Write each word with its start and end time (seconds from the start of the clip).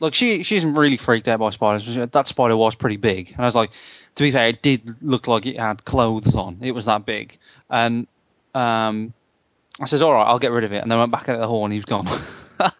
Like 0.00 0.14
she 0.14 0.42
she 0.44 0.56
isn't 0.56 0.74
really 0.74 0.96
freaked 0.96 1.28
out 1.28 1.40
by 1.40 1.50
spiders. 1.50 2.10
That 2.12 2.28
spider 2.28 2.56
was 2.56 2.74
pretty 2.74 2.96
big, 2.96 3.32
and 3.32 3.40
I 3.40 3.46
was 3.46 3.54
like, 3.54 3.70
to 4.14 4.22
be 4.22 4.30
fair, 4.30 4.48
it 4.48 4.62
did 4.62 4.96
look 5.02 5.26
like 5.26 5.46
it 5.46 5.58
had 5.58 5.84
clothes 5.84 6.34
on. 6.34 6.58
It 6.60 6.72
was 6.72 6.84
that 6.84 7.04
big, 7.04 7.38
and 7.68 8.06
um, 8.54 9.12
I 9.80 9.86
says, 9.86 10.02
all 10.02 10.12
right, 10.12 10.24
I'll 10.24 10.38
get 10.38 10.52
rid 10.52 10.64
of 10.64 10.72
it, 10.72 10.82
and 10.82 10.90
then 10.90 10.98
I 10.98 11.02
went 11.02 11.12
back 11.12 11.28
out 11.28 11.40
the 11.40 11.46
hall 11.46 11.64
and 11.64 11.72
he 11.72 11.78
was 11.78 11.84
gone. 11.86 12.06
I 12.60 12.72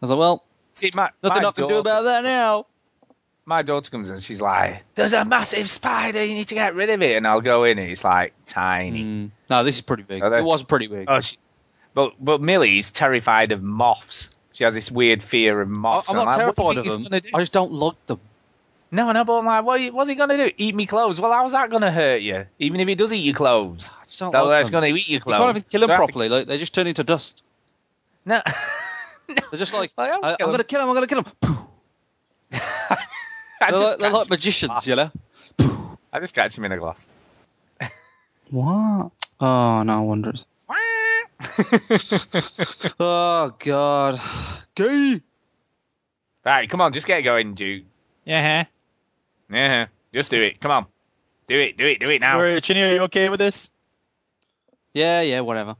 was 0.00 0.10
like, 0.10 0.18
well, 0.18 0.44
See, 0.78 0.92
my, 0.94 1.10
nothing 1.24 1.42
my 1.42 1.48
I 1.48 1.52
can 1.52 1.68
do 1.68 1.76
about 1.78 2.02
that 2.02 2.22
now. 2.22 2.66
My 3.44 3.62
daughter 3.62 3.90
comes 3.90 4.10
in, 4.10 4.20
she's 4.20 4.40
like, 4.40 4.84
"There's 4.94 5.12
a 5.12 5.24
massive 5.24 5.68
spider. 5.68 6.22
You 6.22 6.34
need 6.34 6.48
to 6.48 6.54
get 6.54 6.76
rid 6.76 6.88
of 6.90 7.02
it." 7.02 7.16
And 7.16 7.26
I'll 7.26 7.40
go 7.40 7.64
in, 7.64 7.78
and 7.78 7.90
it's 7.90 8.04
like 8.04 8.34
tiny. 8.46 9.02
Mm, 9.02 9.30
no, 9.50 9.64
this 9.64 9.74
is 9.74 9.80
pretty 9.80 10.04
big. 10.04 10.22
Are? 10.22 10.38
It 10.38 10.44
was 10.44 10.62
pretty 10.62 10.86
big. 10.86 11.06
Oh, 11.08 11.18
she, 11.18 11.36
but 11.94 12.12
but 12.20 12.40
Millie's 12.40 12.92
terrified 12.92 13.50
of 13.50 13.60
moths. 13.60 14.30
She 14.58 14.64
has 14.64 14.74
this 14.74 14.90
weird 14.90 15.22
fear 15.22 15.60
of 15.60 15.68
I- 15.68 15.70
moths. 15.70 16.10
I'm 16.10 16.16
not 16.16 16.26
like, 16.26 16.56
what 16.56 16.56
do 16.74 16.82
terrified 16.82 16.84
think 16.84 17.06
of 17.06 17.10
them. 17.22 17.30
I 17.32 17.38
just 17.38 17.52
don't 17.52 17.70
like 17.70 18.06
them. 18.08 18.18
No, 18.90 19.12
no, 19.12 19.24
but 19.24 19.38
I'm 19.38 19.44
like, 19.44 19.64
what, 19.64 19.92
what's 19.94 20.08
he 20.10 20.16
gonna 20.16 20.36
do? 20.36 20.50
Eat 20.56 20.74
me 20.74 20.84
clothes? 20.84 21.20
Well, 21.20 21.30
how's 21.30 21.52
that 21.52 21.70
gonna 21.70 21.92
hurt 21.92 22.22
you? 22.22 22.44
Even 22.58 22.80
if 22.80 22.88
he 22.88 22.96
does 22.96 23.12
eat 23.12 23.18
your 23.18 23.36
clothes, 23.36 23.88
I 23.88 24.04
just 24.04 24.18
don't 24.18 24.32
that, 24.32 24.40
like 24.40 24.58
that's 24.58 24.70
gonna 24.70 24.88
eat 24.88 25.08
your 25.08 25.20
clothes. 25.20 25.38
You 25.38 25.38
clothes. 25.38 25.46
can't 25.46 25.56
even 25.58 25.70
kill 25.70 25.80
them 25.82 25.86
So 25.86 25.92
I 25.92 25.96
have 25.96 26.06
to- 26.06 26.12
properly. 26.12 26.28
Like 26.28 26.46
they 26.48 26.58
just 26.58 26.74
turn 26.74 26.88
into 26.88 27.04
dust. 27.04 27.42
No. 28.24 28.42
no. 29.28 29.34
They're 29.52 29.60
just 29.60 29.72
like, 29.72 29.92
Well, 29.96 30.18
I'll 30.24 30.30
I, 30.32 30.36
I'm 30.40 30.50
gonna 30.50 30.64
kill 30.64 30.80
him. 30.80 30.88
I'm 30.88 30.94
gonna 30.94 31.06
kill 31.06 31.22
him. 31.22 31.32
They're, 32.50 33.70
like, 33.78 33.98
they're 34.00 34.10
like 34.10 34.28
magicians, 34.28 34.84
you 34.86 34.96
know. 34.96 35.10
I 36.12 36.18
just 36.18 36.34
catch 36.34 36.58
him 36.58 36.64
in 36.64 36.72
a 36.72 36.78
glass. 36.78 37.06
What? 38.50 39.12
Oh 39.40 39.84
no, 39.84 40.02
wonders. 40.02 40.44
Oh 43.00 43.54
god. 43.58 44.20
Gay. 44.74 45.22
right, 46.44 46.68
come 46.68 46.80
on, 46.80 46.92
just 46.92 47.06
get 47.06 47.22
going, 47.22 47.54
Duke. 47.54 47.84
Yeah. 48.24 48.64
Yeah, 49.50 49.86
just 50.12 50.30
do 50.30 50.42
it. 50.42 50.60
Come 50.60 50.70
on, 50.70 50.86
do 51.48 51.58
it, 51.58 51.76
do 51.76 51.86
it, 51.86 52.00
do 52.00 52.10
it 52.10 52.20
now. 52.20 52.40
Huh? 52.40 52.60
Chinny, 52.60 52.82
are 52.82 52.94
you 52.94 53.00
okay 53.02 53.28
with 53.28 53.38
this? 53.38 53.70
Yeah, 54.92 55.20
yeah, 55.20 55.40
whatever. 55.40 55.76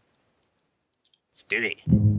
Let's 1.33 1.43
do 1.45 1.63
it. 1.63 2.18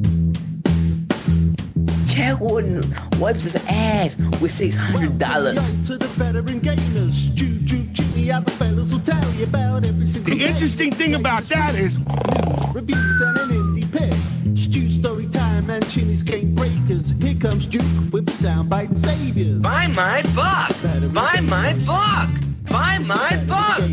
Chad 2.10 2.40
Wooden 2.40 2.96
wipes 3.20 3.44
his 3.44 3.56
ass 3.68 4.16
with 4.42 4.52
six 4.58 4.76
hundred 4.76 5.20
dollars. 5.20 5.60
To 5.88 5.98
the 5.98 6.08
veteran 6.08 6.60
gamers, 6.60 7.34
Juju, 7.36 7.84
Jimmy, 7.94 8.32
other 8.32 8.52
fellas 8.54 8.92
will 8.92 9.00
tell 9.00 9.32
you 9.34 9.44
about 9.44 9.86
every 9.86 10.08
single 10.08 10.36
The 10.36 10.44
interesting 10.44 10.94
thing 10.94 11.14
about 11.16 11.44
that 11.46 11.76
is 11.76 12.00
news, 12.00 12.74
reviews, 12.74 13.22
and 13.22 13.38
an 13.38 13.50
indie 13.50 13.92
pick. 13.92 14.58
Stu 14.58 14.90
story 14.90 15.28
time 15.28 15.70
and 15.70 15.88
Chinny's 15.90 16.24
game 16.24 16.56
breakers. 16.56 17.14
Here 17.22 17.36
comes 17.36 17.68
Duke 17.68 17.84
with 18.12 18.26
the 18.26 18.32
soundbite 18.32 18.98
saviors. 18.98 19.62
Buy 19.62 19.88
my 19.88 20.24
book! 20.34 21.14
Buy 21.14 21.40
my 21.42 21.74
book! 21.74 22.30
Buy 22.70 22.98
my 23.00 23.38
book! 23.46 23.92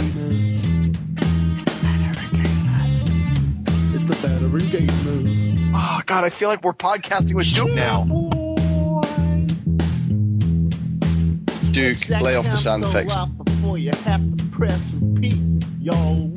It's 3.94 4.05
the 4.05 4.14
veteran 4.14 4.61
gamers. 4.70 5.66
Oh 5.77 6.00
god, 6.06 6.24
I 6.24 6.30
feel 6.30 6.48
like 6.48 6.62
we're 6.64 6.72
podcasting 6.72 7.34
with 7.34 7.52
Duke 7.55 7.72
now. 7.74 8.05
Duke, 11.72 12.08
lay 12.08 12.36
off 12.36 12.44
the 12.46 12.62
sound 12.62 12.82
So 12.84 12.88
effects. 12.91 13.08
loud 13.08 13.44
Before 13.44 13.77
you 13.77 13.91
have 13.91 14.36
to 14.36 14.44
press 14.44 14.80
repeat, 14.94 15.38
yo. 15.78 16.32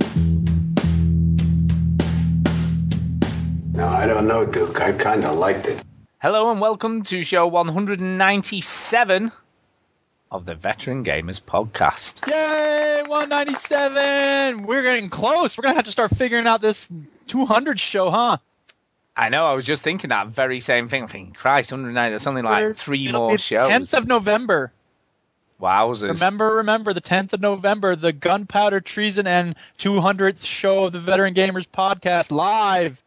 No, 3.71 3.87
I 3.87 4.05
don't 4.05 4.27
know, 4.27 4.45
Duke. 4.45 4.81
I 4.81 4.91
kind 4.91 5.23
of 5.23 5.37
liked 5.37 5.67
it. 5.67 5.81
Hello 6.21 6.51
and 6.51 6.59
welcome 6.59 7.03
to 7.03 7.23
show 7.23 7.47
197 7.47 9.31
of 10.31 10.45
the 10.45 10.53
Veteran 10.55 11.05
Gamers 11.05 11.41
Podcast. 11.41 12.27
Yay! 12.27 13.03
197. 13.07 14.63
We're 14.63 14.83
getting 14.83 15.09
close. 15.09 15.57
We're 15.57 15.61
gonna 15.61 15.75
have 15.75 15.85
to 15.85 15.91
start 15.91 16.11
figuring 16.11 16.45
out 16.45 16.61
this 16.61 16.89
200 17.27 17.79
show, 17.79 18.11
huh? 18.11 18.37
I 19.19 19.27
know, 19.27 19.45
I 19.45 19.53
was 19.53 19.65
just 19.65 19.83
thinking 19.83 20.11
that 20.11 20.27
very 20.27 20.61
same 20.61 20.87
thing. 20.87 21.03
I'm 21.03 21.09
thinking, 21.09 21.33
Christ, 21.33 21.73
109, 21.73 22.11
there's 22.11 22.25
only 22.25 22.41
like 22.41 22.77
three 22.77 23.07
It'll 23.07 23.27
more 23.27 23.37
shows. 23.37 23.69
10th 23.69 23.93
of 23.97 24.07
November. 24.07 24.71
Wowzers. 25.61 26.13
Remember, 26.13 26.55
remember 26.55 26.93
the 26.93 27.01
10th 27.01 27.33
of 27.33 27.41
November, 27.41 27.97
the 27.97 28.13
Gunpowder 28.13 28.79
Treason 28.79 29.27
and 29.27 29.55
200th 29.77 30.45
show 30.45 30.85
of 30.85 30.93
the 30.93 31.01
Veteran 31.01 31.33
Gamers 31.33 31.67
podcast 31.67 32.31
live. 32.31 33.03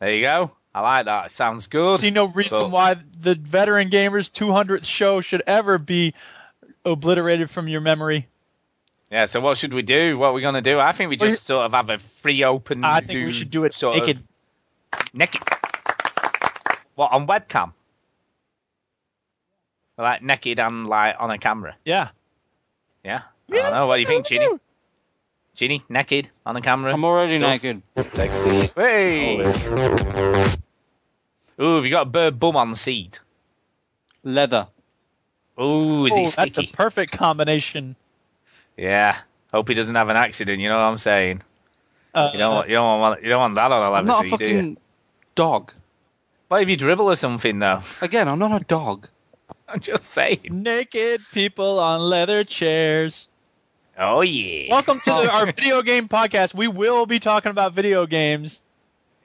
There 0.00 0.12
you 0.12 0.22
go. 0.22 0.50
I 0.74 0.80
like 0.80 1.04
that. 1.04 1.26
It 1.26 1.32
sounds 1.32 1.68
good. 1.68 2.00
See 2.00 2.10
no 2.10 2.24
reason 2.26 2.50
So- 2.58 2.68
why 2.68 2.96
the 3.20 3.36
Veteran 3.36 3.90
Gamers 3.90 4.28
200th 4.28 4.84
show 4.84 5.20
should 5.20 5.44
ever 5.46 5.78
be 5.78 6.14
obliterated 6.84 7.48
from 7.48 7.68
your 7.68 7.80
memory. 7.80 8.26
Yeah, 9.12 9.26
so 9.26 9.40
what 9.40 9.56
should 9.56 9.72
we 9.74 9.82
do? 9.82 10.18
What 10.18 10.28
are 10.28 10.32
we 10.32 10.40
going 10.40 10.54
to 10.54 10.60
do? 10.62 10.80
I 10.80 10.90
think 10.92 11.10
we 11.10 11.16
Well, 11.16 11.30
just 11.30 11.46
sort 11.46 11.64
of 11.66 11.72
have 11.72 11.90
a 11.90 11.98
free 11.98 12.42
open. 12.42 12.84
I 12.84 13.00
think 13.02 13.26
we 13.26 13.32
should 13.32 13.50
do 13.50 13.64
it 13.64 13.74
sort 13.74 13.96
naked. 13.96 14.16
Of 14.18 14.22
naked. 15.12 15.42
What, 16.94 17.12
on 17.12 17.26
webcam? 17.26 17.72
Like 19.96 20.22
naked 20.22 20.58
and 20.58 20.86
like 20.86 21.16
on 21.18 21.30
a 21.30 21.38
camera. 21.38 21.76
Yeah. 21.84 22.08
Yeah. 23.04 23.22
I 23.50 23.54
don't 23.54 23.72
know. 23.72 23.86
What 23.86 23.96
do 23.96 24.00
you 24.00 24.06
think, 24.06 24.26
Chinny? 24.26 24.48
Chinny, 25.54 25.82
naked 25.88 26.30
on 26.46 26.56
a 26.56 26.60
camera. 26.62 26.92
I'm 26.92 27.04
already 27.04 27.38
Stuff. 27.38 27.50
naked. 27.50 27.82
Sexy. 27.98 28.68
Hey! 28.74 29.40
Ooh, 31.60 31.76
have 31.76 31.84
you 31.84 31.90
got 31.90 32.06
a 32.06 32.10
bird 32.10 32.40
bum 32.40 32.56
on 32.56 32.70
the 32.70 32.76
seat? 32.76 33.20
Leather. 34.22 34.68
Ooh, 35.60 36.06
is 36.06 36.14
he 36.14 36.22
that's 36.22 36.32
sticky? 36.32 36.66
the 36.66 36.72
perfect 36.72 37.12
combination. 37.12 37.96
Yeah. 38.76 39.18
Hope 39.52 39.68
he 39.68 39.74
doesn't 39.74 39.94
have 39.94 40.08
an 40.08 40.16
accident. 40.16 40.60
You 40.60 40.70
know 40.70 40.76
what 40.76 40.84
I'm 40.84 40.98
saying? 40.98 41.42
Uh, 42.14 42.30
You 42.32 42.38
don't 42.38 42.54
want 42.54 42.68
you 42.68 42.74
don't 42.74 43.00
want 43.00 43.22
you 43.22 43.28
don't 43.28 43.40
want 43.40 43.54
that 43.56 43.70
on 43.72 43.82
a 43.82 43.84
I'm 43.86 43.92
leather 43.92 44.06
not 44.06 44.26
a 44.26 44.28
seat, 44.30 44.38
do 44.38 44.44
you? 44.46 44.54
fucking 44.56 44.76
dog. 45.34 45.72
What 46.48 46.62
if 46.62 46.68
you 46.68 46.76
dribble 46.76 47.06
or 47.06 47.16
something 47.16 47.58
though? 47.58 47.80
Again, 48.02 48.28
I'm 48.28 48.38
not 48.38 48.60
a 48.60 48.64
dog. 48.64 49.08
I'm 49.68 49.80
just 49.80 50.04
saying. 50.04 50.40
naked 50.50 51.22
people 51.32 51.78
on 51.78 52.00
leather 52.00 52.42
chairs. 52.44 53.28
Oh 53.98 54.22
yeah. 54.22 54.70
Welcome 54.70 54.98
to 55.00 55.10
the, 55.10 55.30
our 55.30 55.46
video 55.46 55.82
game 55.82 56.08
podcast. 56.08 56.54
We 56.54 56.68
will 56.68 57.06
be 57.06 57.20
talking 57.20 57.50
about 57.50 57.74
video 57.74 58.06
games. 58.06 58.60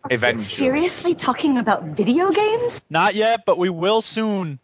Eventually. 0.09 0.44
Seriously 0.45 1.16
talking 1.16 1.57
about 1.57 1.84
video 1.84 2.29
games? 2.29 2.79
Not 2.91 3.16
yet, 3.16 3.44
but 3.45 3.57
we 3.57 3.69
will 3.72 4.03
soon. 4.03 4.59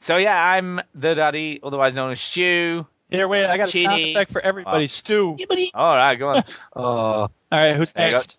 So 0.00 0.16
yeah, 0.16 0.36
I'm 0.36 0.80
the 0.96 1.14
daddy, 1.14 1.60
otherwise 1.62 1.94
known 1.94 2.10
as 2.10 2.20
Stu. 2.20 2.84
Here, 3.10 3.28
wait, 3.28 3.46
I 3.46 3.56
got 3.56 3.68
a 3.68 3.70
sound 3.82 4.00
effect 4.02 4.30
for 4.32 4.40
everybody. 4.40 4.84
Wow. 4.84 4.86
Stu. 4.86 5.36
All 5.74 5.94
right, 5.96 6.16
go 6.16 6.28
on. 6.30 6.44
oh, 6.74 6.82
All 6.82 7.30
right, 7.52 7.76
who's 7.76 7.92
There 7.92 8.06
you 8.06 8.10
go. 8.12 8.16
next? 8.18 8.36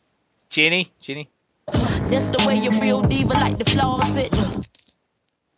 Chinny, 0.49 0.91
Chinny, 1.01 1.29
That's 1.67 2.29
the 2.29 2.43
way 2.45 2.55
you 2.57 2.69
real 2.81 3.01
diva 3.01 3.33
like 3.33 3.57
the 3.57 3.65
flaws 3.65 4.15
it. 4.15 4.33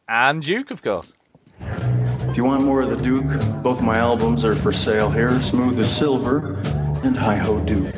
and 0.07 0.41
Duke, 0.44 0.72
of 0.72 0.81
course. 0.81 1.13
If 1.59 2.38
you 2.38 2.44
want 2.44 2.63
more 2.63 2.81
of 2.81 2.90
the 2.90 2.97
Duke, 2.97 3.63
both 3.63 3.81
my 3.81 3.97
albums 3.97 4.46
are 4.46 4.56
for 4.56 4.72
sale 4.72 5.09
here 5.09 5.40
Smooth 5.41 5.79
as 5.79 5.96
Silver 5.96 6.56
and 7.03 7.16
Hi 7.17 7.35
Ho 7.38 7.59
Duke. 7.59 7.96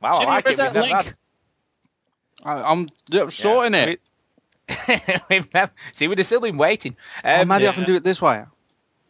Wow, 0.00 0.12
I 0.12 0.18
Chinny, 0.18 0.26
like 0.26 0.44
where's 0.44 0.58
it. 0.58 0.62
We've 0.62 0.72
that 0.72 0.74
never 0.74 0.94
link? 0.94 1.06
had- 1.06 1.14
I, 2.44 2.70
I'm 2.70 2.88
d- 3.10 3.30
sorting 3.30 3.74
it. 3.74 4.00
We've 5.30 5.52
never, 5.52 5.72
see, 5.92 6.06
we'd 6.08 6.18
have 6.18 6.26
still 6.26 6.40
been 6.40 6.56
waiting. 6.58 6.96
oh, 7.24 7.40
Um, 7.42 7.48
maybe 7.48 7.66
I 7.66 7.72
can 7.72 7.84
do 7.84 7.96
it 7.96 8.04
this 8.04 8.20
way. 8.20 8.44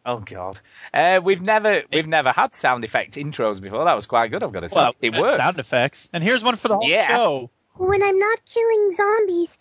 Oh 0.05 0.19
God, 0.19 0.59
uh, 0.93 1.19
we've 1.23 1.41
never 1.41 1.83
we've 1.91 2.07
never 2.07 2.31
had 2.31 2.53
sound 2.53 2.83
effect 2.83 3.15
intros 3.15 3.61
before. 3.61 3.83
That 3.85 3.95
was 3.95 4.05
quite 4.07 4.31
good. 4.31 4.41
I've 4.43 4.51
got 4.53 4.61
to 4.61 4.69
say, 4.69 4.75
Well, 4.75 4.95
it 5.01 5.17
worked. 5.17 5.35
Sound 5.35 5.59
effects. 5.59 6.09
And 6.13 6.23
here's 6.23 6.43
one 6.43 6.55
for 6.55 6.67
the 6.69 6.77
whole 6.77 6.87
Yeah. 6.87 7.07
show. 7.07 7.49
When 7.75 8.01
I'm 8.01 8.17
not 8.17 8.39
killing 8.45 8.93
zombies, 8.95 9.57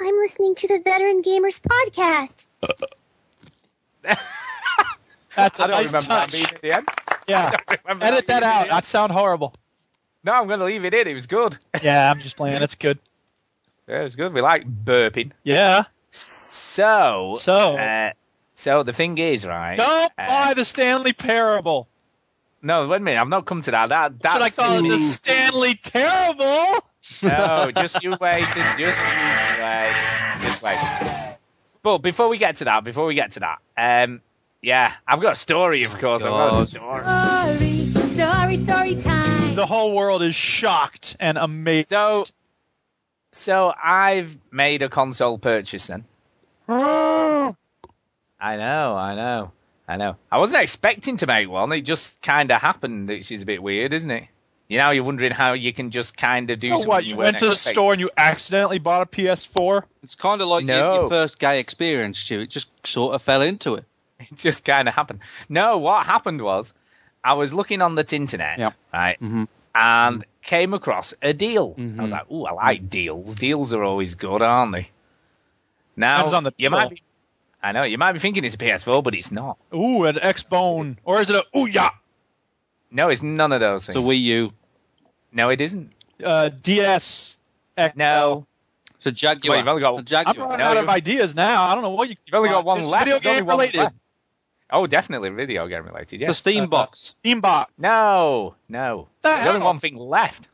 I'm 0.00 0.14
listening 0.16 0.54
to 0.56 0.68
the 0.68 0.78
Veteran 0.80 1.22
Gamers 1.22 1.60
podcast. 1.60 2.46
That's 5.36 5.60
a 5.60 5.64
I 5.64 5.66
don't 5.66 5.70
nice 5.76 5.86
remember 5.92 6.08
that 6.08 6.20
touch. 6.22 6.32
being 6.32 6.44
at 6.46 6.60
the 6.60 6.72
end. 6.76 6.88
Yeah. 7.26 7.52
I 7.68 7.76
don't 7.88 8.02
Edit 8.02 8.26
that 8.26 8.40
being 8.40 8.52
at 8.52 8.62
out. 8.62 8.68
That 8.68 8.84
sound 8.84 9.12
horrible. 9.12 9.54
No, 10.24 10.32
I'm 10.32 10.46
going 10.46 10.58
to 10.60 10.64
leave 10.66 10.84
it 10.84 10.92
in. 10.94 11.08
It 11.08 11.14
was 11.14 11.26
good. 11.26 11.58
Yeah, 11.82 12.10
I'm 12.10 12.20
just 12.20 12.36
playing. 12.36 12.62
It's 12.62 12.74
good. 12.74 12.98
Yeah, 13.88 14.00
it 14.00 14.04
was 14.04 14.16
good. 14.16 14.32
We 14.32 14.40
like 14.40 14.66
burping. 14.66 15.32
Yeah. 15.42 15.84
So, 16.10 17.36
So, 17.40 17.76
uh, 17.76 18.12
so 18.54 18.82
the 18.82 18.92
thing 18.92 19.18
is, 19.18 19.46
right? 19.46 19.76
don't 19.76 20.12
uh, 20.18 20.26
buy 20.26 20.54
the 20.54 20.64
Stanley 20.64 21.12
Parable. 21.12 21.88
No, 22.62 22.86
wait 22.86 22.98
a 22.98 23.00
minute. 23.00 23.20
I've 23.20 23.28
not 23.28 23.44
come 23.44 23.62
to 23.62 23.70
that. 23.72 23.88
That 23.88 24.20
that's 24.20 24.34
Should 24.34 24.42
I 24.42 24.50
call 24.50 24.84
it 24.84 24.88
the 24.88 24.98
Stanley 24.98 25.74
Terrible? 25.74 26.84
No, 27.22 27.70
just 27.74 28.02
you 28.02 28.16
wait. 28.20 28.44
Just 28.54 28.78
you 28.78 28.86
wait. 28.86 29.94
Just 30.40 30.62
wait. 30.62 31.36
But 31.82 31.98
before 31.98 32.28
we 32.28 32.38
get 32.38 32.56
to 32.56 32.64
that, 32.64 32.84
before 32.84 33.06
we 33.06 33.14
get 33.14 33.32
to 33.32 33.40
that, 33.40 33.58
um, 33.76 34.20
yeah, 34.62 34.92
I've 35.06 35.20
got 35.20 35.32
a 35.32 35.36
story, 35.36 35.82
of 35.82 35.98
course. 35.98 36.22
I've 36.22 36.30
got 36.30 36.66
a 36.66 36.68
story. 36.68 37.90
Story, 37.90 38.14
story, 38.14 38.56
story 38.56 38.94
time. 38.96 39.56
The 39.56 39.66
whole 39.66 39.94
world 39.94 40.22
is 40.22 40.36
shocked 40.36 41.16
and 41.18 41.36
amazed. 41.36 41.88
So, 41.88 42.24
so 43.32 43.74
I've 43.82 44.36
made 44.52 44.82
a 44.82 44.88
console 44.88 45.38
purchase 45.38 45.88
then. 45.88 46.04
I 48.42 48.56
know, 48.56 48.96
I 48.96 49.14
know, 49.14 49.52
I 49.86 49.96
know. 49.96 50.16
I 50.30 50.38
wasn't 50.38 50.62
expecting 50.62 51.16
to 51.18 51.26
make 51.26 51.48
one. 51.48 51.70
It 51.72 51.82
just 51.82 52.20
kind 52.22 52.50
of 52.50 52.60
happened, 52.60 53.08
which 53.08 53.30
is 53.30 53.42
a 53.42 53.46
bit 53.46 53.62
weird, 53.62 53.92
isn't 53.92 54.10
it? 54.10 54.24
You 54.68 54.78
know, 54.78 54.90
you're 54.90 55.04
wondering 55.04 55.30
how 55.32 55.52
you 55.52 55.72
can 55.72 55.90
just 55.90 56.16
kind 56.16 56.50
of 56.50 56.58
do 56.58 56.68
So 56.70 56.74
something 56.76 56.88
what? 56.88 57.04
you 57.04 57.10
You 57.10 57.16
went 57.18 57.38
to 57.38 57.46
the 57.46 57.52
expecting. 57.52 57.74
store 57.74 57.92
and 57.92 58.00
you 58.00 58.10
accidentally 58.16 58.78
bought 58.78 59.02
a 59.02 59.06
PS4? 59.06 59.84
It's 60.02 60.14
kind 60.16 60.40
of 60.40 60.48
like 60.48 60.64
your, 60.66 60.76
No. 60.76 60.94
your 61.02 61.08
first 61.10 61.38
gay 61.38 61.60
experience, 61.60 62.18
Stu. 62.18 62.40
It 62.40 62.50
just 62.50 62.68
sort 62.86 63.14
of 63.14 63.22
fell 63.22 63.42
into 63.42 63.74
it. 63.76 63.84
It 64.18 64.34
just 64.36 64.64
kind 64.64 64.88
of 64.88 64.94
happened. 64.94 65.20
No, 65.48 65.78
what 65.78 66.04
happened 66.06 66.40
was 66.42 66.72
I 67.22 67.34
was 67.34 67.52
looking 67.54 67.80
on 67.82 67.94
the 67.94 68.06
internet, 68.14 68.58
Yeah. 68.58 68.70
right, 68.92 69.20
Mm-hmm. 69.20 69.44
and 69.74 70.24
came 70.42 70.74
across 70.74 71.14
a 71.22 71.32
deal. 71.32 71.74
Mm-hmm. 71.74 72.00
I 72.00 72.02
was 72.02 72.12
like, 72.12 72.30
"Ooh, 72.30 72.44
I 72.46 72.52
like 72.52 72.88
deals. 72.90 73.34
Deals 73.36 73.72
are 73.72 73.84
always 73.84 74.14
good, 74.16 74.42
aren't 74.42 74.72
they?" 74.72 74.90
Now 75.96 76.24
on 76.34 76.44
the 76.44 76.52
you 76.56 76.70
might 76.70 76.90
be, 76.90 77.02
I 77.62 77.72
know 77.72 77.84
you 77.84 77.96
might 77.98 78.12
be 78.12 78.18
thinking 78.18 78.44
it's 78.44 78.54
a 78.54 78.58
PS4, 78.58 79.02
but 79.04 79.14
it's 79.14 79.30
not. 79.30 79.56
Ooh, 79.74 80.04
an 80.04 80.18
X-Bone. 80.20 80.98
Or 81.04 81.20
is 81.20 81.30
it 81.30 81.36
a 81.36 81.44
Ouya? 81.56 81.90
No, 82.90 83.08
it's 83.08 83.22
none 83.22 83.52
of 83.52 83.60
those 83.60 83.86
things. 83.86 83.94
The. 83.94 84.02
Wii 84.02 84.20
U. 84.22 84.52
No, 85.32 85.48
it 85.48 85.60
isn't. 85.60 85.92
Uh, 86.22 86.48
DS. 86.50 87.38
XL. 87.78 87.82
No, 87.96 88.46
It's 88.96 89.06
a 89.06 89.12
Jaguar. 89.12 89.50
Well, 89.50 89.58
you've 89.58 89.68
only 89.68 89.80
got- 90.04 90.12
a 90.12 90.28
I'm 90.28 90.36
running 90.38 90.58
No, 90.58 90.64
out 90.64 90.74
you- 90.76 90.82
of 90.82 90.88
ideas 90.88 91.34
now. 91.34 91.62
I 91.64 91.74
don't 91.74 91.82
know 91.82 91.90
what 91.90 92.08
you. 92.10 92.16
you've 92.26 92.34
only 92.34 92.50
got 92.50 92.64
one 92.64 92.78
It's 92.78 92.86
left. 92.86 93.04
Video 93.06 93.20
game 93.20 93.46
one 93.46 93.56
related. 93.56 93.78
left. 93.78 93.94
Oh, 94.70 94.86
definitely 94.86 95.30
video 95.30 95.66
game 95.68 95.84
related. 95.84 96.20
Yeah. 96.20 96.26
The 96.28 96.30
Yes. 96.32 96.38
Steam 96.38 96.64
Uh, 96.64 96.66
box. 96.66 97.14
Steambox. 97.24 97.66
No, 97.78 98.54
no. 98.68 99.08
The 99.22 99.28
There's 99.28 99.48
only 99.48 99.62
one 99.62 99.78
thing 99.80 99.96
left. 99.96 100.48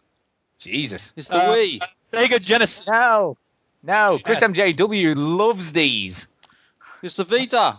Jesus. 0.58 1.12
It's 1.16 1.28
the 1.28 1.34
Uh, 1.36 1.54
Wii. 1.54 1.80
Sega 2.12 2.40
Genesis. 2.40 2.86
No. 2.86 3.36
No, 3.82 4.18
Chris 4.22 4.40
Yes. 4.40 4.50
MJW 4.50 5.14
loves 5.16 5.72
these. 5.72 6.26
It's 7.02 7.14
the 7.14 7.24
Vita. 7.24 7.78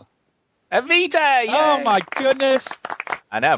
A 0.72 0.82
Vita! 0.82 1.46
Oh 1.50 1.82
my 1.84 2.02
goodness. 2.16 2.68
I 3.32 3.40
know. 3.40 3.58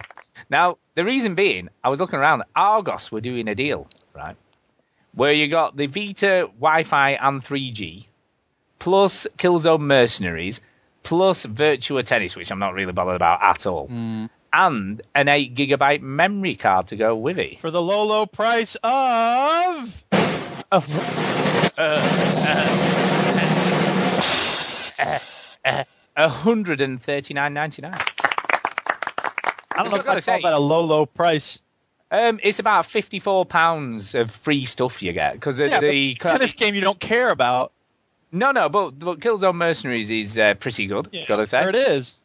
Now, 0.50 0.78
the 0.96 1.06
reason 1.06 1.36
being, 1.36 1.70
I 1.84 1.90
was 1.90 2.00
looking 2.00 2.20
around, 2.20 2.44
Argos 2.56 3.12
were 3.12 3.22
doing 3.22 3.48
a 3.48 3.56
deal, 3.56 3.88
right? 4.16 4.36
Where 5.14 5.34
you 5.34 5.48
got 5.48 5.76
the 5.78 5.88
Vita 5.88 6.50
Wi 6.60 6.84
Fi 6.84 7.12
and 7.12 7.44
3G, 7.44 8.06
plus 8.80 9.28
Killzone 9.38 9.82
Mercenaries, 9.82 10.62
plus 11.04 11.46
Virtua 11.46 12.04
Tennis, 12.04 12.36
which 12.36 12.52
I'm 12.52 12.60
not 12.60 12.74
really 12.74 12.94
bothered 12.94 13.16
about 13.16 13.40
at 13.44 13.66
all, 13.66 13.88
Mm. 13.88 14.30
and 14.54 15.02
an 15.14 15.28
8 15.28 15.54
gigabyte 15.56 16.02
memory 16.02 16.56
card 16.56 16.88
to 16.88 16.96
go 16.96 17.16
with 17.16 17.38
it. 17.38 17.60
For 17.60 17.72
the 17.72 17.82
low, 17.82 18.04
low 18.06 18.26
price 18.26 18.76
of. 18.84 20.04
and 20.72 20.82
thirty 24.98 25.06
nine 25.06 25.22
ninety 27.54 27.82
nine. 27.82 27.94
I 29.74 29.84
don't 29.84 29.92
know 29.92 29.96
I've 29.96 30.00
if 30.02 30.06
gotta 30.06 30.22
say, 30.22 30.42
that 30.42 30.54
a 30.54 30.60
low, 30.60 30.84
low 30.84 31.06
price. 31.06 31.62
Um, 32.12 32.40
it's 32.44 32.60
about 32.60 32.86
fifty 32.86 33.20
four 33.20 33.46
pounds 33.46 34.16
of 34.16 34.32
free 34.32 34.66
stuff 34.66 35.02
you 35.02 35.14
get 35.14 35.34
because 35.34 35.60
Yeah, 35.60 35.80
the 35.80 36.18
but 36.22 36.32
tennis 36.32 36.54
game 36.54 36.76
you 36.76 36.82
don't 36.82 37.00
care 37.00 37.30
about. 37.30 37.72
no 38.32 38.52
no 38.52 38.68
but, 38.70 39.00
but 39.00 39.20
Killzone 39.20 39.56
Mercenaries 39.56 40.12
is 40.12 40.38
uh, 40.38 40.56
pretty 40.56 40.88
good. 40.88 41.08
Yeah, 41.12 41.26
gotta 41.28 41.46
say, 41.46 41.62
There 41.62 41.70
it 41.70 41.76
is. 41.76 42.16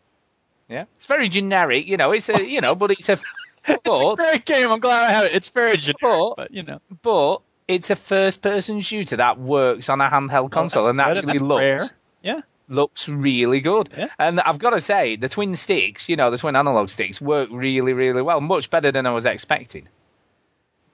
yeah, 0.69 0.85
it's 0.97 1.07
very 1.07 1.29
generic. 1.29 1.87
You 1.87 1.97
know, 1.97 2.13
it's 2.13 2.29
a 2.29 2.45
you 2.45 2.61
know, 2.61 2.75
but 2.75 2.91
it's 2.91 3.09
a 3.09 3.19
It's 3.69 3.89
a 3.89 4.15
great 4.17 4.45
game. 4.45 4.71
I'm 4.71 4.79
glad 4.79 5.05
I 5.09 5.11
have 5.11 5.25
it. 5.27 5.35
It's 5.35 5.49
very 5.49 5.77
generic, 5.77 5.99
but 6.01 6.35
but 6.37 6.51
you 6.53 6.63
know. 6.63 6.81
but 7.03 7.43
it's 7.69 7.91
a 7.91 7.97
first 7.97 8.41
person 8.43 8.81
shooter 8.81 9.17
that 9.17 9.39
works 9.41 9.89
on 9.89 10.01
a 10.01 10.09
handheld 10.09 10.53
console 10.53 10.85
that's 10.85 10.91
and 10.91 11.01
actually 11.01 11.39
looks 11.41 11.61
rare. 11.61 11.81
Yeah. 12.23 12.41
Looks 12.69 13.09
really 13.09 13.61
good. 13.61 13.89
Yeah. 13.97 14.09
And 14.19 14.41
I've 14.41 14.59
got 14.59 14.71
to 14.71 14.81
say, 14.81 15.17
the 15.17 15.29
twin 15.29 15.57
sticks, 15.57 16.09
you 16.09 16.17
know, 16.17 16.31
the 16.31 16.39
twin 16.39 16.57
analog 16.57 16.89
sticks 16.91 17.21
work 17.21 17.49
really, 17.53 17.93
really 17.93 18.23
well. 18.23 18.41
Much 18.41 18.71
better 18.71 18.93
than 18.93 19.07
I 19.07 19.13
was 19.13 19.27
expecting. 19.27 19.89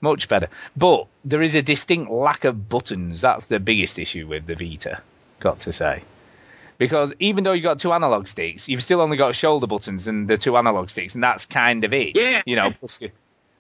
Much 0.01 0.29
better. 0.29 0.49
But 0.77 1.07
there 1.25 1.43
is 1.43 1.55
a 1.55 1.63
distinct 1.63 2.11
lack 2.11 2.45
of 2.45 2.69
buttons. 2.69 3.21
That's 3.21 3.47
the 3.47 3.61
biggest 3.61 3.99
issue 3.99 4.27
with 4.27 4.47
the 4.47 4.57
Vita, 4.57 5.01
got 5.41 5.61
to 5.61 5.73
say. 5.73 6.03
Because 6.79 7.15
even 7.21 7.45
though 7.45 7.53
you've 7.53 7.63
got 7.63 7.79
two 7.79 7.93
analog 7.93 8.27
sticks, 8.27 8.69
you've 8.69 8.83
still 8.83 9.01
only 9.01 9.17
got 9.17 9.37
shoulder 9.37 9.69
buttons 9.69 10.09
and 10.09 10.27
the 10.27 10.37
two 10.37 10.57
analog 10.57 10.91
sticks, 10.91 11.15
and 11.15 11.23
that's 11.23 11.47
kind 11.47 11.85
of 11.85 11.93
it. 11.93 12.17
Yeah. 12.17 12.43
You 12.45 12.57
know, 12.57 12.73
plus 12.73 13.01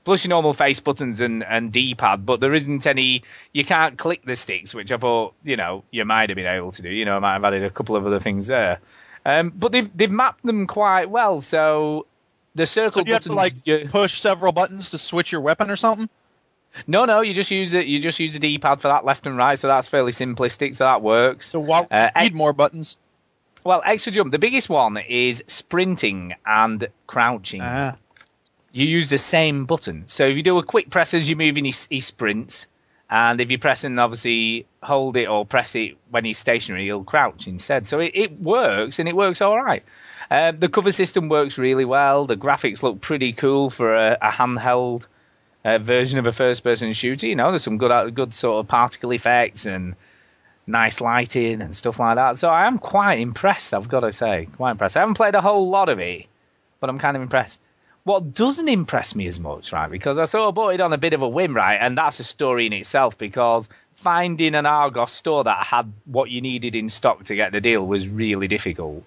plus 0.05 0.25
your 0.25 0.31
normal 0.31 0.53
face 0.55 0.81
buttons 0.81 1.21
and, 1.21 1.45
and 1.45 1.73
D-pad, 1.73 2.27
but 2.27 2.41
there 2.41 2.53
isn't 2.55 2.87
any, 2.87 3.23
you 3.53 3.65
can't 3.65 3.97
click 3.99 4.23
the 4.25 4.35
sticks, 4.37 4.75
which 4.75 4.91
I 4.91 4.97
thought, 4.97 5.35
you 5.45 5.57
know, 5.57 5.85
you 5.91 6.05
might 6.05 6.29
have 6.31 6.37
been 6.37 6.47
able 6.47 6.73
to 6.73 6.83
do. 6.83 6.89
You 6.89 7.05
know, 7.05 7.17
I 7.17 7.19
might 7.21 7.35
have 7.35 7.45
added 7.45 7.63
a 7.63 7.71
couple 7.71 7.95
of 7.97 8.07
other 8.07 8.19
things 8.21 8.47
there. 8.49 8.81
Um, 9.25 9.51
but 9.55 9.71
they've, 9.71 9.89
they've 9.97 10.11
mapped 10.11 10.45
them 10.45 10.67
quite 10.67 11.09
well, 11.09 11.41
so 11.41 12.07
the 12.57 12.67
circle 12.67 13.03
So 13.03 13.07
you 13.07 13.13
have 13.13 13.21
buttons. 13.23 13.33
to 13.33 13.37
like 13.37 13.55
you- 13.65 13.89
push 13.89 14.21
several 14.21 14.51
buttons 14.53 14.91
to 14.91 14.99
switch 14.99 15.31
your 15.31 15.41
weapon 15.41 15.71
or 15.71 15.77
something? 15.77 16.09
no, 16.87 17.05
no, 17.05 17.21
you 17.21 17.35
just 17.35 17.51
use 17.51 17.75
it. 17.75 17.87
You 17.87 18.01
just 18.01 18.19
use 18.19 18.33
the 18.33 18.39
D-pad 18.39 18.81
for 18.81 18.89
that 18.89 19.05
left 19.05 19.27
and 19.27 19.37
right, 19.37 19.59
so 19.59 19.69
that's 19.69 19.89
fairly 19.89 20.13
simplistic. 20.13 20.75
So 20.75 20.85
that 20.85 21.03
works. 21.03 21.51
So 21.51 21.61
why 21.61 21.87
Uh, 21.91 22.11
need 22.21 22.35
more 22.35 22.53
buttons? 22.53 22.97
Well, 23.63 23.83
extra 23.85 24.11
jump. 24.11 24.33
The 24.33 24.39
biggest 24.41 24.69
one 24.69 24.97
is 24.97 25.45
sprinting 25.47 26.35
and 26.45 26.89
crouching. 27.07 27.61
Ah. 27.63 27.95
You 28.73 28.87
use 28.87 29.11
the 29.11 29.19
same 29.19 29.67
button. 29.67 30.05
So 30.07 30.27
if 30.27 30.37
you 30.37 30.43
do 30.43 30.59
a 30.59 30.63
quick 30.63 30.89
press 30.89 31.13
as 31.15 31.29
you're 31.29 31.39
moving, 31.39 31.67
he, 31.67 31.75
he 31.91 32.01
sprints. 32.01 32.67
And 33.11 33.41
if 33.43 33.51
you 33.51 33.59
press 33.59 33.85
and 33.85 34.01
obviously 34.01 34.67
hold 34.83 35.19
it 35.19 35.29
or 35.29 35.45
press 35.45 35.75
it 35.75 35.99
when 36.11 36.25
he's 36.25 36.39
stationary, 36.39 36.85
he'll 36.85 37.05
crouch 37.05 37.47
instead. 37.47 37.87
So 37.87 38.01
it, 38.01 38.13
it 38.15 38.41
works 38.41 38.99
and 38.99 39.09
it 39.09 39.15
works 39.15 39.43
all 39.43 39.63
right. 39.63 39.85
Uh, 40.31 40.53
the 40.53 40.71
cover 40.71 40.93
system 40.93 41.29
works 41.29 41.59
really 41.59 41.85
well. 41.85 42.27
The 42.27 42.37
graphics 42.37 42.83
look 42.83 43.03
pretty 43.03 43.35
cool 43.35 43.69
for 43.69 43.95
a, 43.95 44.17
a 44.23 44.31
handheld 44.31 45.05
uh, 45.63 45.77
version 45.77 46.19
of 46.19 46.27
a 46.27 46.33
first-person 46.33 46.95
shooter. 46.95 47.27
You 47.27 47.37
know, 47.37 47.51
there's 47.51 47.65
some 47.65 47.77
good, 47.77 48.15
good 48.15 48.33
sort 48.33 48.65
of 48.65 48.69
particle 48.69 49.13
effects 49.13 49.67
and 49.67 49.95
nice 50.67 51.03
lighting 51.03 51.61
and 51.61 51.75
stuff 51.75 51.99
like 51.99 52.17
that. 52.17 52.39
So 52.39 52.49
I 52.49 52.67
am 52.67 52.79
quite 52.79 53.19
impressed. 53.19 53.75
I've 53.75 53.91
got 53.91 54.01
to 54.01 54.13
say, 54.15 54.49
quite 54.57 54.71
impressed. 54.71 54.97
I 54.97 55.01
haven't 55.01 55.17
played 55.17 55.35
a 55.35 55.43
whole 55.43 55.69
lot 55.69 55.91
of 55.91 55.99
it, 55.99 56.25
but 56.81 56.89
I'm 56.89 56.99
kind 56.99 57.15
of 57.15 57.23
impressed. 57.23 57.61
What 58.05 58.35
doesn't 58.35 58.69
impress 58.69 59.15
me 59.15 59.29
as 59.29 59.39
much, 59.39 59.73
right? 59.73 59.91
Because 59.91 60.19
I 60.19 60.25
sort 60.25 60.49
of 60.49 60.55
bought 60.55 60.75
it 60.75 60.81
on 60.81 60.93
a 60.93 60.99
bit 60.99 61.15
of 61.15 61.23
a 61.23 61.29
whim, 61.29 61.55
right? 61.55 61.77
And 61.77 61.97
that's 61.97 62.19
a 62.19 62.25
story 62.25 62.67
in 62.67 62.73
itself 62.73 63.17
because 63.17 63.69
finding 63.95 64.57
an 64.57 64.67
Argos 64.67 65.13
store 65.13 65.45
that 65.45 65.65
had 65.65 65.93
what 66.07 66.29
you 66.31 66.41
needed 66.41 66.75
in 66.75 66.89
stock 66.89 67.25
to 67.25 67.37
get 67.37 67.53
the 67.53 67.61
deal 67.61 67.87
was 67.87 68.09
really 68.09 68.49
difficult. 68.49 69.05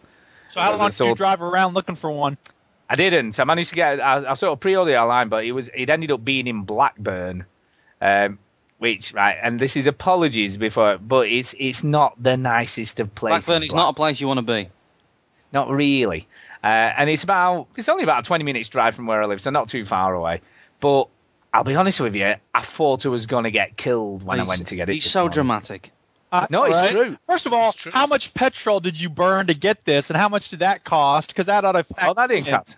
So 0.50 0.62
how 0.62 0.68
Because 0.68 0.80
long 0.80 0.88
it's 0.88 0.98
did 0.98 1.08
you 1.08 1.16
drive 1.16 1.42
around 1.42 1.74
looking 1.74 1.96
for 1.96 2.10
one? 2.10 2.38
I 2.90 2.96
didn't. 2.96 3.40
I 3.40 3.44
managed 3.44 3.72
to 3.72 3.76
get. 3.76 4.00
I, 4.00 4.32
I 4.32 4.34
sort 4.36 4.54
of 4.54 4.60
pre-ordered 4.60 4.96
online, 4.96 5.28
but 5.28 5.44
it 5.44 5.52
was. 5.52 5.70
It 5.74 5.90
ended 5.90 6.12
up 6.12 6.24
being 6.24 6.48
in 6.48 6.64
Blackburn, 6.64 7.46
um, 8.00 8.40
which 8.78 9.14
right. 9.14 9.38
And 9.42 9.60
this 9.60 9.76
is 9.76 9.88
apologies 9.88 10.56
before, 10.58 10.98
but 11.00 11.28
it's 11.28 11.56
it's 11.60 11.84
not 11.84 12.22
the 12.22 12.38
nicest 12.38 13.00
of 13.00 13.14
places. 13.16 13.48
Blackburn 13.48 13.68
is 13.68 13.74
not 13.74 13.90
a 13.90 13.94
place 13.94 14.22
you 14.22 14.28
want 14.28 14.38
to 14.38 14.44
be. 14.44 14.70
Not 15.52 15.70
really. 15.70 16.28
Uh, 16.66 16.94
and 16.98 17.10
it's 17.12 17.24
about. 17.24 17.68
It's 17.76 17.90
only 17.90 18.04
about 18.04 18.26
a 18.26 18.28
twenty 18.28 18.44
minutes 18.44 18.70
drive 18.70 18.96
from 18.96 19.06
where 19.06 19.22
I 19.22 19.26
live, 19.28 19.40
so 19.40 19.52
not 19.52 19.70
too 19.70 19.86
far 19.86 20.16
away. 20.16 20.42
But 20.80 21.10
I'll 21.54 21.64
be 21.64 21.76
honest 21.76 22.00
with 22.00 22.16
you, 22.16 22.34
I 22.56 22.62
thought 22.62 23.06
I 23.06 23.10
was 23.10 23.28
going 23.28 23.44
to 23.44 23.52
get 23.52 23.78
killed 23.78 24.24
when 24.24 24.40
I 24.40 24.44
went 24.44 24.68
to 24.68 24.76
get 24.76 24.90
it. 24.90 24.94
He's 24.94 25.06
so 25.12 25.22
morning. 25.22 25.34
dramatic. 25.36 25.92
Uh, 26.32 26.48
No, 26.50 26.64
it's 26.64 26.76
alright. 26.76 26.92
true. 26.92 27.18
First 27.28 27.46
of 27.46 27.54
all, 27.54 27.70
It's 27.70 27.78
true. 27.78 27.92
how 27.92 28.08
much 28.08 28.34
petrol 28.34 28.80
did 28.80 29.00
you 29.00 29.10
burn 29.10 29.46
to 29.48 29.54
get 29.54 29.86
this, 29.86 30.10
and 30.10 30.18
how 30.18 30.28
much 30.28 30.50
did 30.50 30.60
that 30.60 30.84
cost? 30.84 31.30
Because 31.30 31.46
that 31.46 31.64
ought 31.64 31.74
to. 31.74 31.86
Oh, 32.02 32.14
that 32.16 32.28
didn't 32.28 32.48
cost. 32.48 32.78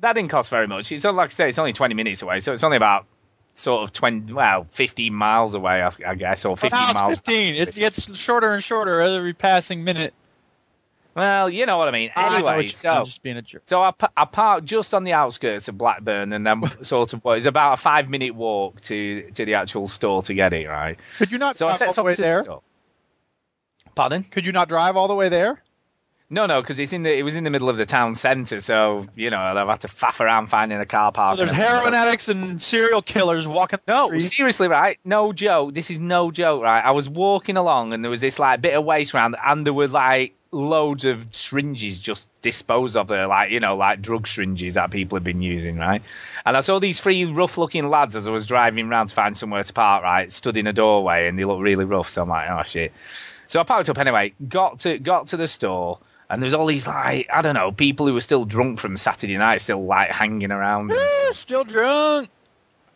That 0.00 0.12
didn't 0.12 0.28
cost 0.30 0.50
very 0.50 0.66
much. 0.66 0.92
It's 0.92 1.04
like 1.04 1.30
I 1.30 1.32
say, 1.32 1.48
it's 1.48 1.58
only 1.58 1.72
20 1.72 1.94
minutes 1.94 2.20
away, 2.20 2.40
so 2.40 2.52
it's 2.52 2.62
only 2.62 2.76
about 2.76 3.06
sort 3.54 3.84
of 3.84 3.92
20, 3.94 4.32
well, 4.34 4.66
15 4.72 5.14
miles 5.14 5.54
away, 5.54 5.82
I, 5.82 5.90
I 6.06 6.14
guess, 6.14 6.44
or 6.44 6.56
15 6.58 6.78
miles. 6.94 7.14
15. 7.14 7.54
It 7.54 7.74
gets 7.74 8.14
shorter 8.16 8.52
and 8.52 8.62
shorter 8.62 9.00
every 9.00 9.32
passing 9.32 9.82
minute. 9.82 10.12
Well, 11.14 11.48
you 11.48 11.64
know 11.66 11.78
what 11.78 11.86
I 11.88 11.92
mean. 11.92 12.10
I 12.16 12.34
Anyway, 12.36 12.66
you- 12.66 12.72
so 12.72 12.90
I'm 12.90 13.04
just 13.04 13.22
being 13.22 13.36
a 13.36 13.42
jerk. 13.42 13.62
so 13.66 13.82
I, 13.82 13.92
I 14.16 14.24
parked 14.24 14.66
just 14.66 14.94
on 14.94 15.04
the 15.04 15.12
outskirts 15.12 15.68
of 15.68 15.78
Blackburn, 15.78 16.32
and 16.32 16.46
then 16.46 16.62
sort 16.82 17.12
of 17.12 17.24
well, 17.24 17.34
it's 17.36 17.46
about 17.46 17.74
a 17.74 17.76
five 17.76 18.08
minute 18.10 18.34
walk 18.34 18.80
to 18.82 19.22
to 19.34 19.44
the 19.44 19.54
actual 19.54 19.86
store 19.86 20.22
to 20.24 20.34
get 20.34 20.52
it 20.52 20.68
right. 20.68 20.98
Could 21.18 21.30
you 21.30 21.38
not 21.38 21.56
So 21.56 21.66
I 21.68 21.70
drive 21.70 21.78
set 21.78 21.88
all 21.88 21.94
the 21.94 22.02
way 22.02 22.14
the 22.14 22.22
there? 22.22 22.42
store. 22.42 22.62
Pardon? 23.94 24.24
Could 24.24 24.44
you 24.46 24.52
not 24.52 24.68
drive 24.68 24.96
all 24.96 25.06
the 25.08 25.14
way 25.14 25.28
there? 25.28 25.62
No, 26.30 26.46
no, 26.46 26.60
because 26.62 26.78
it's 26.80 26.92
in 26.92 27.02
the 27.04 27.16
it 27.16 27.22
was 27.22 27.36
in 27.36 27.44
the 27.44 27.50
middle 27.50 27.68
of 27.68 27.76
the 27.76 27.86
town 27.86 28.14
centre, 28.16 28.58
so 28.58 29.06
you 29.14 29.30
know 29.30 29.38
I've 29.38 29.68
had 29.68 29.82
to 29.82 29.88
faff 29.88 30.18
around 30.20 30.48
finding 30.48 30.80
a 30.80 30.86
car 30.86 31.12
park. 31.12 31.38
So 31.38 31.44
there's 31.44 31.54
heroin 31.56 31.94
addicts 31.94 32.28
and 32.28 32.60
serial 32.60 33.02
killers 33.02 33.46
walking. 33.46 33.78
No, 33.86 34.10
the 34.10 34.18
seriously, 34.20 34.66
right? 34.66 34.98
No 35.04 35.32
joke. 35.32 35.74
This 35.74 35.90
is 35.90 36.00
no 36.00 36.30
joke, 36.32 36.62
right? 36.62 36.80
I 36.84 36.90
was 36.92 37.08
walking 37.08 37.56
along 37.56 37.92
and 37.92 38.02
there 38.02 38.10
was 38.10 38.20
this 38.22 38.38
like 38.38 38.62
bit 38.62 38.74
of 38.74 38.84
waste 38.84 39.14
around, 39.14 39.36
and 39.44 39.64
there 39.66 39.74
were 39.74 39.86
like 39.86 40.34
loads 40.54 41.04
of 41.04 41.26
syringes 41.32 41.98
just 41.98 42.28
disposed 42.42 42.96
of 42.96 43.08
there, 43.08 43.26
like 43.26 43.50
you 43.50 43.60
know, 43.60 43.76
like 43.76 44.00
drug 44.00 44.26
syringes 44.26 44.74
that 44.74 44.90
people 44.90 45.16
have 45.16 45.24
been 45.24 45.42
using, 45.42 45.76
right? 45.76 46.02
And 46.46 46.56
I 46.56 46.60
saw 46.60 46.78
these 46.78 47.00
three 47.00 47.24
rough-looking 47.24 47.88
lads 47.88 48.16
as 48.16 48.26
I 48.26 48.30
was 48.30 48.46
driving 48.46 48.88
round 48.88 49.08
to 49.10 49.14
find 49.14 49.36
somewhere 49.36 49.62
to 49.62 49.72
park, 49.72 50.02
right? 50.02 50.32
Stood 50.32 50.56
in 50.56 50.66
a 50.66 50.72
doorway 50.72 51.28
and 51.28 51.38
they 51.38 51.44
looked 51.44 51.62
really 51.62 51.84
rough, 51.84 52.08
so 52.08 52.22
I'm 52.22 52.28
like, 52.28 52.48
oh 52.50 52.62
shit. 52.64 52.92
So 53.48 53.60
I 53.60 53.64
parked 53.64 53.88
up 53.90 53.98
anyway. 53.98 54.32
Got 54.48 54.80
to 54.80 54.98
got 54.98 55.28
to 55.28 55.36
the 55.36 55.48
store, 55.48 55.98
and 56.30 56.42
there's 56.42 56.54
all 56.54 56.66
these 56.66 56.86
like 56.86 57.28
I 57.32 57.42
don't 57.42 57.54
know 57.54 57.72
people 57.72 58.06
who 58.06 58.14
were 58.14 58.20
still 58.20 58.44
drunk 58.44 58.78
from 58.78 58.96
Saturday 58.96 59.36
night, 59.36 59.60
still 59.60 59.84
like 59.84 60.10
hanging 60.10 60.50
around. 60.50 60.92
Eh, 60.92 61.32
Still 61.32 61.64
drunk. 61.64 62.28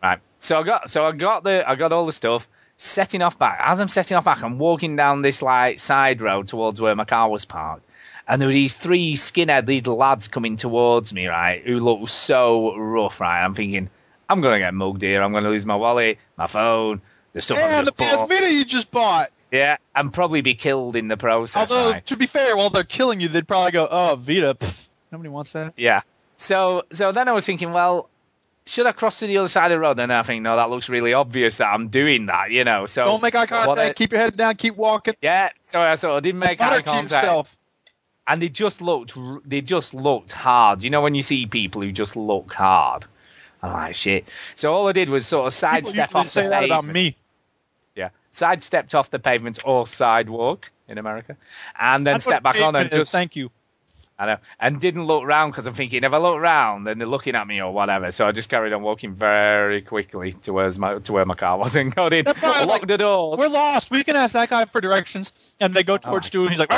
Right. 0.03 0.21
So 0.39 0.61
I 0.61 0.63
got 0.63 0.91
so 0.91 1.05
I 1.05 1.13
got 1.13 1.43
the 1.45 1.69
I 1.69 1.75
got 1.75 1.93
all 1.93 2.07
the 2.07 2.13
stuff. 2.13 2.47
Setting 2.81 3.23
off 3.23 3.39
back. 3.39 3.59
As 3.61 3.81
I'm 3.81 3.89
setting 3.89 4.17
off 4.17 4.25
back, 4.25 4.43
I'm 4.43 4.59
walking 4.59 4.95
down 4.95 5.21
this 5.21 5.43
like 5.43 5.81
side 5.81 6.21
road 6.21 6.47
towards 6.47 6.81
where 6.81 6.95
my 6.95 7.05
car 7.05 7.29
was 7.29 7.45
parked. 7.45 7.85
And 8.29 8.41
there 8.41 8.47
were 8.47 8.53
these 8.53 8.75
three 8.75 9.15
skinhead 9.17 9.67
little 9.67 9.97
lads 9.97 10.29
coming 10.29 10.57
towards 10.57 11.13
me, 11.13 11.27
right, 11.27 11.61
who 11.67 11.81
looked 11.81 12.09
so 12.09 12.77
rough, 12.77 13.21
right? 13.21 13.45
I'm 13.45 13.55
thinking, 13.55 13.91
I'm 14.29 14.41
gonna 14.43 14.61
get 14.61 14.75
mugged 14.75 15.03
here, 15.03 15.23
I'm 15.23 15.33
gonna 15.33 15.49
lose 15.49 15.67
my 15.67 15.75
wallet, 15.75 16.19
my 16.37 16.47
phone, 16.47 17.01
the 17.33 17.41
stuff 17.41 17.59
I've 17.59 17.85
the 17.85 17.91
just 17.91 17.97
PS 17.97 18.17
bought. 18.17 18.29
Vita 18.29 18.53
you 18.53 18.65
just 18.65 18.91
bought. 18.93 19.33
Yeah, 19.51 19.79
and 19.97 20.13
probably 20.13 20.43
be 20.43 20.55
killed 20.55 20.95
in 20.95 21.09
the 21.09 21.17
process. 21.17 21.71
Although, 21.71 21.91
right? 21.93 22.07
to 22.07 22.17
be 22.17 22.27
fair, 22.27 22.57
while 22.57 22.71
they're 22.71 22.85
killing 22.85 23.21
you, 23.21 23.29
they'd 23.29 23.49
probably 23.49 23.73
go, 23.73 23.89
"Oh, 23.91 24.15
Vita, 24.17 24.55
pff, 24.55 24.89
nobody 25.11 25.31
wants 25.31 25.53
that." 25.53 25.73
Yeah. 25.77 26.03
So 26.37 26.85
so 26.93 27.13
then 27.13 27.29
I 27.29 27.33
was 27.33 27.47
thinking, 27.47 27.73
well, 27.73 28.09
should 28.69 28.87
I 28.87 28.93
cross 28.93 29.21
to 29.21 29.27
the 29.27 29.39
other 29.39 29.49
side 29.49 29.67
of 29.73 29.77
the 29.77 29.81
road? 29.81 29.99
And 29.99 30.13
I 30.13 30.23
think, 30.23 30.43
no, 30.43 30.57
that 30.57 30.69
looks 30.71 30.89
really 30.89 31.15
obvious 31.15 31.59
that 31.59 31.69
I'm 31.73 31.89
doing 31.89 32.27
that, 32.27 32.51
you 32.51 32.65
know. 32.65 32.87
So 32.87 33.05
Don't 33.05 33.23
make 33.23 33.35
eye 33.35 33.47
contact. 33.47 33.79
I- 33.79 33.93
keep 33.95 34.13
your 34.13 34.21
head 34.21 34.37
down. 34.37 34.57
Keep 34.57 34.77
walking. 34.77 35.15
yeah. 35.23 35.51
So 35.63 35.81
I 35.81 35.95
sort 35.95 36.19
of 36.19 36.23
didn't 36.23 36.41
make 36.41 36.61
eye 36.61 36.83
contact. 36.83 37.57
and 38.27 38.43
they 38.43 38.49
just 38.51 38.83
looked 38.83 39.17
they 39.45 39.63
just 39.63 39.95
looked 39.95 40.33
hard. 40.33 40.85
You 40.85 40.91
know 40.91 41.01
when 41.01 41.15
you 41.15 41.23
see 41.23 41.47
people 41.47 41.83
who 41.83 41.93
just 41.93 42.15
look 42.15 42.53
hard. 42.53 43.07
I'm 43.63 43.73
like 43.73 43.95
shit. 43.95 44.27
So 44.55 44.73
all 44.73 44.87
I 44.87 44.93
did 44.93 45.09
was 45.09 45.27
sort 45.27 45.47
of 45.47 45.55
sidestep 45.55 46.15
off 46.15 46.29
say 46.29 46.45
the 46.45 46.51
that 46.51 46.65
about 46.65 46.85
me. 46.85 47.17
Yeah, 47.97 48.11
sidestepped 48.31 48.95
off 48.95 49.11
the 49.11 49.19
pavement 49.19 49.61
or 49.65 49.87
sidewalk 49.87 50.71
in 50.87 50.99
America, 50.99 51.37
and 51.79 52.07
then 52.07 52.15
That's 52.15 52.25
step 52.25 52.43
back 52.43 52.61
on 52.61 52.77
and 52.77 52.91
just 52.91 53.13
Thank 53.13 53.35
you. 53.35 53.51
I 54.21 54.27
know, 54.27 54.37
and 54.59 54.81
didn't 54.81 55.05
look 55.05 55.25
round 55.25 55.53
because 55.53 55.67
I'm 55.67 55.75
thinking 55.75 56.03
if 56.03 56.13
I 56.13 56.17
look 56.19 56.41
round, 56.41 56.87
then 56.87 56.99
they're 56.99 57.07
looking 57.07 57.37
at 57.37 57.47
me 57.47 57.63
or 57.63 57.73
whatever. 57.73 58.11
So 58.11 58.27
I 58.27 58.33
just 58.33 58.49
carried 58.49 58.73
on 58.73 58.83
walking 58.83 59.15
very 59.15 59.81
quickly 59.81 60.33
to 60.43 60.53
where's 60.53 60.77
my 60.77 60.99
to 60.99 61.13
where 61.13 61.25
my 61.25 61.37
car 61.37 61.57
was 61.57 61.77
and 61.77 61.95
got 61.95 62.13
in, 62.13 62.25
locked 62.25 62.67
like, 62.67 62.87
the 62.89 62.99
door. 62.99 63.37
We're 63.37 63.49
lost. 63.49 63.93
We 63.93 64.03
can 64.03 64.17
ask 64.17 64.33
that 64.33 64.51
guy 64.51 64.65
for 64.65 64.81
directions, 64.81 65.55
and 65.61 65.73
they 65.73 65.85
go 65.85 65.95
oh, 65.95 65.99
towards 65.99 66.27
my 66.27 66.29
Stu, 66.29 66.43
and 66.43 66.51
he's 66.51 66.59
like, 66.59 66.73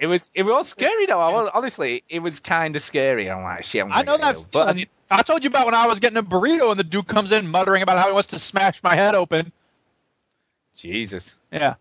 It 0.00 0.06
was 0.06 0.26
it 0.34 0.42
was 0.42 0.68
scary 0.68 1.04
though. 1.04 1.20
I 1.20 1.32
was, 1.32 1.50
honestly, 1.52 2.02
it 2.08 2.20
was 2.20 2.40
kind 2.40 2.74
of 2.74 2.80
scary. 2.80 3.30
I'm 3.30 3.42
like 3.42 3.64
shit. 3.64 3.84
I'm 3.84 3.92
I 3.92 4.02
know 4.02 4.16
that. 4.16 4.36
But 4.52 4.76
I 5.10 5.22
told 5.22 5.44
you 5.44 5.50
about 5.50 5.66
when 5.66 5.74
I 5.74 5.86
was 5.86 6.00
getting 6.00 6.16
a 6.16 6.22
burrito, 6.22 6.70
and 6.70 6.78
the 6.78 6.84
dude 6.84 7.06
comes 7.06 7.30
in 7.30 7.46
muttering 7.48 7.82
about 7.82 7.98
how 7.98 8.06
he 8.08 8.14
wants 8.14 8.28
to 8.28 8.38
smash 8.38 8.82
my 8.82 8.94
head 8.94 9.14
open. 9.14 9.52
Jesus. 10.74 11.36
Yeah. 11.52 11.74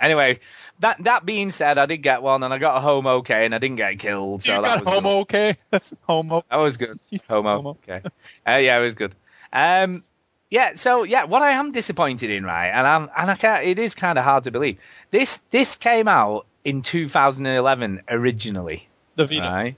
Anyway, 0.00 0.40
that 0.80 1.02
that 1.04 1.26
being 1.26 1.50
said, 1.50 1.78
I 1.78 1.86
did 1.86 1.98
get 1.98 2.22
one 2.22 2.42
and 2.42 2.52
I 2.52 2.58
got 2.58 2.76
a 2.76 2.80
home 2.80 3.06
okay 3.06 3.44
and 3.44 3.54
I 3.54 3.58
didn't 3.58 3.76
get 3.76 3.98
killed. 3.98 4.42
So 4.42 4.54
you 4.54 4.62
that 4.62 4.66
got 4.66 4.80
was 4.80 4.88
homo, 4.88 5.18
good. 5.18 5.20
okay? 5.22 5.56
That's 5.70 5.92
homo. 6.02 6.44
That 6.50 6.56
was 6.56 6.76
good. 6.76 6.98
You 7.10 7.18
said 7.18 7.34
Homo. 7.34 7.56
homo. 7.56 7.70
Okay. 7.88 8.02
Uh, 8.46 8.56
yeah, 8.56 8.78
it 8.78 8.82
was 8.82 8.94
good. 8.94 9.14
Um, 9.52 10.02
yeah. 10.50 10.74
So 10.74 11.02
yeah, 11.02 11.24
what 11.24 11.42
I 11.42 11.52
am 11.52 11.72
disappointed 11.72 12.30
in, 12.30 12.44
right, 12.44 12.68
and 12.68 12.86
I'm 12.86 13.10
and 13.16 13.30
I 13.30 13.34
can't. 13.36 13.64
It 13.64 13.78
is 13.78 13.94
kind 13.94 14.18
of 14.18 14.24
hard 14.24 14.44
to 14.44 14.50
believe. 14.50 14.78
This 15.10 15.38
this 15.50 15.76
came 15.76 16.08
out 16.08 16.46
in 16.64 16.82
2011 16.82 18.02
originally. 18.08 18.88
The 19.16 19.26
Vita. 19.26 19.40
Right. 19.42 19.76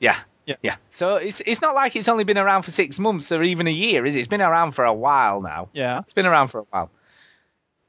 Yeah. 0.00 0.18
Yeah. 0.46 0.56
Yeah. 0.62 0.76
So 0.90 1.16
it's 1.16 1.40
it's 1.44 1.62
not 1.62 1.74
like 1.74 1.96
it's 1.96 2.08
only 2.08 2.24
been 2.24 2.38
around 2.38 2.62
for 2.62 2.70
six 2.70 2.98
months 2.98 3.30
or 3.32 3.42
even 3.42 3.66
a 3.66 3.72
year, 3.72 4.04
is 4.04 4.14
it? 4.14 4.18
It's 4.18 4.28
been 4.28 4.42
around 4.42 4.72
for 4.72 4.84
a 4.84 4.92
while 4.92 5.40
now. 5.40 5.68
Yeah. 5.72 6.00
It's 6.00 6.12
been 6.12 6.26
around 6.26 6.48
for 6.48 6.60
a 6.60 6.64
while. 6.70 6.90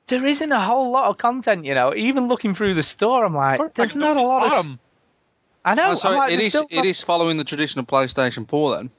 There 0.08 0.26
isn't 0.26 0.52
a 0.52 0.60
whole 0.60 0.92
lot 0.92 1.10
of 1.10 1.18
content, 1.18 1.66
you 1.66 1.74
know. 1.74 1.94
Even 1.96 2.28
looking 2.28 2.54
through 2.54 2.76
the 2.76 2.84
store, 2.84 3.26
I'm 3.26 3.34
like, 3.34 3.74
there's 3.74 3.96
not 3.96 4.18
a 4.18 4.22
lot 4.22 4.44
of. 4.46 4.50
Bottom. 4.52 4.80
I 5.64 5.74
know. 5.74 5.92
Oh, 5.92 5.96
so 5.96 6.10
I'm 6.10 6.16
like, 6.18 6.32
it 6.34 6.36
there's 6.38 6.48
is 6.48 6.50
still 6.54 6.68
it 6.70 6.76
not- 6.76 6.86
is 6.86 7.02
following 7.02 7.38
the 7.38 7.44
traditional 7.44 7.86
PlayStation 7.86 8.48
4 8.48 8.76
then. 8.76 8.92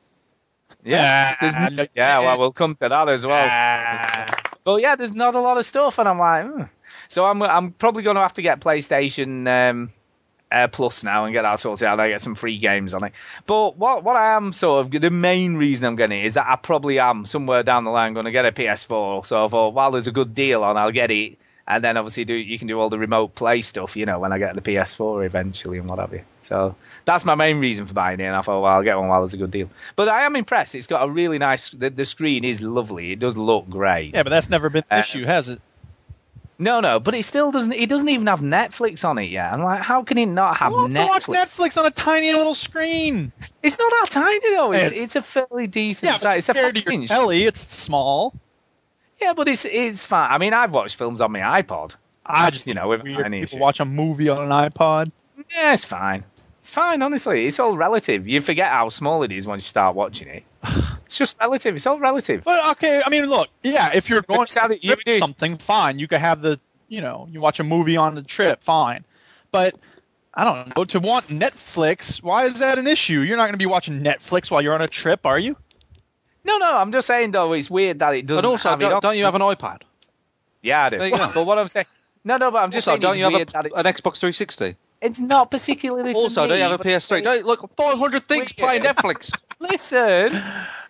Yeah. 0.83 1.37
there's 1.41 1.55
Ah, 1.57 1.67
n- 1.67 1.89
yeah. 1.95 2.19
Well, 2.21 2.39
we'll 2.39 2.53
come 2.53 2.75
to 2.77 2.89
that 2.89 3.09
as 3.09 3.25
well. 3.25 4.27
But 4.65 4.83
yeah, 4.83 4.97
there's 4.97 5.13
not 5.15 5.37
a 5.37 5.41
lot 5.41 5.59
of 5.59 5.67
stuff, 5.67 5.99
and 6.01 6.09
I'm 6.09 6.19
like, 6.19 6.45
hmm. 6.45 6.63
so 7.09 7.25
I'm 7.25 7.41
I'm 7.43 7.71
probably 7.71 8.03
going 8.03 8.17
to 8.17 8.23
have 8.23 8.35
to 8.35 8.43
get 8.43 8.61
PlayStation 8.61 9.47
um, 9.49 9.91
uh, 10.53 10.69
Plus 10.69 11.03
now 11.05 11.25
and 11.25 11.33
get 11.33 11.43
that 11.43 11.57
sorted 11.61 11.87
out. 11.87 11.99
I 12.01 12.09
get 12.09 12.21
some 12.23 12.35
free 12.35 12.59
games 12.59 12.95
on 12.95 13.05
it. 13.05 13.13
But 13.47 13.77
what 13.77 14.05
what 14.05 14.17
I 14.17 14.35
am 14.37 14.53
sort 14.53 14.87
of 14.95 15.01
the 15.03 15.11
main 15.11 15.57
reason 15.57 15.87
I'm 15.87 15.97
getting 15.97 16.21
it 16.23 16.27
is 16.27 16.35
that 16.35 16.47
I 16.49 16.57
probably 16.57 16.99
am 16.99 17.25
somewhere 17.25 17.63
down 17.63 17.85
the 17.85 17.91
line 17.91 18.15
going 18.15 18.27
to 18.27 18.33
get 18.33 18.47
a 18.47 18.53
PS4. 18.53 19.27
So 19.27 19.45
I 19.45 19.49
thought, 19.49 19.75
while 19.75 19.91
there's 19.91 20.07
a 20.07 20.13
good 20.13 20.35
deal 20.35 20.63
on, 20.63 20.77
I'll 20.77 20.93
get 20.93 21.11
it. 21.11 21.39
And 21.69 21.83
then 21.83 21.97
obviously 21.97 22.25
do 22.25 22.33
you 22.35 22.61
can 22.61 22.69
do 22.69 22.79
all 22.79 22.91
the 22.91 22.99
remote 22.99 23.35
play 23.35 23.61
stuff, 23.63 23.97
you 23.97 24.07
know, 24.07 24.21
when 24.21 24.33
I 24.33 24.39
get 24.39 24.55
the 24.55 24.61
PS4 24.61 25.27
eventually 25.27 25.79
and 25.79 25.89
what 25.91 25.99
have 25.99 26.13
you. 26.13 26.23
So 26.41 26.77
that's 27.07 27.25
my 27.25 27.35
main 27.35 27.59
reason 27.59 27.87
for 27.87 27.93
buying 27.93 28.21
it. 28.21 28.25
And 28.25 28.37
I 28.37 28.43
thought, 28.43 28.63
well, 28.63 28.71
I'll 28.73 28.85
get 28.85 28.97
one 28.97 29.09
while 29.09 29.23
there's 29.23 29.35
a 29.35 29.37
good 29.37 29.51
deal. 29.51 29.69
But 29.97 30.09
I 30.09 30.27
am 30.27 30.37
impressed. 30.37 30.77
It's 30.77 30.87
got 30.87 31.05
a 31.05 31.11
really 31.11 31.39
nice. 31.39 31.71
The, 31.71 31.91
the 31.91 32.07
screen 32.07 32.45
is 32.45 32.63
lovely. 32.63 33.11
It 33.11 33.19
does 33.19 33.37
look 33.37 33.69
great. 33.69 34.15
Yeah, 34.15 34.23
but 34.23 34.31
that's 34.31 34.49
never 34.49 34.71
been 34.71 34.85
an 34.91 34.99
Uh, 34.99 35.01
issue, 35.01 35.25
has 35.25 35.49
it? 35.49 35.61
No, 36.59 36.81
no, 36.81 36.99
but 37.01 37.15
it 37.15 37.25
still 37.25 37.53
doesn't. 37.53 37.73
It 37.75 37.89
doesn't 37.91 38.09
even 38.09 38.27
have 38.29 38.41
Netflix 38.41 39.05
on 39.05 39.19
it 39.19 39.25
yet. 39.29 39.53
I'm 39.53 39.63
like, 39.63 39.83
how 39.83 40.05
can 40.05 40.17
it 40.17 40.27
not 40.27 40.57
have 40.57 40.73
wants 40.73 40.95
to 40.95 41.01
Netflix? 41.01 41.09
watch 41.09 41.25
Netflix 41.27 41.77
on 41.79 41.85
a 41.87 41.91
tiny 41.91 42.33
little 42.33 42.55
screen? 42.55 43.31
It's 43.63 43.79
not 43.79 43.91
that 43.91 44.09
tiny 44.11 44.39
though. 44.55 44.73
It's, 44.73 44.87
It's- 44.87 45.03
it's 45.03 45.17
a 45.17 45.23
fairly 45.23 45.67
decent 45.67 46.13
Yeah, 46.13 46.17
size. 46.17 46.39
It's 46.39 46.49
a 46.49 46.55
compared 46.55 46.77
to 46.77 46.81
five 46.83 46.93
your 46.95 47.07
telly, 47.07 47.45
it's 47.45 47.61
small. 47.61 48.33
Yeah, 49.21 49.35
but 49.35 49.49
it's 49.49 49.67
it's 49.67 50.05
fine. 50.05 50.31
I 50.31 50.39
mean, 50.39 50.55
I've 50.55 50.73
watched 50.73 50.97
films 50.97 51.21
on 51.21 51.31
my 51.33 51.41
iPod. 51.63 51.93
I 52.25 52.51
just 52.51 52.67
you 52.67 52.75
know, 52.75 52.89
with 52.89 53.07
any 53.07 53.43
issue. 53.43 53.59
watch 53.59 53.81
a 53.81 53.85
movie 53.85 54.29
on 54.31 54.51
an 54.51 54.71
iPod. 54.71 55.13
Yeah, 55.55 55.75
it's 55.75 55.85
fine. 55.85 56.25
It's 56.61 56.71
fine, 56.71 57.03
honestly. 57.03 57.47
It's 57.47 57.61
all 57.61 57.77
relative. 57.77 58.27
You 58.27 58.41
forget 58.41 58.69
how 58.69 58.89
small 58.89 59.23
it 59.23 59.31
is 59.31 59.47
once 59.47 59.65
you 59.65 59.69
start 59.69 59.95
watching 59.95 60.29
it. 60.29 60.45
It's 61.07 61.19
just 61.19 61.37
relative. 61.41 61.77
It's 61.77 61.87
all 61.87 61.99
relative. 61.99 62.45
But 62.45 62.73
okay, 62.73 63.03
I 63.05 63.09
mean, 63.11 63.27
look, 63.27 63.49
yeah, 63.63 63.93
if 63.95 64.11
you're 64.11 64.23
going 64.23 64.47
to 64.47 64.79
you 64.81 64.97
do. 65.05 65.19
something, 65.19 65.57
fine. 65.57 65.99
You 65.99 66.09
could 66.09 66.19
have 66.19 66.43
the, 66.43 66.61
you 66.89 67.01
know, 67.01 67.29
you 67.31 67.41
watch 67.41 67.61
a 67.61 67.65
movie 67.65 67.97
on 67.97 68.15
the 68.15 68.23
trip, 68.23 68.63
fine. 68.63 69.05
But 69.53 69.77
I 70.35 70.45
don't 70.45 70.77
know 70.77 70.85
to 70.85 71.01
want 71.01 71.29
Netflix. 71.29 72.23
Why 72.23 72.47
is 72.47 72.59
that 72.59 72.79
an 72.79 72.87
issue? 72.87 73.21
You're 73.21 73.37
not 73.37 73.45
going 73.45 73.55
to 73.55 73.59
be 73.59 73.67
watching 73.67 74.03
Netflix 74.03 74.51
while 74.51 74.61
you're 74.61 74.75
on 74.75 74.83
a 74.83 74.89
trip, 74.89 75.25
are 75.25 75.39
you? 75.39 75.57
No, 76.45 76.59
no. 76.59 76.77
I'm 76.77 76.93
just 76.93 77.07
saying 77.07 77.31
though. 77.31 77.53
It's 77.53 77.71
weird 77.71 78.01
that 78.01 78.15
it 78.15 78.27
doesn't. 78.27 78.43
But 78.43 78.49
also, 78.49 78.71
have 78.71 78.81
don't, 78.81 78.93
on- 78.95 79.01
don't 79.01 79.17
you 79.17 79.25
have 79.25 79.35
an 79.35 79.43
iPad? 79.43 79.83
Yeah, 80.63 80.85
I 80.85 80.91
do. 80.91 80.99
There 80.99 81.09
you 81.09 81.17
go. 81.17 81.31
But 81.33 81.47
what 81.47 81.59
I'm 81.59 81.69
saying. 81.69 81.87
No, 82.25 82.37
no, 82.39 82.51
but 82.51 82.65
I'm 82.65 82.73
just 82.73 82.89
also, 82.89 83.01
saying 83.01 83.03
don't 83.03 83.13
it's 83.13 83.19
you 83.19 83.39
have 83.39 83.49
a, 83.49 83.53
that 83.53 83.67
it's, 83.67 83.79
an 83.79 83.85
Xbox 83.85 84.19
360? 84.19 84.77
it's 85.01 85.21
not 85.21 85.51
particularly. 85.51 86.13
for 86.13 86.19
Also, 86.19 86.47
don't 86.47 86.59
you 86.59 86.65
have 86.65 86.81
a 86.81 86.83
PS3? 86.83 87.23
Don't, 87.23 87.47
look, 87.47 87.71
500 87.77 88.23
things 88.23 88.53
weird. 88.57 88.57
playing 88.57 88.83
Netflix. 88.83 89.31
Listen, 89.61 90.43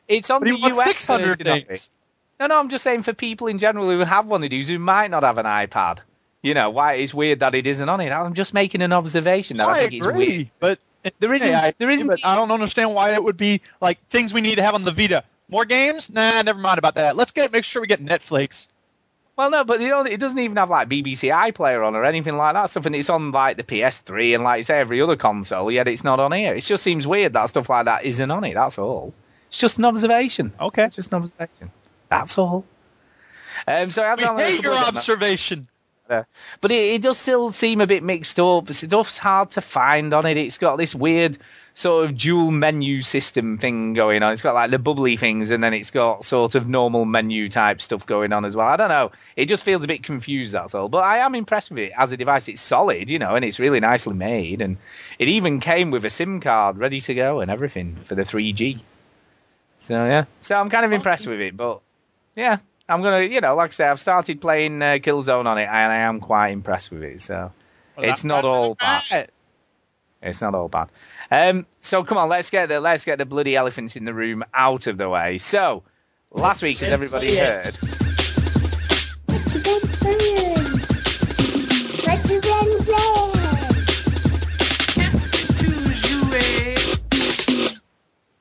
it's 0.08 0.30
on 0.30 0.40
But 0.40 0.48
the 0.50 0.56
he 0.56 0.66
US 0.66 0.84
600 0.84 1.26
version 1.38 1.46
of 1.48 1.56
it. 1.56 1.68
things. 1.68 1.90
No, 2.38 2.46
no, 2.48 2.58
I'm 2.58 2.68
just 2.68 2.84
saying 2.84 3.02
for 3.02 3.12
people 3.14 3.46
in 3.46 3.58
general 3.58 3.88
who 3.90 3.98
have 4.00 4.26
one 4.26 4.44
of 4.44 4.50
these 4.50 4.68
who 4.68 4.78
might 4.78 5.10
not 5.10 5.22
have 5.22 5.38
an 5.38 5.46
iPad. 5.46 5.98
You 6.42 6.54
know, 6.54 6.70
why 6.70 6.94
it's 6.94 7.14
weird 7.14 7.40
that 7.40 7.54
it 7.54 7.66
isn't 7.66 7.88
on 7.88 8.00
it. 8.00 8.10
I'm 8.10 8.34
just 8.34 8.54
making 8.54 8.82
an 8.82 8.92
observation 8.92 9.56
that 9.56 9.66
I, 9.66 9.70
I 9.72 9.78
think 9.80 9.92
it's 9.94 10.06
weird. 10.06 10.16
agree, 10.16 10.50
but 10.60 10.78
There 11.18 11.32
isn't- 11.34 11.54
I, 11.54 11.74
there 11.78 11.90
isn't 11.90 12.06
But 12.06 12.20
I 12.24 12.34
don't 12.36 12.50
understand 12.50 12.94
why 12.94 13.14
it 13.14 13.22
would 13.24 13.36
be 13.36 13.62
like 13.80 13.98
things 14.08 14.32
we 14.34 14.42
need 14.42 14.56
to 14.56 14.62
have 14.62 14.74
on 14.74 14.84
the 14.84 14.92
Vita. 14.92 15.24
More 15.48 15.64
games? 15.64 16.10
Nah, 16.10 16.42
never 16.42 16.58
mind 16.58 16.78
about 16.78 16.96
that. 16.96 17.16
Let's 17.16 17.30
get 17.30 17.52
make 17.52 17.64
sure 17.64 17.80
we 17.80 17.88
get 17.88 18.04
Netflix. 18.04 18.68
Well, 19.36 19.50
no, 19.50 19.64
but 19.64 19.80
you 19.80 19.88
know, 19.88 20.02
it 20.02 20.18
doesn't 20.18 20.38
even 20.38 20.56
have 20.56 20.70
like 20.70 20.88
BBC 20.88 21.30
iPlayer 21.32 21.86
on 21.86 21.94
or 21.94 22.04
anything 22.04 22.36
like 22.36 22.54
that 22.54 22.70
Something 22.70 22.94
it's 22.94 23.10
on 23.10 23.32
like 23.32 23.56
the 23.58 23.62
PS3 23.64 24.34
and 24.34 24.44
like 24.44 24.58
you 24.58 24.64
say 24.64 24.78
every 24.80 25.00
other 25.02 25.16
console. 25.16 25.70
Yet 25.70 25.88
it's 25.88 26.04
not 26.04 26.20
on 26.20 26.32
here. 26.32 26.54
It 26.54 26.62
just 26.62 26.82
seems 26.84 27.06
weird 27.06 27.32
that 27.34 27.46
stuff 27.46 27.68
like 27.70 27.84
that 27.86 28.04
isn't 28.04 28.30
on 28.30 28.44
it. 28.44 28.54
That's 28.54 28.78
all. 28.78 29.12
It's 29.48 29.58
just 29.58 29.78
an 29.78 29.84
observation. 29.84 30.52
Okay. 30.60 30.84
It's 30.84 30.96
just 30.96 31.12
an 31.12 31.22
observation. 31.22 31.70
That's 32.08 32.36
all. 32.38 32.64
Um, 33.66 33.90
so 33.90 34.04
I've 34.04 34.18
We 34.18 34.42
hate 34.42 34.62
your 34.62 34.74
observation. 34.74 35.66
But 36.60 36.70
it, 36.70 36.94
it 36.94 37.02
does 37.02 37.18
still 37.18 37.52
seem 37.52 37.80
a 37.80 37.86
bit 37.86 38.02
mixed 38.02 38.38
up. 38.38 38.72
Stuff's 38.72 39.18
hard 39.18 39.52
to 39.52 39.60
find 39.60 40.14
on 40.14 40.26
it. 40.26 40.36
It's 40.36 40.58
got 40.58 40.76
this 40.76 40.94
weird 40.94 41.38
sort 41.74 42.06
of 42.06 42.16
dual 42.16 42.50
menu 42.50 43.02
system 43.02 43.58
thing 43.58 43.92
going 43.92 44.22
on. 44.22 44.32
It's 44.32 44.40
got 44.40 44.54
like 44.54 44.70
the 44.70 44.78
bubbly 44.78 45.16
things, 45.16 45.50
and 45.50 45.62
then 45.62 45.74
it's 45.74 45.90
got 45.90 46.24
sort 46.24 46.54
of 46.54 46.68
normal 46.68 47.04
menu 47.04 47.48
type 47.48 47.82
stuff 47.82 48.06
going 48.06 48.32
on 48.32 48.44
as 48.44 48.56
well. 48.56 48.66
I 48.66 48.76
don't 48.76 48.88
know. 48.88 49.12
It 49.36 49.46
just 49.46 49.64
feels 49.64 49.84
a 49.84 49.88
bit 49.88 50.02
confused. 50.02 50.54
That's 50.54 50.74
all. 50.74 50.88
But 50.88 51.04
I 51.04 51.18
am 51.18 51.34
impressed 51.34 51.70
with 51.70 51.80
it 51.80 51.92
as 51.96 52.12
a 52.12 52.16
device. 52.16 52.48
It's 52.48 52.62
solid, 52.62 53.10
you 53.10 53.18
know, 53.18 53.34
and 53.34 53.44
it's 53.44 53.58
really 53.58 53.80
nicely 53.80 54.14
made. 54.14 54.62
And 54.62 54.78
it 55.18 55.28
even 55.28 55.60
came 55.60 55.90
with 55.90 56.04
a 56.04 56.10
SIM 56.10 56.40
card 56.40 56.78
ready 56.78 57.00
to 57.00 57.14
go 57.14 57.40
and 57.40 57.50
everything 57.50 57.96
for 58.04 58.14
the 58.14 58.22
3G. 58.22 58.80
So 59.78 59.94
yeah. 59.94 60.24
So 60.42 60.56
I'm 60.56 60.70
kind 60.70 60.84
of 60.84 60.92
impressed 60.92 61.26
with 61.26 61.40
it. 61.40 61.56
But 61.56 61.80
yeah, 62.34 62.58
I'm 62.88 63.02
gonna, 63.02 63.22
you 63.22 63.40
know, 63.40 63.54
like 63.56 63.70
I 63.70 63.72
say, 63.72 63.86
I've 63.86 64.00
started 64.00 64.40
playing 64.40 64.82
uh, 64.82 64.98
Killzone 65.02 65.46
on 65.46 65.58
it, 65.58 65.68
and 65.68 65.92
I 65.92 65.96
am 65.98 66.20
quite 66.20 66.48
impressed 66.48 66.90
with 66.90 67.02
it. 67.02 67.20
So 67.20 67.52
it's 67.98 68.24
not 68.24 68.44
all 68.44 68.74
bad. 68.74 69.30
It's 70.22 70.40
not 70.40 70.54
all 70.54 70.68
bad. 70.68 70.88
Um, 71.30 71.66
so 71.80 72.04
come 72.04 72.18
on, 72.18 72.28
let's 72.28 72.50
get 72.50 72.68
the 72.68 72.80
let's 72.80 73.04
get 73.04 73.18
the 73.18 73.26
bloody 73.26 73.56
elephants 73.56 73.96
in 73.96 74.04
the 74.04 74.14
room 74.14 74.44
out 74.54 74.86
of 74.86 74.98
the 74.98 75.08
way. 75.08 75.38
So 75.38 75.82
last 76.30 76.62
week, 76.62 76.82
as 76.82 76.90
everybody 76.90 77.36
heard, 77.36 77.78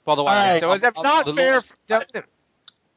By 0.06 0.16
the 0.16 0.24
way, 0.24 0.32
All 0.32 0.36
right, 0.36 0.60
so 0.60 0.72
is 0.74 0.82
that 0.82 0.90
it's 0.90 1.02
not 1.02 1.26
the 1.26 1.34
fair. 1.34 1.56
law- 1.56 2.00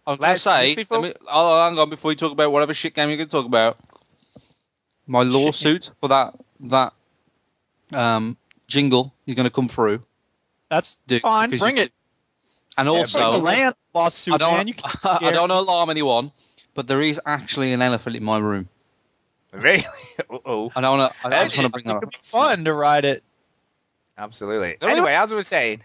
I 0.07 0.11
was 0.12 0.19
going 0.19 0.19
to 0.19 0.23
Let's- 0.23 0.43
say, 0.43 0.65
just 0.67 0.77
before- 0.77 1.00
let 1.00 1.21
me, 1.21 1.27
oh, 1.31 1.65
hang 1.69 1.79
on, 1.79 1.91
before 1.91 2.12
you 2.12 2.17
talk 2.17 2.33
about 2.33 2.53
whatever 2.53 2.75
shit 2.75 2.95
game 2.95 3.09
you're 3.09 3.17
going 3.19 3.29
to 3.29 3.33
talk 3.37 3.47
about, 3.47 3.79
my 5.07 5.23
lawsuit 5.23 5.91
for 6.00 6.09
that 6.09 6.35
that 6.61 6.93
um, 7.93 8.37
jingle 8.67 9.12
you're 9.25 9.37
going 9.37 9.45
to 9.45 9.50
come 9.50 9.69
through. 9.69 10.03
That's 10.69 10.99
Dude, 11.07 11.23
fine. 11.23 11.50
Bring 11.57 11.77
you- 11.79 11.85
it. 11.85 11.93
And 12.77 12.87
Bring 12.87 12.95
the 13.07 13.19
also, 13.21 13.38
land 13.41 13.75
lawsuit, 13.95 14.35
I 14.35 14.38
don't, 14.38 14.67
man. 14.67 14.75
I 15.05 15.31
don't 15.33 15.50
alarm 15.50 15.91
anyone, 15.91 16.31
but 16.75 16.87
there 16.87 17.00
is 17.00 17.19
actually 17.27 17.73
an 17.73 17.83
elephant 17.83 18.15
in 18.17 18.23
my 18.23 18.38
room. 18.38 18.69
Really? 19.53 19.85
oh, 20.31 20.71
I 20.77 20.81
don't 20.83 20.99
want 20.99 21.12
to. 21.12 21.27
I 21.27 21.45
just 21.47 21.59
want 21.59 21.65
to 21.67 21.71
bring 21.71 21.85
It 21.87 21.88
that 21.88 21.95
up. 21.97 22.00
could 22.03 22.11
be 22.11 22.19
fun 22.21 22.65
to 22.67 22.73
ride 22.75 23.05
it. 23.05 23.25
absolutely. 24.17 24.77
There 24.81 24.91
Anyway, 24.91 25.12
as 25.15 25.33
I 25.33 25.37
was 25.37 25.49
saying, 25.49 25.83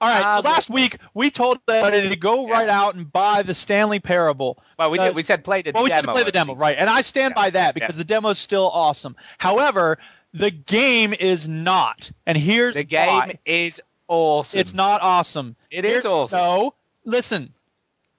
All 0.00 0.08
right. 0.08 0.22
Ah, 0.24 0.36
so 0.42 0.48
last 0.48 0.68
week 0.68 0.98
we 1.14 1.30
told 1.30 1.58
everybody 1.68 2.10
to 2.10 2.16
go 2.16 2.48
right 2.48 2.68
out 2.68 2.94
and 2.96 3.10
buy 3.10 3.42
the 3.42 3.54
Stanley 3.54 3.98
Parable. 3.98 4.58
well, 4.78 4.90
we 4.90 4.98
did, 4.98 5.14
we 5.14 5.22
said 5.22 5.42
play 5.44 5.62
the 5.62 5.72
Well, 5.72 5.84
we 5.84 5.88
demo. 5.90 6.02
said 6.02 6.08
play 6.12 6.22
the 6.22 6.32
demo, 6.32 6.54
right? 6.54 6.76
And 6.78 6.90
I 6.90 7.00
stand 7.00 7.34
by 7.34 7.50
that 7.50 7.74
because 7.74 7.96
the 7.96 8.04
demo 8.04 8.28
is 8.30 8.38
still 8.38 8.70
awesome. 8.70 9.16
However, 9.38 9.98
the 10.34 10.50
game 10.50 11.14
is 11.14 11.48
not, 11.48 12.10
and 12.26 12.36
here's 12.36 12.74
The 12.74 12.84
game 12.84 13.08
why. 13.08 13.38
is 13.46 13.80
awesome. 14.06 14.60
It's 14.60 14.74
not 14.74 15.00
awesome. 15.00 15.56
It 15.70 15.84
is 15.86 15.90
Here's- 15.92 16.04
awesome. 16.04 16.38
No, 16.38 16.74
listen. 17.06 17.54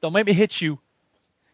Don't 0.01 0.13
make 0.13 0.25
me 0.25 0.33
hit 0.33 0.59
you. 0.59 0.79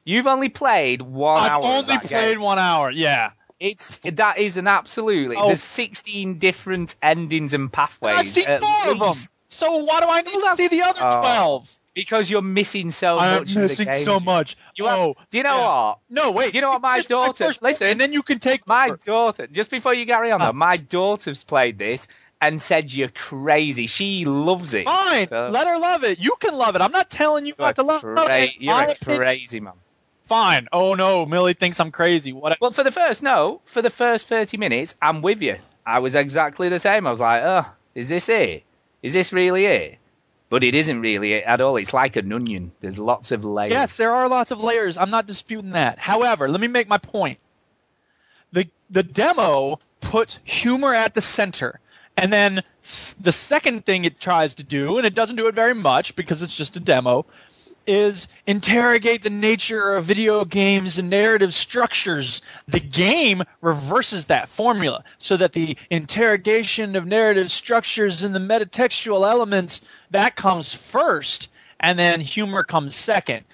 You've 0.05 0.27
only 0.27 0.49
played 0.49 1.01
one 1.01 1.37
hour. 1.37 1.45
I've 1.45 1.51
hour. 1.51 1.59
of 1.79 1.89
only 1.89 1.97
played 1.99 2.09
game. 2.09 2.41
one 2.41 2.59
hour. 2.59 2.89
Yeah. 2.91 3.31
It's 3.59 3.99
that 3.99 4.37
is 4.37 4.57
an 4.57 4.67
absolutely. 4.67 5.35
Oh. 5.37 5.47
There's 5.47 5.63
16 5.63 6.37
different 6.39 6.95
endings 7.01 7.53
and 7.53 7.71
pathways. 7.71 8.15
I've 8.15 8.27
seen 8.27 8.45
four 8.45 8.91
of 8.91 8.99
them. 8.99 9.13
Least, 9.53 9.59
So 9.59 9.77
why 9.83 9.99
do 9.99 10.07
I 10.09 10.21
need 10.21 10.33
to 10.33 10.55
see 10.55 10.67
the 10.67 10.81
other 10.83 10.99
twelve. 10.99 11.69
Because 11.95 12.27
you're 12.27 12.41
missing 12.41 12.89
so 12.89 13.19
I'm 13.19 13.41
much. 13.41 13.49
of 13.49 13.53
the 13.53 13.59
missing 13.61 13.85
game. 13.87 14.03
so 14.03 14.19
much. 14.19 14.57
You 14.75 14.85
have- 14.87 14.97
oh, 14.99 15.15
do 15.29 15.37
you 15.37 15.43
know 15.43 15.57
yeah. 15.57 15.67
what? 15.89 15.99
No, 16.09 16.31
wait. 16.31 16.51
Do 16.51 16.57
you 16.57 16.61
know 16.63 16.71
what 16.71 16.81
my 16.81 16.93
Finish 16.95 17.09
my 17.11 17.15
daughter? 17.27 17.51
listen, 17.61 17.87
and 17.87 18.01
then 18.01 18.11
you 18.13 18.23
can 18.23 18.39
take 18.39 18.65
my 18.65 18.87
over. 18.87 18.97
daughter. 18.97 19.45
Just 19.45 19.69
before 19.69 19.93
you 19.93 20.05
carry 20.07 20.31
on, 20.31 20.41
Ah. 20.41 20.47
though, 20.47 20.53
my 20.57 20.77
daughter's 20.77 21.43
played 21.43 21.77
this 21.77 22.07
and 22.41 22.59
said 22.59 22.91
you're 22.91 23.09
crazy. 23.09 23.85
She 23.85 24.25
loves 24.25 24.73
it. 24.73 24.85
Fine, 24.85 25.27
So- 25.27 25.49
let 25.49 25.67
her 25.67 25.77
love 25.77 26.03
it. 26.03 26.17
You 26.17 26.35
can 26.39 26.55
love 26.55 26.75
it. 26.75 26.81
I'm 26.81 26.91
not 26.91 27.11
telling 27.11 27.45
you 27.45 27.53
You're 27.59 27.67
not 27.67 27.75
to 27.75 27.83
love 27.83 28.01
cra- 28.01 28.39
it. 28.39 28.55
You're 28.59 28.73
My 28.73 28.85
a 28.87 28.95
crazy 28.95 29.59
man. 29.59 29.73
Fine. 30.23 30.69
Oh 30.71 30.95
no, 30.95 31.27
Millie 31.27 31.53
thinks 31.53 31.79
I'm 31.79 31.91
crazy. 31.91 32.33
What? 32.33 32.57
Well, 32.59 32.71
for 32.71 32.83
the 32.83 32.91
first 32.91 33.21
no, 33.21 33.61
for 33.65 33.83
the 33.83 33.91
first 33.91 34.25
30 34.27 34.57
minutes, 34.57 34.95
I'm 34.99 35.21
with 35.21 35.43
you. 35.43 35.57
I 35.85 35.99
was 35.99 36.15
exactly 36.15 36.69
the 36.69 36.79
same. 36.79 37.05
I 37.05 37.11
was 37.11 37.19
like, 37.19 37.43
oh, 37.43 37.65
is 37.93 38.09
this 38.09 38.29
it? 38.29 38.63
Is 39.03 39.13
this 39.13 39.31
really 39.31 39.65
it? 39.65 39.99
But 40.49 40.63
it 40.63 40.73
isn't 40.73 41.01
really 41.01 41.33
it 41.33 41.43
at 41.45 41.61
all. 41.61 41.77
It's 41.77 41.93
like 41.93 42.15
an 42.15 42.31
onion. 42.31 42.71
There's 42.79 42.97
lots 42.97 43.31
of 43.31 43.43
layers. 43.43 43.71
Yes, 43.71 43.97
there 43.97 44.11
are 44.11 44.29
lots 44.29 44.51
of 44.51 44.63
layers. 44.63 44.97
I'm 44.97 45.09
not 45.09 45.27
disputing 45.27 45.71
that. 45.71 45.99
However, 45.99 46.49
let 46.49 46.61
me 46.61 46.67
make 46.67 46.87
my 46.87 46.97
point. 46.97 47.39
The 48.51 48.67
the 48.89 49.03
demo 49.03 49.79
puts 49.99 50.39
humor 50.43 50.93
at 50.93 51.13
the 51.13 51.21
center. 51.21 51.79
And 52.15 52.31
then 52.31 52.61
the 53.21 53.31
second 53.31 53.85
thing 53.85 54.05
it 54.05 54.19
tries 54.19 54.55
to 54.55 54.63
do, 54.63 54.97
and 54.97 55.07
it 55.07 55.15
doesn't 55.15 55.35
do 55.35 55.47
it 55.47 55.55
very 55.55 55.73
much 55.73 56.15
because 56.15 56.43
it's 56.43 56.55
just 56.55 56.77
a 56.77 56.79
demo, 56.79 57.25
is 57.85 58.27
interrogate 58.47 59.23
the 59.23 59.29
nature 59.29 59.95
of 59.95 60.05
video 60.05 60.45
games 60.45 60.97
and 60.99 61.09
narrative 61.09 61.53
structures. 61.53 62.41
The 62.67 62.79
game 62.79 63.43
reverses 63.61 64.25
that 64.25 64.49
formula 64.49 65.03
so 65.19 65.37
that 65.37 65.53
the 65.53 65.77
interrogation 65.89 66.95
of 66.95 67.05
narrative 67.05 67.51
structures 67.51 68.23
and 68.23 68.33
the 68.33 68.39
metatextual 68.39 69.29
elements 69.29 69.81
that 70.11 70.35
comes 70.35 70.73
first 70.73 71.49
and 71.79 71.99
then 71.99 72.21
humor 72.21 72.63
comes 72.63 72.95
second. 72.95 73.45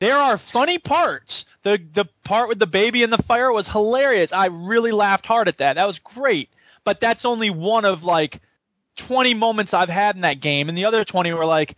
There 0.00 0.16
are 0.16 0.38
funny 0.38 0.78
parts. 0.78 1.44
The 1.62 1.80
the 1.92 2.04
part 2.24 2.48
with 2.48 2.58
the 2.58 2.66
baby 2.66 3.02
in 3.02 3.10
the 3.10 3.22
fire 3.22 3.50
was 3.50 3.66
hilarious. 3.66 4.32
I 4.32 4.46
really 4.46 4.92
laughed 4.92 5.26
hard 5.26 5.48
at 5.48 5.58
that. 5.58 5.74
That 5.74 5.86
was 5.86 5.98
great. 5.98 6.50
But 6.84 7.00
that's 7.00 7.24
only 7.24 7.50
one 7.50 7.84
of 7.84 8.04
like 8.04 8.40
20 8.96 9.34
moments 9.34 9.74
I've 9.74 9.88
had 9.88 10.14
in 10.14 10.22
that 10.22 10.40
game, 10.40 10.68
and 10.68 10.78
the 10.78 10.84
other 10.84 11.04
20 11.04 11.32
were 11.32 11.44
like, 11.44 11.76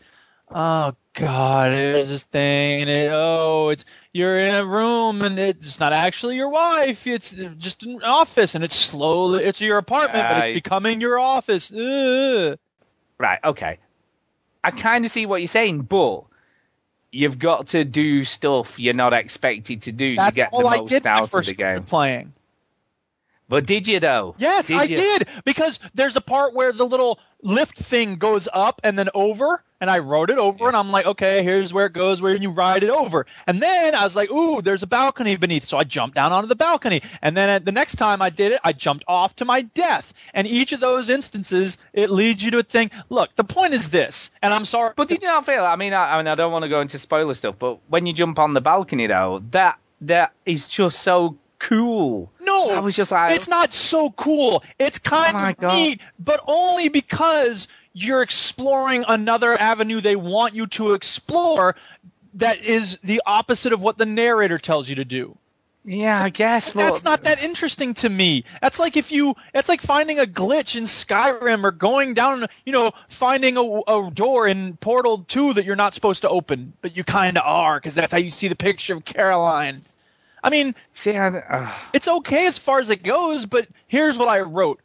oh 0.50 0.94
god, 1.14 1.72
there's 1.72 2.08
this 2.08 2.24
thing, 2.24 2.82
and 2.82 2.90
it, 2.90 3.10
oh, 3.12 3.70
it's 3.70 3.84
you're 4.12 4.38
in 4.38 4.54
a 4.54 4.64
room, 4.64 5.22
and 5.22 5.38
it's 5.38 5.80
not 5.80 5.92
actually 5.92 6.36
your 6.36 6.50
wife. 6.50 7.06
It's 7.06 7.32
just 7.58 7.84
an 7.84 8.02
office, 8.02 8.54
and 8.54 8.64
it's 8.64 8.76
slowly 8.76 9.44
it's 9.44 9.60
your 9.60 9.78
apartment, 9.78 10.28
but 10.28 10.38
it's 10.46 10.54
becoming 10.54 11.00
your 11.00 11.18
office. 11.18 11.72
Ugh. 11.72 12.58
Right, 13.18 13.38
okay. 13.44 13.78
I 14.62 14.70
kind 14.70 15.04
of 15.04 15.10
see 15.10 15.26
what 15.26 15.40
you're 15.40 15.48
saying, 15.48 15.82
but 15.82 16.24
you've 17.12 17.38
got 17.38 17.68
to 17.68 17.84
do 17.84 18.24
stuff 18.24 18.78
you're 18.78 18.94
not 18.94 19.12
expected 19.12 19.82
to 19.82 19.92
do 19.92 20.12
to 20.12 20.16
That's 20.16 20.36
get 20.36 20.50
the 20.50 20.56
all 20.56 20.66
I 20.66 20.76
most 20.78 20.88
did 20.88 21.04
when 21.04 21.12
I 21.12 21.16
out 21.16 21.22
of 21.24 21.30
first 21.30 21.48
the 21.48 21.54
game. 21.54 21.66
started 21.66 21.86
playing. 21.86 22.32
But 23.50 23.66
did 23.66 23.88
you 23.88 23.98
though? 23.98 24.36
Yes, 24.38 24.68
Did 24.68 24.78
I 24.78 24.84
you? 24.84 24.96
did 24.96 25.28
because 25.44 25.80
there's 25.92 26.14
a 26.14 26.20
part 26.20 26.54
where 26.54 26.72
the 26.72 26.86
little 26.86 27.18
lift 27.42 27.76
thing 27.76 28.14
goes 28.14 28.48
up 28.52 28.80
and 28.84 28.96
then 28.96 29.08
over, 29.12 29.62
and 29.80 29.90
I 29.90 29.98
wrote 29.98 30.30
it 30.30 30.38
over, 30.38 30.68
and 30.68 30.76
I'm 30.76 30.90
like, 30.92 31.06
okay, 31.06 31.42
here's 31.42 31.72
where 31.72 31.86
it 31.86 31.92
goes, 31.92 32.22
where 32.22 32.36
you 32.36 32.50
ride 32.50 32.84
it 32.84 32.90
over, 32.90 33.26
and 33.48 33.60
then 33.60 33.94
I 33.96 34.04
was 34.04 34.14
like, 34.14 34.30
ooh, 34.30 34.62
there's 34.62 34.84
a 34.84 34.86
balcony 34.86 35.34
beneath, 35.36 35.64
so 35.64 35.78
I 35.78 35.84
jumped 35.84 36.14
down 36.14 36.32
onto 36.32 36.48
the 36.48 36.54
balcony, 36.54 37.02
and 37.22 37.36
then 37.36 37.48
at 37.48 37.64
the 37.64 37.72
next 37.72 37.96
time 37.96 38.22
I 38.22 38.30
did 38.30 38.52
it, 38.52 38.60
I 38.62 38.72
jumped 38.72 39.04
off 39.08 39.34
to 39.36 39.44
my 39.44 39.62
death, 39.62 40.14
and 40.32 40.46
each 40.46 40.72
of 40.72 40.78
those 40.80 41.08
instances, 41.08 41.76
it 41.92 42.10
leads 42.10 42.44
you 42.44 42.52
to 42.52 42.58
a 42.58 42.62
thing. 42.62 42.90
Look, 43.08 43.34
the 43.34 43.42
point 43.44 43.72
is 43.72 43.88
this, 43.88 44.30
and 44.42 44.54
I'm 44.54 44.64
sorry, 44.66 44.92
But 44.94 45.08
did 45.08 45.22
you 45.22 45.28
not 45.28 45.44
feel? 45.46 45.64
I 45.64 45.74
mean, 45.74 45.92
I, 45.92 46.14
I 46.14 46.16
mean, 46.18 46.28
I 46.28 46.34
don't 46.36 46.52
want 46.52 46.62
to 46.64 46.68
go 46.68 46.82
into 46.82 46.98
spoiler 47.00 47.34
stuff, 47.34 47.56
but 47.58 47.80
when 47.88 48.06
you 48.06 48.12
jump 48.12 48.38
on 48.38 48.54
the 48.54 48.60
balcony 48.60 49.08
though, 49.08 49.42
that 49.50 49.78
that 50.02 50.32
is 50.46 50.68
just 50.68 51.00
so 51.00 51.36
cool. 51.60 52.32
No, 52.40 52.70
I 52.70 52.80
was 52.80 52.96
just 52.96 53.12
like, 53.12 53.36
it's 53.36 53.46
not 53.48 53.72
so 53.72 54.10
cool. 54.10 54.64
It's 54.78 54.98
kind 54.98 55.36
Oh 55.36 55.48
of 55.50 55.56
God. 55.56 55.74
neat, 55.76 56.00
but 56.18 56.40
only 56.48 56.88
because 56.88 57.68
you're 57.92 58.22
exploring 58.22 59.04
another 59.06 59.52
avenue 59.56 60.00
they 60.00 60.16
want 60.16 60.54
you 60.54 60.66
to 60.68 60.94
explore 60.94 61.76
that 62.34 62.58
is 62.64 62.98
the 63.04 63.22
opposite 63.26 63.72
of 63.72 63.80
what 63.82 63.98
the 63.98 64.06
narrator 64.06 64.58
tells 64.58 64.88
you 64.88 64.96
to 64.96 65.04
do. 65.04 65.36
yeah, 65.84 66.22
I 66.22 66.28
guess. 66.28 66.70
That's 66.72 67.02
not 67.04 67.22
that 67.24 67.42
interesting 67.42 67.94
to 67.94 68.08
me. 68.08 68.44
That's 68.62 68.78
like 68.78 68.96
if 68.96 69.10
you, 69.10 69.34
it's 69.54 69.68
like 69.68 69.80
finding 69.80 70.18
a 70.20 70.26
glitch 70.26 70.76
in 70.76 70.84
Skyrim 70.84 71.64
or 71.64 71.72
going 71.72 72.14
down, 72.14 72.46
you 72.66 72.72
know, 72.72 72.92
finding 73.08 73.56
a, 73.56 73.62
a 73.62 74.10
door 74.12 74.46
in 74.46 74.76
Portal 74.76 75.18
2 75.26 75.54
that 75.54 75.64
you're 75.64 75.76
not 75.76 75.94
supposed 75.94 76.22
to 76.22 76.28
open, 76.28 76.74
but 76.82 76.96
you 76.96 77.02
kind 77.02 77.36
of 77.38 77.44
are 77.44 77.78
because 77.80 77.94
that's 77.94 78.12
how 78.12 78.18
you 78.18 78.30
see 78.30 78.46
the 78.48 78.56
picture 78.56 78.94
of 78.94 79.04
Caroline. 79.04 79.80
I 80.42 80.50
mean, 80.50 80.74
See, 80.94 81.12
uh, 81.14 81.68
it's 81.92 82.08
okay 82.08 82.46
as 82.46 82.58
far 82.58 82.80
as 82.80 82.90
it 82.90 83.02
goes, 83.02 83.46
but 83.46 83.68
here's 83.86 84.16
what 84.16 84.28
I 84.28 84.40
wrote 84.40 84.80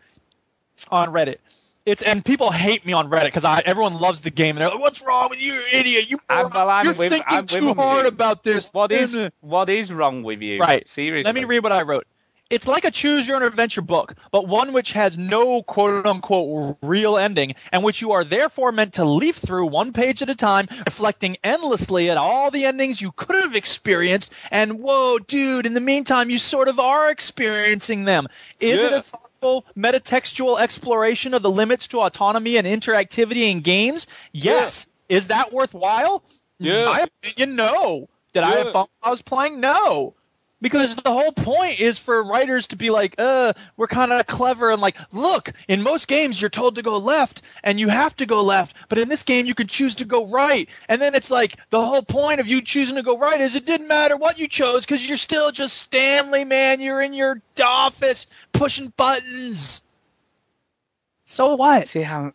on 0.89 1.09
Reddit. 1.09 1.37
It's 1.85 2.01
and 2.01 2.25
people 2.25 2.49
hate 2.49 2.83
me 2.85 2.93
on 2.93 3.09
Reddit 3.11 3.25
because 3.25 3.45
everyone 3.45 3.99
loves 3.99 4.21
the 4.21 4.31
game 4.31 4.55
and 4.57 4.61
they're 4.61 4.69
like, 4.69 4.79
"What's 4.79 5.01
wrong 5.03 5.29
with 5.29 5.39
you, 5.39 5.53
you 5.53 5.63
idiot? 5.71 6.09
You 6.09 6.17
I'm- 6.27 6.49
well, 6.51 6.69
I'm 6.69 6.85
you're 6.85 6.95
with- 6.95 7.11
thinking 7.11 7.23
I'm 7.27 7.45
too 7.45 7.73
hard 7.75 8.03
you. 8.03 8.07
about 8.07 8.43
this." 8.43 8.69
what 8.73 8.91
is 8.91 9.15
what 9.41 9.69
is 9.69 9.93
wrong 9.93 10.23
with 10.23 10.41
you? 10.41 10.59
Right. 10.59 10.89
Seriously. 10.89 11.23
Let 11.23 11.35
me 11.35 11.43
read 11.43 11.59
what 11.59 11.71
I 11.71 11.83
wrote. 11.83 12.07
It's 12.47 12.67
like 12.67 12.85
a 12.85 12.91
choose 12.91 13.27
your 13.27 13.37
own 13.37 13.43
adventure 13.43 13.81
book, 13.81 14.13
but 14.29 14.47
one 14.47 14.71
which 14.71 14.91
has 14.91 15.17
no 15.17 15.63
quote 15.63 16.05
unquote 16.05 16.77
real 16.83 17.17
ending, 17.17 17.55
and 17.71 17.83
which 17.83 18.01
you 18.01 18.11
are 18.11 18.23
therefore 18.23 18.71
meant 18.71 18.93
to 18.93 19.03
leaf 19.03 19.37
through 19.37 19.65
one 19.65 19.93
page 19.93 20.21
at 20.21 20.29
a 20.29 20.35
time, 20.35 20.67
reflecting 20.85 21.37
endlessly 21.43 22.11
at 22.11 22.17
all 22.17 22.51
the 22.51 22.65
endings 22.65 23.01
you 23.01 23.11
could 23.11 23.35
have 23.35 23.55
experienced. 23.55 24.31
And 24.51 24.79
whoa, 24.79 25.17
dude, 25.17 25.65
in 25.65 25.73
the 25.73 25.79
meantime, 25.79 26.29
you 26.29 26.37
sort 26.37 26.67
of 26.67 26.79
are 26.79 27.09
experiencing 27.09 28.03
them. 28.03 28.27
Is 28.59 28.79
it 28.79 28.93
a 28.93 29.01
thoughtful 29.01 29.65
metatextual 29.75 30.59
exploration 30.59 31.33
of 31.33 31.41
the 31.41 31.49
limits 31.49 31.87
to 31.89 32.01
autonomy 32.01 32.57
and 32.57 32.67
interactivity 32.67 33.49
in 33.49 33.61
games? 33.61 34.05
Yes. 34.31 34.85
Is 35.09 35.29
that 35.29 35.51
worthwhile? 35.51 36.23
Yeah. 36.59 36.79
In 36.79 36.85
my 36.85 36.99
opinion, 36.99 37.55
no. 37.55 38.07
Did 38.33 38.43
I 38.43 38.51
have 38.57 38.71
fun 38.71 38.73
while 38.73 38.89
I 39.01 39.09
was 39.09 39.23
playing? 39.23 39.59
No. 39.59 40.13
Because 40.65 40.95
the 40.95 41.11
whole 41.11 41.31
point 41.31 41.79
is 41.79 41.99
for 41.99 42.23
writers 42.23 42.69
to 42.69 42.75
be 42.75 42.89
like, 42.89 43.13
uh, 43.19 43.53
we're 43.77 43.85
kind 43.85 44.11
of 44.11 44.25
clever 44.25 44.71
and 44.71 44.81
like, 44.81 44.97
look, 45.11 45.53
in 45.67 45.83
most 45.83 46.07
games 46.07 46.41
you're 46.41 46.49
told 46.49 46.77
to 46.77 46.81
go 46.81 46.97
left 46.97 47.43
and 47.63 47.79
you 47.79 47.87
have 47.87 48.15
to 48.15 48.25
go 48.25 48.41
left, 48.41 48.75
but 48.89 48.97
in 48.97 49.07
this 49.07 49.21
game 49.21 49.45
you 49.45 49.53
can 49.53 49.67
choose 49.67 49.93
to 49.93 50.05
go 50.05 50.25
right. 50.25 50.67
And 50.89 50.99
then 50.99 51.13
it's 51.13 51.29
like 51.29 51.55
the 51.69 51.85
whole 51.85 52.01
point 52.01 52.39
of 52.39 52.47
you 52.47 52.63
choosing 52.63 52.95
to 52.95 53.03
go 53.03 53.19
right 53.19 53.39
is 53.41 53.55
it 53.55 53.67
didn't 53.67 53.87
matter 53.87 54.17
what 54.17 54.39
you 54.39 54.47
chose 54.47 54.83
because 54.83 55.07
you're 55.07 55.17
still 55.17 55.51
just 55.51 55.77
Stanley, 55.77 56.45
man. 56.45 56.79
You're 56.81 57.03
in 57.03 57.13
your 57.13 57.39
office 57.63 58.25
pushing 58.51 58.91
buttons. 58.97 59.83
So 61.25 61.57
what? 61.57 61.87
See 61.89 62.01
how? 62.01 62.33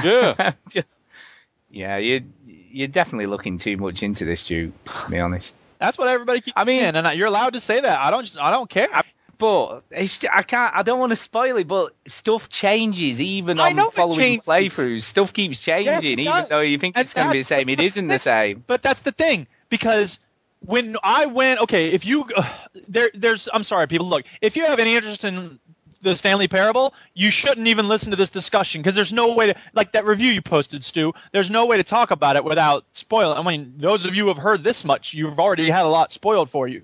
Yeah. 0.00 0.52
yeah, 1.72 1.96
you 1.96 2.22
you're 2.46 2.86
definitely 2.86 3.26
looking 3.26 3.58
too 3.58 3.76
much 3.78 4.04
into 4.04 4.24
this, 4.24 4.46
Duke. 4.46 4.74
To 4.84 5.10
be 5.10 5.18
honest. 5.18 5.56
That's 5.84 5.98
what 5.98 6.08
everybody 6.08 6.40
keeps 6.40 6.54
I 6.56 6.64
mean- 6.64 6.80
saying, 6.80 6.96
and 6.96 7.18
you're 7.18 7.28
allowed 7.28 7.54
to 7.54 7.60
say 7.60 7.80
that. 7.80 7.98
I 7.98 8.10
don't. 8.10 8.36
I 8.40 8.50
don't 8.50 8.68
care. 8.70 8.88
But 9.36 9.82
it's, 9.90 10.24
I 10.32 10.42
can't. 10.42 10.74
I 10.74 10.82
don't 10.82 10.98
want 11.00 11.10
to 11.10 11.16
spoil 11.16 11.56
it, 11.56 11.66
but 11.66 11.92
stuff 12.06 12.48
changes 12.48 13.20
even 13.20 13.58
I 13.58 13.70
on 13.72 13.90
following 13.90 14.40
playthroughs. 14.40 15.02
Stuff 15.02 15.32
keeps 15.32 15.58
changing, 15.60 15.92
Yes, 15.92 16.04
even 16.04 16.24
does. 16.24 16.48
though 16.48 16.60
you 16.60 16.78
think 16.78 16.96
it's 16.96 17.12
going 17.14 17.26
to 17.26 17.32
be 17.32 17.40
the 17.40 17.44
same. 17.44 17.68
It 17.68 17.80
isn't 17.80 18.06
the 18.08 18.18
same. 18.20 18.62
But 18.64 18.82
that's 18.82 19.00
the 19.00 19.10
thing 19.12 19.48
because 19.70 20.20
when 20.60 20.96
I 21.02 21.26
went, 21.26 21.60
okay, 21.62 21.88
if 21.90 22.06
you 22.06 22.26
uh, 22.34 22.48
there, 22.88 23.10
there's, 23.12 23.48
I'm 23.52 23.64
sorry, 23.64 23.88
people. 23.88 24.06
Look, 24.08 24.24
if 24.40 24.56
you 24.56 24.66
have 24.66 24.78
any 24.78 24.94
interest 24.94 25.24
in 25.24 25.58
the 26.04 26.14
Stanley 26.14 26.46
Parable, 26.46 26.94
you 27.14 27.30
shouldn't 27.30 27.66
even 27.66 27.88
listen 27.88 28.10
to 28.12 28.16
this 28.16 28.30
discussion 28.30 28.80
because 28.80 28.94
there's 28.94 29.12
no 29.12 29.34
way 29.34 29.48
to, 29.52 29.54
like 29.72 29.92
that 29.92 30.04
review 30.04 30.30
you 30.30 30.42
posted, 30.42 30.84
Stu. 30.84 31.12
There's 31.32 31.50
no 31.50 31.66
way 31.66 31.78
to 31.78 31.82
talk 31.84 32.12
about 32.12 32.36
it 32.36 32.44
without 32.44 32.84
spoiling. 32.92 33.38
I 33.38 33.42
mean, 33.50 33.74
those 33.78 34.04
of 34.06 34.14
you 34.14 34.22
who 34.24 34.28
have 34.28 34.38
heard 34.38 34.62
this 34.62 34.84
much, 34.84 35.14
you've 35.14 35.40
already 35.40 35.68
had 35.68 35.84
a 35.84 35.88
lot 35.88 36.12
spoiled 36.12 36.50
for 36.50 36.68
you. 36.68 36.82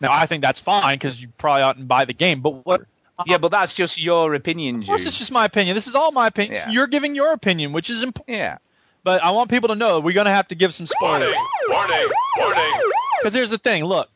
Now, 0.00 0.12
I 0.12 0.26
think 0.26 0.42
that's 0.42 0.60
fine 0.60 0.94
because 0.96 1.20
you 1.20 1.28
probably 1.38 1.62
oughtn't 1.62 1.88
buy 1.88 2.04
the 2.04 2.12
game, 2.12 2.40
but 2.40 2.64
what? 2.66 2.82
Yeah, 3.26 3.38
but 3.38 3.50
that's 3.52 3.74
just 3.74 4.00
your 4.00 4.34
opinion, 4.34 4.80
Of 4.80 4.86
course, 4.86 5.02
Jude. 5.02 5.08
it's 5.08 5.18
just 5.18 5.30
my 5.30 5.44
opinion. 5.44 5.74
This 5.74 5.86
is 5.86 5.94
all 5.94 6.10
my 6.12 6.26
opinion. 6.26 6.54
Yeah. 6.54 6.70
You're 6.70 6.86
giving 6.88 7.14
your 7.14 7.32
opinion, 7.32 7.72
which 7.72 7.88
is 7.90 8.02
important. 8.02 8.36
Yeah. 8.36 8.58
But 9.04 9.22
I 9.22 9.30
want 9.32 9.50
people 9.50 9.68
to 9.68 9.74
know 9.74 10.00
we're 10.00 10.12
going 10.14 10.26
to 10.26 10.32
have 10.32 10.48
to 10.48 10.54
give 10.54 10.72
some 10.74 10.86
spoilers. 10.86 11.34
Warning! 11.68 12.08
Warning! 12.38 12.72
Because 13.20 13.34
here's 13.34 13.50
the 13.50 13.58
thing. 13.58 13.84
Look, 13.84 14.08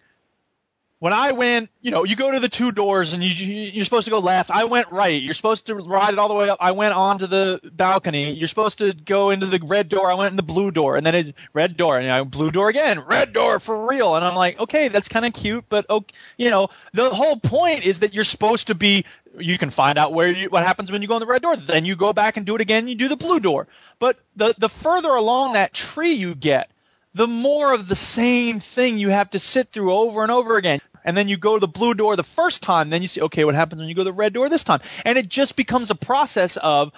when 0.99 1.13
I 1.13 1.33
went, 1.33 1.69
you 1.83 1.91
know, 1.91 2.05
you 2.05 2.17
go 2.17 2.31
to 2.31 2.41
the 2.41 2.49
two 2.49 2.73
doors 2.73 3.13
and 3.13 3.23
you, 3.23 3.29
you 3.29 3.71
you're 3.73 3.85
supposed 3.85 4.07
to 4.07 4.11
go 4.11 4.19
left. 4.19 4.51
I 4.51 4.65
went 4.65 4.91
right. 4.91 5.23
You're 5.23 5.35
supposed 5.35 5.67
to 5.67 5.75
ride 5.75 6.15
it 6.15 6.19
all 6.19 6.29
the 6.29 6.35
way 6.35 6.49
up. 6.49 6.57
I 6.61 6.71
went 6.71 6.95
onto 6.95 7.27
the 7.27 7.61
balcony. 7.63 8.33
You're 8.33 8.49
supposed 8.49 8.79
to 8.79 8.95
go 8.95 9.29
into 9.29 9.47
the 9.47 9.61
red 9.63 9.91
door. 9.91 10.11
I 10.11 10.15
went 10.15 10.31
in 10.31 10.37
the 10.37 10.43
blue 10.43 10.71
door, 10.71 10.97
and 10.97 11.05
then 11.05 11.15
it's 11.15 11.33
red 11.53 11.77
door, 11.77 11.99
and 11.99 12.11
I 12.11 12.23
blue 12.25 12.51
door 12.51 12.71
again, 12.71 13.01
red 13.01 13.35
door 13.35 13.61
for 13.61 13.87
real. 13.87 14.17
And 14.17 14.25
I'm 14.25 14.37
like, 14.37 14.59
okay, 14.59 14.89
that's 14.89 15.09
kind 15.09 15.27
of 15.27 15.35
cute, 15.35 15.67
but 15.69 15.89
okay, 15.91 16.15
you 16.39 16.49
know, 16.49 16.71
the 16.95 17.11
whole 17.11 17.37
point 17.37 17.85
is 17.85 18.01
that 18.01 18.15
you're 18.15 18.25
supposed 18.25 18.69
to 18.69 18.75
be. 18.75 19.05
You 19.39 19.59
can 19.59 19.69
find 19.69 19.99
out 19.99 20.15
where 20.15 20.29
you 20.29 20.49
what 20.49 20.65
happens 20.65 20.91
when 20.91 21.03
you 21.03 21.09
go 21.09 21.17
in 21.17 21.21
the 21.21 21.27
red 21.27 21.43
door. 21.43 21.57
Then 21.57 21.85
you 21.85 21.95
go 21.95 22.15
back 22.15 22.39
and 22.39 22.47
do 22.47 22.55
it 22.55 22.63
again. 22.63 22.89
You 22.89 22.95
do 22.95 23.09
the 23.09 23.17
blue 23.17 23.39
door. 23.39 23.67
But 23.99 24.19
the 24.35 24.55
the 24.57 24.71
further 24.71 25.11
along 25.11 25.53
that 25.53 25.75
tree 25.75 26.13
you 26.13 26.35
get, 26.35 26.71
the 27.17 27.27
more 27.27 27.73
of 27.73 27.89
the 27.89 27.95
same 27.95 28.61
thing 28.61 28.99
you 28.99 29.09
have 29.09 29.31
to 29.31 29.39
sit 29.39 29.73
through 29.73 29.91
over 29.95 30.23
and 30.23 30.31
over 30.31 30.59
again. 30.59 30.81
And 31.03 31.17
then 31.17 31.29
you 31.29 31.39
go 31.39 31.55
to 31.55 31.61
the 31.61 31.67
blue 31.67 31.95
door 31.95 32.15
the 32.15 32.23
first 32.23 32.63
time, 32.63 32.91
then 32.91 33.01
you 33.01 33.09
see, 33.09 33.23
okay, 33.23 33.45
what 33.47 33.55
happens 33.55 33.81
when 33.81 33.89
you 33.89 33.95
go 33.95 34.03
to 34.03 34.11
the 34.11 34.13
red 34.13 34.35
door 34.35 34.51
this 34.51 34.65
time? 34.65 34.81
And 35.03 35.17
it 35.17 35.27
just 35.27 35.57
becomes 35.57 35.91
a 35.91 35.95
process 35.95 36.59
of, 36.59 36.93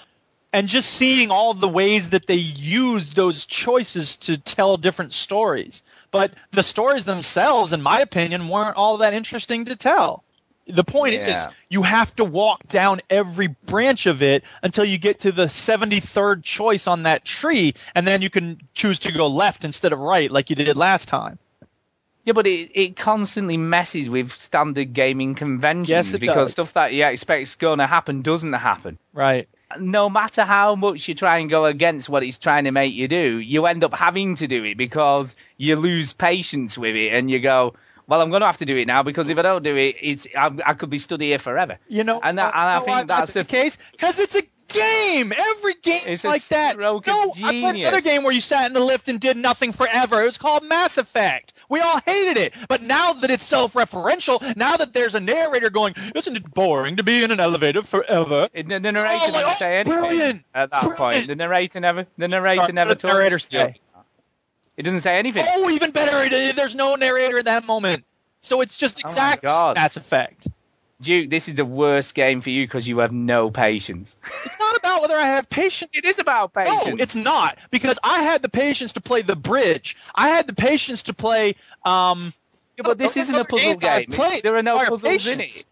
and 0.52 0.66
just 0.66 0.90
seeing 0.90 1.30
all 1.30 1.54
the 1.54 1.68
ways 1.68 2.10
that 2.10 2.26
they 2.26 2.34
use 2.34 3.10
those 3.10 3.46
choices 3.46 4.16
to 4.16 4.36
tell 4.38 4.76
different 4.76 5.12
stories. 5.12 5.84
But 6.10 6.32
the 6.50 6.64
stories 6.64 7.04
themselves, 7.04 7.72
in 7.72 7.80
my 7.80 8.00
opinion, 8.00 8.48
weren't 8.48 8.76
all 8.76 8.96
that 8.98 9.14
interesting 9.14 9.66
to 9.66 9.76
tell. 9.76 10.24
The 10.68 10.84
point 10.84 11.14
Yeah. 11.14 11.48
is, 11.48 11.54
you 11.70 11.82
have 11.82 12.14
to 12.16 12.24
walk 12.24 12.68
down 12.68 13.00
every 13.08 13.48
branch 13.48 14.06
of 14.06 14.22
it 14.22 14.44
until 14.62 14.84
you 14.84 14.98
get 14.98 15.20
to 15.20 15.32
the 15.32 15.46
73rd 15.46 16.42
choice 16.44 16.86
on 16.86 17.04
that 17.04 17.24
tree, 17.24 17.74
and 17.94 18.06
then 18.06 18.20
you 18.22 18.30
can 18.30 18.60
choose 18.74 18.98
to 19.00 19.12
go 19.12 19.26
left 19.28 19.64
instead 19.64 19.92
of 19.92 19.98
right, 19.98 20.30
like 20.30 20.50
you 20.50 20.56
did 20.56 20.76
last 20.76 21.08
time. 21.08 21.38
Yeah, 22.24 22.34
but 22.34 22.46
it, 22.46 22.70
it 22.74 22.96
constantly 22.96 23.56
messes 23.56 24.10
with 24.10 24.32
standard 24.32 24.92
gaming 24.92 25.34
conventions 25.34 25.88
Yes, 25.88 26.12
it 26.12 26.20
because 26.20 26.48
does. 26.48 26.52
stuff 26.52 26.72
that 26.74 26.92
you 26.92 27.06
expect 27.06 27.42
is 27.42 27.54
going 27.54 27.78
to 27.78 27.86
happen 27.86 28.20
doesn't 28.20 28.52
happen. 28.52 28.98
Right. 29.14 29.48
No 29.80 30.10
matter 30.10 30.44
how 30.44 30.74
much 30.74 31.08
you 31.08 31.14
try 31.14 31.38
and 31.38 31.48
go 31.48 31.64
against 31.64 32.08
what 32.10 32.22
it's 32.22 32.38
trying 32.38 32.64
to 32.64 32.70
make 32.70 32.92
you 32.92 33.08
do, 33.08 33.38
you 33.38 33.64
end 33.64 33.82
up 33.84 33.94
having 33.94 34.34
to 34.36 34.46
do 34.46 34.62
it 34.64 34.76
because 34.76 35.36
you 35.56 35.76
lose 35.76 36.12
patience 36.12 36.76
with 36.76 36.94
it 36.96 37.12
and 37.14 37.30
you 37.30 37.38
go, 37.40 37.74
well, 38.08 38.20
I'm 38.20 38.30
going 38.30 38.40
to 38.40 38.46
have 38.46 38.56
to 38.58 38.64
do 38.66 38.76
it 38.76 38.86
now 38.88 39.02
because 39.04 39.28
if 39.28 39.38
I 39.38 39.42
don't 39.42 39.62
do 39.62 39.76
it, 39.76 39.96
it's 40.00 40.26
I, 40.36 40.50
I 40.66 40.74
could 40.74 40.90
be 40.90 40.98
stood 40.98 41.20
here 41.20 41.38
forever. 41.38 41.78
You 41.88 42.02
know, 42.04 42.18
and, 42.22 42.38
that, 42.38 42.54
and 42.54 42.62
I 42.62 42.74
know 42.78 42.84
think 42.84 42.88
why 42.96 43.04
that's 43.04 43.34
the 43.34 43.44
case 43.44 43.78
because 43.92 44.18
it's 44.18 44.34
a 44.34 44.42
game. 44.68 45.32
Every 45.32 45.74
game 45.82 46.00
It's 46.06 46.24
like 46.24 46.46
that. 46.48 46.78
no, 46.78 46.96
of 46.98 47.08
I 47.08 47.60
played 47.60 47.76
another 47.76 48.00
game 48.02 48.22
where 48.22 48.32
you 48.32 48.40
sat 48.40 48.66
in 48.66 48.74
the 48.74 48.80
lift 48.80 49.08
and 49.08 49.18
did 49.18 49.36
nothing 49.36 49.72
forever. 49.72 50.20
It 50.22 50.26
was 50.26 50.36
called 50.38 50.62
Mass 50.64 50.98
Effect. 50.98 51.54
We 51.70 51.80
all 51.80 52.00
hated 52.04 52.36
it, 52.38 52.54
but 52.68 52.82
now 52.82 53.12
that 53.14 53.30
it's 53.30 53.44
self-referential, 53.44 54.56
now 54.56 54.76
that 54.78 54.92
there's 54.94 55.14
a 55.14 55.20
narrator 55.20 55.68
going, 55.70 55.94
"Isn't 56.14 56.36
it 56.36 56.54
boring 56.54 56.96
to 56.96 57.02
be 57.02 57.22
in 57.22 57.30
an 57.30 57.40
elevator 57.40 57.82
forever?" 57.82 58.48
The, 58.54 58.62
the 58.62 58.80
narrator 58.80 59.24
Oh, 59.28 59.32
never 59.32 59.48
oh, 59.48 59.54
say 59.54 59.78
anything 59.80 60.00
brilliant, 60.00 60.44
at 60.54 60.70
that 60.70 60.80
brilliant. 60.80 60.98
point. 60.98 61.26
The 61.26 61.36
narrator 61.36 61.80
never. 61.80 62.06
The 62.16 62.28
narrator 62.28 62.62
Sorry, 62.62 62.72
never 62.72 62.88
the 62.90 62.94
talks. 62.94 63.12
narrator 63.14 63.38
say? 63.38 63.74
It 64.78 64.84
doesn't 64.84 65.00
say 65.00 65.18
anything. 65.18 65.44
Oh, 65.46 65.68
even 65.70 65.90
better. 65.90 66.52
There's 66.54 66.74
no 66.76 66.94
narrator 66.94 67.36
at 67.38 67.46
that 67.46 67.66
moment, 67.66 68.04
so 68.40 68.60
it's 68.60 68.76
just 68.78 68.98
Oh 68.98 69.00
exactly 69.10 69.48
God. 69.48 69.74
Mass 69.76 69.96
Effect. 69.96 70.46
Duke, 71.00 71.30
this 71.30 71.48
is 71.48 71.54
the 71.54 71.64
worst 71.64 72.14
game 72.14 72.40
for 72.40 72.50
you 72.50 72.64
because 72.64 72.86
you 72.88 72.98
have 72.98 73.12
no 73.12 73.50
patience. 73.50 74.16
It's 74.44 74.58
not 74.58 74.76
about 74.76 75.02
whether 75.02 75.16
I 75.16 75.26
have 75.26 75.50
patience. 75.50 75.90
It 75.94 76.04
is 76.04 76.18
about 76.20 76.52
patience. 76.54 76.86
No, 76.86 76.96
it's 76.98 77.14
not 77.14 77.58
because 77.70 77.98
I 78.02 78.22
had 78.22 78.40
the 78.42 78.48
patience 78.48 78.92
to 78.94 79.00
play 79.00 79.22
the 79.22 79.36
bridge. 79.36 79.96
I 80.14 80.28
had 80.28 80.46
the 80.46 80.52
patience 80.54 81.04
to 81.04 81.12
play. 81.14 81.56
Um, 81.84 82.32
Yeah, 82.76 82.82
but 82.84 82.98
this 82.98 83.16
isn't 83.16 83.34
a 83.34 83.44
puzzle 83.44 83.76
game. 83.76 84.06
There 84.42 84.56
are 84.56 84.62
no 84.62 84.78
puzzles 84.78 85.26
in 85.26 85.40
it. 85.40 85.64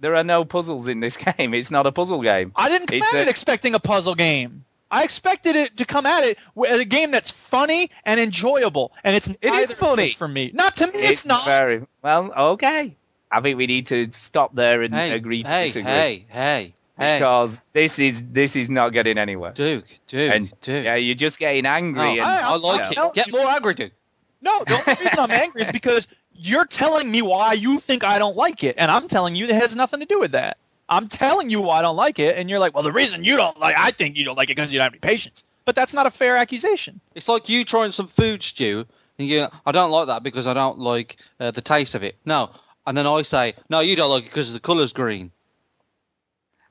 There 0.00 0.16
are 0.16 0.24
no 0.24 0.44
puzzles 0.44 0.86
in 0.86 1.00
this 1.00 1.16
game. 1.38 1.54
It's 1.54 1.70
not 1.70 1.86
a 1.86 1.92
puzzle 1.92 2.20
game. 2.22 2.52
I 2.54 2.68
didn't 2.68 2.88
come 2.88 2.98
It's 2.98 3.14
at 3.14 3.18
a- 3.18 3.22
it 3.22 3.28
expecting 3.28 3.74
a 3.74 3.80
puzzle 3.80 4.14
game. 4.14 4.64
I 4.90 5.04
expected 5.04 5.54
it 5.56 5.76
to 5.78 5.84
come 5.84 6.06
at 6.06 6.24
it 6.24 6.38
with 6.54 6.80
a 6.80 6.84
game 6.84 7.10
that's 7.10 7.30
funny 7.30 7.90
and 8.04 8.18
enjoyable, 8.18 8.92
and 9.04 9.14
it's 9.14 9.26
It 9.28 9.38
neither 9.42 9.58
is 9.60 9.72
of 9.72 9.78
funny. 9.78 10.08
for 10.12 10.26
me. 10.28 10.50
Not 10.54 10.76
to 10.76 10.86
me, 10.86 10.92
it's, 10.94 11.26
not. 11.26 11.44
very 11.44 11.86
well. 12.02 12.32
Okay, 12.54 12.96
I 13.30 13.40
think 13.42 13.58
we 13.58 13.66
need 13.66 13.86
to 13.88 14.08
stop 14.12 14.54
there 14.54 14.80
and 14.82 14.94
Hey, 14.94 15.12
agree 15.12 15.42
to 15.42 15.48
hey, 15.50 15.66
disagree 15.66 15.90
hey, 15.92 16.26
hey, 16.30 16.74
hey, 16.98 17.18
because 17.18 17.66
this 17.74 17.98
is 17.98 18.22
this 18.32 18.56
is 18.56 18.70
not 18.70 18.94
getting 18.94 19.18
anywhere. 19.18 19.52
Duke, 19.52 19.84
Duke, 20.06 20.32
and 20.32 20.52
Duke. 20.62 20.84
yeah, 20.84 20.94
you're 20.94 21.14
just 21.14 21.38
getting 21.38 21.66
angry. 21.66 22.00
Oh, 22.00 22.10
and, 22.12 22.20
I, 22.22 22.48
I 22.48 22.52
I- 22.52 22.56
like 22.56 22.98
I- 22.98 23.06
it. 23.08 23.14
Get 23.14 23.30
more 23.30 23.46
angry, 23.46 23.74
Duke. 23.74 23.92
No, 24.40 24.64
the 24.66 24.74
only 24.74 25.04
reason 25.04 25.18
I'm 25.18 25.30
angry 25.44 25.62
is 25.62 25.70
because 25.70 26.08
you're 26.32 26.64
telling 26.64 27.10
me 27.10 27.20
why 27.20 27.52
you 27.54 27.80
think 27.80 28.04
I 28.04 28.18
don't 28.18 28.36
like 28.36 28.64
it, 28.64 28.76
and 28.78 28.90
I'm 28.90 29.08
telling 29.08 29.34
you 29.36 29.44
it 29.46 29.54
has 29.54 29.74
nothing 29.76 30.00
to 30.00 30.06
do 30.06 30.20
with 30.20 30.30
that. 30.32 30.56
I'm 30.88 31.08
telling 31.08 31.50
you 31.50 31.60
why 31.60 31.78
I 31.78 31.82
don't 31.82 31.96
like 31.96 32.18
it, 32.18 32.36
and 32.36 32.48
you're 32.48 32.58
like, 32.58 32.74
well, 32.74 32.82
the 32.82 32.92
reason 32.92 33.24
you 33.24 33.36
don't 33.36 33.58
like, 33.58 33.76
I 33.76 33.90
think 33.90 34.16
you 34.16 34.24
don't 34.24 34.36
like 34.36 34.48
it 34.48 34.56
because 34.56 34.72
you 34.72 34.78
don't 34.78 34.86
have 34.86 34.92
any 34.92 35.00
patience. 35.00 35.44
But 35.64 35.74
that's 35.74 35.92
not 35.92 36.06
a 36.06 36.10
fair 36.10 36.36
accusation. 36.36 37.00
It's 37.14 37.28
like 37.28 37.48
you 37.48 37.64
trying 37.64 37.92
some 37.92 38.08
food 38.08 38.42
stew, 38.42 38.86
and 39.18 39.28
you, 39.28 39.48
I 39.66 39.72
don't 39.72 39.90
like 39.90 40.06
that 40.06 40.22
because 40.22 40.46
I 40.46 40.54
don't 40.54 40.78
like 40.78 41.18
uh, 41.40 41.50
the 41.50 41.60
taste 41.60 41.94
of 41.94 42.02
it. 42.02 42.16
No, 42.24 42.50
and 42.86 42.96
then 42.96 43.06
I 43.06 43.22
say, 43.22 43.54
no, 43.68 43.80
you 43.80 43.96
don't 43.96 44.10
like 44.10 44.24
it 44.24 44.30
because 44.30 44.52
the 44.52 44.60
colour's 44.60 44.92
green. 44.92 45.30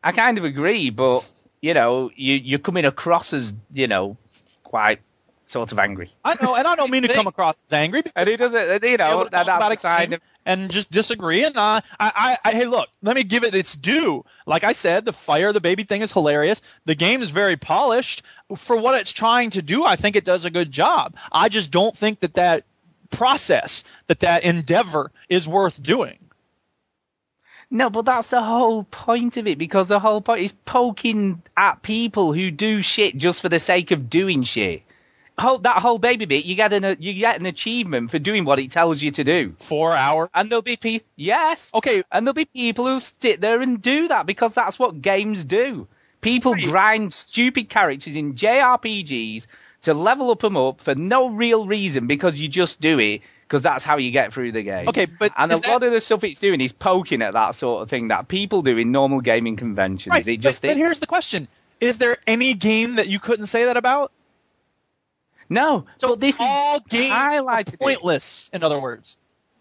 I 0.04 0.12
kind 0.12 0.38
of 0.38 0.46
agree, 0.46 0.90
but 0.90 1.26
you 1.62 1.74
know, 1.74 2.12
you 2.16 2.36
you're 2.36 2.60
coming 2.60 2.86
across 2.86 3.34
as 3.34 3.54
you 3.74 3.88
know 3.88 4.18
quite 4.64 5.00
sort 5.48 5.72
of 5.72 5.80
angry. 5.80 6.12
I 6.24 6.36
know, 6.42 6.56
and 6.56 6.68
I 6.68 6.76
don't 6.76 6.92
mean 6.92 7.04
to 7.04 7.14
come 7.14 7.28
across 7.28 7.62
as 7.68 7.74
angry. 7.74 8.02
because 8.02 8.14
And 8.16 8.30
he 8.30 8.38
doesn't, 8.38 8.84
you 8.84 8.98
know, 8.98 9.24
that, 9.24 9.32
that's 9.32 9.48
about 9.48 9.72
a 9.72 9.78
side 9.78 10.20
and 10.46 10.70
just 10.70 10.92
disagree. 10.92 11.44
And 11.44 11.58
uh, 11.58 11.82
I, 12.00 12.38
I, 12.44 12.50
I, 12.50 12.52
hey, 12.52 12.66
look, 12.66 12.90
let 13.02 13.16
me 13.16 13.24
give 13.24 13.44
it 13.44 13.56
its 13.56 13.76
due. 13.76 14.24
Like 14.46 14.64
I 14.64 14.74
said, 14.74 15.06
the 15.06 15.14
fire 15.14 15.52
the 15.54 15.62
baby 15.62 15.84
thing 15.84 16.02
is 16.02 16.12
hilarious. 16.12 16.62
The 16.86 16.96
game 16.96 17.22
is 17.22 17.32
very 17.32 17.58
polished 17.58 18.24
for 18.56 18.78
what 18.78 19.00
it's 19.00 19.12
trying 19.12 19.52
to 19.52 19.62
do. 19.62 19.84
I 19.84 19.96
think 19.96 20.16
it 20.16 20.26
does 20.26 20.46
a 20.46 20.50
good 20.52 20.72
job. 20.72 21.16
I 21.32 21.50
just 21.50 21.72
don't 21.72 21.96
think 21.96 22.20
that 22.20 22.34
that 22.34 22.64
process, 23.10 23.84
that 24.08 24.20
that 24.22 24.44
endeavor, 24.44 25.12
is 25.30 25.48
worth 25.48 25.82
doing. 25.82 26.20
No, 27.70 27.90
but 27.90 28.06
that's 28.06 28.30
the 28.30 28.42
whole 28.42 28.86
point 28.86 29.36
of 29.36 29.46
it 29.48 29.58
because 29.58 29.90
the 29.90 30.00
whole 30.00 30.22
point 30.22 30.40
is 30.40 30.54
poking 30.54 31.42
at 31.58 31.82
people 31.82 32.32
who 32.32 32.50
do 32.50 32.82
shit 32.82 33.18
just 33.18 33.42
for 33.42 33.50
the 33.50 33.60
sake 33.60 33.92
of 33.92 34.10
doing 34.10 34.44
shit. 34.44 34.84
Whole, 35.40 35.60
that 35.60 35.78
whole 35.84 36.00
baby 36.00 36.26
bit, 36.26 36.46
you 36.46 36.56
get 36.56 36.74
an 36.74 36.84
uh, 36.84 36.96
you 36.98 37.14
get 37.14 37.40
an 37.40 37.46
achievement 37.46 38.10
for 38.10 38.18
doing 38.18 38.44
what 38.44 38.58
it 38.58 38.72
tells 38.72 39.02
you 39.04 39.12
to 39.12 39.24
do. 39.24 39.56
Four 39.60 39.94
hours. 39.96 40.30
And 40.34 40.50
there'll 40.50 40.64
be 40.64 40.78
people, 40.78 41.08
yes, 41.16 41.70
Okay, 41.76 42.04
and 42.12 42.26
there'll 42.26 42.34
be 42.34 42.46
people 42.46 42.88
who 42.88 43.00
sit 43.00 43.40
there 43.40 43.62
and 43.62 43.80
do 43.80 44.08
that 44.08 44.26
because 44.26 44.56
that's 44.56 44.80
what 44.80 45.00
games 45.02 45.44
do. 45.44 45.88
People 46.22 46.56
grind 46.56 47.14
stupid 47.14 47.70
characters 47.70 48.16
in 48.16 48.34
JRPGs 48.34 49.46
to 49.84 49.94
level 49.94 50.32
up 50.32 50.40
them 50.40 50.58
up 50.58 50.82
for 50.82 50.96
no 50.96 51.30
real 51.30 51.68
reason 51.68 52.08
because 52.08 52.36
you 52.36 52.48
just 52.48 52.82
do 52.82 53.00
it 53.00 53.22
because 53.44 53.62
that's 53.62 53.84
how 53.84 53.98
you 53.98 54.10
get 54.12 54.34
through 54.34 54.52
the 54.52 54.64
game. 54.64 54.88
Okay, 54.90 55.06
but 55.06 55.32
and 55.38 55.52
a 55.52 55.60
that- 55.60 55.68
lot 55.70 55.84
of 55.84 55.94
the 55.94 56.02
stuff 56.02 56.24
it's 56.24 56.40
doing 56.40 56.60
is 56.62 56.72
poking 56.74 57.22
at 57.22 57.34
that 57.34 57.52
sort 57.54 57.84
of 57.84 57.90
thing 57.90 58.08
that 58.10 58.28
people 58.28 58.64
do 58.64 58.76
in 58.78 58.92
normal 58.92 59.22
gaming 59.22 59.56
conventions. 59.56 60.12
right. 60.12 60.28
It 60.28 60.40
just 60.42 60.64
but, 60.64 60.70
but 60.70 60.78
here's 60.78 61.00
the 61.00 61.06
question: 61.08 61.48
Is 61.80 62.00
there 62.00 62.18
any 62.26 62.56
game 62.56 62.96
that 62.96 63.08
you 63.08 63.20
couldn't 63.20 63.48
say 63.48 63.66
that 63.66 63.78
about? 63.78 64.12
No, 65.50 65.86
So 66.00 66.10
but 66.10 66.20
this 66.22 66.38
all 66.40 66.78
is 66.78 66.82
games 66.90 67.14
highlighted 67.14 67.70
are 67.70 67.74
it. 67.74 67.80
pointless. 67.80 68.50
In 68.54 68.64
other 68.64 68.80
words. 68.80 69.18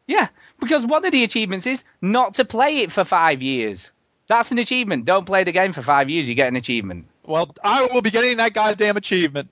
Yeah, 0.07 0.29
because 0.61 0.87
one 0.87 1.05
of 1.05 1.11
the 1.13 1.25
achievements 1.25 1.67
is 1.67 1.83
not 2.01 2.35
to 2.35 2.45
play 2.45 2.79
it 2.79 2.93
for 2.93 3.05
five 3.05 3.43
years. 3.43 3.91
That's 4.29 4.51
an 4.53 4.59
achievement. 4.59 5.05
Don't 5.05 5.25
play 5.25 5.45
the 5.45 5.53
game 5.53 5.73
for 5.73 5.83
five 5.83 6.11
years, 6.11 6.29
you 6.29 6.35
get 6.35 6.49
an 6.49 6.57
achievement. 6.57 7.07
Well, 7.25 7.55
I 7.63 7.87
will 7.87 8.03
be 8.03 8.11
getting 8.11 8.37
that 8.37 8.53
goddamn 8.53 8.97
achievement. 8.97 9.51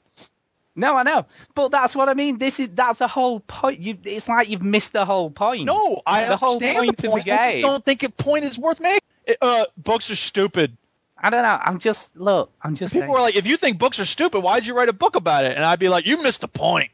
No, 0.76 0.96
I 0.96 1.04
know, 1.04 1.26
but 1.54 1.68
that's 1.68 1.94
what 1.94 2.08
I 2.08 2.14
mean. 2.14 2.38
This 2.38 2.58
is 2.58 2.68
that's 2.70 2.98
the 2.98 3.06
whole 3.06 3.38
point. 3.38 3.78
You, 3.80 3.96
it's 4.04 4.28
like 4.28 4.48
you've 4.48 4.62
missed 4.62 4.92
the 4.92 5.04
whole 5.04 5.30
point. 5.30 5.64
No, 5.66 6.02
I 6.04 6.24
the 6.26 6.36
whole 6.36 6.54
understand 6.54 6.86
point 6.86 6.96
the 6.96 7.06
of 7.06 7.12
point. 7.12 7.24
the 7.26 7.32
I 7.32 7.52
just 7.52 7.62
don't 7.62 7.84
think 7.84 8.02
a 8.02 8.08
point 8.08 8.44
is 8.44 8.58
worth 8.58 8.80
making. 8.80 8.98
Uh, 9.40 9.66
books 9.76 10.10
are 10.10 10.16
stupid. 10.16 10.76
I 11.24 11.30
don't 11.30 11.42
know. 11.42 11.58
I'm 11.58 11.78
just 11.78 12.14
look. 12.14 12.52
I'm 12.60 12.74
just 12.74 12.92
People 12.92 13.06
saying. 13.06 13.16
are 13.16 13.22
like, 13.22 13.34
if 13.34 13.46
you 13.46 13.56
think 13.56 13.78
books 13.78 13.98
are 13.98 14.04
stupid, 14.04 14.40
why 14.40 14.60
did 14.60 14.66
you 14.66 14.76
write 14.76 14.90
a 14.90 14.92
book 14.92 15.16
about 15.16 15.46
it? 15.46 15.56
And 15.56 15.64
I'd 15.64 15.78
be 15.78 15.88
like, 15.88 16.04
you 16.04 16.22
missed 16.22 16.42
the 16.42 16.48
point. 16.48 16.90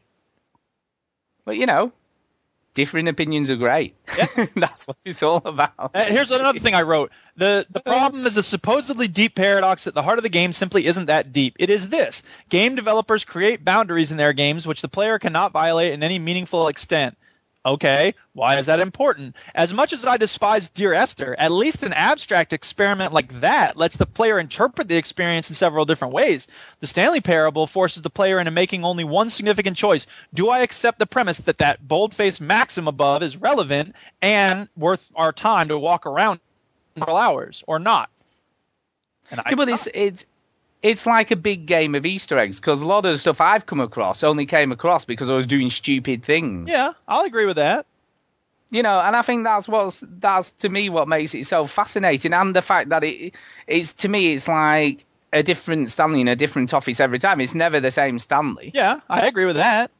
But 1.43 1.57
you 1.57 1.65
know, 1.65 1.91
different 2.73 3.09
opinions 3.09 3.49
are 3.49 3.57
great. 3.57 3.93
that's 4.55 4.87
what 4.87 4.95
it's 5.03 5.21
all 5.21 5.41
about. 5.43 5.91
Uh, 5.93 6.05
here's 6.05 6.31
another 6.31 6.59
thing 6.59 6.75
I 6.75 6.83
wrote. 6.83 7.11
The 7.35 7.65
the 7.69 7.81
problem 7.81 8.25
is 8.25 8.37
a 8.37 8.43
supposedly 8.43 9.09
deep 9.09 9.35
paradox 9.35 9.85
at 9.87 9.93
the 9.93 10.01
heart 10.01 10.17
of 10.17 10.23
the 10.23 10.29
game 10.29 10.53
simply 10.53 10.85
isn't 10.85 11.07
that 11.07 11.33
deep. 11.33 11.57
It 11.59 11.69
is 11.69 11.89
this. 11.89 12.23
Game 12.47 12.75
developers 12.75 13.25
create 13.25 13.65
boundaries 13.65 14.11
in 14.11 14.17
their 14.17 14.31
games 14.31 14.65
which 14.65 14.81
the 14.81 14.87
player 14.87 15.19
cannot 15.19 15.51
violate 15.51 15.91
in 15.91 16.03
any 16.03 16.19
meaningful 16.19 16.69
extent. 16.69 17.17
Okay, 17.63 18.15
why 18.33 18.57
is 18.57 18.65
that 18.65 18.79
important? 18.79 19.35
As 19.53 19.71
much 19.71 19.93
as 19.93 20.03
I 20.03 20.17
despise 20.17 20.69
Dear 20.69 20.93
Esther, 20.93 21.35
at 21.37 21.51
least 21.51 21.83
an 21.83 21.93
abstract 21.93 22.53
experiment 22.53 23.13
like 23.13 23.31
that 23.41 23.77
lets 23.77 23.97
the 23.97 24.07
player 24.07 24.39
interpret 24.39 24.87
the 24.87 24.97
experience 24.97 25.49
in 25.49 25.55
several 25.55 25.85
different 25.85 26.15
ways. 26.15 26.47
The 26.79 26.87
Stanley 26.87 27.21
Parable 27.21 27.67
forces 27.67 28.01
the 28.01 28.09
player 28.09 28.39
into 28.39 28.49
making 28.49 28.83
only 28.83 29.03
one 29.03 29.29
significant 29.29 29.77
choice. 29.77 30.07
Do 30.33 30.49
I 30.49 30.59
accept 30.59 30.97
the 30.97 31.05
premise 31.05 31.37
that 31.41 31.59
that 31.59 31.87
bold-faced 31.87 32.41
maxim 32.41 32.87
above 32.87 33.21
is 33.21 33.37
relevant 33.37 33.95
and 34.23 34.67
worth 34.75 35.07
our 35.15 35.31
time 35.31 35.67
to 35.67 35.77
walk 35.77 36.07
around 36.07 36.39
for 36.97 37.11
hours 37.11 37.63
or 37.67 37.77
not? 37.77 38.09
And 39.29 39.39
I, 39.39 39.51
Yeah, 39.51 39.55
but 39.55 39.69
it's 39.69 39.87
it's 39.93 40.25
it's 40.81 41.05
like 41.05 41.31
a 41.31 41.35
big 41.35 41.65
game 41.65 41.95
of 41.95 42.05
Easter 42.05 42.37
eggs 42.37 42.59
because 42.59 42.81
a 42.81 42.85
lot 42.85 43.05
of 43.05 43.11
the 43.11 43.17
stuff 43.17 43.41
I've 43.41 43.65
come 43.65 43.79
across 43.79 44.23
only 44.23 44.45
came 44.45 44.71
across 44.71 45.05
because 45.05 45.29
I 45.29 45.33
was 45.33 45.47
doing 45.47 45.69
stupid 45.69 46.23
things. 46.23 46.69
yeah, 46.71 46.93
I'll 47.07 47.25
agree 47.25 47.45
with 47.45 47.57
that. 47.57 47.85
You 48.69 48.83
know, 48.83 49.01
and 49.01 49.15
I 49.15 49.21
think 49.21 49.43
that's 49.43 49.67
what's 49.67 50.01
that's 50.07 50.51
to 50.59 50.69
me 50.69 50.89
what 50.89 51.07
makes 51.07 51.35
it 51.35 51.45
so 51.45 51.65
fascinating, 51.65 52.33
and 52.33 52.55
the 52.55 52.61
fact 52.61 52.89
that 52.89 53.03
it 53.03 53.33
it's 53.67 53.93
to 53.95 54.07
me 54.07 54.33
it's 54.33 54.47
like 54.47 55.03
a 55.33 55.43
different 55.43 55.89
Stanley 55.91 56.21
in 56.21 56.27
a 56.27 56.35
different 56.35 56.73
office 56.73 56.99
every 56.99 57.19
time. 57.19 57.41
It's 57.41 57.53
never 57.53 57.79
the 57.79 57.91
same 57.91 58.17
Stanley. 58.17 58.71
Yeah, 58.73 59.01
I 59.09 59.27
agree 59.27 59.45
with 59.45 59.57
that. 59.57 59.91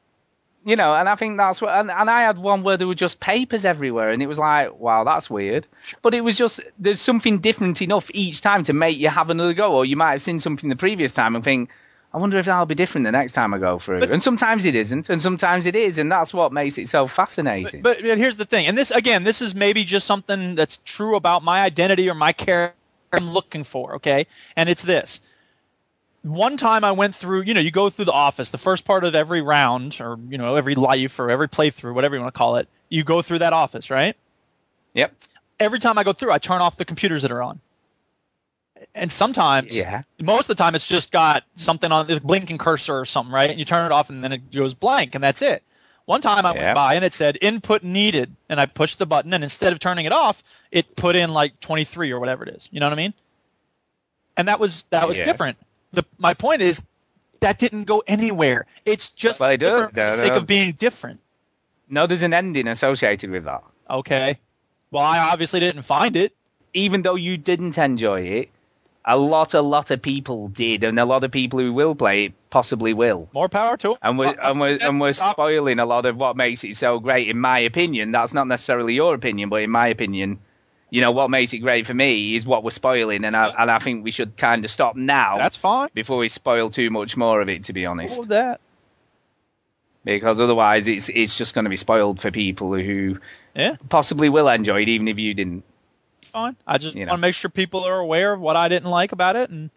You 0.63 0.75
know, 0.75 0.93
and 0.93 1.09
I 1.09 1.15
think 1.15 1.37
that's 1.37 1.59
what. 1.59 1.73
And, 1.73 1.89
and 1.89 2.09
I 2.09 2.21
had 2.21 2.37
one 2.37 2.61
where 2.61 2.77
there 2.77 2.87
were 2.87 2.93
just 2.93 3.19
papers 3.19 3.65
everywhere, 3.65 4.11
and 4.11 4.21
it 4.21 4.27
was 4.27 4.37
like, 4.37 4.77
wow, 4.79 5.03
that's 5.03 5.27
weird. 5.29 5.65
But 6.03 6.13
it 6.13 6.21
was 6.21 6.37
just 6.37 6.59
there's 6.77 7.01
something 7.01 7.39
different 7.39 7.81
enough 7.81 8.11
each 8.13 8.41
time 8.41 8.63
to 8.65 8.73
make 8.73 8.97
you 8.99 9.09
have 9.09 9.31
another 9.31 9.53
go, 9.53 9.73
or 9.73 9.85
you 9.85 9.95
might 9.97 10.11
have 10.11 10.21
seen 10.21 10.39
something 10.39 10.69
the 10.69 10.75
previous 10.75 11.13
time 11.13 11.35
and 11.35 11.43
think. 11.43 11.69
I 12.13 12.17
wonder 12.17 12.37
if 12.37 12.45
that'll 12.45 12.65
be 12.65 12.75
different 12.75 13.05
the 13.05 13.11
next 13.13 13.31
time 13.31 13.53
I 13.53 13.57
go 13.57 13.79
through. 13.79 14.01
But- 14.01 14.11
and 14.11 14.21
sometimes 14.21 14.65
it 14.65 14.75
isn't, 14.75 15.09
and 15.09 15.21
sometimes 15.21 15.65
it 15.65 15.77
is, 15.77 15.97
and 15.97 16.11
that's 16.11 16.33
what 16.33 16.51
makes 16.51 16.77
it 16.77 16.89
so 16.89 17.07
fascinating. 17.07 17.81
But, 17.81 17.99
but 18.01 18.17
here's 18.17 18.35
the 18.35 18.43
thing, 18.43 18.67
and 18.67 18.77
this 18.77 18.91
again, 18.91 19.23
this 19.23 19.41
is 19.41 19.55
maybe 19.55 19.85
just 19.85 20.05
something 20.05 20.55
that's 20.55 20.77
true 20.83 21.15
about 21.15 21.41
my 21.41 21.61
identity 21.61 22.09
or 22.09 22.13
my 22.13 22.33
character 22.33 22.75
I'm 23.13 23.31
looking 23.31 23.63
for, 23.63 23.95
okay? 23.95 24.27
And 24.55 24.69
it's 24.69 24.83
this. 24.83 25.21
One 26.23 26.57
time 26.57 26.83
I 26.83 26.91
went 26.91 27.15
through, 27.15 27.41
you 27.43 27.53
know, 27.55 27.59
you 27.61 27.71
go 27.71 27.89
through 27.89 28.05
the 28.05 28.11
office, 28.11 28.51
the 28.51 28.57
first 28.59 28.85
part 28.85 29.03
of 29.03 29.15
every 29.15 29.41
round, 29.41 29.99
or 29.99 30.19
you 30.29 30.37
know, 30.37 30.55
every 30.55 30.75
life 30.75 31.19
or 31.19 31.29
every 31.31 31.49
playthrough, 31.49 31.93
whatever 31.93 32.15
you 32.15 32.21
want 32.21 32.33
to 32.33 32.37
call 32.37 32.57
it, 32.57 32.67
you 32.89 33.03
go 33.03 33.21
through 33.21 33.39
that 33.39 33.53
office, 33.53 33.89
right? 33.89 34.15
yep. 34.93 35.13
Every 35.59 35.79
time 35.79 35.97
I 35.97 36.03
go 36.03 36.13
through, 36.13 36.31
I 36.31 36.37
turn 36.39 36.61
off 36.61 36.77
the 36.77 36.85
computers 36.85 37.23
that 37.23 37.31
are 37.31 37.41
on. 37.41 37.59
And 38.95 39.11
sometimes, 39.11 39.75
Yeah. 39.75 40.03
most 40.19 40.41
of 40.41 40.57
the 40.57 40.63
time, 40.63 40.75
it's 40.75 40.87
just 40.87 41.11
got 41.11 41.43
something 41.55 41.91
on 41.91 42.07
the 42.07 42.19
blinking 42.19 42.57
cursor 42.57 42.99
or 42.99 43.05
something, 43.05 43.33
right? 43.33 43.49
And 43.49 43.59
you 43.59 43.65
turn 43.65 43.85
it 43.85 43.91
off, 43.91 44.09
and 44.09 44.23
then 44.23 44.31
it 44.31 44.51
goes 44.51 44.73
blank, 44.73 45.15
and 45.15 45.23
that's 45.23 45.41
it. 45.41 45.63
One 46.05 46.21
time 46.21 46.45
I 46.45 46.51
Yeah. 46.53 46.61
went 46.61 46.75
by 46.75 46.95
and 46.95 47.05
it 47.05 47.13
said 47.13 47.37
input 47.41 47.83
needed, 47.83 48.35
and 48.49 48.59
I 48.59 48.65
pushed 48.65 48.99
the 48.99 49.05
button, 49.05 49.33
and 49.33 49.43
instead 49.43 49.71
of 49.71 49.79
turning 49.79 50.05
it 50.05 50.11
off, 50.11 50.43
it 50.71 50.95
put 50.95 51.15
in 51.15 51.33
like 51.33 51.59
23 51.59 52.11
or 52.11 52.19
whatever 52.19 52.43
it 52.43 52.55
is. 52.55 52.67
You 52.71 52.79
know 52.79 52.87
what 52.87 52.93
I 52.93 52.97
mean? 52.97 53.13
And 54.35 54.47
that 54.47 54.59
was 54.59 54.83
that 54.89 55.07
was 55.07 55.17
Yes. 55.17 55.25
different. 55.25 55.57
The 55.93 56.05
my 56.17 56.33
point 56.33 56.61
is 56.61 56.81
that 57.41 57.59
didn't 57.59 57.83
go 57.85 58.03
anywhere. 58.07 58.65
It's 58.85 59.09
just 59.09 59.39
Well, 59.39 59.49
it 59.51 59.57
does. 59.57 59.89
for 59.89 59.95
the 59.95 60.05
No, 60.05 60.11
sake 60.15 60.31
no. 60.31 60.37
of 60.37 60.47
being 60.47 60.71
different. 60.73 61.19
No, 61.89 62.07
there's 62.07 62.23
an 62.23 62.33
ending 62.33 62.67
associated 62.67 63.29
with 63.31 63.43
that. 63.45 63.63
Okay. 63.89 64.39
Well, 64.91 65.03
I 65.03 65.19
obviously 65.19 65.59
didn't 65.59 65.83
find 65.83 66.15
it. 66.15 66.33
Even 66.73 67.01
though 67.01 67.15
you 67.15 67.37
didn't 67.37 67.77
enjoy 67.77 68.21
it, 68.21 68.49
a 69.03 69.17
lot, 69.17 69.53
a 69.53 69.61
lot 69.61 69.91
of 69.91 70.01
people 70.01 70.47
did, 70.47 70.83
and 70.85 70.97
a 70.99 71.03
lot 71.05 71.23
of 71.25 71.31
people 71.31 71.59
who 71.59 71.73
will 71.73 71.95
play 71.95 72.25
it 72.25 72.33
possibly 72.49 72.93
will. 72.93 73.27
More 73.33 73.49
power 73.49 73.75
to 73.77 73.91
'em. 73.91 73.97
And 74.01 74.17
we're, 74.19 74.35
and 74.41 74.59
we're, 74.59 74.77
and 74.81 75.01
we're 75.01 75.11
spoiling 75.13 75.79
a 75.79 75.85
lot 75.85 76.05
of 76.05 76.15
what 76.15 76.37
makes 76.37 76.63
it 76.63 76.77
so 76.77 76.99
great, 76.99 77.27
in 77.27 77.39
my 77.39 77.59
opinion. 77.59 78.11
That's 78.11 78.33
not 78.33 78.47
necessarily 78.47 78.93
your 78.93 79.13
opinion, 79.15 79.49
but 79.49 79.63
in 79.63 79.69
my 79.71 79.87
opinion, 79.87 80.39
you 80.91 81.01
know, 81.01 81.11
what 81.11 81.29
makes 81.31 81.53
it 81.53 81.59
great 81.59 81.87
for 81.87 81.93
me 81.93 82.35
is 82.35 82.45
what 82.45 82.63
we're 82.63 82.69
spoiling, 82.71 83.23
and 83.25 83.35
I, 83.35 83.47
and 83.57 83.71
I 83.71 83.79
think 83.79 84.03
we 84.03 84.11
should 84.11 84.37
kind 84.37 84.63
of 84.65 84.69
stop 84.69 84.95
now 84.95 85.37
That's 85.37 85.57
fine. 85.57 85.89
before 85.93 86.17
we 86.17 86.29
spoil 86.29 86.69
too 86.69 86.89
much 86.91 87.17
more 87.17 87.41
of 87.41 87.49
it, 87.49 87.63
to 87.65 87.73
be 87.73 87.85
honest. 87.87 88.17
All 88.19 88.25
that. 88.25 88.59
Because 90.03 90.39
otherwise, 90.39 90.87
it's 90.87 91.09
it's 91.09 91.37
just 91.37 91.53
going 91.53 91.65
to 91.65 91.69
be 91.69 91.77
spoiled 91.77 92.19
for 92.19 92.31
people 92.31 92.73
who 92.75 93.19
Yeah. 93.55 93.75
possibly 93.89 94.29
will 94.29 94.47
enjoy 94.49 94.81
it, 94.81 94.89
even 94.89 95.07
if 95.07 95.17
you 95.19 95.33
didn't. 95.33 95.63
Fine. 96.29 96.55
I 96.65 96.77
just 96.77 96.95
You 96.95 97.01
want 97.01 97.09
know. 97.09 97.15
to 97.15 97.21
make 97.21 97.35
sure 97.35 97.49
people 97.51 97.83
are 97.83 97.99
aware 97.99 98.33
of 98.33 98.39
what 98.39 98.55
I 98.55 98.67
didn't 98.67 98.89
like 98.89 99.11
about 99.11 99.35
it, 99.35 99.49
and 99.49 99.69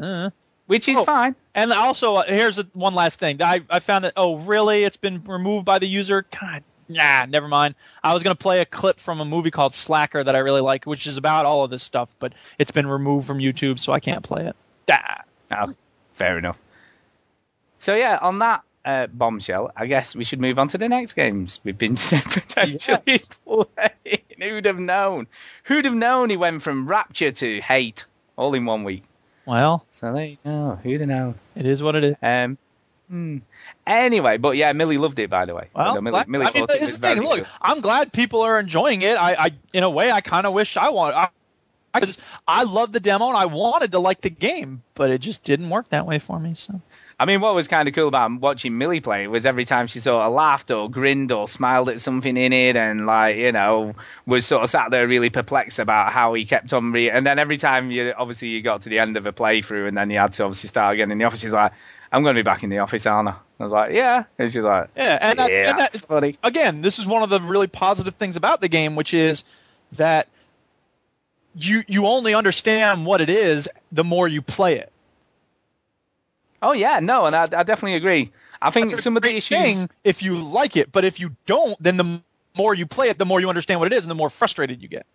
uh. 0.00 0.30
Which 0.66 0.88
is 0.88 0.96
Oh. 0.98 1.04
fine. 1.04 1.34
And 1.54 1.72
also, 1.72 2.16
uh, 2.16 2.22
here's 2.22 2.58
a, 2.58 2.66
one 2.72 2.94
last 2.94 3.18
thing. 3.18 3.42
I, 3.42 3.60
I 3.68 3.80
found 3.80 4.04
that, 4.04 4.12
oh, 4.16 4.36
really? 4.36 4.84
It's 4.84 4.96
been 4.96 5.22
removed 5.24 5.64
by 5.66 5.78
the 5.80 5.86
user? 5.88 6.24
God, 6.40 6.62
nah, 6.88 7.26
never 7.26 7.48
mind. 7.48 7.74
I 8.02 8.14
was 8.14 8.22
going 8.22 8.34
to 8.36 8.40
play 8.40 8.60
a 8.60 8.64
clip 8.66 8.98
from 9.00 9.20
a 9.20 9.24
movie 9.24 9.50
called 9.50 9.74
Slacker 9.74 10.22
that 10.24 10.34
I 10.34 10.38
really 10.38 10.60
like, 10.60 10.84
which 10.84 11.06
is 11.06 11.16
about 11.16 11.46
all 11.46 11.64
of 11.64 11.70
this 11.70 11.82
stuff, 11.82 12.14
but 12.18 12.32
it's 12.58 12.70
been 12.70 12.86
removed 12.86 13.26
from 13.26 13.38
YouTube, 13.38 13.78
so 13.78 13.92
I 13.92 14.00
can't 14.00 14.22
play 14.22 14.46
it. 14.46 14.56
Ah. 14.90 15.22
Oh, 15.50 15.74
fair 16.14 16.38
enough. 16.38 16.58
So 17.78 17.94
yeah, 17.94 18.18
on 18.20 18.38
that 18.40 18.62
uh, 18.84 19.06
bombshell, 19.08 19.70
I 19.76 19.86
guess 19.86 20.14
we 20.16 20.24
should 20.24 20.40
move 20.40 20.58
on 20.58 20.68
to 20.68 20.78
the 20.78 20.88
next 20.88 21.12
games 21.14 21.60
we've 21.64 21.76
been 21.76 21.94
potentially 21.96 23.20
playing. 23.44 24.20
Who'd 24.38 24.64
have 24.66 24.78
known? 24.78 25.26
Who'd 25.64 25.84
have 25.84 25.94
known 25.94 26.30
he 26.30 26.36
went 26.36 26.62
from 26.62 26.86
rapture 26.86 27.32
to 27.32 27.60
hate 27.60 28.04
all 28.36 28.54
in 28.54 28.64
one 28.64 28.84
week? 28.84 29.04
Well, 29.46 29.84
So 29.90 30.12
there 30.12 30.24
you 30.24 30.36
go. 30.44 30.78
Who'd 30.82 31.00
have 31.00 31.08
known? 31.08 31.34
it 31.56 31.66
is 31.66 31.82
what 31.82 31.94
it 31.96 32.04
is. 32.04 32.16
Um. 32.22 32.58
Hmm. 33.12 33.38
Anyway, 33.86 34.38
but 34.38 34.56
yeah, 34.56 34.72
Millie 34.72 34.98
loved 34.98 35.18
it 35.18 35.28
by 35.28 35.44
the 35.44 35.54
way. 35.54 35.68
Well, 35.74 35.94
So 35.94 36.00
Millie, 36.00 36.12
glad- 36.12 36.28
Millie 36.28 36.46
I 36.46 36.52
mean, 36.52 36.66
thought 36.66 36.76
it 36.76 36.82
was 36.82 36.98
thing. 36.98 37.20
Look, 37.20 37.38
good. 37.38 37.46
I'm 37.60 37.80
glad 37.80 38.12
people 38.12 38.40
are 38.42 38.58
enjoying 38.58 39.02
it. 39.02 39.16
I, 39.16 39.34
I 39.34 39.50
in 39.72 39.82
a 39.82 39.90
way, 39.90 40.10
I 40.10 40.20
kind 40.20 40.46
of 40.46 40.52
wish 40.54 40.76
I 40.76 40.88
want. 40.90 41.14
I, 41.14 41.28
I, 41.94 42.00
just, 42.00 42.20
I 42.48 42.62
love 42.62 42.90
the 42.90 43.00
demo 43.00 43.28
and 43.28 43.36
I 43.36 43.44
wanted 43.44 43.92
to 43.92 43.98
like 43.98 44.22
the 44.22 44.30
game, 44.30 44.82
but 44.94 45.10
it 45.10 45.18
just 45.18 45.44
didn't 45.44 45.68
work 45.68 45.90
that 45.90 46.06
way 46.06 46.18
for 46.18 46.38
me. 46.40 46.54
So 46.54 46.80
I 47.22 47.24
mean, 47.24 47.40
what 47.40 47.54
was 47.54 47.68
kind 47.68 47.86
of 47.88 47.94
cool 47.94 48.08
about 48.08 48.32
watching 48.40 48.78
Millie 48.78 49.00
play 49.00 49.28
was 49.28 49.46
every 49.46 49.64
time 49.64 49.86
she 49.86 50.00
sort 50.00 50.24
of 50.24 50.32
laughed 50.32 50.70
or 50.70 50.90
grinned 50.90 51.30
or 51.30 51.46
smiled 51.46 51.88
at 51.88 52.00
something 52.00 52.36
in 52.36 52.52
it, 52.52 52.76
and 52.76 53.06
like 53.06 53.36
you 53.36 53.52
know 53.52 53.94
was 54.26 54.46
sort 54.46 54.64
of 54.64 54.70
sat 54.70 54.90
there 54.90 55.06
really 55.06 55.30
perplexed 55.30 55.78
about 55.78 56.12
how 56.12 56.34
he 56.34 56.44
kept 56.46 56.72
on 56.72 56.92
re. 56.92 57.10
And 57.10 57.26
then 57.26 57.38
every 57.38 57.58
time 57.58 57.90
you 57.90 58.14
obviously 58.16 58.48
you 58.48 58.62
got 58.62 58.82
to 58.82 58.88
the 58.88 58.98
end 58.98 59.16
of 59.16 59.26
a 59.26 59.32
playthrough, 59.32 59.86
and 59.86 59.96
then 59.96 60.10
you 60.10 60.18
had 60.18 60.32
to 60.34 60.44
obviously 60.44 60.68
start 60.68 60.94
again 60.94 61.10
in 61.10 61.18
the 61.18 61.24
office. 61.24 61.40
She's 61.40 61.52
like, 61.52 61.72
"I'm 62.12 62.22
going 62.22 62.34
to 62.34 62.38
be 62.38 62.44
back 62.44 62.62
in 62.62 62.70
the 62.70 62.78
office, 62.78 63.06
aren't 63.06 63.28
I?" 63.28 63.34
I 63.58 63.62
was 63.62 63.72
like, 63.72 63.92
"Yeah," 63.92 64.24
and 64.38 64.52
she's 64.52 64.62
like, 64.62 64.90
yeah, 64.96 65.18
and 65.20 65.38
that's, 65.38 65.50
"Yeah, 65.50 65.70
and 65.70 65.78
that's 65.78 65.94
that's 65.94 66.06
funny." 66.06 66.36
again, 66.42 66.82
this 66.82 66.98
is 66.98 67.06
one 67.06 67.22
of 67.22 67.30
the 67.30 67.40
really 67.40 67.66
positive 67.66 68.14
things 68.14 68.36
about 68.36 68.60
the 68.60 68.68
game, 68.68 68.96
which 68.96 69.14
is 69.14 69.44
that 69.92 70.28
you 71.54 71.84
you 71.86 72.06
only 72.06 72.34
understand 72.34 73.06
what 73.06 73.20
it 73.20 73.30
is 73.30 73.68
the 73.90 74.04
more 74.04 74.28
you 74.28 74.42
play 74.42 74.78
it. 74.78 74.92
Oh 76.60 76.72
yeah, 76.72 77.00
no, 77.00 77.26
and 77.26 77.34
I, 77.34 77.42
I 77.42 77.62
definitely 77.62 77.94
agree. 77.94 78.32
I 78.60 78.70
think 78.70 78.98
some 79.00 79.16
of 79.16 79.22
the 79.22 79.34
issues. 79.34 79.60
thing 79.60 79.90
if 80.04 80.22
you 80.22 80.36
like 80.36 80.76
it, 80.76 80.92
but 80.92 81.04
if 81.04 81.18
you 81.18 81.36
don't, 81.46 81.80
then 81.82 81.96
the 81.96 82.22
more 82.56 82.74
you 82.74 82.86
play 82.86 83.08
it, 83.08 83.18
the 83.18 83.24
more 83.24 83.40
you 83.40 83.48
understand 83.48 83.80
what 83.80 83.92
it 83.92 83.96
is, 83.96 84.04
and 84.04 84.10
the 84.10 84.14
more 84.14 84.30
frustrated 84.30 84.80
you 84.80 84.88
get. 84.88 85.06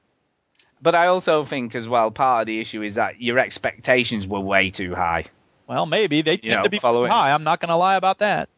But 0.82 0.94
I 0.96 1.08
also 1.08 1.46
think 1.46 1.74
as 1.74 1.88
well, 1.88 2.12
part 2.12 2.42
of 2.42 2.46
the 2.48 2.60
issue 2.60 2.82
is 2.82 2.96
that 2.96 3.22
your 3.22 3.40
expectations 3.40 4.28
were 4.28 4.40
way 4.40 4.70
too 4.70 4.94
high. 4.94 5.26
Well, 5.68 5.86
maybe 5.86 6.22
they 6.22 6.38
tend 6.38 6.56
know, 6.56 6.64
to 6.64 6.70
be 6.70 6.80
following- 6.80 7.12
high. 7.12 7.32
I'm 7.32 7.44
not 7.44 7.60
going 7.60 7.70
to 7.70 7.76
lie 7.76 7.96
about 7.96 8.20
that. 8.20 8.50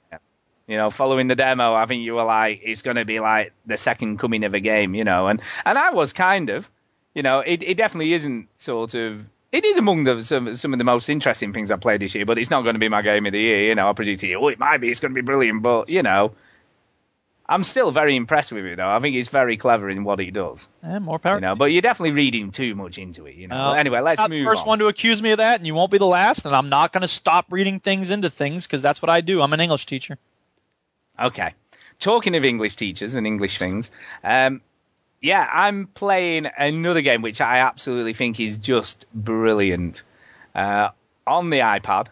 You 0.67 0.77
know, 0.77 0.91
following 0.91 1.27
the 1.27 1.35
demo, 1.35 1.73
I 1.73 1.87
think 1.87 2.03
you 2.03 2.13
were 2.13 2.23
like, 2.23 2.61
it's 2.63 2.83
going 2.83 2.97
to 2.97 3.03
be 3.05 3.19
like 3.19 3.53
the 3.65 3.75
second 3.75 4.19
coming 4.19 4.43
of 4.43 4.53
a 4.53 4.59
game, 4.59 4.93
you 4.93 5.03
know, 5.03 5.27
and 5.27 5.41
and 5.65 5.79
I 5.79 5.89
was 5.89 6.13
kind 6.13 6.51
of, 6.51 6.69
you 7.15 7.23
know, 7.23 7.39
it, 7.39 7.63
it 7.63 7.75
definitely 7.75 8.13
isn't 8.13 8.49
sort 8.55 8.93
of. 8.93 9.25
It 9.51 9.65
is 9.65 9.77
among 9.77 10.03
the 10.03 10.21
some, 10.21 10.53
some 10.53 10.71
of 10.73 10.77
the 10.77 10.83
most 10.83 11.09
interesting 11.09 11.53
things 11.53 11.71
I've 11.71 11.81
played 11.81 12.01
this 12.01 12.13
year, 12.13 12.23
but 12.23 12.37
it's 12.37 12.51
not 12.51 12.61
going 12.61 12.75
to 12.75 12.79
be 12.79 12.87
my 12.87 13.01
game 13.01 13.25
of 13.25 13.31
the 13.31 13.39
year. 13.39 13.69
You 13.69 13.73
know, 13.73 13.89
I 13.89 13.93
predicted, 13.93 14.35
oh, 14.35 14.47
it 14.47 14.59
might 14.59 14.77
be, 14.77 14.91
it's 14.91 14.99
going 14.99 15.11
to 15.11 15.19
be 15.19 15.25
brilliant, 15.25 15.63
but 15.63 15.89
you 15.89 16.03
know, 16.03 16.33
I'm 17.49 17.63
still 17.63 17.89
very 17.89 18.15
impressed 18.15 18.51
with 18.51 18.63
it 18.63 18.77
though. 18.77 18.89
I 18.89 18.99
think 18.99 19.15
he's 19.15 19.27
very 19.27 19.57
clever 19.57 19.89
in 19.89 20.03
what 20.03 20.19
he 20.19 20.29
does. 20.29 20.69
Eh, 20.83 20.99
more 20.99 21.17
power. 21.17 21.35
You 21.35 21.41
know, 21.41 21.55
but 21.55 21.71
you're 21.71 21.81
definitely 21.81 22.11
reading 22.11 22.51
too 22.51 22.75
much 22.75 22.99
into 22.99 23.25
it. 23.25 23.35
You 23.35 23.47
know. 23.47 23.55
Uh, 23.55 23.73
anyway, 23.73 24.01
let's 24.01 24.19
not 24.19 24.29
move 24.29 24.45
the 24.45 24.45
first 24.45 24.61
on. 24.61 24.67
one 24.67 24.79
to 24.79 24.87
accuse 24.87 25.19
me 25.19 25.31
of 25.31 25.39
that, 25.39 25.57
and 25.59 25.65
you 25.65 25.73
won't 25.73 25.89
be 25.89 25.97
the 25.97 26.05
last. 26.05 26.45
And 26.45 26.55
I'm 26.55 26.69
not 26.69 26.93
going 26.93 27.01
to 27.01 27.07
stop 27.07 27.47
reading 27.49 27.79
things 27.79 28.11
into 28.11 28.29
things 28.29 28.67
because 28.67 28.83
that's 28.83 29.01
what 29.01 29.09
I 29.09 29.21
do. 29.21 29.41
I'm 29.41 29.51
an 29.51 29.59
English 29.59 29.87
teacher. 29.87 30.19
Okay. 31.19 31.55
Talking 31.97 32.35
of 32.35 32.45
English 32.45 32.75
teachers 32.75 33.15
and 33.15 33.25
English 33.25 33.57
things, 33.57 33.89
um, 34.23 34.61
yeah, 35.19 35.45
I'm 35.51 35.87
playing 35.87 36.47
another 36.55 37.01
game 37.01 37.23
which 37.23 37.41
I 37.41 37.57
absolutely 37.59 38.13
think 38.13 38.39
is 38.39 38.57
just 38.57 39.07
brilliant 39.13 40.03
uh, 40.53 40.89
on 41.25 41.49
the 41.49 41.59
iPad, 41.59 42.07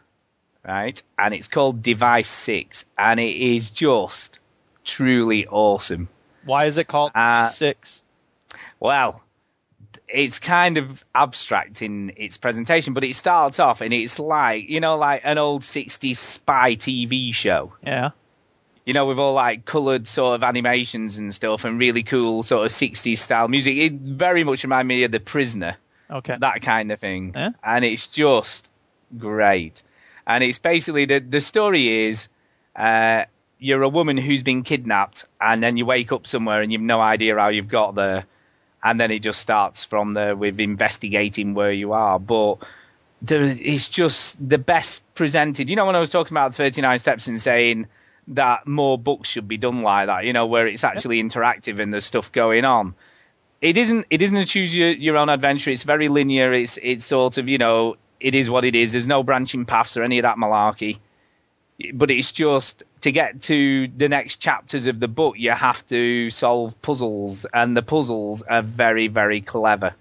right? 0.65 1.02
And 1.17 1.34
it's 1.36 1.47
called 1.47 1.84
Device 1.84 2.30
6, 2.30 2.86
and 2.97 3.19
it 3.19 3.36
is 3.36 3.69
just 3.69 4.39
truly 4.88 5.45
awesome. 5.47 6.08
Why 6.45 6.65
is 6.65 6.78
it 6.78 6.88
called 6.88 7.12
Uh, 7.13 7.50
six? 7.50 8.02
Well, 8.80 9.21
it's 10.08 10.39
kind 10.39 10.78
of 10.78 11.04
abstract 11.13 11.82
in 11.82 12.13
its 12.15 12.38
presentation, 12.38 12.93
but 12.93 13.04
it 13.04 13.15
starts 13.15 13.60
off 13.60 13.82
and 13.82 13.93
it's 13.93 14.19
like, 14.19 14.69
you 14.69 14.80
know, 14.80 14.97
like 14.97 15.21
an 15.23 15.38
old 15.38 15.63
60s 15.63 16.15
spy 16.17 16.76
TV 16.76 17.34
show. 17.34 17.73
Yeah. 17.86 18.12
you 18.86 18.93
know, 18.93 19.06
with 19.06 19.19
all 19.19 19.34
like 19.34 19.65
coloured 19.65 20.08
sort 20.08 20.36
of 20.36 20.43
animations 20.45 21.17
and 21.17 21.36
stuff 21.36 21.65
and 21.65 21.78
really 21.78 22.04
cool 22.04 22.41
sort 22.41 22.65
of 22.65 22.71
60s 22.71 23.17
style 23.19 23.50
music. 23.50 23.76
It 23.76 23.91
very 23.93 24.45
much 24.45 24.63
reminded 24.63 24.88
me 24.88 25.04
of 25.04 25.12
The 25.12 25.19
Prisoner, 25.19 25.76
Okay. 26.10 26.38
that 26.39 26.62
kind 26.62 26.89
of 26.93 27.00
thing. 27.02 27.34
Yeah. 27.36 27.50
And 27.62 27.84
it's 27.84 28.08
just 28.08 28.69
great. 29.17 29.82
And 30.26 30.41
it's 30.41 30.60
basically 30.60 31.04
the, 31.04 31.19
the 31.19 31.41
story 31.41 32.06
is 32.08 32.30
uh, 32.78 33.26
you're 33.59 33.83
a 33.83 33.89
woman 33.89 34.17
who's 34.17 34.43
been 34.43 34.63
kidnapped 34.63 35.25
and 35.41 35.61
then 35.63 35.77
you 35.77 35.85
wake 35.85 36.11
up 36.11 36.27
somewhere 36.27 36.61
and 36.61 36.71
you've 36.71 36.81
no 36.81 37.01
idea 37.01 37.37
how 37.37 37.49
you've 37.49 37.69
got 37.69 37.95
there. 37.95 38.25
And 38.83 38.99
then 39.01 39.11
it 39.11 39.19
just 39.19 39.41
starts 39.41 39.83
from 39.83 40.13
there 40.13 40.35
with 40.35 40.59
investigating 40.59 41.53
where 41.53 41.71
you 41.71 41.93
are. 41.93 42.19
But 42.19 42.57
there, 43.21 43.43
it's 43.43 43.89
just 43.89 44.37
the 44.47 44.59
best 44.59 45.03
presented. 45.15 45.69
You 45.69 45.75
know, 45.75 45.85
when 45.85 45.95
I 45.95 45.99
was 45.99 46.11
talking 46.11 46.33
about 46.33 46.51
the 46.51 46.57
39 46.57 46.99
Steps 46.99 47.27
and 47.27 47.41
saying 47.41 47.87
that 48.29 48.67
more 48.67 48.97
books 48.97 49.29
should 49.29 49.47
be 49.47 49.57
done 49.57 49.81
like 49.81 50.07
that, 50.07 50.25
you 50.25 50.33
know, 50.33 50.45
where 50.45 50.67
it's 50.67 50.83
actually 50.83 51.21
interactive 51.21 51.79
and 51.79 51.91
there's 51.91 52.05
stuff 52.05 52.31
going 52.31 52.65
on. 52.65 52.93
It 53.59 53.75
isn't. 53.75 54.05
It 54.11 54.21
isn't 54.21 54.37
a 54.37 54.45
choose 54.45 54.75
your, 54.75 54.91
your 54.91 55.17
own 55.17 55.29
adventure. 55.29 55.71
It's 55.71 55.81
very 55.81 56.09
linear. 56.09 56.53
It's 56.53 56.77
it's 56.79 57.05
sort 57.05 57.39
of 57.39 57.49
you 57.49 57.57
know 57.57 57.97
it 58.19 58.35
is 58.35 58.51
what 58.51 58.65
it 58.65 58.75
is. 58.75 58.91
There's 58.91 59.07
no 59.07 59.23
branching 59.23 59.65
paths 59.65 59.97
or 59.97 60.03
any 60.03 60.19
of 60.19 60.23
that 60.23 60.37
malarkey. 60.37 60.99
But 61.93 62.09
it's 62.09 62.31
just 62.31 62.83
to 63.01 63.11
get 63.11 63.41
to 63.43 63.87
the 63.87 64.09
next 64.09 64.37
chapters 64.37 64.87
of 64.87 64.99
the 64.99 65.07
book, 65.07 65.35
you 65.37 65.51
have 65.51 65.85
to 65.87 66.29
solve 66.31 66.81
puzzles, 66.81 67.45
and 67.53 67.77
the 67.77 67.83
puzzles 67.83 68.41
are 68.41 68.63
very 68.63 69.07
very 69.07 69.41
clever. 69.41 69.93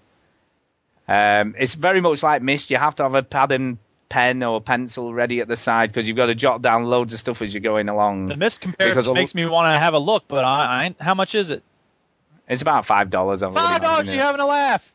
Um, 1.09 1.55
it's 1.59 1.75
very 1.75 2.01
much 2.01 2.23
like 2.23 2.43
Myst. 2.43 2.71
You 2.71 2.79
have 2.79 2.97
to 2.97 3.03
have 3.05 3.15
a 3.15 3.23
pad 3.23 3.53
and 3.53 3.79
pen 4.09 4.43
or 4.43 4.61
pencil 4.61 5.13
ready 5.13 5.41
at 5.41 5.49
the 5.49 5.57
side 5.57 5.91
because 5.93 6.07
you've 6.09 6.17
got 6.17 6.27
to 6.27 6.35
jot 6.35 6.63
down 6.63 6.85
loads 6.85 7.13
of 7.13 7.21
stuff 7.21 7.43
as 7.43 7.53
you're 7.53 7.61
going 7.61 7.89
along. 7.89 8.29
The 8.29 8.37
Myst 8.37 8.61
comparison 8.61 9.15
makes 9.15 9.35
me 9.35 9.47
want 9.47 9.73
to 9.75 9.79
have 9.79 9.95
a 9.95 9.99
look, 9.99 10.25
but 10.29 10.45
I, 10.45 10.65
I 10.65 10.85
ain't- 10.87 11.01
how 11.01 11.15
much 11.15 11.35
is 11.35 11.51
it? 11.51 11.63
It's 12.49 12.63
about 12.63 12.87
five 12.87 13.11
dollars. 13.11 13.41
Five 13.43 13.83
dollars. 13.83 14.09
You 14.09 14.19
having 14.21 14.41
a 14.41 14.47
laugh? 14.47 14.93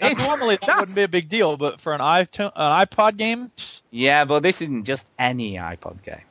Now, 0.00 0.12
normally 0.12 0.58
that 0.60 0.78
wouldn't 0.78 0.96
be 0.96 1.02
a 1.02 1.08
big 1.08 1.28
deal, 1.28 1.56
but 1.56 1.80
for 1.80 1.92
an 1.94 2.00
iPhone, 2.00 2.52
an 2.54 2.86
iPod 2.86 3.16
game, 3.16 3.50
Yeah, 3.90 4.24
but 4.24 4.42
this 4.42 4.62
isn't 4.62 4.84
just 4.84 5.06
any 5.18 5.54
iPod 5.54 6.02
game. 6.02 6.22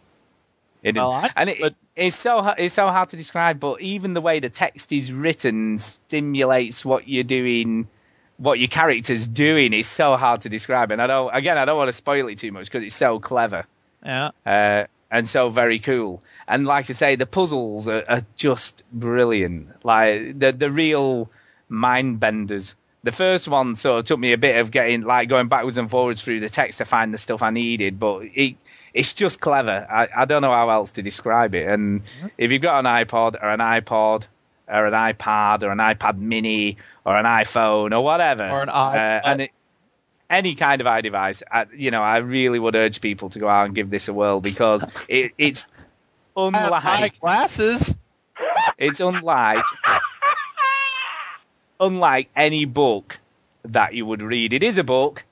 It 0.82 0.96
Well. 0.96 1.12
I- 1.12 1.30
and 1.36 1.50
it, 1.50 1.76
it's 1.96 2.16
so 2.16 2.54
it's 2.58 2.74
so 2.74 2.88
hard 2.88 3.10
to 3.10 3.18
describe. 3.18 3.60
But 3.60 3.82
even 3.82 4.14
the 4.14 4.22
way 4.22 4.40
the 4.40 4.50
text 4.50 4.92
is 4.92 5.12
written 5.12 5.78
stimulates 5.78 6.86
what 6.86 7.08
you're 7.08 7.24
doing, 7.26 7.88
what 8.38 8.60
your 8.60 8.70
character's 8.70 9.28
doing 9.28 9.74
is 9.74 9.88
so 9.88 10.16
hard 10.16 10.42
to 10.42 10.50
describe. 10.50 10.92
And 10.92 11.02
I 11.02 11.08
don't 11.08 11.36
again 11.36 11.58
I 11.58 11.66
don't 11.66 11.78
want 11.78 11.90
to 11.90 11.94
spoil 11.94 12.28
it 12.30 12.38
too 12.38 12.52
much 12.52 12.66
because 12.66 12.84
it's 12.84 12.96
so 12.96 13.20
clever 13.20 13.66
yeah. 14.06 14.32
uh, 14.46 14.86
and 15.12 15.28
so 15.28 15.50
very 15.50 15.80
cool. 15.80 16.22
And 16.48 16.66
like 16.66 16.90
I 16.90 16.94
say, 16.94 17.16
the 17.16 17.26
puzzles 17.26 17.88
are, 17.88 18.04
are 18.08 18.22
just 18.36 18.84
brilliant. 18.92 19.84
Like 19.84 20.40
the 20.40 20.52
the 20.52 20.72
real 20.72 21.30
mind 21.68 22.20
benders. 22.20 22.76
The 23.04 23.12
first 23.12 23.48
one 23.48 23.76
sort 23.76 24.00
of 24.00 24.06
took 24.06 24.20
me 24.20 24.34
a 24.34 24.38
bit 24.38 24.58
of 24.58 24.72
getting 24.72 25.02
like 25.02 25.30
going 25.30 25.48
backwards 25.48 25.78
and 25.78 25.90
forwards 25.90 26.22
through 26.22 26.42
the 26.42 26.50
text 26.50 26.80
to 26.80 26.86
find 26.86 27.14
the 27.14 27.18
stuff 27.18 27.42
I 27.42 27.50
needed, 27.50 28.00
but 28.00 28.24
it 28.34 28.56
it's 28.94 29.14
just 29.14 29.40
clever. 29.40 29.88
I, 29.90 30.10
I 30.16 30.26
don't 30.26 30.42
know 30.42 30.52
how 30.52 30.70
else 30.70 30.92
to 30.92 31.02
describe 31.02 31.56
it. 31.56 31.68
And 31.68 32.02
if 32.38 32.52
you've 32.52 32.62
got 32.62 32.80
an 32.80 32.86
iPod 32.86 33.42
or 33.42 33.50
an 33.50 33.60
iPod 33.60 34.26
or 34.68 34.88
an 34.88 34.94
iPad 34.94 35.64
or 35.64 35.72
an 35.72 35.78
iPad 35.78 36.18
Mini 36.18 36.78
or 37.06 37.16
an 37.16 37.26
iPhone 37.26 37.96
or 37.96 38.04
whatever, 38.04 38.50
Or 38.50 38.62
an 38.64 38.70
uh, 38.70 39.22
and 39.24 39.42
it, 39.44 39.52
any 40.30 40.56
kind 40.56 40.82
of 40.82 40.88
iDevice, 40.88 41.42
I, 41.52 41.66
you 41.76 41.92
know, 41.92 42.02
I 42.02 42.18
really 42.18 42.60
would 42.60 42.76
urge 42.76 43.02
people 43.02 43.30
to 43.30 43.40
go 43.40 43.48
out 43.48 43.66
and 43.66 43.76
give 43.76 43.90
this 43.90 44.08
a 44.08 44.14
whirl 44.14 44.42
because 44.42 44.86
it, 45.08 45.34
it's 45.38 45.66
I 46.38 46.52
have 46.52 46.72
my 46.72 46.96
unlike 46.96 47.20
glasses. 47.20 47.96
it's 48.78 49.00
unlike 49.00 49.64
unlike 51.80 52.30
any 52.36 52.66
book 52.66 53.20
that 53.64 53.94
you 53.94 54.06
would 54.06 54.22
read. 54.22 54.54
It 54.54 54.64
is 54.64 54.78
a 54.78 54.84
book, 54.84 55.24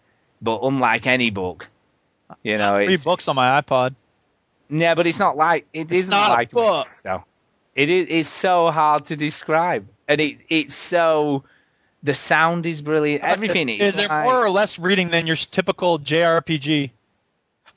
but 0.42 0.60
unlike 0.64 1.08
any 1.08 1.30
book, 1.30 1.68
you 2.44 2.58
know, 2.58 2.84
Three 2.84 2.96
it's, 2.96 3.04
books 3.04 3.28
on 3.28 3.36
my 3.36 3.62
iPod. 3.62 3.96
yeah, 4.70 4.96
but 4.96 5.08
it's 5.08 5.20
not 5.20 5.38
like 5.38 5.66
it 5.74 5.92
It's 5.92 6.08
not 6.08 6.30
a 6.30 6.34
like 6.34 6.52
book. 6.52 6.86
So 6.86 7.24
it 7.76 7.90
is 7.90 8.08
it's 8.10 8.30
so 8.30 8.72
hard 8.72 9.06
to 9.08 9.16
describe, 9.16 9.88
and 10.08 10.20
it 10.20 10.38
it's 10.50 10.76
so 10.76 11.44
the 12.04 12.14
sound 12.14 12.66
is 12.66 12.82
brilliant. 12.82 13.24
Everything 13.24 13.70
is, 13.70 13.90
is 13.90 13.96
there 13.96 14.08
like- 14.08 14.26
more 14.26 14.44
or 14.46 14.50
less 14.50 14.78
reading 14.80 15.10
than 15.10 15.28
your 15.28 15.36
typical 15.36 16.00
JRPG? 16.00 16.92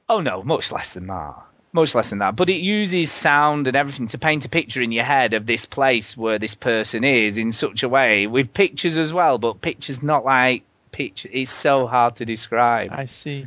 Oh 0.09 0.21
no, 0.21 0.43
much 0.43 0.73
less 0.73 0.95
than 0.95 1.07
that. 1.07 1.35
Much 1.73 1.95
less 1.95 2.11
than 2.11 2.19
that. 2.19 2.35
But 2.35 2.49
it 2.49 2.61
uses 2.61 3.13
sound 3.13 3.69
and 3.69 3.77
everything 3.77 4.09
to 4.09 4.19
paint 4.19 4.45
a 4.45 4.49
picture 4.49 4.81
in 4.81 4.91
your 4.91 5.05
head 5.05 5.35
of 5.35 5.47
this 5.47 5.67
place 5.67 6.17
where 6.17 6.39
this 6.39 6.55
person 6.55 7.05
is 7.05 7.37
in 7.37 7.53
such 7.53 7.85
a 7.85 7.89
way 7.89 8.27
with 8.27 8.53
pictures 8.53 8.97
as 8.97 9.13
well. 9.13 9.39
But 9.39 9.61
pictures 9.61 10.03
not 10.03 10.25
like 10.25 10.65
picture. 10.91 11.29
It's 11.33 11.53
so 11.53 11.87
hard 11.87 12.17
to 12.17 12.25
describe. 12.25 12.91
I 12.93 13.05
see. 13.05 13.47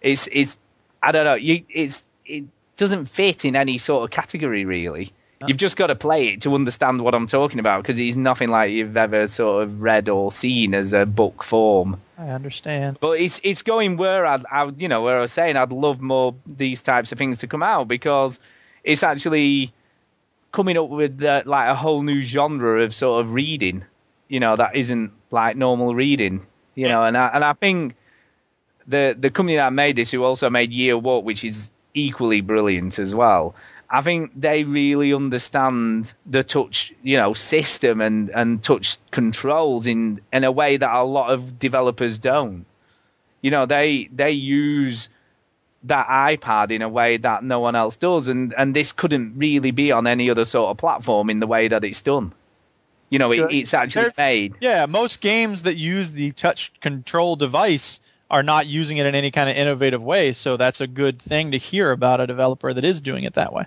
It's 0.00 0.28
it's 0.30 0.58
I 1.02 1.12
don't 1.12 1.24
know. 1.24 1.34
You 1.34 1.64
it's 1.68 2.04
it 2.24 2.44
doesn't 2.76 3.06
fit 3.06 3.44
in 3.44 3.56
any 3.56 3.78
sort 3.78 4.04
of 4.04 4.10
category 4.10 4.64
really. 4.64 5.12
You've 5.46 5.56
just 5.56 5.78
got 5.78 5.86
to 5.86 5.94
play 5.94 6.28
it 6.28 6.42
to 6.42 6.54
understand 6.54 7.02
what 7.02 7.14
I'm 7.14 7.26
talking 7.26 7.60
about 7.60 7.82
because 7.82 7.98
it's 7.98 8.16
nothing 8.16 8.50
like 8.50 8.72
you've 8.72 8.96
ever 8.96 9.26
sort 9.26 9.62
of 9.62 9.80
read 9.80 10.10
or 10.10 10.30
seen 10.30 10.74
as 10.74 10.92
a 10.92 11.06
book 11.06 11.42
form. 11.42 11.98
I 12.18 12.28
understand. 12.28 12.98
But 13.00 13.20
it's 13.20 13.40
it's 13.42 13.62
going 13.62 13.96
where 13.96 14.26
I'd, 14.26 14.44
I 14.50 14.66
you 14.76 14.88
know 14.88 15.02
where 15.02 15.16
I 15.16 15.22
was 15.22 15.32
saying 15.32 15.56
I'd 15.56 15.72
love 15.72 16.02
more 16.02 16.34
these 16.46 16.82
types 16.82 17.12
of 17.12 17.16
things 17.16 17.38
to 17.38 17.46
come 17.46 17.62
out 17.62 17.88
because 17.88 18.38
it's 18.84 19.02
actually 19.02 19.72
coming 20.52 20.76
up 20.76 20.90
with 20.90 21.22
uh, 21.22 21.42
like 21.46 21.68
a 21.68 21.74
whole 21.74 22.02
new 22.02 22.20
genre 22.20 22.82
of 22.82 22.92
sort 22.92 23.24
of 23.24 23.32
reading, 23.32 23.84
you 24.28 24.40
know 24.40 24.56
that 24.56 24.76
isn't 24.76 25.12
like 25.30 25.56
normal 25.56 25.94
reading, 25.94 26.46
you 26.74 26.86
know, 26.86 27.02
and 27.04 27.16
I, 27.16 27.28
and 27.28 27.44
I 27.44 27.54
think 27.54 27.94
the 28.86 29.16
the 29.18 29.30
company 29.30 29.56
that 29.56 29.72
made 29.72 29.96
this, 29.96 30.10
who 30.10 30.22
also 30.22 30.50
made 30.50 30.70
Year 30.70 30.98
Walk, 30.98 31.24
which 31.24 31.44
is 31.44 31.70
equally 31.94 32.42
brilliant 32.42 32.98
as 32.98 33.14
well. 33.14 33.54
I 33.92 34.02
think 34.02 34.40
they 34.40 34.62
really 34.62 35.12
understand 35.12 36.12
the 36.24 36.44
touch, 36.44 36.92
you 37.02 37.16
know, 37.16 37.32
system 37.32 38.00
and, 38.00 38.30
and 38.30 38.62
touch 38.62 38.98
controls 39.10 39.86
in 39.86 40.20
in 40.32 40.44
a 40.44 40.52
way 40.52 40.76
that 40.76 40.94
a 40.94 41.02
lot 41.02 41.32
of 41.32 41.58
developers 41.58 42.18
don't. 42.18 42.66
You 43.42 43.50
know, 43.50 43.66
they 43.66 44.08
they 44.12 44.30
use 44.32 45.08
that 45.84 46.06
iPad 46.06 46.70
in 46.70 46.82
a 46.82 46.88
way 46.88 47.16
that 47.16 47.42
no 47.42 47.58
one 47.58 47.74
else 47.74 47.96
does, 47.96 48.28
and 48.28 48.54
and 48.56 48.76
this 48.76 48.92
couldn't 48.92 49.34
really 49.36 49.72
be 49.72 49.90
on 49.90 50.06
any 50.06 50.30
other 50.30 50.44
sort 50.44 50.70
of 50.70 50.76
platform 50.76 51.28
in 51.28 51.40
the 51.40 51.46
way 51.48 51.66
that 51.68 51.82
it's 51.82 52.00
done. 52.02 52.32
You 53.08 53.18
know, 53.18 53.32
it, 53.32 53.50
it's 53.52 53.74
actually 53.74 54.02
There's- 54.02 54.18
made. 54.18 54.54
Yeah, 54.60 54.86
most 54.86 55.20
games 55.20 55.62
that 55.62 55.76
use 55.76 56.12
the 56.12 56.30
touch 56.30 56.72
control 56.80 57.34
device 57.34 57.98
are 58.30 58.44
not 58.44 58.68
using 58.68 58.98
it 58.98 59.06
in 59.06 59.16
any 59.16 59.32
kind 59.32 59.50
of 59.50 59.56
innovative 59.56 60.00
way, 60.00 60.32
so 60.32 60.56
that's 60.56 60.80
a 60.80 60.86
good 60.86 61.20
thing 61.20 61.50
to 61.50 61.58
hear 61.58 61.90
about 61.90 62.20
a 62.20 62.28
developer 62.28 62.72
that 62.72 62.84
is 62.84 63.00
doing 63.00 63.24
it 63.24 63.34
that 63.34 63.52
way. 63.52 63.64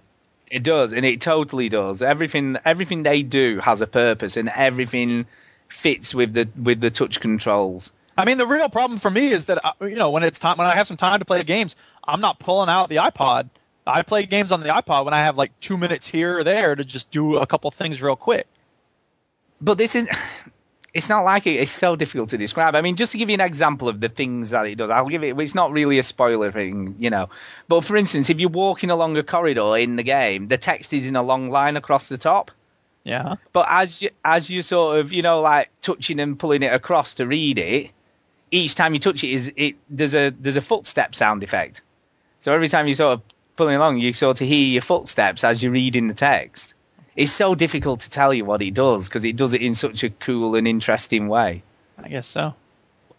It 0.54 0.62
does, 0.62 0.94
and 0.94 1.04
it 1.04 1.20
totally 1.20 1.68
does. 1.68 2.04
Everything 2.04 2.58
everything 2.64 3.02
they 3.02 3.24
do 3.24 3.60
has 3.60 3.82
a 3.82 3.88
purpose, 3.88 4.38
and 4.38 4.50
everything 4.50 5.26
fits 5.68 6.14
with 6.14 6.32
the 6.32 6.48
with 6.62 6.80
the 6.80 6.92
touch 6.92 7.20
controls. 7.20 7.92
I 8.16 8.26
mean, 8.26 8.38
the 8.38 8.46
real 8.46 8.70
problem 8.70 9.00
for 9.00 9.10
me 9.10 9.32
is 9.32 9.46
that 9.46 9.66
uh, 9.66 9.74
you 9.82 9.96
know 9.96 10.12
when 10.12 10.22
it's 10.22 10.38
time 10.38 10.58
when 10.58 10.68
I 10.68 10.76
have 10.76 10.86
some 10.86 10.96
time 10.96 11.18
to 11.18 11.26
play 11.26 11.42
games, 11.42 11.76
I'm 12.04 12.22
not 12.22 12.38
pulling 12.38 12.70
out 12.70 12.90
the 12.90 12.98
iPod. 12.98 13.50
I 13.88 14.04
play 14.04 14.28
games 14.28 14.52
on 14.52 14.60
the 14.60 14.70
iPod 14.70 15.06
when 15.06 15.16
I 15.16 15.22
have 15.22 15.40
like 15.40 15.60
two 15.60 15.76
minutes 15.76 16.06
here 16.06 16.38
or 16.38 16.44
there 16.44 16.76
to 16.76 16.86
just 16.86 17.10
do 17.10 17.38
a 17.38 17.48
couple 17.48 17.72
things 17.72 18.00
real 18.00 18.16
quick. 18.16 18.46
But 19.60 19.80
this 19.80 19.96
is, 19.96 20.08
it's 20.94 21.10
not 21.10 21.26
like 21.26 21.48
it. 21.48 21.56
It's 21.56 21.72
so 21.72 21.96
difficult 21.96 22.30
to 22.30 22.38
describe. 22.38 22.76
I 22.76 22.82
mean, 22.82 22.96
just 22.96 23.14
to 23.14 23.18
give 23.18 23.30
you 23.30 23.34
an 23.34 23.42
example 23.42 23.90
of 23.90 24.00
the 24.00 24.10
things 24.10 24.52
that 24.52 24.68
it 24.68 24.76
does, 24.76 24.92
I'll 24.92 25.10
give 25.10 25.24
it. 25.24 25.40
It's 25.40 25.56
not 25.56 25.72
really 25.72 25.98
a 25.98 26.04
spoiler 26.04 26.52
thing, 26.52 26.96
you 27.00 27.10
know. 27.10 27.30
But 27.68 27.84
for 27.84 27.98
instance, 27.98 28.30
if 28.30 28.40
you're 28.40 28.50
walking 28.50 28.92
along 28.92 29.18
a 29.18 29.24
corridor 29.24 29.76
in 29.78 29.96
the 29.96 30.04
game, 30.04 30.46
the 30.48 30.58
text 30.58 30.94
is 30.94 31.08
in 31.08 31.16
a 31.16 31.24
long 31.24 31.50
line 31.50 31.78
across 31.78 32.10
the 32.10 32.18
top. 32.18 32.52
Yeah. 33.04 33.36
But 33.52 33.68
as 33.70 34.02
you 34.02 34.12
as 34.24 34.50
you 34.50 34.62
sort 34.62 35.00
of 35.00 35.12
you 35.12 35.24
know 35.24 35.42
like 35.42 35.70
touching 35.82 36.20
and 36.20 36.38
pulling 36.38 36.64
it 36.64 36.72
across 36.72 37.16
to 37.16 37.26
read 37.26 37.58
it, 37.58 37.90
each 38.52 38.76
time 38.76 38.94
you 38.94 39.00
touch 39.00 39.24
it 39.24 39.32
is 39.32 39.52
it 39.56 39.76
there's 39.90 40.14
a 40.14 40.30
there's 40.30 40.58
a 40.58 40.62
footstep 40.62 41.16
sound 41.16 41.44
effect. 41.44 41.82
So 42.40 42.54
every 42.54 42.70
time 42.70 42.88
you 42.88 42.96
sort 42.96 43.14
of 43.14 43.22
pulling 43.56 43.76
along, 43.76 43.98
you 43.98 44.14
sort 44.14 44.40
of 44.40 44.48
hear 44.48 44.68
your 44.68 44.82
footsteps 44.82 45.44
as 45.44 45.64
you're 45.64 45.72
reading 45.72 46.08
the 46.08 46.14
text. 46.14 46.76
It's 47.16 47.32
so 47.32 47.56
difficult 47.56 48.02
to 48.02 48.10
tell 48.10 48.34
you 48.34 48.46
what 48.46 48.62
it 48.62 48.74
does 48.74 49.08
because 49.08 49.24
it 49.24 49.36
does 49.36 49.54
it 49.54 49.62
in 49.62 49.76
such 49.76 50.04
a 50.04 50.10
cool 50.10 50.56
and 50.56 50.68
interesting 50.68 51.28
way. 51.28 51.64
I 51.98 52.10
guess 52.10 52.28
so. 52.28 52.56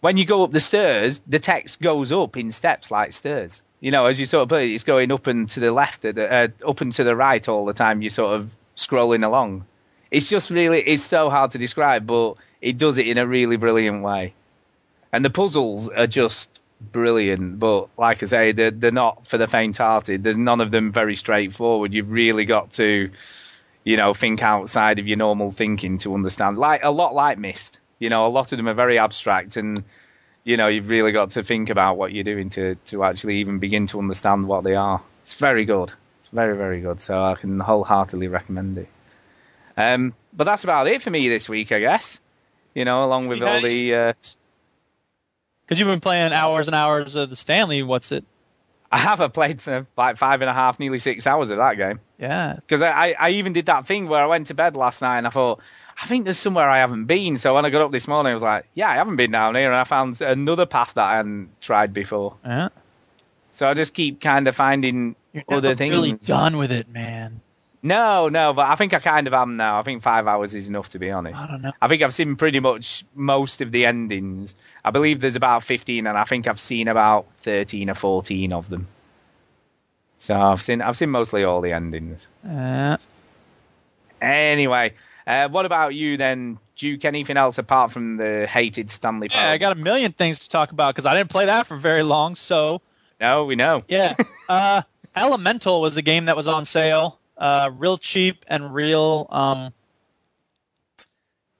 When 0.01 0.17
you 0.17 0.25
go 0.25 0.43
up 0.43 0.51
the 0.51 0.59
stairs, 0.59 1.21
the 1.25 1.39
text 1.39 1.81
goes 1.81 2.11
up 2.11 2.37
in 2.37 2.51
steps 2.51 2.91
like 2.91 3.13
stairs. 3.13 3.61
You 3.79 3.91
know, 3.91 4.05
as 4.05 4.19
you 4.19 4.25
sort 4.25 4.43
of 4.43 4.49
put 4.49 4.63
it, 4.63 4.71
it's 4.71 4.83
going 4.83 5.11
up 5.11 5.27
and 5.27 5.49
to 5.51 5.59
the 5.59 5.71
left, 5.71 6.05
uh, 6.05 6.47
up 6.67 6.81
and 6.81 6.91
to 6.93 7.03
the 7.03 7.15
right 7.15 7.47
all 7.47 7.65
the 7.65 7.73
time. 7.73 8.01
You're 8.01 8.11
sort 8.11 8.35
of 8.35 8.55
scrolling 8.75 9.25
along. 9.25 9.65
It's 10.11 10.29
just 10.29 10.49
really, 10.51 10.81
it's 10.81 11.03
so 11.03 11.29
hard 11.29 11.51
to 11.51 11.57
describe, 11.57 12.05
but 12.05 12.35
it 12.61 12.77
does 12.77 12.97
it 12.97 13.07
in 13.07 13.17
a 13.17 13.25
really 13.25 13.57
brilliant 13.57 14.03
way. 14.03 14.33
And 15.11 15.23
the 15.23 15.29
puzzles 15.29 15.89
are 15.89 16.07
just 16.07 16.61
brilliant. 16.79 17.59
But 17.59 17.89
like 17.97 18.21
I 18.23 18.25
say, 18.25 18.51
they're, 18.51 18.71
they're 18.71 18.91
not 18.91 19.27
for 19.27 19.37
the 19.37 19.47
faint-hearted. 19.47 20.23
There's 20.23 20.37
none 20.37 20.61
of 20.61 20.71
them 20.71 20.91
very 20.91 21.15
straightforward. 21.15 21.93
You've 21.93 22.11
really 22.11 22.45
got 22.45 22.73
to, 22.73 23.11
you 23.85 23.95
know, 23.95 24.13
think 24.13 24.43
outside 24.43 24.99
of 24.99 25.07
your 25.07 25.17
normal 25.17 25.51
thinking 25.51 25.99
to 25.99 26.13
understand. 26.13 26.57
Like 26.57 26.83
a 26.83 26.91
lot 26.91 27.15
like 27.15 27.37
Myst, 27.37 27.79
You 27.99 28.09
know, 28.09 28.25
a 28.25 28.29
lot 28.29 28.51
of 28.51 28.57
them 28.57 28.67
are 28.67 28.73
very 28.73 28.99
abstract, 28.99 29.55
and 29.55 29.83
you 30.43 30.57
know, 30.57 30.67
you've 30.67 30.89
really 30.89 31.11
got 31.11 31.31
to 31.31 31.43
think 31.43 31.69
about 31.69 31.97
what 31.97 32.11
you're 32.11 32.23
doing 32.23 32.49
to 32.49 32.75
to 32.87 33.03
actually 33.03 33.37
even 33.37 33.59
begin 33.59 33.87
to 33.87 33.99
understand 33.99 34.47
what 34.47 34.63
they 34.63 34.75
are. 34.75 35.01
It's 35.23 35.35
very 35.35 35.65
good. 35.65 35.93
It's 36.19 36.27
very 36.27 36.57
very 36.57 36.81
good. 36.81 36.99
So 36.99 37.23
I 37.23 37.35
can 37.35 37.59
wholeheartedly 37.59 38.27
recommend 38.27 38.77
it. 38.77 38.89
Um, 39.77 40.13
but 40.33 40.43
that's 40.45 40.63
about 40.63 40.87
it 40.87 41.01
for 41.01 41.09
me 41.09 41.29
this 41.29 41.47
week, 41.47 41.71
I 41.71 41.79
guess. 41.79 42.19
You 42.73 42.85
know, 42.85 43.05
along 43.05 43.27
with 43.27 43.41
all 43.41 43.61
the. 43.61 43.95
Uh, 43.95 44.13
Because 45.65 45.79
you've 45.79 45.87
been 45.87 46.01
playing 46.01 46.33
hours 46.33 46.67
and 46.67 46.75
hours 46.75 47.15
of 47.15 47.29
the 47.29 47.35
Stanley. 47.35 47.81
What's 47.83 48.11
it? 48.11 48.23
I 48.95 48.99
have 48.99 49.19
I 49.19 49.27
played 49.27 49.61
for 49.61 49.85
like 49.97 50.15
five 50.15 50.41
and 50.41 50.49
a 50.49 50.53
half, 50.53 50.79
nearly 50.79 50.99
six 50.99 51.27
hours 51.27 51.49
of 51.49 51.57
that 51.57 51.75
game. 51.75 51.99
Yeah. 52.17 52.55
Because 52.55 52.81
I, 52.81 52.91
I, 52.91 53.15
I 53.19 53.29
even 53.31 53.51
did 53.51 53.65
that 53.65 53.85
thing 53.85 54.07
where 54.07 54.23
I 54.23 54.27
went 54.27 54.47
to 54.47 54.53
bed 54.53 54.77
last 54.77 55.01
night 55.01 55.17
and 55.17 55.27
I 55.27 55.31
thought, 55.31 55.59
I 56.01 56.07
think 56.07 56.23
there's 56.23 56.37
somewhere 56.37 56.69
I 56.69 56.77
haven't 56.77 57.05
been. 57.05 57.35
So 57.37 57.53
when 57.55 57.65
I 57.65 57.69
got 57.69 57.81
up 57.81 57.91
this 57.91 58.07
morning, 58.07 58.31
I 58.31 58.33
was 58.33 58.43
like, 58.43 58.67
yeah, 58.73 58.89
I 58.89 58.95
haven't 58.95 59.17
been 59.17 59.31
down 59.31 59.55
here, 59.55 59.67
and 59.67 59.75
I 59.75 59.83
found 59.83 60.21
another 60.21 60.65
path 60.65 60.93
that 60.95 61.03
I 61.03 61.17
hadn't 61.17 61.49
tried 61.61 61.93
before. 61.93 62.35
Yeah. 62.45 62.69
So 63.51 63.69
I 63.69 63.73
just 63.73 63.93
keep 63.93 64.19
kind 64.21 64.47
of 64.47 64.55
finding 64.55 65.15
You're 65.33 65.43
other 65.49 65.69
never 65.69 65.77
things. 65.77 65.93
really 65.93 66.11
done 66.13 66.57
with 66.57 66.71
it, 66.71 66.89
man. 66.89 67.41
No, 67.85 68.29
no, 68.29 68.51
but 68.53 68.67
I 68.67 68.75
think 68.75 68.95
I 68.95 68.99
kind 68.99 69.27
of 69.27 69.33
am 69.35 69.57
now. 69.57 69.79
I 69.79 69.83
think 69.83 70.01
five 70.01 70.25
hours 70.25 70.55
is 70.55 70.67
enough 70.69 70.89
to 70.89 70.99
be 70.99 71.11
honest. 71.11 71.39
I 71.39 71.45
don't 71.47 71.61
know. 71.61 71.71
I 71.79 71.87
think 71.87 72.01
I've 72.01 72.15
seen 72.15 72.35
pretty 72.35 72.59
much 72.59 73.05
most 73.13 73.61
of 73.61 73.71
the 73.71 73.85
endings. 73.85 74.55
I 74.83 74.89
believe 74.89 75.19
there's 75.21 75.35
about 75.35 75.63
15, 75.63 76.07
and 76.07 76.17
I 76.17 76.23
think 76.23 76.47
I've 76.47 76.59
seen 76.59 76.87
about 76.87 77.27
13 77.43 77.91
or 77.91 77.93
14 77.93 78.53
of 78.53 78.69
them. 78.69 78.87
So 80.17 80.33
I've 80.33 80.63
seen 80.63 80.81
I've 80.81 80.97
seen 80.97 81.11
mostly 81.11 81.43
all 81.43 81.61
the 81.61 81.73
endings. 81.73 82.27
Uh, 82.47 82.97
Anyway, 84.21 84.93
uh, 85.27 85.49
what 85.49 85.65
about 85.65 85.93
you 85.93 86.17
then, 86.17 86.57
Duke? 86.75 87.05
Anything 87.05 87.37
else 87.37 87.57
apart 87.57 87.91
from 87.91 88.17
the 88.17 88.47
hated 88.47 88.89
Stanley? 88.89 89.27
yeah, 89.31 89.51
I 89.51 89.57
got 89.57 89.73
a 89.73 89.79
million 89.79 90.11
things 90.11 90.39
to 90.39 90.49
talk 90.49 90.71
about 90.71 90.95
because 90.95 91.05
I 91.05 91.15
didn't 91.15 91.29
play 91.29 91.45
that 91.45 91.67
for 91.67 91.75
very 91.75 92.01
long. 92.01 92.35
So 92.35 92.81
No, 93.19 93.45
we 93.45 93.55
know. 93.55 93.83
yeah, 93.87 94.15
uh, 94.49 94.81
Elemental 95.15 95.81
was 95.81 95.97
a 95.97 96.01
game 96.01 96.25
that 96.25 96.35
was 96.35 96.47
on 96.47 96.65
sale, 96.65 97.19
uh, 97.37 97.71
real 97.77 97.97
cheap 97.97 98.45
and 98.47 98.73
real 98.73 99.27
um, 99.29 99.73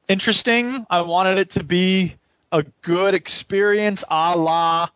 interesting. 0.08 0.86
I 0.90 1.02
wanted 1.02 1.38
it 1.38 1.52
to 1.52 1.64
be 1.64 2.16
a 2.52 2.64
good 2.82 3.14
experience, 3.14 4.04
a 4.10 4.38
la, 4.38 4.90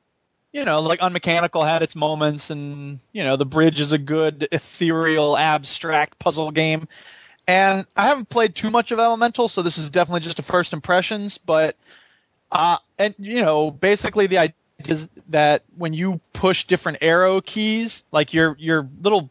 you 0.51 0.65
know, 0.65 0.81
like 0.81 0.99
Unmechanical 1.01 1.63
had 1.63 1.81
its 1.81 1.95
moments, 1.95 2.49
and 2.49 2.99
you 3.11 3.23
know, 3.23 3.35
The 3.35 3.45
Bridge 3.45 3.79
is 3.79 3.91
a 3.91 3.97
good 3.97 4.47
ethereal, 4.51 5.37
abstract 5.37 6.19
puzzle 6.19 6.51
game. 6.51 6.87
And 7.47 7.85
I 7.95 8.07
haven't 8.07 8.29
played 8.29 8.53
too 8.53 8.69
much 8.69 8.91
of 8.91 8.99
Elemental, 8.99 9.47
so 9.47 9.63
this 9.63 9.79
is 9.79 9.89
definitely 9.89 10.21
just 10.21 10.37
a 10.39 10.43
first 10.43 10.71
impressions. 10.71 11.37
But 11.39 11.75
uh, 12.51 12.77
and 12.97 13.15
you 13.17 13.41
know, 13.41 13.71
basically 13.71 14.27
the 14.27 14.37
idea 14.39 14.55
is 14.87 15.09
that 15.29 15.63
when 15.75 15.93
you 15.93 16.21
push 16.31 16.65
different 16.65 16.99
arrow 17.01 17.41
keys, 17.41 18.03
like 18.11 18.33
your 18.33 18.55
your 18.59 18.87
little 19.01 19.29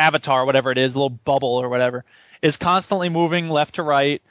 avatar, 0.00 0.44
whatever 0.46 0.70
it 0.72 0.78
is, 0.78 0.94
a 0.94 0.98
little 0.98 1.10
bubble 1.10 1.56
or 1.56 1.68
whatever, 1.68 2.04
is 2.42 2.56
constantly 2.56 3.08
moving 3.08 3.48
left 3.48 3.74
to 3.74 3.82
right, 3.82 4.22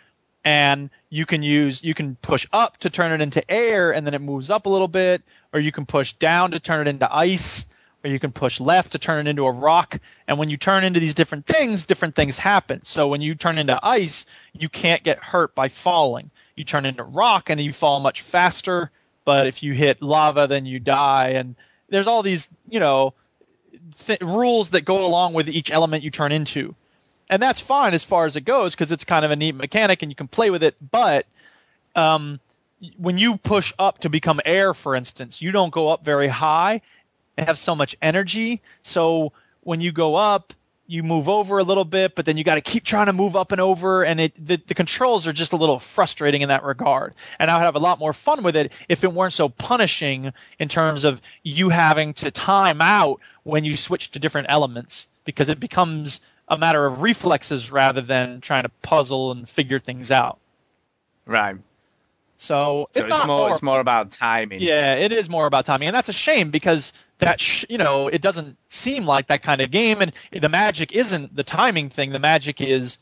and 0.43 0.89
you 1.09 1.25
can 1.25 1.43
use 1.43 1.83
you 1.83 1.93
can 1.93 2.15
push 2.15 2.47
up 2.51 2.77
to 2.77 2.89
turn 2.89 3.11
it 3.11 3.21
into 3.23 3.49
air, 3.49 3.93
and 3.93 4.05
then 4.05 4.13
it 4.13 4.21
moves 4.21 4.49
up 4.49 4.65
a 4.65 4.69
little 4.69 4.87
bit, 4.87 5.21
or 5.53 5.59
you 5.59 5.71
can 5.71 5.85
push 5.85 6.13
down 6.13 6.51
to 6.51 6.59
turn 6.59 6.87
it 6.87 6.89
into 6.89 7.13
ice, 7.13 7.67
or 8.03 8.09
you 8.09 8.19
can 8.19 8.31
push 8.31 8.59
left 8.59 8.93
to 8.93 8.99
turn 8.99 9.27
it 9.27 9.29
into 9.29 9.45
a 9.45 9.51
rock. 9.51 9.99
And 10.27 10.37
when 10.37 10.49
you 10.49 10.57
turn 10.57 10.83
into 10.83 10.99
these 10.99 11.15
different 11.15 11.45
things, 11.45 11.85
different 11.85 12.15
things 12.15 12.39
happen. 12.39 12.83
So 12.83 13.07
when 13.07 13.21
you 13.21 13.35
turn 13.35 13.57
into 13.57 13.79
ice, 13.83 14.25
you 14.53 14.69
can't 14.69 15.03
get 15.03 15.19
hurt 15.19 15.53
by 15.53 15.69
falling. 15.69 16.31
You 16.55 16.63
turn 16.63 16.85
into 16.85 17.03
rock 17.03 17.49
and 17.49 17.59
you 17.59 17.73
fall 17.73 17.99
much 17.99 18.21
faster, 18.21 18.91
but 19.25 19.47
if 19.47 19.63
you 19.63 19.73
hit 19.73 20.01
lava, 20.01 20.47
then 20.47 20.65
you 20.65 20.79
die. 20.79 21.29
And 21.29 21.55
there's 21.89 22.07
all 22.07 22.23
these, 22.23 22.49
you 22.69 22.79
know, 22.79 23.13
th- 24.05 24.21
rules 24.21 24.71
that 24.71 24.85
go 24.85 25.05
along 25.05 25.33
with 25.33 25.49
each 25.49 25.71
element 25.71 26.03
you 26.03 26.09
turn 26.09 26.31
into. 26.31 26.75
And 27.29 27.41
that's 27.41 27.59
fine 27.59 27.93
as 27.93 28.03
far 28.03 28.25
as 28.25 28.35
it 28.35 28.41
goes 28.41 28.73
because 28.73 28.91
it's 28.91 29.03
kind 29.03 29.23
of 29.23 29.31
a 29.31 29.35
neat 29.35 29.55
mechanic 29.55 30.01
and 30.01 30.11
you 30.11 30.15
can 30.15 30.27
play 30.27 30.49
with 30.49 30.63
it. 30.63 30.75
But 30.91 31.27
um, 31.95 32.39
when 32.97 33.17
you 33.17 33.37
push 33.37 33.73
up 33.77 33.99
to 33.99 34.09
become 34.09 34.41
air, 34.45 34.73
for 34.73 34.95
instance, 34.95 35.41
you 35.41 35.51
don't 35.51 35.71
go 35.71 35.89
up 35.89 36.03
very 36.03 36.27
high 36.27 36.81
and 37.37 37.47
have 37.47 37.57
so 37.57 37.75
much 37.75 37.95
energy. 38.01 38.61
So 38.81 39.33
when 39.61 39.81
you 39.81 39.91
go 39.91 40.15
up, 40.15 40.53
you 40.89 41.03
move 41.03 41.29
over 41.29 41.59
a 41.59 41.63
little 41.63 41.85
bit, 41.85 42.15
but 42.15 42.25
then 42.25 42.35
you 42.35 42.43
got 42.43 42.55
to 42.55 42.61
keep 42.61 42.83
trying 42.83 43.05
to 43.05 43.13
move 43.13 43.35
up 43.35 43.51
and 43.51 43.61
over, 43.61 44.03
and 44.03 44.19
it 44.19 44.33
the, 44.43 44.57
the 44.65 44.73
controls 44.73 45.27
are 45.27 45.33
just 45.33 45.53
a 45.53 45.55
little 45.55 45.77
frustrating 45.77 46.41
in 46.41 46.49
that 46.49 46.63
regard. 46.63 47.13
And 47.37 47.51
I 47.51 47.57
would 47.57 47.63
have 47.63 47.75
a 47.75 47.79
lot 47.79 47.99
more 47.99 48.11
fun 48.11 48.41
with 48.41 48.55
it 48.55 48.71
if 48.89 49.03
it 49.03 49.13
weren't 49.13 49.33
so 49.33 49.49
punishing 49.49 50.33
in 50.57 50.67
terms 50.67 51.03
of 51.03 51.21
you 51.43 51.69
having 51.69 52.13
to 52.15 52.31
time 52.31 52.81
out 52.81 53.19
when 53.43 53.65
you 53.65 53.77
switch 53.77 54.11
to 54.11 54.19
different 54.19 54.47
elements, 54.49 55.07
because 55.25 55.49
it 55.49 55.59
becomes 55.59 56.21
a 56.47 56.57
matter 56.57 56.83
of 56.83 57.03
reflexes 57.03 57.71
rather 57.71 58.01
than 58.01 58.41
trying 58.41 58.63
to 58.63 58.71
puzzle 58.81 59.31
and 59.31 59.47
figure 59.47 59.77
things 59.77 60.09
out. 60.09 60.39
Right. 61.27 61.57
So, 62.41 62.87
So 62.93 62.99
it's, 62.99 62.99
it's, 62.99 63.09
not 63.09 63.27
more 63.27 63.51
it's 63.51 63.61
more 63.61 63.81
about 63.81 64.11
timing. 64.11 64.61
yeah, 64.61 64.95
it 64.95 65.11
is 65.11 65.29
more 65.29 65.45
about 65.45 65.65
timing, 65.65 65.89
and 65.89 65.95
that's 65.95 66.07
a 66.07 66.13
shame 66.13 66.51
because 66.51 66.93
that 67.17 67.41
sh- 67.41 67.65
you 67.67 67.77
know 67.77 68.07
it 68.07 68.21
doesn't 68.21 68.57
seem 68.69 69.05
like 69.05 69.27
that 69.27 69.43
kind 69.43 69.59
of 69.59 69.71
game, 69.71 70.01
and 70.01 70.13
the 70.31 70.47
magic 70.47 70.93
isn't 70.93 71.35
the 71.35 71.43
timing 71.43 71.89
thing. 71.89 72.11
The 72.11 72.19
magic 72.19 72.61
is 72.61 72.97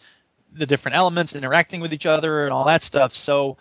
the 0.53 0.65
different 0.65 0.97
elements 0.97 1.35
interacting 1.35 1.81
with 1.81 1.93
each 1.93 2.07
other 2.07 2.45
and 2.45 2.51
all 2.51 2.65
that 2.65 2.81
stuff. 2.81 3.13
So, 3.13 3.57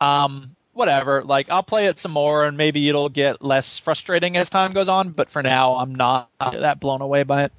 um, 0.00 0.56
whatever. 0.72 1.22
Like 1.22 1.50
I'll 1.50 1.62
play 1.62 1.86
it 1.88 1.98
some 1.98 2.12
more, 2.12 2.46
and 2.46 2.56
maybe 2.56 2.88
it'll 2.88 3.10
get 3.10 3.42
less 3.42 3.78
frustrating 3.78 4.38
as 4.38 4.48
time 4.48 4.72
goes 4.72 4.88
on. 4.88 5.10
But 5.10 5.28
for 5.28 5.42
now, 5.42 5.76
I'm 5.76 5.94
not 5.94 6.30
that 6.40 6.80
blown 6.80 7.02
away 7.02 7.24
by 7.24 7.44
it. 7.44 7.52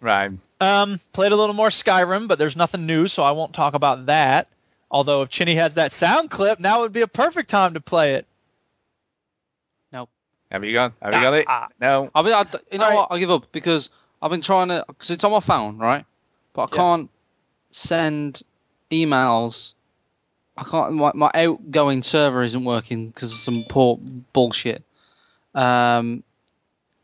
Right. 0.00 0.30
Um, 0.58 1.00
played 1.12 1.32
a 1.32 1.36
little 1.36 1.54
more 1.54 1.68
Skyrim, 1.68 2.28
but 2.28 2.38
there's 2.38 2.56
nothing 2.56 2.86
new, 2.86 3.08
so 3.08 3.22
I 3.22 3.32
won't 3.32 3.52
talk 3.52 3.74
about 3.74 4.06
that. 4.06 4.48
Although 4.90 5.22
if 5.22 5.28
Chinny 5.28 5.54
has 5.56 5.74
that 5.74 5.92
sound 5.92 6.30
clip, 6.30 6.60
now 6.60 6.80
would 6.80 6.92
be 6.92 7.02
a 7.02 7.08
perfect 7.08 7.50
time 7.50 7.74
to 7.74 7.80
play 7.80 8.14
it. 8.14 8.26
Have 10.50 10.64
you 10.64 10.72
got? 10.72 10.94
Have 11.02 11.14
you 11.14 11.20
got 11.20 11.34
it? 11.34 11.44
Ah. 11.46 11.68
No. 11.80 12.10
I 12.14 12.22
mean, 12.22 12.32
I, 12.32 12.46
you 12.72 12.78
know 12.78 12.84
Alright. 12.84 12.96
what? 12.96 13.08
I'll 13.10 13.18
give 13.18 13.30
up 13.30 13.52
because 13.52 13.90
I've 14.22 14.30
been 14.30 14.40
trying 14.40 14.68
to 14.68 14.84
because 14.88 15.10
it's 15.10 15.24
on 15.24 15.30
my 15.32 15.40
phone, 15.40 15.78
right? 15.78 16.04
But 16.54 16.62
I 16.62 16.66
Yes. 16.68 16.76
can't 16.76 17.10
send 17.70 18.42
emails. 18.90 19.72
I 20.56 20.64
can't. 20.64 20.94
My, 20.94 21.12
my 21.14 21.30
outgoing 21.34 22.02
server 22.02 22.42
isn't 22.42 22.64
working 22.64 23.08
because 23.08 23.32
of 23.32 23.38
some 23.38 23.64
poor 23.68 23.98
bullshit. 24.32 24.82
Um, 25.54 26.22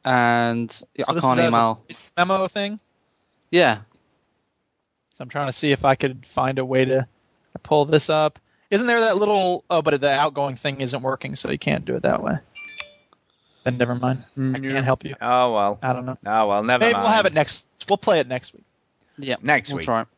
and 0.04 0.72
So 0.72 0.84
I 1.00 1.04
can't 1.04 1.16
is 1.16 1.24
as 1.24 1.28
a 1.38 1.48
email. 1.48 1.82
voice 1.86 2.12
memo 2.16 2.48
thing. 2.48 2.80
Yeah, 3.50 3.80
So 5.10 5.22
I'm 5.22 5.28
trying 5.28 5.46
to 5.48 5.52
see 5.52 5.70
if 5.70 5.84
I 5.84 5.94
could 5.94 6.24
find 6.26 6.58
a 6.58 6.64
way 6.64 6.86
to 6.86 7.06
pull 7.64 7.84
this 7.86 8.08
up. 8.08 8.38
Isn't 8.70 8.86
there 8.86 9.00
that 9.00 9.16
little? 9.16 9.64
Oh, 9.68 9.82
but 9.82 10.00
the 10.00 10.10
outgoing 10.10 10.56
thing 10.56 10.80
isn't 10.80 11.02
working, 11.02 11.34
so 11.34 11.50
you 11.50 11.58
can't 11.58 11.84
do 11.84 11.96
it 11.96 12.02
that 12.02 12.22
way. 12.22 12.38
Then 13.64 13.78
never 13.78 13.94
mind. 13.94 14.24
I 14.36 14.40
mm, 14.40 14.62
can't 14.62 14.84
help 14.84 15.04
you. 15.04 15.16
Oh 15.20 15.52
well. 15.52 15.78
I 15.82 15.92
don't 15.92 16.06
know. 16.06 16.18
Oh 16.24 16.48
well. 16.48 16.62
Never 16.62 16.84
Maybe 16.84 16.92
mind. 16.92 17.04
we'll 17.04 17.12
have 17.12 17.26
it 17.26 17.32
next. 17.32 17.64
We'll 17.88 17.96
play 17.96 18.20
it 18.20 18.28
next 18.28 18.54
week. 18.54 18.64
yeah. 19.18 19.36
Next 19.42 19.70
we'll 19.70 19.78
week. 19.78 19.86
try 19.86 20.02
it. 20.02 20.08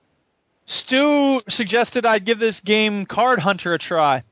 Stu 0.66 1.40
suggested 1.48 2.04
I 2.04 2.18
give 2.18 2.38
this 2.38 2.60
game 2.60 3.06
Card 3.06 3.38
Hunter 3.38 3.72
a 3.72 3.78
try. 3.78 4.24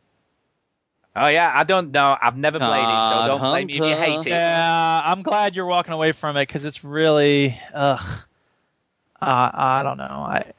Oh 1.17 1.29
yeah, 1.29 1.51
I 1.55 1.63
don't 1.63 1.93
know. 1.93 2.17
I've 2.21 2.37
never 2.37 2.59
played 2.59 2.83
it, 2.83 3.09
so 3.11 3.27
don't 3.29 3.41
blame 3.41 3.69
me 3.69 3.75
if 3.75 3.79
you 3.79 3.97
hate 3.97 4.27
it. 4.27 4.31
Yeah, 4.31 5.03
I'm 5.05 5.23
glad 5.23 5.55
you're 5.55 5.67
walking 5.67 5.93
away 5.93 6.11
from 6.11 6.37
it 6.37 6.43
because 6.43 6.65
it's 6.65 6.83
really, 6.83 7.57
ugh. 7.73 8.25
Uh, 9.21 9.51
I 9.55 9.83
don't 9.83 9.97
know. 9.97 10.05
I 10.05 10.53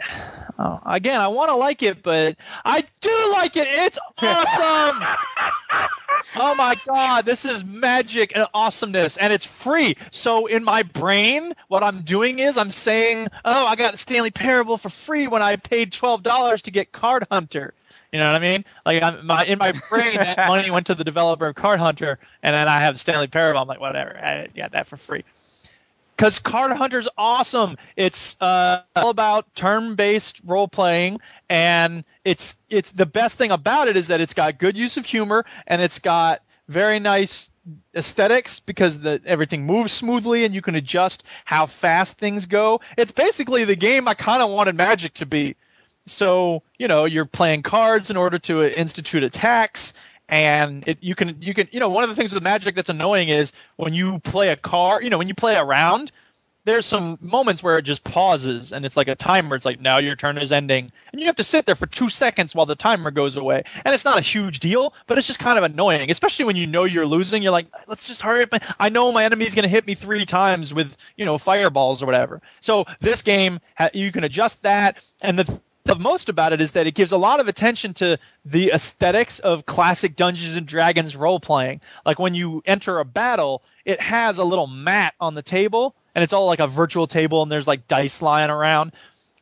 oh, 0.58 0.80
again, 0.86 1.20
I 1.20 1.28
want 1.28 1.50
to 1.50 1.56
like 1.56 1.84
it, 1.84 2.02
but 2.02 2.38
I 2.64 2.84
do 3.02 3.30
like 3.32 3.58
it. 3.58 3.68
It's 3.70 4.00
awesome. 4.22 5.04
oh 6.36 6.56
my 6.56 6.76
god, 6.86 7.26
this 7.26 7.46
is 7.46 7.64
magic 7.66 8.32
and 8.36 8.48
awesomeness, 8.54 9.18
and 9.18 9.32
it's 9.32 9.46
free. 9.46 9.98
So 10.12 10.46
in 10.48 10.64
my 10.64 10.84
brain, 10.84 11.54
what 11.68 11.84
I'm 11.84 12.02
doing 12.02 12.40
is 12.40 12.58
I'm 12.58 12.72
saying, 12.72 13.28
"Oh, 13.44 13.66
I 13.66 13.76
got 13.76 14.00
Stanley 14.00 14.32
Parable 14.32 14.78
for 14.78 14.90
free 14.90 15.28
when 15.28 15.42
I 15.42 15.58
paid 15.58 15.92
twelve 15.92 16.24
dollars 16.24 16.64
to 16.64 16.72
get 16.72 16.92
Card 16.92 17.28
Hunter." 17.30 17.74
You 18.12 18.20
know 18.20 18.32
what 18.32 18.36
I 18.36 18.40
mean? 18.40 18.64
Like 18.86 19.04
I'm, 19.04 19.26
my 19.26 19.44
in 19.46 19.60
my 19.60 19.74
brain, 19.90 20.16
that 20.16 20.48
money 20.48 20.72
went 20.72 20.88
to 20.88 20.96
the 20.96 21.04
developer 21.04 21.48
of 21.48 21.56
Card 21.56 21.80
Hunter, 21.80 22.18
and 22.42 22.54
then 22.54 22.68
I 22.68 22.80
have 22.80 23.00
Stanley 23.00 23.28
Parable. 23.28 23.60
I'm 23.60 23.68
like, 23.68 23.82
whatever, 23.82 24.18
I 24.18 24.48
got 24.56 24.72
that 24.72 24.88
for 24.88 24.96
free. 24.98 25.26
Because 26.16 26.40
Card 26.40 26.72
Hunter's 26.72 27.10
awesome. 27.18 27.78
It's 27.96 28.40
uh, 28.42 28.84
all 28.96 29.10
about 29.10 29.54
turn-based 29.54 30.42
role 30.46 30.68
playing, 30.68 31.20
and 31.50 32.06
it's 32.24 32.56
it's 32.70 32.92
the 32.92 33.06
best 33.06 33.38
thing 33.38 33.52
about 33.52 33.88
it 33.88 33.98
is 33.98 34.08
that 34.08 34.22
it's 34.22 34.34
got 34.34 34.58
good 34.58 34.78
use 34.78 34.98
of 34.98 35.06
humor 35.06 35.46
and 35.68 35.82
it's 35.82 36.00
got 36.00 36.42
very 36.68 37.00
nice 37.00 37.50
aesthetics 37.96 38.60
because 38.60 39.00
the 39.00 39.22
everything 39.26 39.66
moves 39.66 39.92
smoothly 39.92 40.46
and 40.46 40.54
you 40.54 40.62
can 40.62 40.76
adjust 40.76 41.24
how 41.44 41.66
fast 41.66 42.18
things 42.18 42.46
go. 42.46 42.82
It's 42.98 43.12
basically 43.12 43.66
the 43.66 43.76
game 43.76 44.08
I 44.08 44.14
kind 44.14 44.42
of 44.42 44.52
wanted 44.52 44.76
Magic 44.76 45.16
to 45.16 45.26
be. 45.26 45.56
So 46.06 46.64
you 46.78 46.88
know 46.88 47.06
you're 47.06 47.26
playing 47.26 47.64
cards 47.64 48.10
in 48.10 48.18
order 48.18 48.40
to 48.40 48.80
institute 48.80 49.24
attacks, 49.24 49.94
and 50.30 50.88
it, 50.88 50.98
you 51.02 51.16
can 51.16 51.42
you 51.42 51.54
can 51.54 51.68
you 51.72 51.80
know 51.80 51.90
one 51.90 52.04
of 52.04 52.10
the 52.10 52.16
things 52.16 52.34
with 52.34 52.44
Magic 52.44 52.76
that's 52.76 52.90
annoying 52.90 53.30
is 53.30 53.54
when 53.76 53.94
you 53.94 54.20
play 54.20 54.50
a 54.50 54.56
car 54.56 55.02
you 55.02 55.10
know 55.10 55.18
when 55.18 55.28
you 55.28 55.36
play 55.36 55.56
a 55.56 55.64
round, 55.64 56.12
there's 56.66 56.86
some 56.88 57.18
moments 57.22 57.62
where 57.62 57.78
it 57.78 57.84
just 57.84 58.04
pauses 58.04 58.72
and 58.72 58.86
it's 58.86 58.98
like 58.98 59.08
a 59.08 59.16
timer. 59.16 59.56
It's 59.56 59.66
like 59.66 59.80
now 59.80 60.00
your 60.00 60.16
turn 60.16 60.38
is 60.40 60.52
ending, 60.52 60.92
and 61.12 61.22
you 61.22 61.28
have 61.28 61.36
to 61.36 61.44
sit 61.44 61.66
there 61.66 61.76
for 61.76 61.86
two 61.86 62.10
seconds 62.10 62.56
while 62.56 62.66
the 62.66 62.76
timer 62.76 63.12
goes 63.12 63.38
away. 63.38 63.64
And 63.86 63.94
it's 63.94 64.04
not 64.04 64.18
a 64.18 64.22
huge 64.22 64.60
deal, 64.60 64.94
but 65.06 65.18
it's 65.18 65.28
just 65.28 65.40
kind 65.40 65.60
of 65.60 65.64
annoying, 65.64 66.10
especially 66.10 66.46
when 66.46 66.56
you 66.56 66.66
know 66.66 66.84
you're 66.84 67.06
losing. 67.06 67.44
You're 67.44 67.52
like, 67.52 67.68
let's 67.88 68.08
just 68.08 68.24
hurry 68.24 68.44
up. 68.44 68.56
I 68.80 68.90
know 68.90 69.12
my 69.12 69.24
enemy's 69.24 69.54
going 69.54 69.64
to 69.64 69.70
hit 69.70 69.86
me 69.86 69.94
three 69.94 70.26
times 70.26 70.74
with 70.74 70.98
you 71.16 71.26
know 71.26 71.38
fireballs 71.38 72.02
or 72.02 72.08
whatever. 72.08 72.42
So 72.62 72.86
this 73.00 73.22
game 73.22 73.60
you 73.94 74.12
can 74.12 74.24
adjust 74.24 74.64
that, 74.64 75.04
and 75.22 75.38
the 75.38 75.62
the 75.86 75.96
most 75.96 76.30
about 76.30 76.52
it 76.52 76.62
is 76.62 76.72
that 76.72 76.88
it 76.88 76.96
gives 76.96 77.12
a 77.12 77.18
lot 77.18 77.40
of 77.40 77.48
attention 77.48 77.94
to 77.94 78.18
the 78.44 78.72
aesthetics 78.72 79.38
of 79.40 79.66
classic 79.68 80.16
Dungeons 80.16 80.56
and 80.56 80.66
Dragons 80.66 81.16
role 81.16 81.40
playing. 81.40 81.80
Like 82.06 82.18
when 82.18 82.34
you 82.34 82.64
enter 82.66 83.00
a 83.00 83.06
battle, 83.06 83.62
it 83.86 84.02
has 84.02 84.40
a 84.40 84.44
little 84.44 84.66
mat 84.66 85.14
on 85.20 85.36
the 85.36 85.44
table, 85.44 85.96
and 86.16 86.24
it's 86.24 86.34
all 86.34 86.48
like 86.48 86.60
a 86.60 86.68
virtual 86.68 87.06
table, 87.06 87.44
and 87.44 87.52
there's 87.52 87.68
like 87.68 87.88
dice 87.88 88.24
lying 88.24 88.50
around. 88.50 88.94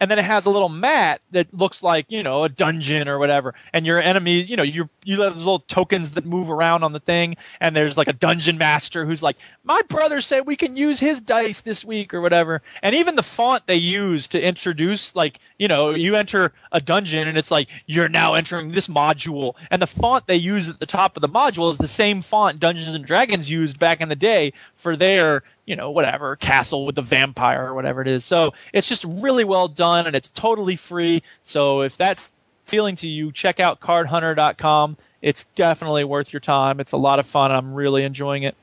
And 0.03 0.11
then 0.11 0.19
it 0.19 0.25
has 0.25 0.45
a 0.45 0.49
little 0.49 0.67
mat 0.67 1.21
that 1.31 1.53
looks 1.53 1.81
like 1.81 2.07
you 2.09 2.23
know 2.23 2.43
a 2.43 2.49
dungeon 2.49 3.07
or 3.07 3.17
whatever, 3.17 3.55
and 3.71 3.85
your 3.85 4.01
enemies, 4.01 4.49
you 4.49 4.57
know, 4.57 4.63
you 4.63 4.89
you 5.05 5.21
have 5.21 5.33
those 5.33 5.45
little 5.45 5.59
tokens 5.59 6.11
that 6.11 6.25
move 6.25 6.49
around 6.49 6.83
on 6.83 6.91
the 6.91 6.99
thing, 6.99 7.37
and 7.61 7.73
there's 7.73 7.97
like 7.97 8.09
a 8.09 8.13
dungeon 8.13 8.57
master 8.57 9.05
who's 9.05 9.23
like, 9.23 9.37
my 9.63 9.81
brother 9.87 10.19
said 10.19 10.45
we 10.45 10.57
can 10.57 10.75
use 10.75 10.99
his 10.99 11.21
dice 11.21 11.61
this 11.61 11.85
week 11.85 12.13
or 12.13 12.19
whatever, 12.19 12.61
and 12.81 12.95
even 12.95 13.15
the 13.15 13.23
font 13.23 13.65
they 13.65 13.77
use 13.77 14.27
to 14.27 14.45
introduce, 14.45 15.15
like 15.15 15.39
you 15.57 15.69
know, 15.69 15.91
you 15.91 16.17
enter 16.17 16.51
a 16.73 16.81
dungeon 16.81 17.29
and 17.29 17.37
it's 17.37 17.49
like 17.49 17.69
you're 17.85 18.09
now 18.09 18.33
entering 18.33 18.73
this 18.73 18.89
module, 18.89 19.55
and 19.71 19.81
the 19.81 19.87
font 19.87 20.27
they 20.27 20.35
use 20.35 20.67
at 20.67 20.81
the 20.81 20.85
top 20.85 21.15
of 21.15 21.21
the 21.21 21.29
module 21.29 21.71
is 21.71 21.77
the 21.77 21.87
same 21.87 22.21
font 22.21 22.59
Dungeons 22.59 22.93
and 22.93 23.05
Dragons 23.05 23.49
used 23.49 23.79
back 23.79 24.01
in 24.01 24.09
the 24.09 24.17
day 24.17 24.51
for 24.75 24.97
their 24.97 25.43
you 25.65 25.75
know, 25.75 25.91
whatever, 25.91 26.35
castle 26.35 26.85
with 26.85 26.95
the 26.95 27.01
vampire 27.01 27.67
or 27.67 27.73
whatever 27.73 28.01
it 28.01 28.07
is. 28.07 28.25
So 28.25 28.53
it's 28.73 28.87
just 28.87 29.03
really 29.05 29.43
well 29.43 29.67
done 29.67 30.07
and 30.07 30.15
it's 30.15 30.29
totally 30.29 30.75
free. 30.75 31.23
So 31.43 31.81
if 31.81 31.97
that's 31.97 32.31
appealing 32.67 32.97
to 32.97 33.07
you, 33.07 33.31
check 33.31 33.59
out 33.59 33.79
cardhunter.com. 33.79 34.97
It's 35.21 35.45
definitely 35.55 36.03
worth 36.03 36.33
your 36.33 36.41
time. 36.41 36.79
It's 36.79 36.91
a 36.91 36.97
lot 36.97 37.19
of 37.19 37.27
fun. 37.27 37.51
I'm 37.51 37.73
really 37.73 38.03
enjoying 38.03 38.43
it. 38.43 38.55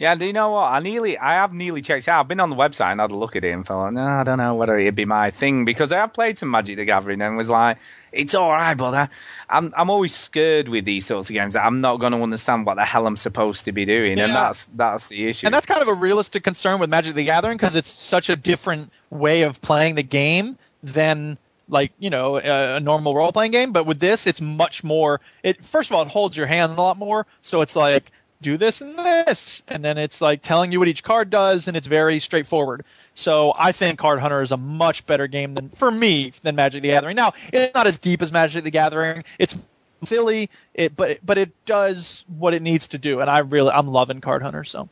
Yeah, 0.00 0.14
do 0.14 0.24
you 0.24 0.32
know 0.32 0.52
what? 0.52 0.72
I 0.72 0.80
nearly, 0.80 1.18
I 1.18 1.34
have 1.34 1.52
nearly 1.52 1.82
checked 1.82 2.08
out. 2.08 2.20
I've 2.20 2.28
been 2.28 2.40
on 2.40 2.48
the 2.48 2.56
website 2.56 2.92
and 2.92 3.02
had 3.02 3.10
a 3.10 3.16
look 3.16 3.36
at 3.36 3.44
it 3.44 3.50
and 3.50 3.66
thought, 3.66 3.92
no, 3.92 4.02
I 4.02 4.24
don't 4.24 4.38
know 4.38 4.54
whether 4.54 4.78
it'd 4.78 4.94
be 4.94 5.04
my 5.04 5.30
thing 5.30 5.66
because 5.66 5.92
I 5.92 5.98
have 5.98 6.14
played 6.14 6.38
some 6.38 6.50
Magic 6.50 6.78
the 6.78 6.86
Gathering 6.86 7.20
and 7.20 7.36
was 7.36 7.50
like, 7.50 7.76
it's 8.10 8.34
all 8.34 8.50
right, 8.50 8.72
but 8.72 8.94
I, 8.94 9.08
I'm, 9.50 9.74
I'm 9.76 9.90
always 9.90 10.14
scared 10.14 10.70
with 10.70 10.86
these 10.86 11.04
sorts 11.04 11.28
of 11.28 11.34
games. 11.34 11.54
I'm 11.54 11.82
not 11.82 11.98
going 11.98 12.12
to 12.12 12.22
understand 12.22 12.64
what 12.64 12.76
the 12.76 12.84
hell 12.86 13.06
I'm 13.06 13.18
supposed 13.18 13.66
to 13.66 13.72
be 13.72 13.84
doing, 13.84 14.18
and 14.18 14.32
that's 14.32 14.70
that's 14.74 15.08
the 15.08 15.28
issue. 15.28 15.46
And 15.46 15.54
that's 15.54 15.66
kind 15.66 15.82
of 15.82 15.88
a 15.88 15.94
realistic 15.94 16.44
concern 16.44 16.80
with 16.80 16.88
Magic 16.88 17.14
the 17.14 17.24
Gathering 17.24 17.58
because 17.58 17.74
it's 17.74 17.92
such 17.92 18.30
a 18.30 18.36
different 18.36 18.90
way 19.10 19.42
of 19.42 19.60
playing 19.60 19.96
the 19.96 20.02
game 20.02 20.56
than 20.82 21.36
like 21.68 21.92
you 21.98 22.08
know 22.08 22.38
a, 22.38 22.76
a 22.76 22.80
normal 22.80 23.14
role 23.14 23.32
playing 23.32 23.52
game. 23.52 23.72
But 23.72 23.84
with 23.84 24.00
this, 24.00 24.26
it's 24.26 24.40
much 24.40 24.82
more. 24.82 25.20
It 25.42 25.62
first 25.62 25.90
of 25.90 25.96
all, 25.96 26.02
it 26.02 26.08
holds 26.08 26.38
your 26.38 26.46
hand 26.46 26.72
a 26.72 26.80
lot 26.80 26.96
more. 26.96 27.26
So 27.42 27.60
it's 27.60 27.76
like 27.76 28.10
do 28.40 28.56
this 28.56 28.80
and 28.80 28.98
this, 28.98 29.62
and 29.68 29.84
then 29.84 29.98
it's 29.98 30.20
like 30.20 30.42
telling 30.42 30.72
you 30.72 30.78
what 30.78 30.88
each 30.88 31.02
card 31.02 31.30
does, 31.30 31.68
and 31.68 31.76
it's 31.76 31.86
very 31.86 32.20
straightforward. 32.20 32.84
So 33.14 33.52
I 33.56 33.72
think 33.72 33.98
Card 33.98 34.18
Hunter 34.20 34.40
is 34.40 34.52
a 34.52 34.56
much 34.56 35.04
better 35.06 35.26
game 35.26 35.54
than 35.54 35.68
for 35.68 35.90
me 35.90 36.32
than 36.42 36.54
Magic 36.54 36.82
the 36.82 36.88
Gathering. 36.88 37.16
Now 37.16 37.34
it's 37.52 37.74
not 37.74 37.86
as 37.86 37.98
deep 37.98 38.22
as 38.22 38.32
Magic 38.32 38.64
the 38.64 38.70
Gathering. 38.70 39.24
It's 39.38 39.56
silly, 40.04 40.50
it 40.74 40.96
but 40.96 41.18
but 41.24 41.38
it 41.38 41.50
does 41.66 42.24
what 42.38 42.54
it 42.54 42.62
needs 42.62 42.88
to 42.88 42.98
do, 42.98 43.20
and 43.20 43.28
I 43.28 43.40
really 43.40 43.70
I'm 43.70 43.88
loving 43.88 44.20
Card 44.20 44.42
Hunter. 44.42 44.64
So. 44.64 44.88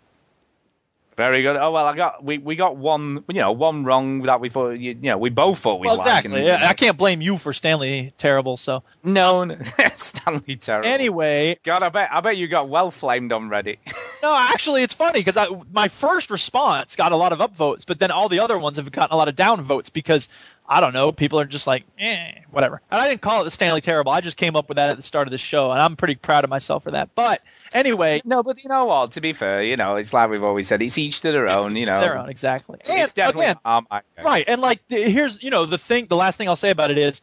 Very 1.19 1.43
good. 1.43 1.57
Oh 1.57 1.73
well, 1.73 1.85
I 1.85 1.97
got 1.97 2.23
we, 2.23 2.39
we 2.39 2.55
got 2.55 2.77
one 2.77 3.25
you 3.27 3.41
know 3.41 3.51
one 3.51 3.85
wrong 3.85 4.23
that 4.23 4.41
we 4.41 4.51
thought 4.51 4.71
you, 4.71 4.93
you 4.93 5.11
know 5.11 5.19
we 5.19 5.31
both 5.31 5.59
thought 5.59 5.81
we 5.81 5.89
well, 5.89 5.97
liked. 5.97 6.07
exactly. 6.27 6.39
and- 6.39 6.47
Yeah, 6.63 6.69
I 6.69 6.75
can't 6.75 6.97
blame 6.97 7.21
you 7.21 7.39
for 7.39 7.53
Stanley 7.53 8.13
terrible. 8.19 8.57
So 8.57 8.85
No, 9.03 9.43
no 9.43 9.59
Stanley 9.97 10.55
terrible. 10.55 10.89
anyway, 10.89 11.59
God, 11.65 11.83
I 11.83 11.89
bet 11.89 12.11
I 12.13 12.21
bet 12.21 12.37
you 12.37 12.47
got 12.47 12.69
well 12.69 12.93
flamed 12.93 13.33
on 13.33 13.49
Reddit. 13.49 13.79
no, 14.23 14.33
actually, 14.33 14.85
it's 14.85 14.95
funny 14.95 15.19
because 15.19 15.37
I 15.37 15.49
my 15.73 15.89
first 15.89 16.31
response 16.31 16.95
got 16.95 17.11
a 17.11 17.17
lot 17.17 17.33
of 17.33 17.41
upvotes, 17.41 17.85
but 17.85 17.99
then 17.99 18.13
all 18.13 18.29
the 18.29 18.39
other 18.39 18.57
ones 18.57 18.77
have 18.77 18.93
gotten 18.93 19.13
a 19.13 19.17
lot 19.17 19.27
of 19.27 19.35
downvotes 19.35 19.93
because 19.93 20.29
I 20.69 20.81
don't 20.81 20.93
know, 20.93 21.11
people 21.11 21.41
are 21.41 21.47
just 21.47 21.67
like, 21.67 21.83
eh, 21.99 22.31
whatever. 22.53 22.81
And 22.93 23.01
I 23.01 23.09
didn't 23.09 23.23
call 23.23 23.41
it 23.41 23.45
the 23.45 23.51
Stanley 23.51 23.81
terrible. 23.81 24.13
I 24.13 24.21
just 24.21 24.37
came 24.37 24.55
up 24.55 24.69
with 24.69 24.77
that 24.77 24.91
at 24.91 24.97
the 24.99 25.03
start 25.03 25.27
of 25.27 25.33
the 25.33 25.39
show, 25.39 25.73
and 25.73 25.81
I'm 25.81 25.97
pretty 25.97 26.15
proud 26.15 26.45
of 26.45 26.51
myself 26.51 26.85
for 26.85 26.93
that. 26.93 27.15
But 27.17 27.41
anyway, 27.73 28.21
no, 28.25 28.43
but 28.43 28.63
you 28.63 28.69
know 28.69 28.87
what? 28.87 29.13
To 29.13 29.21
be 29.21 29.33
fair, 29.33 29.63
you 29.63 29.77
know 29.77 29.97
it's 29.97 30.13
like 30.13 30.31
we've 30.31 30.43
always 30.43 30.69
said, 30.69 30.83
it's 30.83 30.99
each 30.99 31.21
to 31.23 31.33
their 31.33 31.49
own. 31.49 31.77
You 31.77 31.87
know, 31.87 32.01
their 32.01 32.19
own 32.19 32.29
exactly. 32.29 32.79
It's 32.81 32.91
And 32.91 33.15
definitely 33.15 33.47
again, 33.47 33.57
not 33.65 33.85
my 33.91 34.03
game. 34.17 34.25
Right, 34.27 34.45
and 34.49 34.61
like 34.61 34.81
here's 34.89 35.43
you 35.43 35.51
know 35.51 35.67
the 35.67 35.79
thing. 35.79 36.07
The 36.07 36.17
last 36.17 36.37
thing 36.37 36.49
I'll 36.49 36.57
say 36.57 36.71
about 36.71 36.91
it 36.91 36.99
is, 36.99 37.21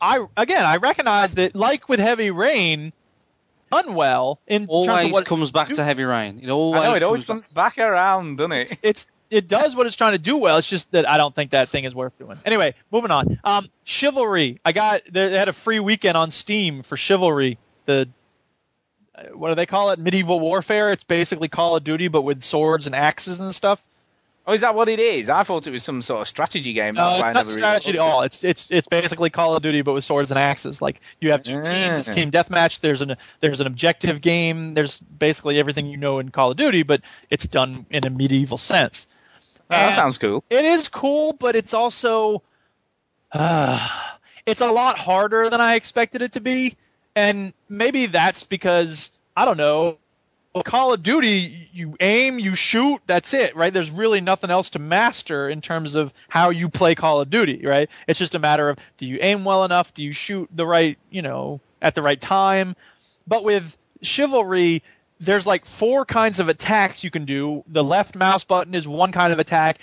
I 0.00 0.24
again 0.36 0.64
I 0.64 0.76
recognize 0.76 1.34
that 1.34 1.54
like 1.54 1.88
with 1.88 2.00
Heavy 2.00 2.30
Rain, 2.30 2.92
Unwell 3.72 3.96
well 3.96 4.40
in 4.46 4.66
terms 4.66 5.06
of 5.06 5.10
what 5.10 5.26
comes 5.26 5.50
back 5.50 5.68
to 5.68 5.84
heavy 5.84 6.04
rain. 6.04 6.38
It 6.42 6.50
always. 6.50 6.82
I 6.82 6.86
know 6.86 6.94
it 6.94 7.02
always 7.02 7.24
comes 7.24 7.48
comes 7.48 7.54
back 7.54 7.78
around, 7.78 8.36
doesn't 8.36 8.52
it? 8.52 8.78
it's 8.82 9.06
it 9.28 9.48
does 9.48 9.74
what 9.74 9.86
it's 9.86 9.96
trying 9.96 10.12
to 10.12 10.18
do 10.18 10.36
well. 10.36 10.58
It's 10.58 10.68
just 10.68 10.92
that 10.92 11.08
I 11.08 11.16
don't 11.16 11.34
think 11.34 11.50
that 11.50 11.68
thing 11.70 11.84
is 11.84 11.94
worth 11.94 12.16
doing. 12.16 12.38
Anyway, 12.44 12.74
moving 12.92 13.10
on. 13.10 13.40
Um, 13.42 13.68
Chivalry. 13.84 14.58
I 14.64 14.70
got 14.70 15.02
they 15.10 15.30
they 15.30 15.38
had 15.38 15.48
a 15.48 15.52
free 15.52 15.80
weekend 15.80 16.16
on 16.16 16.30
Steam 16.30 16.82
for 16.82 16.96
Chivalry. 16.96 17.58
The 17.86 18.08
what 19.34 19.48
do 19.48 19.54
they 19.54 19.66
call 19.66 19.90
it? 19.90 19.98
Medieval 19.98 20.40
warfare. 20.40 20.92
It's 20.92 21.04
basically 21.04 21.48
Call 21.48 21.76
of 21.76 21.84
Duty 21.84 22.08
but 22.08 22.22
with 22.22 22.42
swords 22.42 22.86
and 22.86 22.94
axes 22.94 23.40
and 23.40 23.54
stuff. 23.54 23.86
Oh, 24.48 24.52
is 24.52 24.60
that 24.60 24.76
what 24.76 24.88
it 24.88 25.00
is? 25.00 25.28
I 25.28 25.42
thought 25.42 25.66
it 25.66 25.72
was 25.72 25.82
some 25.82 26.00
sort 26.02 26.20
of 26.20 26.28
strategy 26.28 26.72
game. 26.72 26.94
No, 26.94 27.04
That's 27.04 27.20
it's 27.20 27.34
not 27.34 27.46
really 27.46 27.56
strategy 27.56 27.90
at 27.90 27.98
all. 27.98 28.22
It's 28.22 28.44
it's 28.44 28.70
it's 28.70 28.86
basically 28.86 29.28
Call 29.28 29.56
of 29.56 29.62
Duty 29.62 29.82
but 29.82 29.92
with 29.92 30.04
swords 30.04 30.30
and 30.30 30.38
axes. 30.38 30.80
Like 30.80 31.00
you 31.20 31.32
have 31.32 31.42
two 31.42 31.62
teams. 31.62 31.98
It's 31.98 32.14
team 32.14 32.30
deathmatch. 32.30 32.80
There's 32.80 33.00
an 33.00 33.16
there's 33.40 33.60
an 33.60 33.66
objective 33.66 34.20
game. 34.20 34.74
There's 34.74 35.00
basically 35.00 35.58
everything 35.58 35.86
you 35.86 35.96
know 35.96 36.20
in 36.20 36.30
Call 36.30 36.52
of 36.52 36.56
Duty, 36.56 36.84
but 36.84 37.00
it's 37.28 37.44
done 37.46 37.86
in 37.90 38.06
a 38.06 38.10
medieval 38.10 38.58
sense. 38.58 39.08
Oh, 39.68 39.74
that 39.74 39.96
sounds 39.96 40.16
cool. 40.18 40.44
It 40.48 40.64
is 40.64 40.88
cool, 40.88 41.32
but 41.32 41.56
it's 41.56 41.74
also 41.74 42.42
uh, 43.32 43.88
it's 44.46 44.60
a 44.60 44.70
lot 44.70 44.96
harder 44.96 45.50
than 45.50 45.60
I 45.60 45.74
expected 45.74 46.22
it 46.22 46.32
to 46.32 46.40
be, 46.40 46.76
and 47.16 47.52
maybe 47.68 48.06
that's 48.06 48.44
because 48.44 49.10
I 49.36 49.44
don't 49.44 49.56
know. 49.56 49.98
Call 50.64 50.94
of 50.94 51.02
Duty, 51.02 51.68
you 51.74 51.96
aim, 52.00 52.38
you 52.38 52.54
shoot, 52.54 53.02
that's 53.06 53.34
it, 53.34 53.54
right? 53.56 53.74
There's 53.74 53.90
really 53.90 54.22
nothing 54.22 54.50
else 54.50 54.70
to 54.70 54.78
master 54.78 55.50
in 55.50 55.60
terms 55.60 55.96
of 55.96 56.14
how 56.28 56.48
you 56.48 56.70
play 56.70 56.94
Call 56.94 57.20
of 57.20 57.28
Duty, 57.28 57.66
right? 57.66 57.90
It's 58.06 58.18
just 58.18 58.34
a 58.34 58.38
matter 58.38 58.70
of 58.70 58.78
do 58.96 59.04
you 59.04 59.18
aim 59.20 59.44
well 59.44 59.64
enough, 59.64 59.92
do 59.92 60.02
you 60.02 60.12
shoot 60.14 60.48
the 60.54 60.66
right, 60.66 60.96
you 61.10 61.20
know, 61.20 61.60
at 61.82 61.94
the 61.94 62.00
right 62.00 62.18
time. 62.18 62.74
But 63.26 63.44
with 63.44 63.76
Chivalry, 64.00 64.82
there's 65.20 65.46
like 65.46 65.66
four 65.66 66.06
kinds 66.06 66.40
of 66.40 66.48
attacks 66.48 67.04
you 67.04 67.10
can 67.10 67.26
do. 67.26 67.62
The 67.68 67.84
left 67.84 68.16
mouse 68.16 68.44
button 68.44 68.74
is 68.74 68.88
one 68.88 69.12
kind 69.12 69.34
of 69.34 69.38
attack. 69.38 69.78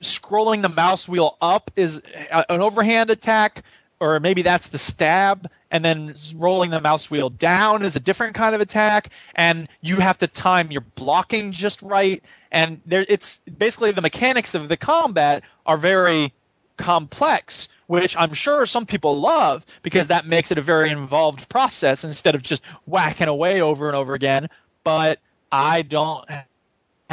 scrolling 0.00 0.62
the 0.62 0.68
mouse 0.68 1.08
wheel 1.08 1.36
up 1.40 1.70
is 1.76 2.00
an 2.30 2.60
overhand 2.62 3.10
attack, 3.10 3.64
or 4.00 4.20
maybe 4.20 4.42
that's 4.42 4.68
the 4.68 4.78
stab, 4.78 5.50
and 5.70 5.84
then 5.84 6.14
rolling 6.34 6.70
the 6.70 6.80
mouse 6.80 7.10
wheel 7.10 7.30
down 7.30 7.84
is 7.84 7.96
a 7.96 8.00
different 8.00 8.34
kind 8.34 8.54
of 8.54 8.60
attack, 8.60 9.10
and 9.34 9.68
you 9.80 9.96
have 9.96 10.18
to 10.18 10.26
time 10.26 10.70
your 10.70 10.82
blocking 10.82 11.52
just 11.52 11.82
right. 11.82 12.22
And 12.50 12.80
there, 12.86 13.04
it's 13.08 13.36
basically 13.38 13.92
the 13.92 14.02
mechanics 14.02 14.54
of 14.54 14.68
the 14.68 14.76
combat 14.76 15.42
are 15.64 15.78
very 15.78 16.32
complex, 16.76 17.68
which 17.86 18.16
I'm 18.16 18.34
sure 18.34 18.66
some 18.66 18.86
people 18.86 19.18
love 19.20 19.64
because 19.82 20.08
that 20.08 20.26
makes 20.26 20.50
it 20.50 20.58
a 20.58 20.62
very 20.62 20.90
involved 20.90 21.48
process 21.48 22.04
instead 22.04 22.34
of 22.34 22.42
just 22.42 22.62
whacking 22.84 23.28
away 23.28 23.62
over 23.62 23.88
and 23.88 23.96
over 23.96 24.14
again. 24.14 24.48
But 24.84 25.20
I 25.50 25.82
don't. 25.82 26.28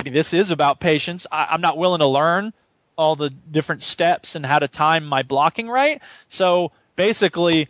This 0.04 0.34
is 0.34 0.52
about 0.52 0.80
patience. 0.80 1.28
I, 1.32 1.48
I'm 1.52 1.62
not 1.62 1.78
willing 1.78 2.00
to 2.00 2.08
learn 2.08 2.52
all 3.04 3.16
the 3.16 3.30
different 3.30 3.82
steps 3.82 4.36
and 4.36 4.45
how 4.45 4.60
to 4.60 4.68
time 4.68 5.06
my 5.06 5.24
blocking 5.24 5.68
right. 5.70 6.01
So 6.30 6.72
basically, 6.95 7.68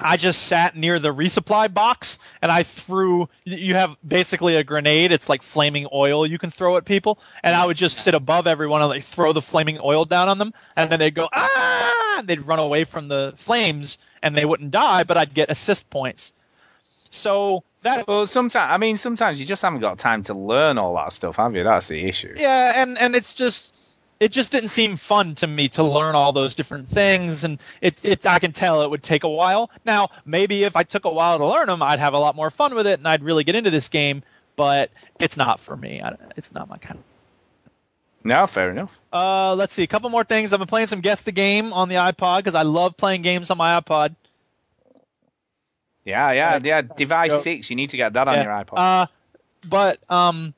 I 0.00 0.16
just 0.16 0.42
sat 0.42 0.74
near 0.74 0.98
the 0.98 1.14
resupply 1.14 1.72
box 1.72 2.18
and 2.40 2.50
I 2.50 2.62
threw. 2.62 3.28
You 3.44 3.74
have 3.74 3.96
basically 4.06 4.56
a 4.56 4.64
grenade. 4.64 5.12
It's 5.12 5.28
like 5.28 5.42
flaming 5.42 5.86
oil 5.92 6.26
you 6.26 6.38
can 6.38 6.50
throw 6.50 6.76
at 6.76 6.84
people, 6.84 7.18
and 7.42 7.54
I 7.54 7.66
would 7.66 7.76
just 7.76 7.98
sit 7.98 8.14
above 8.14 8.46
everyone 8.46 8.80
and 8.80 8.88
like 8.90 9.04
throw 9.04 9.32
the 9.32 9.42
flaming 9.42 9.78
oil 9.82 10.04
down 10.06 10.28
on 10.28 10.38
them, 10.38 10.54
and 10.76 10.90
then 10.90 10.98
they'd 10.98 11.14
go 11.14 11.28
ah, 11.32 12.16
and 12.18 12.26
they'd 12.26 12.46
run 12.46 12.58
away 12.58 12.84
from 12.84 13.08
the 13.08 13.34
flames, 13.36 13.98
and 14.22 14.36
they 14.36 14.44
wouldn't 14.44 14.70
die, 14.70 15.04
but 15.04 15.16
I'd 15.16 15.34
get 15.34 15.50
assist 15.50 15.88
points. 15.90 16.32
So 17.10 17.62
that 17.82 18.08
Well, 18.08 18.26
sometimes 18.26 18.72
I 18.72 18.78
mean, 18.78 18.96
sometimes 18.96 19.38
you 19.38 19.44
just 19.46 19.62
haven't 19.62 19.80
got 19.80 19.98
time 19.98 20.22
to 20.24 20.34
learn 20.34 20.78
all 20.78 20.94
that 20.96 21.12
stuff, 21.12 21.36
have 21.36 21.54
you? 21.54 21.62
That's 21.64 21.88
the 21.88 22.02
issue. 22.06 22.34
yeah, 22.38 22.82
and 22.82 22.98
and 22.98 23.14
it's 23.14 23.34
just 23.34 23.72
it 24.22 24.30
just 24.30 24.52
didn't 24.52 24.68
seem 24.68 24.96
fun 24.96 25.34
to 25.34 25.48
me 25.48 25.68
to 25.70 25.82
learn 25.82 26.14
all 26.14 26.32
those 26.32 26.54
different 26.54 26.88
things, 26.88 27.42
and 27.42 27.60
it 27.80 28.04
it 28.04 28.24
I 28.24 28.38
can 28.38 28.52
tell 28.52 28.82
it 28.82 28.90
would 28.90 29.02
take 29.02 29.24
a 29.24 29.28
while. 29.28 29.68
Now 29.84 30.10
maybe 30.24 30.62
if 30.62 30.76
I 30.76 30.84
took 30.84 31.06
a 31.06 31.10
while 31.10 31.38
to 31.38 31.46
learn 31.46 31.66
them, 31.66 31.82
I'd 31.82 31.98
have 31.98 32.14
a 32.14 32.18
lot 32.20 32.36
more 32.36 32.48
fun 32.48 32.76
with 32.76 32.86
it, 32.86 33.00
and 33.00 33.08
I'd 33.08 33.24
really 33.24 33.42
get 33.42 33.56
into 33.56 33.70
this 33.70 33.88
game. 33.88 34.22
But 34.54 34.92
it's 35.18 35.36
not 35.36 35.58
for 35.58 35.76
me. 35.76 36.00
I, 36.00 36.16
it's 36.36 36.52
not 36.52 36.68
my 36.68 36.78
kind 36.78 37.00
of. 37.00 37.04
No, 38.22 38.46
fair 38.46 38.70
enough. 38.70 38.92
Uh, 39.12 39.56
let's 39.56 39.74
see. 39.74 39.82
A 39.82 39.88
couple 39.88 40.08
more 40.08 40.22
things. 40.22 40.52
I've 40.52 40.60
been 40.60 40.68
playing 40.68 40.86
some 40.86 41.00
Guess 41.00 41.22
the 41.22 41.32
Game 41.32 41.72
on 41.72 41.88
the 41.88 41.96
iPod 41.96 42.38
because 42.38 42.54
I 42.54 42.62
love 42.62 42.96
playing 42.96 43.22
games 43.22 43.50
on 43.50 43.58
my 43.58 43.80
iPod. 43.80 44.14
Yeah, 46.04 46.30
yeah, 46.30 46.60
yeah. 46.62 46.82
Device 46.82 47.42
six, 47.42 47.70
you 47.70 47.76
need 47.76 47.90
to 47.90 47.96
get 47.96 48.12
that 48.12 48.28
on 48.28 48.44
your 48.44 48.52
iPod. 48.52 48.74
Uh, 48.76 49.06
but 49.68 49.98
um, 50.08 50.54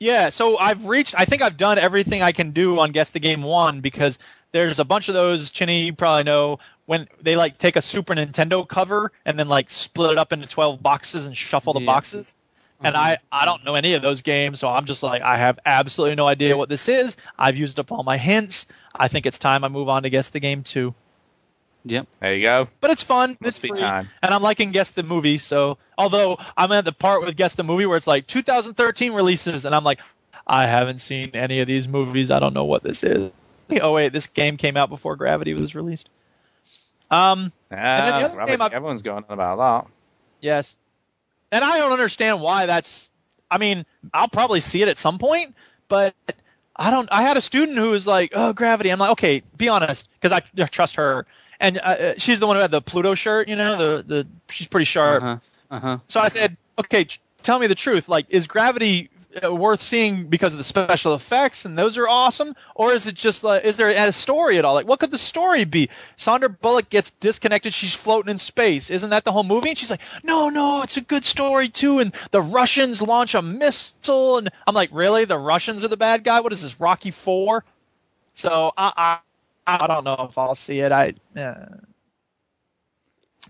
yeah. 0.00 0.30
So 0.30 0.58
I've 0.58 0.86
reached. 0.86 1.14
I 1.16 1.24
think 1.26 1.42
I've 1.42 1.56
done 1.56 1.78
everything 1.78 2.22
I 2.22 2.32
can 2.32 2.50
do 2.50 2.80
on 2.80 2.90
Guess 2.90 3.10
the 3.10 3.20
Game 3.20 3.42
One 3.42 3.80
because 3.80 4.18
there's 4.52 4.80
a 4.80 4.84
bunch 4.84 5.08
of 5.08 5.14
those. 5.14 5.50
Chinny, 5.52 5.84
you 5.84 5.92
probably 5.92 6.24
know 6.24 6.58
when 6.86 7.06
they 7.22 7.36
like 7.36 7.58
take 7.58 7.76
a 7.76 7.82
Super 7.82 8.14
Nintendo 8.14 8.66
cover 8.66 9.12
and 9.24 9.38
then 9.38 9.48
like 9.48 9.70
split 9.70 10.10
it 10.10 10.18
up 10.18 10.32
into 10.32 10.48
12 10.48 10.82
boxes 10.82 11.26
and 11.26 11.36
shuffle 11.36 11.72
the 11.74 11.80
Yeah. 11.80 11.86
boxes. 11.86 12.34
And 12.82 12.96
mm-hmm. 12.96 13.04
I, 13.04 13.18
I 13.30 13.44
don't 13.44 13.64
know 13.64 13.74
any 13.74 13.92
of 13.92 14.00
those 14.02 14.22
games, 14.22 14.58
so 14.58 14.68
I'm 14.68 14.86
just 14.86 15.02
like 15.02 15.22
I 15.22 15.36
have 15.36 15.58
absolutely 15.66 16.16
no 16.16 16.26
idea 16.26 16.56
what 16.56 16.70
this 16.70 16.88
is. 16.88 17.16
I've 17.38 17.58
used 17.58 17.78
up 17.78 17.92
all 17.92 18.02
my 18.02 18.16
hints. 18.16 18.66
I 18.94 19.08
think 19.08 19.26
it's 19.26 19.38
time 19.38 19.64
I 19.64 19.68
move 19.68 19.88
on 19.88 20.02
to 20.04 20.10
Guess 20.10 20.30
the 20.30 20.40
Game 20.40 20.62
Two. 20.62 20.94
Yep. 21.84 22.06
there 22.20 22.34
you 22.34 22.42
go. 22.42 22.68
But 22.80 22.90
it's 22.90 23.02
fun. 23.02 23.30
Must 23.40 23.42
it's 23.42 23.58
free, 23.58 23.78
time. 23.80 24.08
and 24.22 24.34
I'm 24.34 24.42
liking 24.42 24.70
Guess 24.70 24.90
the 24.90 25.02
Movie. 25.02 25.38
So 25.38 25.78
although 25.96 26.38
I'm 26.56 26.70
at 26.72 26.84
the 26.84 26.92
part 26.92 27.22
with 27.24 27.36
Guess 27.36 27.54
the 27.54 27.62
Movie 27.62 27.86
where 27.86 27.96
it's 27.96 28.06
like 28.06 28.26
2013 28.26 29.12
releases, 29.12 29.64
and 29.64 29.74
I'm 29.74 29.84
like, 29.84 29.98
I 30.46 30.66
haven't 30.66 30.98
seen 30.98 31.30
any 31.34 31.60
of 31.60 31.66
these 31.66 31.88
movies. 31.88 32.30
I 32.30 32.38
don't 32.38 32.54
know 32.54 32.64
what 32.64 32.82
this 32.82 33.02
is. 33.04 33.30
Oh 33.80 33.92
wait, 33.92 34.12
this 34.12 34.26
game 34.26 34.56
came 34.56 34.76
out 34.76 34.88
before 34.90 35.16
Gravity 35.16 35.54
was 35.54 35.74
released. 35.74 36.08
Um, 37.10 37.52
Yeah, 37.70 38.28
the 38.28 38.44
game 38.46 38.60
I've- 38.62 38.74
everyone's 38.74 39.02
going 39.02 39.24
on 39.28 39.32
about 39.32 39.58
that. 39.84 39.90
yes, 40.40 40.76
and 41.52 41.64
I 41.64 41.78
don't 41.78 41.92
understand 41.92 42.40
why 42.40 42.66
that's. 42.66 43.10
I 43.50 43.58
mean, 43.58 43.84
I'll 44.14 44.28
probably 44.28 44.60
see 44.60 44.82
it 44.82 44.88
at 44.88 44.98
some 44.98 45.18
point, 45.18 45.54
but 45.88 46.14
I 46.76 46.90
don't. 46.90 47.08
I 47.10 47.22
had 47.22 47.36
a 47.36 47.40
student 47.40 47.78
who 47.78 47.90
was 47.90 48.06
like, 48.06 48.32
"Oh, 48.34 48.52
Gravity." 48.52 48.90
I'm 48.90 48.98
like, 49.00 49.10
"Okay, 49.12 49.42
be 49.56 49.68
honest," 49.68 50.08
because 50.20 50.30
I 50.32 50.40
trust 50.66 50.96
her, 50.96 51.26
and 51.60 51.78
uh, 51.78 51.80
uh, 51.82 52.14
she's 52.18 52.40
the 52.40 52.46
one 52.46 52.56
who 52.56 52.62
had 52.62 52.72
the 52.72 52.82
Pluto 52.82 53.14
shirt. 53.14 53.48
You 53.48 53.56
know, 53.56 53.76
the 53.76 54.02
the 54.02 54.26
she's 54.48 54.66
pretty 54.66 54.86
sharp. 54.86 55.22
Uh-huh. 55.22 55.38
Uh-huh. 55.70 55.98
So 56.08 56.18
I 56.18 56.28
said, 56.28 56.56
okay, 56.78 57.06
tell 57.42 57.58
me 57.58 57.68
the 57.68 57.76
truth. 57.76 58.08
Like, 58.08 58.26
is 58.30 58.48
Gravity 58.48 59.10
uh, 59.44 59.54
worth 59.54 59.82
seeing 59.82 60.26
because 60.26 60.52
of 60.52 60.58
the 60.58 60.64
special 60.64 61.14
effects 61.14 61.64
and 61.64 61.78
those 61.78 61.96
are 61.98 62.08
awesome, 62.08 62.56
or 62.74 62.92
is 62.92 63.06
it 63.06 63.14
just 63.14 63.44
like, 63.44 63.64
is 63.64 63.76
there 63.76 63.88
a 63.88 64.10
story 64.10 64.58
at 64.58 64.64
all? 64.64 64.74
Like, 64.74 64.88
what 64.88 64.98
could 64.98 65.12
the 65.12 65.18
story 65.18 65.64
be? 65.64 65.90
Sandra 66.16 66.50
Bullock 66.50 66.90
gets 66.90 67.10
disconnected. 67.12 67.72
She's 67.72 67.94
floating 67.94 68.32
in 68.32 68.38
space. 68.38 68.90
Isn't 68.90 69.10
that 69.10 69.24
the 69.24 69.30
whole 69.30 69.44
movie? 69.44 69.68
And 69.68 69.78
she's 69.78 69.90
like, 69.90 70.00
no, 70.24 70.48
no, 70.48 70.82
it's 70.82 70.96
a 70.96 71.02
good 71.02 71.24
story 71.24 71.68
too. 71.68 72.00
And 72.00 72.12
the 72.32 72.42
Russians 72.42 73.00
launch 73.00 73.36
a 73.36 73.42
missile, 73.42 74.38
and 74.38 74.50
I'm 74.66 74.74
like, 74.74 74.90
really? 74.92 75.24
The 75.26 75.38
Russians 75.38 75.84
are 75.84 75.88
the 75.88 75.96
bad 75.96 76.24
guy? 76.24 76.40
What 76.40 76.52
is 76.52 76.62
this, 76.62 76.80
Rocky 76.80 77.12
Four? 77.12 77.64
So 78.32 78.72
I, 78.76 79.18
I, 79.66 79.84
I 79.84 79.86
don't 79.86 80.04
know 80.04 80.26
if 80.30 80.36
I'll 80.38 80.54
see 80.54 80.80
it. 80.80 80.92
I. 80.92 81.14
Uh, 81.38 81.66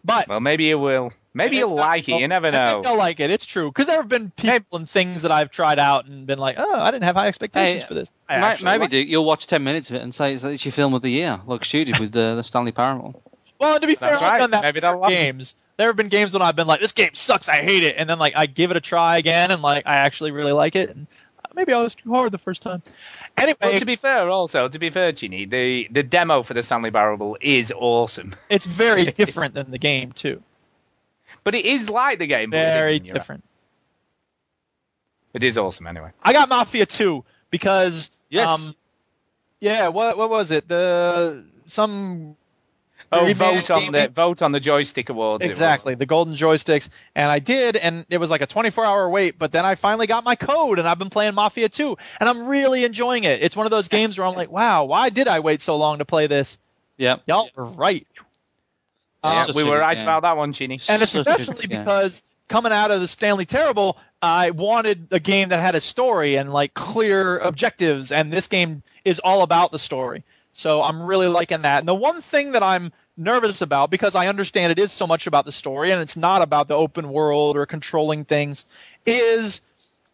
but. 0.05 0.29
Well, 0.29 0.41
maybe 0.41 0.71
it 0.71 0.75
will. 0.75 1.13
Maybe 1.33 1.57
you'll 1.57 1.75
like 1.77 2.09
it. 2.09 2.21
You 2.21 2.27
never 2.27 2.49
I 2.49 2.51
think 2.51 2.83
know. 2.85 2.91
I'll 2.91 2.99
like 2.99 3.21
it. 3.21 3.31
It's 3.31 3.47
true 3.47 3.69
because 3.69 3.87
there 3.87 3.97
have 3.99 4.09
been 4.09 4.31
people 4.33 4.79
and 4.79 4.91
things 4.91 5.23
that 5.23 5.31
I've 5.31 5.51
tried 5.51 5.79
out 5.79 6.07
and 6.07 6.27
been 6.27 6.41
like, 6.41 6.57
oh, 6.59 6.81
I 6.81 6.91
didn't 6.91 7.05
have 7.05 7.15
high 7.15 7.29
expectations 7.29 7.83
Hey, 7.83 7.89
for 7.89 7.95
this. 7.95 8.11
I 8.29 8.41
Ma- 8.41 8.57
maybe 8.63 8.81
like- 8.81 8.91
Duke, 8.91 9.09
you'll 9.09 9.25
watch 9.25 9.47
10 9.47 9.63
minutes 9.63 9.91
of 9.91 9.97
it 9.97 10.03
and 10.03 10.13
say 10.13 10.35
it's, 10.35 10.43
it's 10.43 10.65
your 10.65 10.73
film 10.73 10.93
of 10.95 11.03
the 11.03 11.11
year, 11.11 11.41
like 11.47 11.65
Stu 11.65 11.85
did 11.85 12.01
with 12.01 12.11
the, 12.11 12.35
the 12.35 12.43
Stanley 12.43 12.73
Parable. 12.73 13.23
Well, 13.61 13.79
to 13.79 13.87
be 13.87 13.95
fair, 13.95 14.11
That's 14.11 14.23
I've 14.23 14.31
right. 14.33 14.39
done 14.39 14.51
that 14.53 14.63
Maybe 14.63 14.77
with 14.79 14.83
they'll 14.83 15.05
it. 15.05 15.11
games. 15.11 15.55
There 15.77 15.87
have 15.87 15.97
been 15.97 16.09
games 16.09 16.33
when 16.33 16.43
I've 16.43 16.57
been 16.57 16.67
like, 16.67 16.81
this 16.81 16.93
game 16.93 17.15
sucks, 17.15 17.49
I 17.49 17.57
hate 17.63 17.85
it, 17.85 17.95
and 17.97 18.11
then 18.11 18.19
like 18.19 18.35
I 18.35 18.47
give 18.47 18.73
it 18.73 18.77
a 18.77 18.81
try 18.81 19.19
again, 19.19 19.53
and 19.53 19.63
like 19.63 19.87
I 19.87 19.97
actually 19.99 20.33
really 20.33 20.53
like 20.53 20.75
it. 20.75 20.91
And 20.91 21.07
maybe 21.55 21.73
I 21.73 21.81
was 21.81 21.95
too 21.95 22.11
hard 22.13 22.33
the 22.33 22.39
first 22.39 22.63
time. 22.63 22.83
Anyway, 23.37 23.57
Well, 23.63 23.79
to 23.79 23.85
be 23.87 23.97
fair, 23.97 24.29
also 24.29 24.69
to 24.69 24.79
be 24.79 24.91
fair, 24.91 25.13
Chinny, 25.13 25.47
the 25.47 25.89
the 25.91 26.03
demo 26.03 26.43
for 26.43 26.55
the 26.55 26.63
Stanley 26.63 26.91
Parable 26.91 27.39
is 27.41 27.73
awesome, 27.75 28.35
it's 28.51 28.67
very 28.67 29.05
different 29.13 29.55
than 29.55 29.71
the 29.71 29.79
game 29.79 30.13
too. 30.13 30.43
but 31.45 31.55
it 31.55 31.65
is 31.65 31.89
like 31.89 32.19
the 32.19 32.27
game. 32.27 32.51
Very 32.51 32.99
different, 32.99 33.09
right. 33.11 33.15
different. 33.21 33.45
It 35.33 35.43
is 35.45 35.57
awesome 35.57 35.87
anyway. 35.87 36.11
I 36.23 36.33
got 36.33 36.49
Mafia 36.49 36.87
2 36.87 37.25
because 37.51 38.11
Yes. 38.29 38.49
um 38.49 38.75
yeah, 39.61 39.89
what 39.89 40.17
what 40.19 40.29
was 40.31 40.51
it? 40.51 40.67
The 40.69 41.45
some 41.67 42.37
Oh, 43.13 43.27
Revamp 43.27 43.67
vote 43.67 43.71
on 43.73 43.87
the 43.87 43.93
gaming? 43.93 44.11
vote 44.13 44.43
on 44.43 44.53
the 44.53 44.61
joystick 44.61 45.09
awards. 45.09 45.45
Exactly, 45.45 45.97
the 45.97 46.07
golden 46.07 46.35
joysticks, 46.37 46.89
and 47.17 47.29
I 47.31 47.41
did, 47.41 47.77
and 47.77 48.07
it 48.09 48.19
was 48.19 48.31
like 48.31 48.41
a 48.41 48.47
24-hour 48.47 49.09
wait. 49.11 49.37
But 49.39 49.51
then 49.51 49.65
I 49.65 49.75
finally 49.75 50.07
got 50.07 50.23
my 50.23 50.37
code, 50.37 50.79
and 50.79 50.87
I've 50.87 50.99
been 50.99 51.11
playing 51.11 51.35
Mafia 51.35 51.69
2, 51.69 51.97
and 52.21 52.29
I'm 52.29 52.47
really 52.47 52.85
enjoying 52.85 53.25
it. 53.25 53.43
It's 53.43 53.57
one 53.57 53.67
of 53.67 53.71
those 53.71 53.89
games 53.89 54.17
where 54.17 54.27
I'm 54.29 54.37
like, 54.37 54.53
wow, 54.53 54.85
why 54.85 55.09
did 55.09 55.27
I 55.27 55.41
wait 55.41 55.61
so 55.61 55.77
long 55.77 55.99
to 55.99 56.05
play 56.05 56.29
this? 56.29 56.57
Yep. 56.99 57.23
Y'all 57.27 57.51
were 57.57 57.65
right. 57.65 58.07
Yeah, 59.25 59.47
Um, 59.49 59.55
we 59.55 59.65
were 59.65 59.77
good 59.77 59.81
right 59.81 59.97
game. 59.97 60.05
about 60.05 60.23
that 60.23 60.37
one, 60.37 60.53
Chinny. 60.53 60.81
and 60.89 61.07
Such 61.09 61.15
a 61.21 61.25
good 61.25 61.41
especially 61.41 61.67
because 61.79 62.23
coming 62.49 62.73
out 62.73 62.91
of 62.91 63.01
the 63.01 63.09
Stanley 63.09 63.45
Terrible, 63.45 63.99
I 64.23 64.51
wanted 64.51 65.09
a 65.11 65.21
game 65.21 65.49
that 65.51 65.61
had 65.61 65.75
a 65.75 65.81
story 65.81 66.37
and 66.37 66.53
like 66.53 66.75
clear 66.75 67.39
objectives, 67.39 68.13
and 68.13 68.33
this 68.33 68.47
game 68.47 68.83
is 69.05 69.19
all 69.19 69.43
about 69.43 69.73
the 69.73 69.79
story. 69.79 70.25
So 70.53 70.83
I'm 70.83 71.03
really 71.03 71.29
liking 71.29 71.63
that. 71.63 71.79
And 71.79 71.89
the 71.89 71.95
one 71.95 72.21
thing 72.23 72.53
that 72.53 72.63
I'm 72.63 72.93
nervous 73.21 73.61
about, 73.61 73.91
because 73.91 74.15
I 74.15 74.27
understand 74.27 74.73
it 74.73 74.79
is 74.79 74.91
so 74.91 75.07
much 75.07 75.27
about 75.27 75.45
the 75.45 75.53
story 75.53 75.93
and 75.93 76.01
it's 76.01 76.17
not 76.17 76.43
about 76.43 76.67
the 76.67 76.75
open 76.75 77.11
world 77.11 77.57
or 77.57 77.67
controlling 77.67 78.25
things, 78.25 78.65
is 79.07 79.61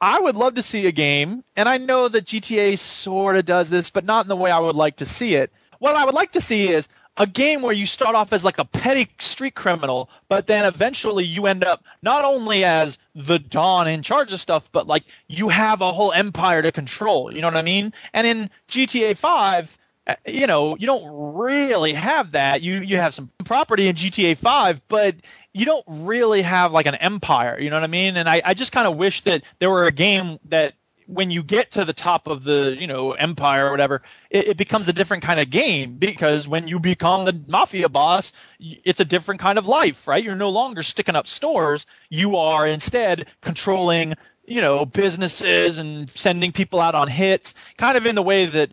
I 0.01 0.21
would 0.21 0.37
love 0.37 0.57
to 0.57 0.63
see 0.63 0.87
a 0.87 0.93
game, 0.93 1.43
and 1.57 1.69
I 1.69 1.79
know 1.79 2.09
that 2.09 2.27
GTA 2.27 2.79
sort 2.79 3.37
of 3.37 3.47
does 3.47 3.71
this, 3.71 3.89
but 3.89 4.05
not 4.05 4.27
in 4.27 4.29
the 4.29 4.37
way 4.37 4.51
I 4.51 4.59
would 4.59 4.77
like 4.77 4.97
to 4.97 5.07
see 5.07 5.37
it. 5.37 5.51
What 5.79 5.97
I 5.97 6.05
would 6.05 6.15
like 6.15 6.33
to 6.33 6.41
see 6.41 6.69
is 6.69 6.89
a 7.17 7.27
game 7.27 7.63
where 7.63 7.73
you 7.73 7.87
start 7.87 8.15
off 8.15 8.33
as 8.33 8.45
like 8.45 8.59
a 8.59 8.65
petty 8.65 9.09
street 9.19 9.55
criminal, 9.55 10.11
but 10.29 10.47
then 10.47 10.67
eventually 10.67 11.25
you 11.25 11.47
end 11.47 11.65
up 11.65 11.83
not 12.03 12.25
only 12.25 12.65
as 12.65 12.99
the 13.15 13.39
Don 13.39 13.89
in 13.89 14.03
charge 14.03 14.33
of 14.33 14.41
stuff, 14.41 14.71
but 14.71 14.87
like 14.87 15.05
you 15.27 15.49
have 15.49 15.81
a 15.81 15.93
whole 15.93 16.13
empire 16.13 16.61
to 16.61 16.73
control. 16.73 17.33
You 17.33 17.41
know 17.41 17.49
what 17.49 17.57
I 17.57 17.63
mean? 17.63 17.95
And 18.13 18.27
in 18.27 18.51
GTA 18.69 19.17
5, 19.17 19.65
uh, 19.65 19.86
Uh, 20.07 20.15
you 20.25 20.47
know, 20.47 20.77
you 20.77 20.87
don't 20.87 21.35
really 21.35 21.93
have 21.93 22.33
that. 22.33 22.63
You 22.63 22.81
you 22.81 22.97
have 22.97 23.15
some 23.15 23.31
property 23.45 23.89
in 23.89 23.97
GTA 23.97 24.37
5, 24.37 24.87
but 24.89 25.17
you 25.53 25.65
don't 25.65 25.85
really 25.89 26.43
have 26.43 26.73
like 26.73 26.87
an 26.87 26.95
empire. 26.95 27.59
You 27.59 27.71
know 27.71 27.77
what 27.77 27.85
I 27.85 27.89
mean? 27.89 28.17
And 28.17 28.29
I, 28.29 28.41
I 28.45 28.55
just 28.55 28.73
kind 28.73 28.87
of 28.87 28.97
wish 28.97 29.23
that 29.23 29.43
there 29.59 29.71
were 29.71 29.87
a 29.87 29.93
game 29.93 30.39
that 30.47 30.75
when 31.07 31.31
you 31.31 31.43
get 31.43 31.73
to 31.73 31.85
the 31.85 31.93
top 31.93 32.27
of 32.27 32.43
the 32.45 32.77
you 32.79 32.87
know 32.87 33.13
empire 33.13 33.67
or 33.67 33.71
whatever, 33.71 34.03
it, 34.31 34.49
it 34.49 34.57
becomes 34.57 34.89
a 34.89 34.93
different 34.93 35.23
kind 35.23 35.41
of 35.41 35.51
game 35.51 35.97
because 35.97 36.47
when 36.47 36.69
you 36.69 36.79
become 36.79 37.25
the 37.25 37.45
mafia 37.49 37.89
boss, 37.89 38.33
it's 38.61 39.01
a 39.01 39.05
different 39.05 39.41
kind 39.41 39.59
of 39.59 39.67
life, 39.67 40.07
right? 40.07 40.23
You're 40.23 40.37
no 40.37 40.51
longer 40.51 40.83
sticking 40.83 41.17
up 41.17 41.27
stores. 41.27 41.87
You 42.11 42.37
are 42.37 42.67
instead 42.67 43.27
controlling 43.41 44.15
you 44.47 44.61
know 44.61 44.87
businesses 44.87 45.79
and 45.79 46.11
sending 46.11 46.53
people 46.53 46.81
out 46.81 46.95
on 46.95 47.09
hits, 47.09 47.55
kind 47.77 47.97
of 47.97 48.07
in 48.07 48.15
the 48.15 48.23
way 48.23 48.47
that 48.47 48.71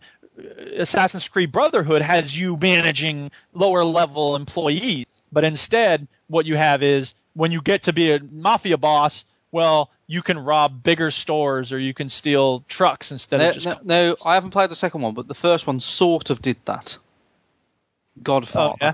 Assassin's 0.77 1.27
Creed 1.27 1.51
Brotherhood 1.51 2.01
has 2.01 2.37
you 2.37 2.57
managing 2.57 3.31
lower 3.53 3.83
level 3.83 4.35
employees, 4.35 5.05
but 5.31 5.43
instead 5.43 6.07
what 6.27 6.45
you 6.45 6.55
have 6.55 6.81
is 6.83 7.13
when 7.33 7.51
you 7.51 7.61
get 7.61 7.83
to 7.83 7.93
be 7.93 8.11
a 8.11 8.19
mafia 8.31 8.77
boss, 8.77 9.25
well, 9.51 9.89
you 10.07 10.21
can 10.21 10.37
rob 10.39 10.83
bigger 10.83 11.11
stores 11.11 11.71
or 11.71 11.79
you 11.79 11.93
can 11.93 12.09
steal 12.09 12.63
trucks 12.67 13.11
instead 13.11 13.37
No, 13.37 13.49
of 13.49 13.53
just 13.53 13.65
no, 13.67 13.79
no, 13.83 14.15
I 14.25 14.33
haven't 14.35 14.51
played 14.51 14.69
the 14.69 14.75
second 14.75 15.01
one, 15.01 15.13
but 15.13 15.27
the 15.27 15.35
first 15.35 15.65
one 15.67 15.79
sort 15.79 16.29
of 16.29 16.41
did 16.41 16.57
that. 16.65 16.97
Godfather. 18.21 18.73
Oh, 18.73 18.77
yeah? 18.81 18.93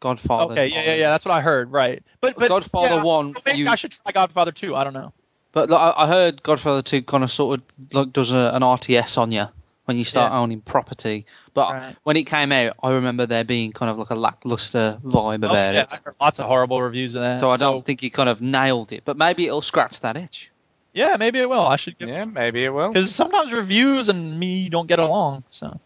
Godfather. 0.00 0.52
Okay, 0.52 0.68
yeah, 0.68 0.82
yeah, 0.82 0.94
yeah. 0.94 1.10
That's 1.10 1.24
what 1.24 1.32
I 1.32 1.40
heard. 1.40 1.72
Right, 1.72 2.02
but 2.20 2.36
but 2.36 2.48
Godfather 2.48 2.96
yeah, 2.96 3.02
one, 3.02 3.34
so 3.34 3.40
maybe 3.44 3.58
you- 3.58 3.68
I 3.68 3.74
should 3.74 3.90
try 3.92 4.12
Godfather 4.12 4.52
two. 4.52 4.76
I 4.76 4.84
don't 4.84 4.92
know. 4.92 5.12
But 5.52 5.70
like, 5.70 5.80
I 5.80 6.04
I 6.04 6.06
heard 6.06 6.42
Godfather 6.42 6.82
2 6.82 7.02
kind 7.02 7.24
of 7.24 7.32
sort 7.32 7.58
of 7.60 7.64
like 7.92 8.12
does 8.12 8.30
a, 8.30 8.50
an 8.54 8.62
RTS 8.62 9.16
on 9.18 9.32
you 9.32 9.46
when 9.88 9.96
you 9.96 10.04
start 10.04 10.32
Yeah. 10.32 10.38
owning 10.40 10.60
property. 10.60 11.24
But 11.54 11.72
Right. 11.72 11.96
when 12.02 12.18
it 12.18 12.24
came 12.24 12.52
out, 12.52 12.76
I 12.82 12.90
remember 12.90 13.24
there 13.24 13.42
being 13.42 13.72
kind 13.72 13.90
of 13.90 13.96
like 13.96 14.10
a 14.10 14.14
lackluster 14.14 15.00
vibe 15.02 15.42
Oh, 15.44 15.46
about 15.46 15.74
yeah, 15.74 15.80
it. 15.80 15.88
I 15.90 16.10
lots 16.20 16.38
of 16.38 16.44
horrible 16.46 16.82
reviews 16.82 17.14
of 17.14 17.22
that. 17.22 17.40
So 17.40 17.50
I 17.50 17.56
don't 17.56 17.82
think 17.84 18.02
he 18.02 18.10
kind 18.10 18.28
of 18.28 18.42
nailed 18.42 18.92
it. 18.92 19.04
But 19.06 19.16
maybe 19.16 19.46
it'll 19.46 19.62
scratch 19.62 19.98
that 20.00 20.18
itch. 20.18 20.50
Yeah, 20.92 21.16
maybe 21.18 21.38
it 21.38 21.48
will. 21.48 21.66
I 21.66 21.76
should 21.76 21.96
give 21.98 22.10
Yeah, 22.10 22.26
maybe 22.26 22.64
it 22.66 22.72
will. 22.72 22.88
because 22.88 23.14
sometimes 23.14 23.50
reviews 23.50 24.10
and 24.10 24.38
me 24.38 24.68
don't 24.68 24.86
get 24.86 24.98
along. 24.98 25.44
So 25.48 25.80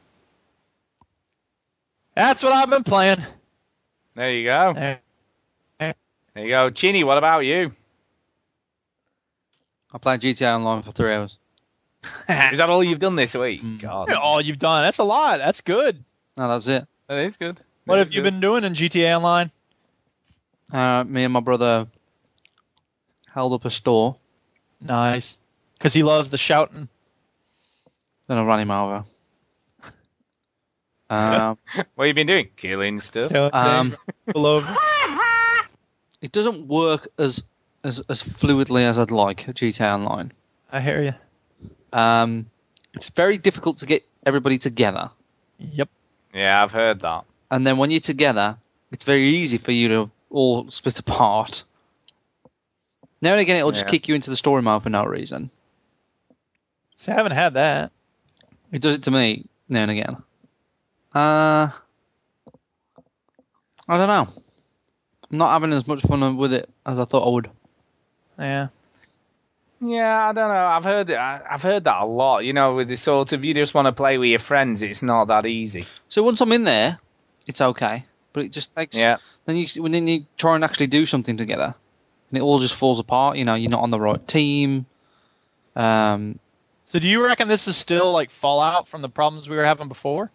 that's 2.16 2.42
what 2.42 2.53
I've 2.53 2.70
been 2.70 2.82
playing. 2.82 3.24
There 4.16 4.32
you 4.32 4.44
go. 4.44 4.74
Eh, 4.76 4.96
There 5.78 5.94
you 6.44 6.48
go. 6.48 6.70
Chinny, 6.70 7.05
what 7.05 7.18
about 7.18 7.40
you? 7.40 7.70
I 9.92 9.98
played 9.98 10.22
GTA 10.22 10.57
Online 10.57 10.82
for 10.82 10.90
three 10.90 11.12
hours. 11.14 11.38
Is 12.28 12.59
that 12.59 12.68
all 12.68 12.82
you've 12.82 12.98
done 12.98 13.16
this 13.16 13.34
week? 13.34 13.62
Mm. 13.62 13.80
God. 13.80 14.11
Oh, 14.20 14.38
you've 14.38 14.59
done. 14.59 14.82
That's 14.82 14.98
a 14.98 15.05
lot. 15.05 15.38
That's 15.38 15.61
good. 15.61 16.03
No, 16.36 16.48
that's 16.48 16.66
it. 16.66 16.86
That 17.09 17.18
is 17.18 17.36
good. 17.36 17.61
What 17.84 17.94
That 17.94 17.98
have 18.00 18.09
is 18.09 18.14
you 18.14 18.22
good. 18.22 18.30
been 18.32 18.40
doing 18.40 18.64
in 18.64 18.74
GTA 18.74 19.16
Online? 19.16 19.50
Uh, 20.72 21.05
me 21.05 21.24
and 21.24 21.32
my 21.32 21.40
brother 21.40 21.86
held 23.32 23.53
up 23.53 23.64
a 23.64 23.70
store. 23.70 24.16
Nice, 24.80 25.38
because 25.78 25.92
he 25.92 26.03
loves 26.03 26.28
the 26.30 26.38
shouting. 26.38 26.88
Then 28.26 28.38
I 28.38 28.42
ran 28.44 28.61
him 28.61 28.70
over. 28.70 29.05
Um, 31.11 31.59
What 31.94 32.07
have 32.07 32.09
you 32.09 32.14
been 32.14 32.26
doing? 32.26 32.48
Killing 32.57 32.98
stuff. 33.00 33.32
um, 33.34 33.94
Pull 34.28 34.46
over. 34.46 34.74
it 36.22 36.32
doesn't 36.32 36.66
work 36.68 37.09
as, 37.18 37.42
as 37.84 38.00
as 38.09 38.22
fluidly 38.22 38.82
as 38.84 38.96
I'd 38.98 39.11
like 39.11 39.46
at 39.46 39.57
GTA 39.57 39.92
Online. 39.94 40.32
I 40.72 40.80
hear 40.80 41.03
you. 41.03 41.12
Um, 41.93 42.47
it's 42.95 43.09
very 43.11 43.38
difficult 43.38 43.78
to 43.78 43.86
get 43.86 44.03
everybody 44.26 44.59
together, 44.59 45.11
Yep. 45.59 45.88
Yeah, 46.34 46.62
I've 46.62 46.72
heard 46.72 47.01
that. 47.01 47.24
and 47.51 47.66
then 47.66 47.76
when 47.78 47.90
you're 47.90 48.01
together, 48.01 48.57
it's 48.90 49.05
very 49.05 49.22
easy 49.24 49.59
for 49.59 49.72
you 49.72 49.88
to 49.88 50.11
all 50.30 50.70
split 50.70 50.99
apart. 50.99 51.64
Now 53.20 53.32
and 53.32 53.40
again, 53.40 53.57
it'll 53.57 53.72
just 53.72 53.84
Yeah. 53.86 53.90
kick 53.90 54.09
you 54.09 54.14
into 54.14 54.30
the 54.30 54.36
story 54.36 54.62
mode 54.62 54.82
for 54.82 54.90
no 54.90 55.05
reason. 55.05 55.51
See, 56.97 57.12
I 57.12 57.14
haven't 57.16 57.32
had 57.32 57.55
that. 57.55 57.93
It 58.72 58.80
does 58.80 58.97
it 58.97 59.03
to 59.05 59.11
me 59.11 59.45
now 59.68 59.82
and 59.82 59.90
again. 59.90 60.16
Uh, 61.14 61.68
I 63.88 63.99
don't 63.99 64.09
know. 64.09 64.28
I'm 65.30 65.38
not 65.38 65.53
having 65.53 65.72
as 65.72 65.86
much 65.86 66.03
fun 66.03 66.36
with 66.36 66.53
it 66.53 66.68
as 66.86 66.99
I 66.99 67.05
thought 67.05 67.26
I 67.26 67.30
would. 67.30 67.51
Yeah. 68.38 68.68
Yeah, 69.84 70.28
I 70.28 70.32
don't 70.32 70.48
know. 70.48 70.66
I've 70.66 70.84
heard 70.84 71.10
it. 71.10 71.16
I- 71.16 71.42
I've 71.50 71.62
heard 71.62 71.84
that 71.84 72.02
a 72.02 72.06
lot. 72.06 72.44
You 72.44 72.52
know, 72.52 72.76
with 72.76 72.88
the 72.88 72.96
sort 72.96 73.32
of 73.32 73.44
you 73.44 73.52
just 73.52 73.74
want 73.74 73.86
to 73.86 73.92
play 73.92 74.16
with 74.16 74.28
your 74.28 74.38
friends, 74.38 74.80
it's 74.80 75.02
not 75.02 75.26
that 75.26 75.44
easy. 75.44 75.86
So 76.08 76.22
once 76.22 76.40
I'm 76.40 76.52
in 76.52 76.64
there, 76.64 77.00
it's 77.46 77.60
okay, 77.60 78.04
but 78.32 78.44
it 78.44 78.52
just 78.52 78.72
takes. 78.74 78.94
Yeah. 78.96 79.16
Then 79.44 79.56
you 79.56 79.82
when 79.82 79.90
then 79.92 80.06
you 80.06 80.24
try 80.38 80.54
and 80.54 80.62
actually 80.62 80.86
do 80.86 81.04
something 81.04 81.36
together, 81.36 81.74
and 82.30 82.38
it 82.38 82.42
all 82.42 82.60
just 82.60 82.76
falls 82.76 83.00
apart. 83.00 83.36
You 83.36 83.44
know, 83.44 83.54
you're 83.56 83.70
not 83.70 83.82
on 83.82 83.90
the 83.90 83.98
right 84.00 84.26
team. 84.28 84.86
Um, 85.74 86.38
So 86.86 86.98
do 86.98 87.08
you 87.08 87.24
reckon 87.24 87.48
this 87.48 87.66
is 87.66 87.76
still 87.76 88.12
like 88.12 88.30
Fallout 88.30 88.86
from 88.86 89.02
the 89.02 89.08
problems 89.08 89.48
we 89.48 89.56
were 89.56 89.64
having 89.64 89.88
before? 89.88 90.30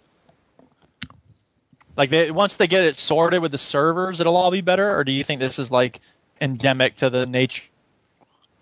Like 1.96 2.10
they, 2.10 2.32
once 2.32 2.58
they 2.58 2.68
get 2.68 2.84
it 2.84 2.96
sorted 2.98 3.42
with 3.42 3.52
the 3.52 3.58
servers, 3.58 4.20
it'll 4.20 4.36
all 4.36 4.52
be 4.52 4.62
better, 4.62 4.98
or 4.98 5.04
do 5.04 5.12
you 5.12 5.24
think 5.24 5.40
this 5.40 5.58
is 5.60 5.72
like 5.72 6.02
endemic 6.42 6.98
to 6.98 7.10
the 7.10 7.26
nature? 7.26 7.64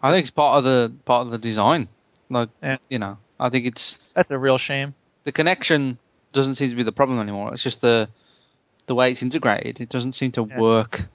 I 0.02 0.12
think 0.12 0.24
it's 0.24 0.32
part 0.32 0.58
of 0.58 0.64
the 0.64 0.94
part 1.06 1.26
of 1.26 1.32
the 1.32 1.38
design. 1.38 1.88
Like 2.30 2.50
Yeah. 2.62 2.78
you 2.90 3.00
know, 3.00 3.18
I 3.40 3.50
think 3.50 3.66
it's 3.66 4.00
That's 4.14 4.32
a 4.32 4.38
real 4.38 4.58
shame. 4.58 4.94
the 5.24 5.32
connection 5.32 5.98
doesn't 6.34 6.56
seem 6.56 6.70
to 6.70 6.76
be 6.76 6.84
the 6.84 6.92
problem 6.92 7.20
anymore. 7.20 7.54
It's 7.54 7.64
just 7.64 7.82
the 7.82 8.08
the 8.88 8.96
way 8.96 9.12
it's 9.12 9.22
integrated. 9.24 9.82
It 9.82 9.90
doesn't 9.90 10.14
seem 10.14 10.32
to 10.34 10.44
Yeah. 10.44 10.60
work 10.60 11.06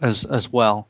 as 0.00 0.24
as 0.24 0.50
well 0.52 0.88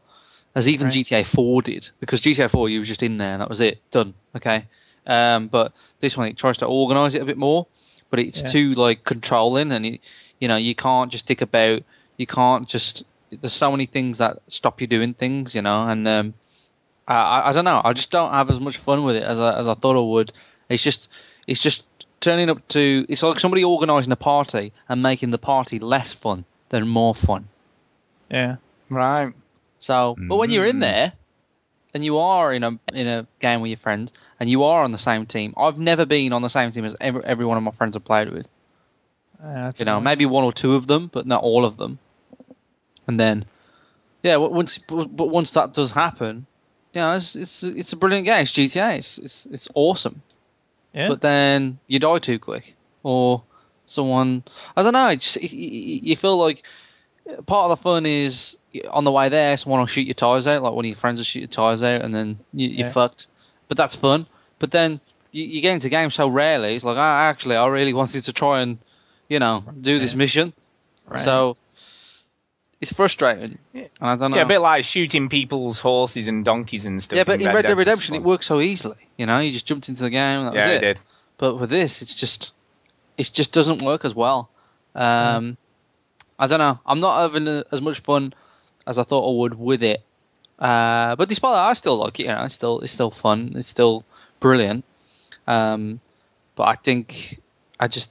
as 0.55 0.69
even 0.69 0.89
Right. 0.89 0.95
GTA 1.07 1.25
4 1.27 1.63
did. 1.63 1.91
Because 2.01 2.21
GTA 2.21 2.51
4 2.51 2.69
you 2.69 2.81
were 2.81 2.85
just 2.85 3.03
in 3.03 3.19
there 3.19 3.33
and 3.33 3.41
that 3.41 3.49
was 3.49 3.61
it, 3.61 3.81
done. 3.91 4.15
Okay. 4.37 4.67
Um, 5.07 5.49
but 5.49 5.73
this 6.01 6.17
one 6.17 6.29
it 6.29 6.37
tries 6.37 6.59
to 6.59 6.67
organise 6.67 7.15
it 7.15 7.23
a 7.23 7.27
bit 7.27 7.39
more, 7.39 7.67
but 8.11 8.21
it's 8.21 8.43
Yeah. 8.43 8.51
too 8.53 8.75
like 8.75 9.05
controlling 9.05 9.73
and 9.73 9.85
it, 9.87 10.01
you 10.39 10.49
know 10.49 10.57
you 10.57 10.75
can't 10.75 11.11
just 11.11 11.27
think 11.27 11.41
about 11.41 11.83
you 12.19 12.27
can't 12.27 12.69
just 12.69 13.05
there's 13.31 13.53
so 13.55 13.71
many 13.71 13.87
things 13.87 14.19
that 14.19 14.39
stop 14.49 14.81
you 14.81 14.87
doing 14.87 15.15
things, 15.15 15.55
you 15.55 15.63
know, 15.63 15.89
and 15.89 16.07
um, 16.07 16.35
I, 17.09 17.14
I 17.14 17.48
I 17.50 17.53
don't 17.53 17.64
know. 17.64 17.80
I 17.84 17.92
just 17.92 18.11
don't 18.11 18.32
have 18.32 18.50
as 18.50 18.61
much 18.61 18.78
fun 18.78 19.05
with 19.05 19.16
it 19.16 19.22
as 19.22 19.38
I, 19.38 19.59
as 19.61 19.66
I 19.66 19.74
thought 19.74 19.96
I 19.96 20.00
would. 20.00 20.32
It's 20.68 20.82
just 20.82 21.09
it's 21.46 21.61
just 21.61 21.84
turning 22.20 22.48
up 22.50 22.66
to 22.68 23.05
it's 23.09 23.22
like 23.22 23.40
somebody 23.40 23.64
organising 23.64 24.12
a 24.12 24.16
party 24.16 24.72
and 24.88 25.03
making 25.03 25.30
the 25.30 25.38
party 25.38 25.78
less 25.78 26.14
fun 26.14 26.44
than 26.68 26.86
more 26.88 27.14
fun. 27.14 27.48
Yeah. 28.30 28.57
Right. 28.88 29.32
So, 29.78 30.16
but 30.28 30.36
when 30.36 30.50
you're 30.50 30.66
in 30.66 30.76
Mm. 30.76 30.80
there 30.80 31.12
and 31.94 32.05
you 32.05 32.18
are 32.18 32.53
in 32.53 32.62
a 32.62 32.78
in 32.92 33.07
a 33.07 33.26
game 33.40 33.61
with 33.61 33.70
your 33.70 33.78
friends 33.78 34.12
and 34.38 34.48
you 34.48 34.62
are 34.62 34.82
on 34.84 34.92
the 34.92 34.98
same 34.98 35.26
team, 35.26 35.53
I've 35.57 35.78
never 35.78 36.07
been 36.07 36.32
on 36.32 36.42
the 36.42 36.48
same 36.48 36.70
team 36.72 36.84
as 36.84 36.94
every, 37.00 37.24
every 37.24 37.44
one 37.44 37.57
of 37.57 37.62
my 37.64 37.72
friends 37.72 37.96
I've 37.96 38.05
played 38.05 38.30
with. 38.32 38.46
Yeah, 39.42 39.55
that's 39.55 39.80
You 39.80 39.86
know, 39.86 39.92
annoying. 39.98 40.05
maybe 40.05 40.26
one 40.26 40.44
or 40.44 40.53
two 40.53 40.74
of 40.76 40.86
them, 40.86 41.11
but 41.12 41.26
not 41.26 41.42
all 41.42 41.64
of 41.64 41.76
them. 41.76 41.98
And 43.09 43.18
then, 43.18 43.44
yeah, 44.22 44.36
once 44.36 44.78
but 44.78 45.07
but 45.16 45.26
once 45.30 45.50
that 45.50 45.74
does 45.74 45.90
happen, 45.90 46.46
you 46.95 47.01
know, 47.01 47.14
it's 47.16 47.34
it's 47.36 47.62
it's 47.62 47.93
a 47.93 47.97
brilliant 47.97 48.26
game. 48.26 48.43
It's 48.43 48.53
GTA. 48.53 48.99
It's 48.99 49.18
it's, 49.18 49.47
it's 49.51 49.68
awesome. 49.74 50.22
Yeah. 50.93 51.09
But 51.09 51.20
then 51.22 51.78
you 51.86 51.99
die 51.99 52.18
too 52.18 52.38
quick, 52.38 52.74
or 53.03 53.43
someone 53.86 54.43
I 54.76 54.82
don't 54.82 54.93
know. 54.93 55.09
It's, 55.09 55.36
you- 55.36 56.16
feel 56.16 56.36
like 56.36 56.62
part 57.47 57.70
of 57.70 57.78
the 57.78 57.82
fun 57.82 58.05
is 58.07 58.57
on 58.90 59.05
the 59.05 59.12
way 59.12 59.28
there, 59.28 59.57
someone 59.57 59.80
will 59.80 59.86
shoot 59.86 60.07
your 60.07 60.14
tires 60.14 60.47
out, 60.47 60.62
like 60.62 60.72
one 60.72 60.84
of 60.84 60.88
your 60.88 60.99
friends 60.99 61.18
will 61.18 61.24
shoot 61.24 61.40
your 61.40 61.49
tires 61.49 61.82
out, 61.82 62.03
and 62.03 62.14
then 62.14 62.38
you, 62.53 62.68
you're 62.68 62.86
Yeah. 62.88 62.93
fucked. 62.93 63.26
But 63.68 63.76
that's 63.78 63.95
fun. 63.97 64.26
But 64.59 64.70
then 64.70 65.01
you, 65.30 65.45
you 65.45 65.61
get 65.62 65.74
into 65.74 65.88
games 65.88 66.14
so 66.14 66.28
rarely. 66.28 66.74
It's 66.74 66.84
like, 66.84 66.97
ah, 66.99 67.22
actually, 67.22 67.57
I 67.57 67.66
really 67.68 67.93
wanted 67.95 68.24
to 68.24 68.32
try 68.32 68.61
and, 68.61 68.78
you 69.28 69.38
know, 69.38 69.64
do 69.80 69.99
this 69.99 70.12
Yeah. 70.12 70.16
mission. 70.18 70.53
Right. 71.07 71.24
So 71.24 71.57
it's 72.83 72.93
frustrating. 72.93 73.59
Yeah. 73.72 73.87
And 74.01 74.11
I 74.11 74.16
don't 74.16 74.33
know. 74.33 74.37
Yeah, 74.37 74.43
a 74.43 74.47
bit 74.47 74.59
like 74.59 74.85
shooting 74.85 75.28
people's 75.28 75.78
horses 75.78 76.26
and 76.26 76.45
donkeys 76.45 76.85
and 76.85 77.01
stuff. 77.01 77.16
Yeah, 77.16 77.24
but 77.24 77.41
in 77.41 77.49
in 77.49 77.55
Red 77.55 77.62
Dead 77.62 77.78
Redemption, 77.78 78.16
it 78.16 78.18
fun. 78.18 78.26
worked 78.26 78.45
so 78.45 78.61
easily. 78.61 78.97
You 79.16 79.26
know, 79.26 79.39
you 79.39 79.53
just 79.53 79.66
jumped 79.66 79.89
into 79.89 80.03
the 80.03 80.11
game. 80.11 80.45
That 80.45 80.55
Yeah, 80.55 80.68
was 80.68 80.76
it 80.76 80.80
did. 80.80 81.01
But 81.39 81.55
with 81.61 81.70
this, 81.70 82.03
it's 82.03 82.14
just, 82.14 82.51
it 83.16 83.30
just 83.33 83.53
doesn't 83.53 83.83
work 83.83 84.05
as 84.05 84.14
well. 84.14 84.51
Um, 84.97 85.57
I 86.39 86.49
don't 86.49 86.59
know. 86.59 86.80
I'm 86.85 86.99
not 86.99 87.22
having 87.22 87.47
a, 87.47 87.64
as 87.70 87.80
much 87.80 88.01
fun 88.01 88.35
as 88.85 88.99
I 88.99 89.05
thought 89.05 89.33
I 89.33 89.39
would 89.39 89.59
with 89.59 89.83
it. 89.85 90.03
Uh, 90.59 91.14
but 91.16 91.28
despite 91.28 91.53
that, 91.53 91.70
I 91.70 91.74
still 91.74 91.97
like 91.99 92.18
it. 92.18 92.24
You 92.24 92.28
know, 92.30 92.45
it's 92.45 92.57
still 92.57 92.80
it's 92.80 92.93
still 92.93 93.12
fun. 93.12 93.53
It's 93.57 93.68
still 93.68 94.05
brilliant. 94.41 94.85
Um, 95.47 96.01
but 96.57 96.64
I 96.64 96.74
think 96.74 97.41
I 97.78 97.87
just 97.87 98.09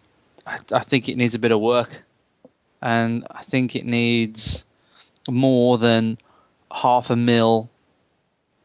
I, 0.47 0.59
I 0.71 0.83
think 0.83 1.09
it 1.09 1.17
needs 1.17 1.35
a 1.35 1.39
bit 1.39 1.51
of 1.51 1.59
work, 1.59 2.03
and 2.81 3.25
I 3.29 3.43
think 3.43 3.75
it 3.75 3.85
needs 3.85 4.63
more 5.29 5.77
than 5.77 6.17
half 6.71 7.09
a 7.09 7.15
mil 7.15 7.69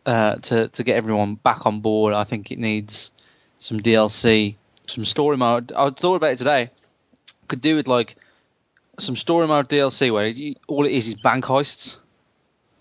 uh, 0.06 0.36
to 0.36 0.68
to 0.68 0.84
get 0.84 0.96
everyone 0.96 1.34
back 1.34 1.66
on 1.66 1.80
board. 1.80 2.14
I 2.14 2.24
think 2.24 2.50
it 2.50 2.58
needs 2.58 3.10
some 3.58 3.80
DLC, 3.80 4.56
some 4.86 5.04
story 5.04 5.36
mode. 5.36 5.72
I 5.72 5.90
thought 5.90 6.16
about 6.16 6.32
it 6.32 6.38
today. 6.38 6.70
Could 7.48 7.60
do 7.60 7.76
with 7.76 7.88
like 7.88 8.16
some 8.98 9.16
story 9.16 9.46
mode 9.46 9.68
DLC 9.68 10.12
where 10.12 10.28
you, 10.28 10.54
all 10.68 10.86
it 10.86 10.92
is 10.92 11.08
is 11.08 11.14
bank 11.14 11.44
heists. 11.44 11.96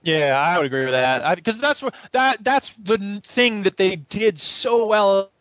Yeah, 0.03 0.39
I 0.39 0.57
would 0.57 0.67
agree 0.67 0.85
with 0.85 0.93
that. 0.93 1.35
Because 1.35 1.57
that's 1.57 1.83
that 2.11 2.43
that's 2.43 2.73
the 2.73 3.21
thing 3.25 3.63
that 3.63 3.75
they 3.75 3.95
did 3.95 4.39
so 4.39 4.85
well. 4.85 5.31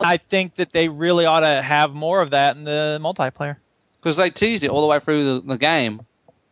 I 0.00 0.16
think 0.18 0.56
that 0.56 0.72
they 0.72 0.88
really 0.88 1.24
ought 1.24 1.40
to 1.40 1.62
have 1.62 1.94
more 1.94 2.20
of 2.20 2.30
that 2.30 2.56
in 2.56 2.64
the 2.64 2.98
multiplayer. 3.00 3.56
Because 4.06 4.16
they 4.18 4.30
teased 4.30 4.62
it 4.62 4.70
all 4.70 4.82
the 4.82 4.86
way 4.86 5.00
through 5.00 5.24
the, 5.24 5.40
the 5.48 5.58
game, 5.58 6.00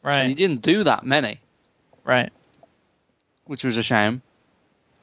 Right. 0.02 0.22
and 0.22 0.30
you 0.30 0.34
didn't 0.34 0.62
do 0.62 0.82
that 0.82 1.06
many, 1.06 1.38
Right. 2.02 2.32
which 3.44 3.62
was 3.62 3.76
a 3.76 3.82
shame. 3.84 4.22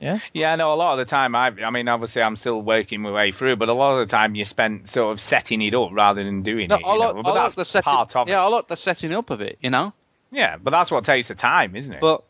Yeah. 0.02 0.20
Yeah, 0.34 0.58
no. 0.58 0.74
A 0.74 0.76
lot 0.76 0.91
of 0.91 0.97
the 0.97 1.06
time, 1.10 1.34
I, 1.34 1.54
I 1.64 1.70
mean, 1.70 1.88
obviously, 1.88 2.22
I'm 2.22 2.36
still 2.36 2.62
working 2.62 3.04
my 3.04 3.12
way 3.12 3.32
through, 3.32 3.56
but 3.56 3.70
a 3.70 3.74
lot 3.74 3.93
of 3.93 4.06
the 4.06 4.12
time, 4.12 4.36
you 4.36 4.43
spent 4.43 4.89
sort 4.89 5.14
of 5.14 5.22
setting 5.22 5.62
it 5.62 5.74
up 5.74 5.91
rather 5.93 6.26
than 6.26 6.41
doing 6.43 6.68
No, 6.68 6.76
it. 6.76 6.84
I 6.86 6.93
you 6.93 6.99
like, 6.99 7.14
know? 7.14 7.20
I 7.20 7.24
But 7.24 7.36
like 7.36 7.43
that's 7.45 7.56
the 7.56 7.64
setting, 7.64 7.84
part 7.84 8.14
of 8.18 8.28
yeah, 8.28 8.41
it. 8.41 8.43
I 8.43 8.47
like 8.47 8.68
the 8.68 8.76
setting 8.76 9.14
up 9.14 9.30
of 9.30 9.39
it, 9.39 9.58
you 9.62 9.70
know. 9.70 9.93
Yeah, 10.30 10.58
but 10.58 10.72
that's 10.72 10.91
what 10.91 11.06
takes 11.06 11.30
the 11.30 11.36
time, 11.36 11.78
isn't 11.78 11.93
it? 11.93 12.02
But 12.02 12.22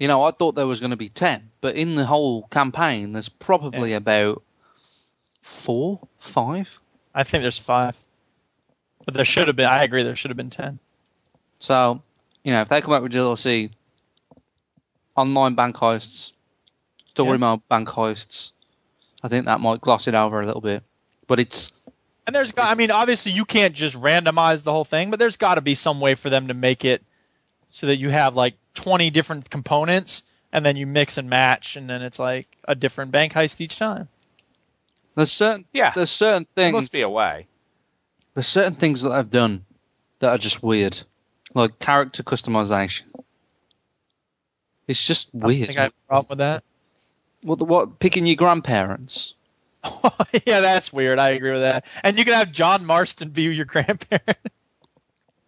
you 0.00 0.08
know, 0.08 0.24
I 0.24 0.32
thought 0.32 0.56
there 0.56 0.66
was 0.66 0.80
going 0.80 0.90
to 0.90 0.96
be 0.96 1.10
ten, 1.10 1.48
but 1.60 1.76
in 1.76 1.94
the 1.94 2.06
whole 2.06 2.42
campaign, 2.48 3.12
there's 3.12 3.28
probably 3.28 3.92
about 3.92 4.42
four, 5.42 6.00
five. 6.18 6.68
I 7.14 7.22
think 7.22 7.42
there's 7.42 7.56
five. 7.58 7.94
But 9.04 9.14
there 9.14 9.24
should 9.24 9.46
have 9.48 9.56
been. 9.56 9.66
I 9.66 9.82
agree. 9.84 10.02
There 10.02 10.16
should 10.16 10.30
have 10.30 10.36
been 10.36 10.50
ten. 10.50 10.78
So, 11.58 12.02
you 12.44 12.52
know, 12.52 12.62
if 12.62 12.68
they 12.68 12.80
come 12.80 12.92
out 12.92 13.02
with 13.02 13.12
DLC, 13.12 13.70
online 15.16 15.54
bank 15.54 15.76
heists, 15.76 16.32
story 17.10 17.32
Yeah. 17.32 17.36
mode 17.36 17.68
bank 17.68 17.88
heists, 17.88 18.50
I 19.22 19.28
think 19.28 19.46
that 19.46 19.60
might 19.60 19.80
gloss 19.80 20.06
it 20.08 20.14
over 20.14 20.40
a 20.40 20.46
little 20.46 20.60
bit. 20.60 20.82
But 21.26 21.40
it's 21.40 21.70
And 22.26 22.34
there's 22.34 22.52
got. 22.52 22.70
I 22.70 22.74
mean, 22.74 22.90
obviously 22.90 23.32
you 23.32 23.44
can't 23.44 23.74
just 23.74 23.96
randomize 23.96 24.62
the 24.62 24.72
whole 24.72 24.84
thing, 24.84 25.10
but 25.10 25.18
there's 25.18 25.36
got 25.36 25.56
to 25.56 25.60
be 25.60 25.74
some 25.74 26.00
way 26.00 26.14
for 26.14 26.30
them 26.30 26.48
to 26.48 26.54
make 26.54 26.84
it 26.84 27.02
so 27.68 27.86
that 27.88 27.96
you 27.96 28.10
have 28.10 28.36
like 28.36 28.54
20 28.74 29.10
different 29.10 29.48
components, 29.50 30.22
and 30.52 30.64
then 30.64 30.76
you 30.76 30.86
mix 30.86 31.18
and 31.18 31.28
match, 31.28 31.76
and 31.76 31.88
then 31.90 32.02
it's 32.02 32.18
like 32.18 32.46
a 32.68 32.74
different 32.74 33.10
bank 33.10 33.32
heist 33.32 33.60
each 33.60 33.76
time. 33.78 34.08
there's 35.16 35.32
certain 35.32 35.64
yeah, 35.72 35.92
there's 35.94 36.10
certain 36.10 36.44
things. 36.44 36.48
there 36.54 36.64
things 36.66 36.74
must 36.74 36.92
be 36.92 37.00
a 37.02 37.08
way. 37.08 37.46
There's 38.34 38.46
certain 38.46 38.74
things 38.74 39.02
that 39.02 39.12
I've 39.12 39.30
done 39.30 39.64
that 40.20 40.30
are 40.30 40.38
just 40.38 40.62
weird, 40.62 41.00
like 41.54 41.78
character 41.78 42.22
customization. 42.22 43.02
It's 44.86 45.04
just 45.04 45.28
weird. 45.32 45.44
I 45.44 45.46
weird. 45.46 45.66
think 45.68 45.78
I 45.78 45.82
have 45.84 45.92
a 45.92 46.08
problem 46.08 46.28
with 46.30 46.38
that. 46.38 46.64
What, 47.42 47.58
what 47.60 47.98
picking 47.98 48.26
your 48.26 48.36
grandparents? 48.36 49.34
yeah, 50.46 50.60
that's 50.60 50.92
weird. 50.92 51.18
I 51.18 51.30
agree 51.30 51.52
with 51.52 51.62
that. 51.62 51.84
And 52.02 52.16
you 52.16 52.24
can 52.24 52.34
have 52.34 52.52
John 52.52 52.86
Marston 52.86 53.30
be 53.30 53.42
your 53.42 53.64
grandparent. 53.64 54.38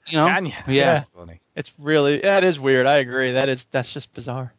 You 0.07 0.19
know? 0.19 0.27
Can 0.27 0.45
you? 0.45 0.53
Yeah. 0.69 1.05
That's. 1.17 1.39
It's 1.57 1.73
really 1.79 2.21
that 2.21 2.45
is 2.45 2.61
weird. 2.61 2.85
I 2.85 2.97
agree. 2.97 3.33
That 3.33 3.49
is 3.49 3.67
that's 3.71 3.91
just 3.91 4.13
bizarre. 4.13 4.53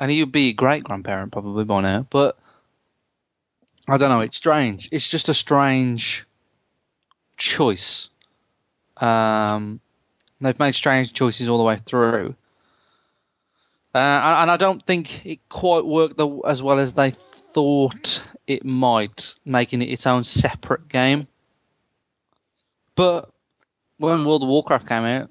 And 0.00 0.10
he'd 0.10 0.32
be 0.32 0.48
a 0.48 0.52
great 0.52 0.82
grandparent 0.82 1.32
probably 1.32 1.64
by 1.64 1.80
now, 1.80 2.06
but 2.10 2.36
I 3.86 3.98
don't 3.98 4.08
know. 4.08 4.20
It's 4.20 4.36
strange. 4.36 4.88
It's 4.90 5.06
just 5.06 5.28
a 5.28 5.34
strange 5.34 6.26
choice. 7.36 8.08
Um, 8.96 9.80
they've 10.40 10.58
made 10.58 10.74
strange 10.74 11.12
choices 11.12 11.48
all 11.48 11.58
the 11.58 11.64
way 11.64 11.80
through, 11.84 12.34
uh, 13.94 13.98
and, 13.98 14.50
I 14.50 14.56
don't 14.56 14.84
think 14.84 15.24
it 15.24 15.48
quite 15.48 15.84
worked 15.84 16.16
the, 16.16 16.28
as 16.46 16.60
well 16.60 16.80
as 16.80 16.92
they 16.92 17.14
thought 17.52 18.22
it 18.46 18.64
might, 18.64 19.34
making 19.44 19.82
it 19.82 19.88
its 19.88 20.06
own 20.06 20.24
separate 20.24 20.88
game. 20.88 21.28
But 22.96 23.30
when 23.98 24.24
World 24.24 24.42
of 24.42 24.48
Warcraft 24.48 24.88
came 24.88 25.04
out, 25.04 25.30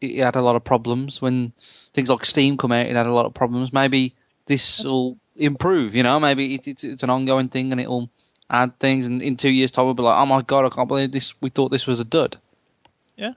it 0.00 0.22
had 0.22 0.36
a 0.36 0.42
lot 0.42 0.54
of 0.54 0.62
problems. 0.62 1.20
When 1.20 1.52
things 1.94 2.08
like 2.08 2.24
Steam 2.24 2.56
come 2.56 2.70
out, 2.70 2.86
it 2.86 2.94
had 2.94 3.06
a 3.06 3.12
lot 3.12 3.26
of 3.26 3.34
problems. 3.34 3.72
Maybe 3.72 4.14
this 4.46 4.80
will 4.80 5.18
improve. 5.36 5.94
You 5.94 6.04
know, 6.04 6.20
maybe 6.20 6.54
it, 6.54 6.68
it, 6.68 6.84
it's 6.84 7.02
an 7.02 7.10
ongoing 7.10 7.48
thing 7.48 7.72
and 7.72 7.80
it'll 7.80 8.08
add 8.50 8.78
things. 8.78 9.06
And 9.06 9.22
in 9.22 9.36
two 9.36 9.50
years' 9.50 9.70
time, 9.70 9.84
we'll 9.84 9.94
be 9.94 10.02
like, 10.02 10.18
oh 10.18 10.26
my 10.26 10.42
god, 10.42 10.64
I 10.64 10.74
can't 10.74 10.88
believe 10.88 11.12
this. 11.12 11.34
We 11.40 11.50
thought 11.50 11.70
this 11.70 11.86
was 11.86 12.00
a 12.00 12.04
dud. 12.04 12.38
Yeah. 13.16 13.32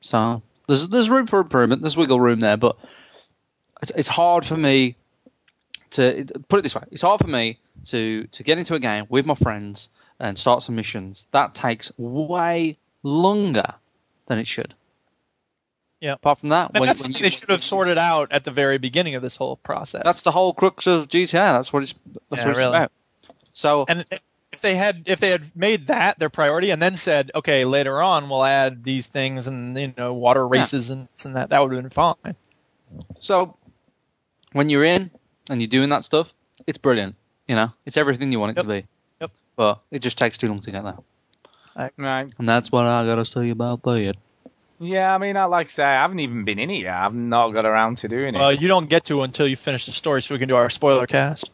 So 0.00 0.42
there's 0.66 0.88
there's 0.88 1.10
room 1.10 1.26
for 1.26 1.40
improvement. 1.40 1.82
There's 1.82 1.96
wiggle 1.96 2.20
room 2.20 2.40
there, 2.40 2.56
but 2.56 2.76
it's, 3.82 3.92
it's 3.94 4.08
hard 4.08 4.44
for 4.44 4.56
me 4.56 4.96
to 5.90 6.26
put 6.48 6.60
it 6.60 6.62
this 6.62 6.74
way. 6.74 6.84
It's 6.90 7.02
hard 7.02 7.20
for 7.20 7.28
me 7.28 7.58
to 7.86 8.26
to 8.26 8.42
get 8.42 8.58
into 8.58 8.74
a 8.74 8.80
game 8.80 9.06
with 9.08 9.26
my 9.26 9.34
friends 9.34 9.88
and 10.20 10.38
start 10.38 10.62
some 10.62 10.76
missions. 10.76 11.24
That 11.32 11.54
takes 11.54 11.90
way 11.96 12.76
longer 13.02 13.74
than 14.26 14.38
it 14.38 14.46
should. 14.48 14.74
Yeah. 16.00 16.12
Apart 16.12 16.38
from 16.38 16.50
that, 16.50 16.72
when, 16.74 16.84
that's 16.84 17.02
when 17.02 17.12
you, 17.12 17.20
they 17.20 17.30
should 17.30 17.50
have 17.50 17.62
sorted 17.62 17.98
out 17.98 18.30
at 18.30 18.44
the 18.44 18.52
very 18.52 18.78
beginning 18.78 19.16
of 19.16 19.22
this 19.22 19.34
whole 19.36 19.56
process. 19.56 20.02
that's 20.04 20.22
the 20.22 20.30
whole 20.30 20.52
crux 20.54 20.86
of 20.86 21.08
GTA. 21.08 21.32
That's 21.32 21.72
what 21.72 21.82
it's 21.82 21.94
that's 22.30 22.40
Yeah, 22.40 22.44
what 22.44 22.50
it's 22.50 22.58
really. 22.58 22.76
about. 22.76 22.92
So 23.52 23.84
and 23.88 24.04
if 24.52 24.60
they 24.60 24.74
had 24.74 25.04
if 25.06 25.20
they 25.20 25.30
had 25.30 25.44
made 25.56 25.88
that 25.88 26.18
their 26.18 26.30
priority 26.30 26.70
and 26.70 26.80
then 26.80 26.96
said, 26.96 27.30
okay, 27.34 27.64
later 27.64 28.00
on 28.00 28.28
we'll 28.28 28.44
add 28.44 28.82
these 28.82 29.06
things 29.06 29.46
and 29.46 29.76
you 29.76 29.92
know 29.96 30.14
water 30.14 30.46
races 30.46 30.90
and 30.90 31.08
this 31.14 31.24
and 31.24 31.36
that, 31.36 31.50
that 31.50 31.60
would 31.60 31.72
have 31.72 31.82
been 31.82 31.90
fine. 31.90 32.34
So 33.20 33.56
when 34.52 34.70
you're 34.70 34.84
in 34.84 35.10
and 35.50 35.60
you're 35.60 35.68
doing 35.68 35.90
that 35.90 36.04
stuff, 36.04 36.32
it's 36.66 36.78
brilliant. 36.78 37.14
You 37.46 37.56
know, 37.56 37.72
it's 37.86 37.96
everything 37.96 38.32
you 38.32 38.40
want 38.40 38.56
it 38.56 38.62
to 38.62 38.68
be. 38.68 38.86
Yep. 39.20 39.30
But 39.56 39.80
it 39.90 40.00
just 40.00 40.18
takes 40.18 40.38
too 40.38 40.48
long 40.48 40.60
to 40.62 40.70
get 40.70 40.84
there. 40.84 41.90
Right. 41.96 42.32
And 42.38 42.48
that's 42.48 42.72
what 42.72 42.86
I 42.86 43.04
gotta 43.04 43.24
say 43.24 43.50
about 43.50 43.82
that. 43.82 44.14
Yeah, 44.80 45.12
I 45.12 45.18
mean, 45.18 45.36
I 45.36 45.44
like 45.44 45.66
I 45.66 45.70
say, 45.70 45.84
I 45.84 46.02
haven't 46.02 46.20
even 46.20 46.44
been 46.44 46.58
in 46.58 46.70
it 46.70 46.82
yet. 46.82 46.94
I've 46.94 47.14
not 47.14 47.50
got 47.50 47.66
around 47.66 47.98
to 47.98 48.08
doing 48.08 48.34
it. 48.34 48.38
Well, 48.38 48.52
you 48.52 48.68
don't 48.68 48.88
get 48.88 49.06
to 49.06 49.22
until 49.22 49.48
you 49.48 49.56
finish 49.56 49.86
the 49.86 49.92
story, 49.92 50.22
so 50.22 50.34
we 50.34 50.38
can 50.38 50.48
do 50.48 50.54
our 50.54 50.70
spoiler 50.70 51.06
cast. 51.06 51.50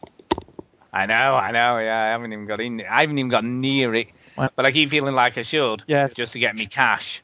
I 0.95 1.07
know, 1.07 1.35
I 1.35 1.51
know. 1.51 1.77
Yeah, 1.77 2.03
I 2.03 2.07
haven't 2.11 2.31
even 2.31 2.45
got 2.45 2.61
in. 2.61 2.79
I 2.79 3.01
haven't 3.01 3.17
even 3.17 3.29
got 3.29 3.43
near 3.43 3.93
it. 3.93 4.07
What? 4.35 4.53
But 4.55 4.65
I 4.65 4.71
keep 4.71 4.89
feeling 4.89 5.13
like 5.13 5.37
I 5.37 5.41
should. 5.41 5.83
Yes. 5.87 6.13
Just 6.13 6.31
to 6.33 6.39
get 6.39 6.55
me 6.55 6.67
cash. 6.67 7.21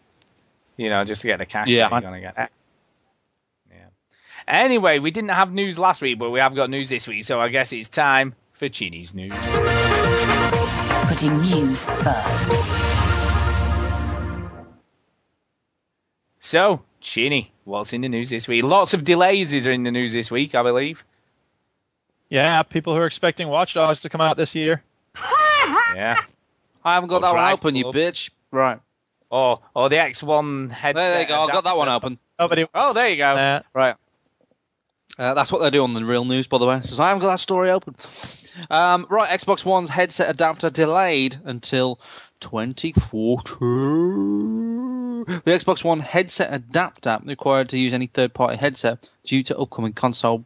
You 0.75 0.89
know, 0.89 1.05
just 1.05 1.21
to 1.21 1.27
get 1.27 1.39
the 1.39 1.45
cash. 1.45 1.69
Yeah. 1.69 1.87
that 1.87 2.01
you're 2.01 2.11
gonna 2.11 2.19
get. 2.19 2.51
Yeah. 3.71 3.85
Anyway, 4.45 4.99
we 4.99 5.11
didn't 5.11 5.29
have 5.29 5.53
news 5.53 5.79
last 5.79 6.01
week, 6.01 6.19
but 6.19 6.31
we 6.31 6.41
have 6.41 6.53
got 6.53 6.69
news 6.69 6.89
this 6.89 7.07
week, 7.07 7.23
so 7.23 7.39
I 7.39 7.47
guess 7.47 7.71
it's 7.71 7.87
time 7.87 8.35
for 8.51 8.67
Chinny's 8.67 9.13
news. 9.13 9.31
Putting 11.07 11.39
news 11.39 11.85
first. 11.85 12.51
So, 16.39 16.81
Chini, 16.99 17.53
what's 17.63 17.93
in 17.93 18.01
the 18.01 18.09
news 18.09 18.29
this 18.29 18.49
week? 18.49 18.65
Lots 18.65 18.93
of 18.93 19.05
delays 19.05 19.53
is 19.53 19.65
in 19.65 19.83
the 19.83 19.91
news 19.91 20.11
this 20.11 20.29
week, 20.29 20.55
I 20.55 20.63
believe. 20.63 21.05
Yeah, 22.31 22.63
people 22.63 22.95
who 22.95 23.01
are 23.01 23.05
expecting 23.05 23.47
Watch 23.49 23.75
Dogs 23.75 23.99
to 24.01 24.09
come 24.09 24.21
out 24.21 24.37
this 24.37 24.55
year. 24.55 24.81
Yeah. 25.93 26.21
I 26.85 26.93
haven't 26.95 27.09
got 27.09 27.17
Or 27.17 27.21
that 27.21 27.27
one 27.33 27.35
Drive 27.35 27.53
open, 27.59 27.75
you 27.75 27.83
bitch. 27.85 28.29
Right. 28.49 28.79
Oh, 29.29 29.59
or 29.75 29.89
the 29.89 29.97
X1 29.97 30.71
headset. 30.71 30.95
There 30.95 31.21
you 31.21 31.27
go. 31.27 31.41
I've 31.41 31.51
got 31.51 31.65
that 31.65 31.75
one 31.77 31.89
adapter. 31.89 32.05
open. 32.07 32.19
Nobody. 32.39 32.65
Oh, 32.73 32.93
there 32.93 33.09
you 33.09 33.17
go. 33.17 33.35
Uh, 33.35 33.61
Right. 33.73 33.95
Uh, 35.19 35.33
that's 35.33 35.51
what 35.51 35.61
they 35.61 35.69
do 35.69 35.83
on 35.83 35.93
the 35.93 36.03
real 36.05 36.23
news, 36.23 36.47
by 36.47 36.57
the 36.59 36.65
way. 36.65 36.79
Says 36.85 36.97
I 36.99 37.09
haven't 37.09 37.21
got 37.21 37.27
that 37.31 37.41
story 37.41 37.69
open. 37.69 37.95
Um, 38.69 39.05
right, 39.09 39.37
Xbox 39.39 39.65
One's 39.65 39.89
headset 39.89 40.29
adapter 40.29 40.69
delayed 40.69 41.37
until 41.43 41.99
2014. 42.39 45.25
The 45.25 45.41
Xbox 45.51 45.83
One 45.83 45.99
headset 45.99 46.53
adapter 46.53 47.19
required 47.25 47.69
to 47.69 47.77
use 47.77 47.93
any 47.93 48.07
third-party 48.07 48.55
headset 48.57 48.99
due 49.25 49.43
to 49.43 49.57
upcoming 49.57 49.93
console 49.93 50.45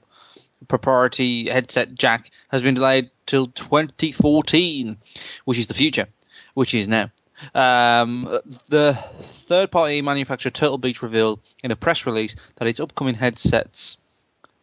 proprietary 0.68 1.46
headset 1.46 1.96
jack 1.96 2.32
has 2.50 2.62
been 2.62 2.76
delayed 2.76 3.10
till 3.26 3.48
2014, 3.48 4.98
which 5.46 5.58
is 5.58 5.68
the 5.68 5.74
future, 5.74 6.08
which 6.54 6.74
is 6.74 6.88
now. 6.88 7.12
Um, 7.54 8.40
the 8.70 8.98
third-party 9.46 10.02
manufacturer 10.02 10.52
Turtle 10.52 10.78
Beach 10.78 11.02
revealed 11.02 11.40
in 11.64 11.72
a 11.72 11.76
press 11.76 12.06
release 12.06 12.36
that 12.56 12.68
its 12.68 12.80
upcoming 12.80 13.16
headsets 13.16 13.98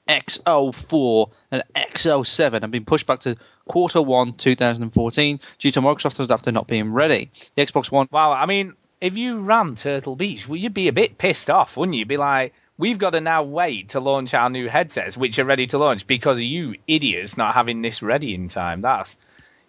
XO4 0.08 1.30
and 1.50 1.62
XO7 1.76 2.62
have 2.62 2.70
been 2.70 2.84
pushed 2.84 3.06
back 3.06 3.20
to 3.20 3.36
quarter 3.68 4.02
one 4.02 4.34
2014 4.34 5.40
due 5.58 5.72
to 5.72 5.80
Microsoft's 5.80 6.20
adapter 6.20 6.50
not 6.50 6.66
being 6.66 6.92
ready. 6.92 7.30
The 7.54 7.64
Xbox 7.64 7.90
One. 7.90 8.08
Wow, 8.10 8.32
I 8.32 8.46
mean, 8.46 8.74
if 9.00 9.16
you 9.16 9.40
ran 9.40 9.74
Turtle 9.74 10.16
Beach, 10.16 10.48
well, 10.48 10.56
you'd 10.56 10.74
be 10.74 10.88
a 10.88 10.92
bit 10.92 11.18
pissed 11.18 11.50
off, 11.50 11.76
wouldn't 11.76 11.96
you? 11.96 12.06
Be 12.06 12.16
like, 12.16 12.52
we've 12.78 12.98
got 12.98 13.10
to 13.10 13.20
now 13.20 13.42
wait 13.42 13.90
to 13.90 14.00
launch 14.00 14.34
our 14.34 14.50
new 14.50 14.68
headsets, 14.68 15.16
which 15.16 15.38
are 15.38 15.44
ready 15.44 15.66
to 15.68 15.78
launch, 15.78 16.06
because 16.06 16.38
of 16.38 16.44
you 16.44 16.76
idiots 16.86 17.36
not 17.36 17.54
having 17.54 17.82
this 17.82 18.02
ready 18.02 18.34
in 18.34 18.48
time. 18.48 18.80
That's 18.80 19.16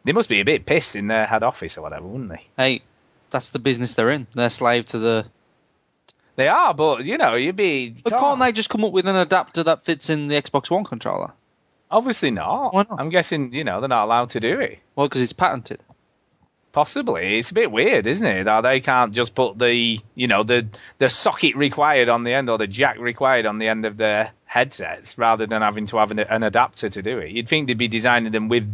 they 0.04 0.12
must 0.12 0.30
be 0.30 0.42
a 0.42 0.46
bit 0.46 0.66
pissed 0.66 0.96
in 0.96 1.08
their 1.08 1.26
head 1.26 1.44
office 1.44 1.78
or 1.78 1.82
whatever, 1.82 2.06
wouldn't 2.06 2.30
they? 2.30 2.48
Hey, 2.58 2.84
that's 3.32 3.50
the 3.50 3.60
business 3.60 3.94
they're 3.94 4.12
in. 4.12 4.28
They're 4.34 4.50
slave 4.50 4.88
to 4.88 5.00
the. 5.00 5.26
They 6.36 6.48
are, 6.48 6.74
but 6.74 7.06
you 7.06 7.18
know, 7.18 7.36
you'd 7.36 7.56
be. 7.56 7.96
But 8.04 8.14
can't 8.14 8.40
they 8.40 8.52
just 8.52 8.70
come 8.70 8.84
up 8.84 8.92
with 8.92 9.08
an 9.08 9.16
adapter 9.16 9.64
that 9.64 9.86
fits 9.86 10.10
in 10.10 10.28
the 10.28 10.42
Xbox 10.42 10.70
One 10.70 10.84
controller? 10.84 11.32
Obviously 11.92 12.32
not. 12.32 12.74
Why 12.74 12.86
not? 12.90 13.00
I'm 13.00 13.10
guessing 13.10 13.54
you 13.54 13.64
know 13.64 13.80
they're 13.80 13.90
not 13.90 14.06
allowed 14.06 14.32
to 14.32 14.40
do 14.40 14.60
it. 14.60 14.80
Well, 14.96 15.08
because 15.08 15.22
it's 15.22 15.34
patented. 15.34 15.84
Possibly, 16.74 17.38
it's 17.38 17.52
a 17.52 17.54
bit 17.54 17.72
weird, 17.72 18.08
isn't 18.08 18.26
it? 18.26 18.44
That 18.46 18.62
they 18.62 18.80
can't 18.80 19.14
just 19.14 19.36
put 19.36 19.60
the, 19.60 20.00
you 20.16 20.28
know, 20.28 20.42
the 20.42 20.68
the 20.98 21.08
socket 21.08 21.56
required 21.56 22.10
on 22.10 22.24
the 22.24 22.34
end 22.34 22.50
or 22.50 22.58
the 22.58 22.66
jack 22.66 22.98
required 22.98 23.46
on 23.46 23.60
the 23.60 23.68
end 23.68 23.86
of 23.86 23.96
their 23.96 24.32
headsets, 24.46 25.16
rather 25.20 25.46
than 25.46 25.62
having 25.62 25.86
to 25.86 25.98
have 25.98 26.10
an, 26.10 26.18
an 26.20 26.42
adapter 26.42 26.90
to 26.90 27.02
do 27.04 27.20
it. 27.20 27.30
You'd 27.30 27.48
think 27.48 27.68
they'd 27.68 27.78
be 27.78 27.88
designing 27.88 28.32
them 28.32 28.50
with, 28.50 28.68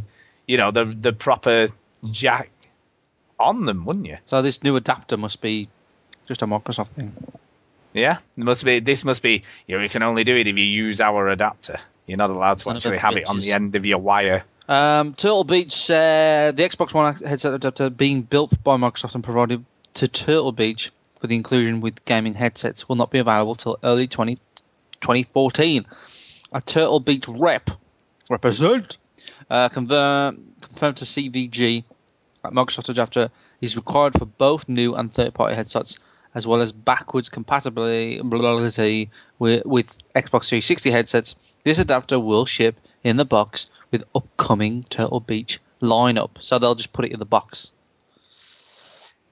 you 0.48 0.56
know, 0.56 0.72
the 0.72 0.86
the 0.86 1.12
proper 1.12 1.68
jack 2.10 2.50
on 3.38 3.66
them, 3.66 3.84
wouldn't 3.84 4.06
you? 4.06 4.18
So 4.28 4.42
this 4.42 4.64
new 4.64 4.78
adapter 4.78 5.18
must 5.18 5.42
be 5.42 5.68
just 6.26 6.42
a 6.42 6.48
Microsoft 6.48 6.92
thing. 6.92 7.14
Yeah, 7.94 8.20
it 8.38 8.44
must 8.46 8.64
be. 8.64 8.80
This 8.80 9.04
must 9.04 9.22
be. 9.22 9.44
You 9.68 9.76
know, 9.78 9.84
you 9.84 9.90
can 9.90 10.04
only 10.04 10.24
do 10.24 10.38
it 10.38 10.48
if 10.48 10.58
you 10.58 10.64
use 10.64 11.02
our 11.02 11.28
adapter. 11.28 11.80
You're 12.06 12.18
not 12.18 12.30
allowed 12.30 12.60
to 12.60 12.70
actually 12.70 12.98
have 13.00 13.18
it 13.18 13.26
on 13.26 13.42
the 13.42 13.52
end 13.52 13.76
of 13.76 13.86
your 13.86 14.00
wire. 14.00 14.46
Um, 14.70 15.16
Turtle 15.16 15.46
Beach, 15.46 15.90
uh, 15.90 16.54
the 16.56 16.62
Xbox 16.62 16.94
One 16.94 17.16
headset 17.16 17.56
adapter 17.56 17.90
being 17.90 18.22
built 18.22 18.52
by 18.64 18.78
Microsoft 18.78 19.16
and 19.16 19.24
provided 19.24 19.66
to 19.96 20.08
Turtle 20.08 20.52
Beach 20.52 20.92
for 21.20 21.26
the 21.26 21.36
inclusion 21.36 21.82
with 21.82 22.06
gaming 22.06 22.36
headsets 22.36 22.88
will 22.88 22.96
not 22.96 23.10
be 23.10 23.18
available 23.18 23.56
till 23.56 23.80
early 23.84 24.08
20, 24.08 24.36
2014. 25.02 25.88
A 26.54 26.62
Turtle 26.62 27.00
Beach 27.00 27.28
rep 27.28 27.72
represent 28.30 28.98
uh, 29.50 29.70
confirm, 29.70 30.54
confirmed 30.62 30.98
to 30.98 31.06
CVG 31.06 31.84
that 32.44 32.54
Microsoft 32.54 32.90
adapter 32.90 33.32
is 33.62 33.76
required 33.76 34.20
for 34.20 34.26
both 34.26 34.70
new 34.70 34.94
and 34.94 35.12
third-party 35.12 35.56
headsets, 35.56 35.98
as 36.36 36.46
well 36.46 36.62
as 36.62 36.72
backwards 36.72 37.28
compatibility 37.28 39.10
with, 39.40 39.66
with 39.66 39.88
Xbox 40.16 40.48
360 40.48 40.92
headsets. 40.92 41.34
This 41.64 41.80
adapter 41.80 42.20
will 42.20 42.46
ship 42.46 42.76
in 43.04 43.18
the 43.18 43.26
box 43.26 43.66
with 43.92 44.04
upcoming 44.14 44.86
Turtle 44.90 45.20
Beach 45.20 45.60
lineup, 45.82 46.32
so 46.40 46.60
they'll 46.60 46.76
just 46.76 46.94
put 46.94 47.06
it 47.06 47.12
in 47.12 47.20
the 47.20 47.26
box. 47.26 47.72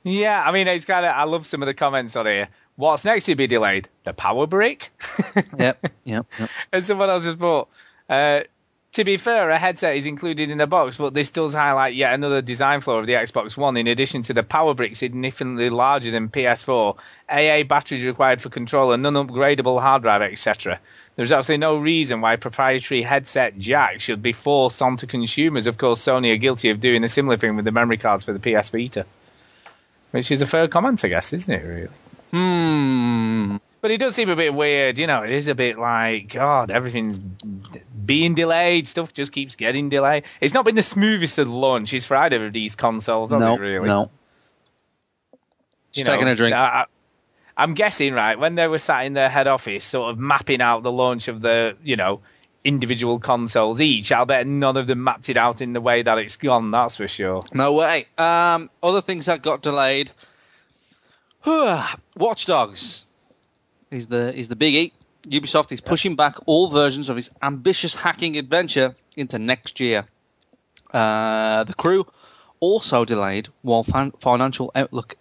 Yeah, 0.03 0.41
I 0.41 0.51
mean, 0.51 0.67
it's 0.67 0.85
kind 0.85 1.05
of. 1.05 1.13
I 1.13 1.23
love 1.23 1.45
some 1.45 1.61
of 1.61 1.67
the 1.67 1.73
comments 1.73 2.15
on 2.15 2.25
here. 2.25 2.49
What's 2.75 3.03
next 3.03 3.25
to 3.25 3.35
be 3.35 3.47
delayed? 3.47 3.89
The 4.03 4.13
power 4.13 4.47
brick. 4.47 4.91
Yep, 5.57 5.91
yep, 6.03 6.25
yep. 6.39 6.49
and 6.71 6.85
someone 6.85 7.09
else 7.09 7.25
has 7.25 7.35
put. 7.35 7.67
Uh, 8.09 8.41
to 8.93 9.03
be 9.03 9.17
fair, 9.17 9.49
a 9.49 9.57
headset 9.57 9.95
is 9.95 10.05
included 10.05 10.49
in 10.49 10.57
the 10.57 10.65
box, 10.65 10.97
but 10.97 11.13
this 11.13 11.29
does 11.29 11.53
highlight 11.53 11.93
yet 11.93 12.13
another 12.13 12.41
design 12.41 12.81
flaw 12.81 12.97
of 12.97 13.05
the 13.05 13.13
Xbox 13.13 13.55
One. 13.55 13.77
In 13.77 13.87
addition 13.87 14.23
to 14.23 14.33
the 14.33 14.43
power 14.43 14.73
brick 14.73 14.95
significantly 14.95 15.69
larger 15.69 16.09
than 16.09 16.29
PS4, 16.29 16.95
AA 17.29 17.63
batteries 17.63 18.05
required 18.05 18.41
for 18.41 18.49
controller, 18.49 18.97
non-upgradable 18.97 19.79
hard 19.81 20.01
drive, 20.01 20.21
etc. 20.21 20.79
There's 21.17 21.31
absolutely 21.31 21.61
no 21.61 21.77
reason 21.77 22.21
why 22.21 22.35
proprietary 22.35 23.01
headset 23.01 23.57
jack 23.57 24.01
should 24.01 24.21
be 24.21 24.33
forced 24.33 24.81
onto 24.83 25.07
consumers. 25.07 25.65
Of 25.65 25.77
course, 25.77 25.99
Sony 25.99 26.31
are 26.33 26.37
guilty 26.37 26.69
of 26.69 26.79
doing 26.79 27.03
a 27.03 27.09
similar 27.09 27.37
thing 27.37 27.55
with 27.55 27.65
the 27.65 27.71
memory 27.71 27.97
cards 27.97 28.23
for 28.23 28.33
the 28.33 28.39
PS 28.39 28.69
Vita, 28.69 29.05
which 30.11 30.31
is 30.31 30.43
a 30.43 30.45
fair 30.47 30.67
comment, 30.67 31.03
I 31.03 31.07
guess, 31.07 31.33
isn't 31.33 31.51
it? 31.51 31.65
Really. 31.65 31.89
Hmm. 32.31 33.57
But 33.81 33.91
it 33.91 33.97
does 33.97 34.13
seem 34.15 34.29
a 34.29 34.35
bit 34.35 34.53
weird, 34.53 34.99
you 34.99 35.07
know. 35.07 35.23
It 35.23 35.31
is 35.31 35.47
a 35.47 35.55
bit 35.55 35.79
like, 35.79 36.33
God, 36.33 36.69
everything's 36.69 37.17
being 37.17 38.35
delayed. 38.35 38.87
Stuff 38.87 39.11
just 39.13 39.31
keeps 39.31 39.55
getting 39.55 39.89
delayed. 39.89 40.23
It's 40.39 40.53
not 40.53 40.65
been 40.65 40.75
the 40.75 40.83
smoothest 40.83 41.39
of 41.39 41.49
launches 41.49 42.05
for 42.05 42.15
either 42.17 42.45
of 42.45 42.53
these 42.53 42.75
consoles, 42.75 43.31
has 43.31 43.39
No, 43.39 43.55
it? 43.55 43.59
Really? 43.59 43.87
no. 43.87 44.11
You 45.93 46.03
Just 46.03 46.11
taking 46.11 46.27
a 46.27 46.35
drink. 46.35 46.53
I, 46.55 46.85
am 47.63 47.73
guessing, 47.73 48.13
right, 48.13 48.37
when 48.37 48.55
they 48.55 48.67
were 48.67 48.79
sat 48.79 49.05
in 49.05 49.13
their 49.13 49.29
head 49.29 49.47
office, 49.47 49.83
sort 49.83 50.11
of 50.11 50.19
mapping 50.19 50.61
out 50.61 50.83
the 50.83 50.91
launch 50.91 51.27
of 51.27 51.41
the, 51.41 51.75
you 51.83 51.95
know, 51.95 52.21
individual 52.63 53.19
consoles 53.19 53.79
each, 53.79 54.11
I'll 54.11 54.25
bet 54.25 54.45
none 54.45 54.77
of 54.77 54.87
them 54.87 55.03
mapped 55.03 55.29
it 55.29 55.37
out 55.37 55.61
in 55.61 55.73
the 55.73 55.81
way 55.81 56.01
that 56.01 56.17
it's 56.17 56.35
gone. 56.35 56.71
That's 56.71 56.97
for 56.97 57.07
sure. 57.07 57.43
No 57.53 57.73
way. 57.73 58.07
Um, 58.17 58.69
other 58.83 59.01
things 59.01 59.25
that 59.25 59.41
got 59.41 59.61
delayed. 59.61 60.11
Watch 61.45 62.45
Dogs 62.45 63.05
is 63.89 64.07
the 64.07 64.37
is 64.37 64.49
the 64.49 64.55
biggie. 64.55 64.91
Ubisoft 65.27 65.71
is 65.71 65.81
pushing 65.81 66.15
back 66.15 66.35
all 66.45 66.69
versions 66.69 67.09
of 67.09 67.17
its 67.17 67.29
ambitious 67.41 67.95
hacking 67.95 68.37
adventure 68.37 68.95
into 69.15 69.39
next 69.39 69.79
year. 69.79 70.05
Uh, 70.93 71.63
the 71.63 71.73
crew 71.73 72.05
also 72.59 73.05
delayed 73.05 73.47
while 73.61 73.83
fin- 73.83 74.13
financial 74.21 74.71
outlook 74.75 75.15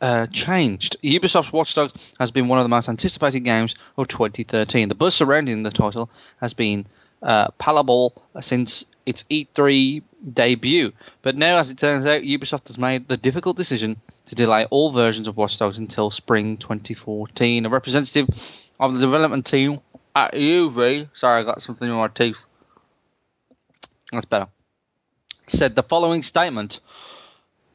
uh, 0.00 0.26
changed. 0.28 0.96
Ubisoft's 1.02 1.52
Watch 1.52 1.74
Dogs 1.74 1.92
has 2.18 2.30
been 2.30 2.48
one 2.48 2.58
of 2.58 2.64
the 2.64 2.68
most 2.68 2.88
anticipated 2.88 3.40
games 3.40 3.74
of 3.96 4.08
2013. 4.08 4.88
The 4.88 4.94
buzz 4.94 5.14
surrounding 5.14 5.62
the 5.62 5.70
title 5.70 6.10
has 6.40 6.54
been 6.54 6.86
uh, 7.22 7.48
palpable 7.52 8.22
since 8.40 8.84
its 9.06 9.24
E3 9.30 10.02
debut, 10.32 10.92
but 11.22 11.36
now, 11.36 11.58
as 11.58 11.70
it 11.70 11.78
turns 11.78 12.04
out, 12.06 12.22
Ubisoft 12.22 12.66
has 12.68 12.76
made 12.76 13.08
the 13.08 13.16
difficult 13.16 13.56
decision 13.56 13.96
to 14.26 14.34
delay 14.34 14.66
all 14.70 14.92
versions 14.92 15.28
of 15.28 15.36
Watch 15.36 15.58
Dogs 15.58 15.78
until 15.78 16.10
spring 16.10 16.56
2014. 16.56 17.64
A 17.64 17.68
representative 17.68 18.28
of 18.80 18.92
the 18.92 19.00
development 19.00 19.46
team 19.46 19.80
at 20.14 20.34
UV, 20.34 21.08
sorry, 21.16 21.42
I 21.42 21.44
got 21.44 21.62
something 21.62 21.88
in 21.88 21.94
my 21.94 22.08
teeth. 22.08 22.38
That's 24.12 24.26
better. 24.26 24.48
Said 25.48 25.76
the 25.76 25.82
following 25.82 26.22
statement. 26.22 26.80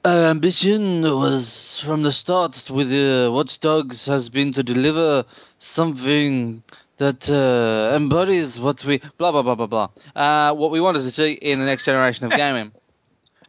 Our 0.03 0.31
ambition 0.31 1.03
was 1.03 1.79
from 1.85 2.01
the 2.01 2.11
start 2.11 2.71
with 2.71 2.91
uh, 2.91 3.31
Watch 3.31 3.59
Dogs 3.59 4.07
has 4.07 4.29
been 4.29 4.51
to 4.53 4.63
deliver 4.63 5.25
something 5.59 6.63
that 6.97 7.29
uh, 7.29 7.95
embodies 7.95 8.59
what 8.59 8.83
we 8.83 8.97
blah 9.19 9.31
blah 9.31 9.43
blah 9.43 9.53
blah 9.53 9.67
blah. 9.67 9.89
Uh, 10.15 10.55
what 10.55 10.71
we 10.71 10.81
wanted 10.81 11.03
to 11.03 11.11
see 11.11 11.33
in 11.33 11.59
the 11.59 11.65
next 11.65 11.85
generation 11.85 12.25
of 12.25 12.31
gaming. 12.35 12.71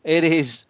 It 0.04 0.24
is 0.24 0.66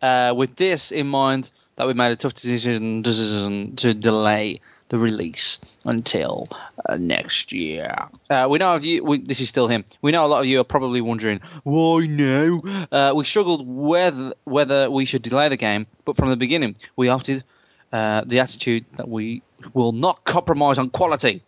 uh, 0.00 0.32
with 0.34 0.56
this 0.56 0.92
in 0.92 1.06
mind 1.06 1.50
that 1.76 1.86
we 1.86 1.92
made 1.92 2.10
a 2.10 2.16
tough 2.16 2.32
decision, 2.32 3.02
decision 3.02 3.76
to 3.76 3.92
delay 3.92 4.62
the 4.88 4.98
release 4.98 5.58
until 5.84 6.48
uh, 6.88 6.96
next 6.96 7.52
year. 7.52 7.94
Uh, 8.30 8.46
we 8.50 8.58
know 8.58 8.76
you, 8.76 9.04
we, 9.04 9.18
this 9.18 9.40
is 9.40 9.48
still 9.48 9.68
him. 9.68 9.84
We 10.02 10.12
know 10.12 10.24
a 10.24 10.28
lot 10.28 10.40
of 10.40 10.46
you 10.46 10.60
are 10.60 10.64
probably 10.64 11.00
wondering 11.00 11.40
why 11.64 12.06
now. 12.06 12.86
Uh, 12.90 13.12
we 13.14 13.24
struggled 13.24 13.66
whether 13.66 14.34
whether 14.44 14.90
we 14.90 15.04
should 15.04 15.22
delay 15.22 15.48
the 15.48 15.56
game, 15.56 15.86
but 16.04 16.16
from 16.16 16.30
the 16.30 16.36
beginning 16.36 16.76
we 16.96 17.08
opted 17.08 17.44
uh, 17.92 18.22
the 18.26 18.40
attitude 18.40 18.84
that 18.96 19.08
we 19.08 19.42
will 19.74 19.92
not 19.92 20.24
compromise 20.24 20.78
on 20.78 20.90
quality, 20.90 21.42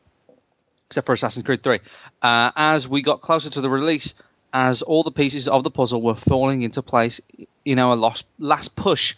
except 0.88 1.06
for 1.06 1.12
Assassin's 1.12 1.44
Creed 1.44 1.62
3. 1.62 1.80
Uh, 2.22 2.50
as 2.56 2.88
we 2.88 3.02
got 3.02 3.20
closer 3.20 3.50
to 3.50 3.60
the 3.60 3.70
release, 3.70 4.14
as 4.52 4.82
all 4.82 5.02
the 5.02 5.10
pieces 5.10 5.48
of 5.48 5.64
the 5.64 5.70
puzzle 5.70 6.02
were 6.02 6.14
falling 6.14 6.62
into 6.62 6.82
place 6.82 7.20
in 7.64 7.78
our 7.78 7.96
last, 7.96 8.24
last 8.38 8.74
push 8.74 9.14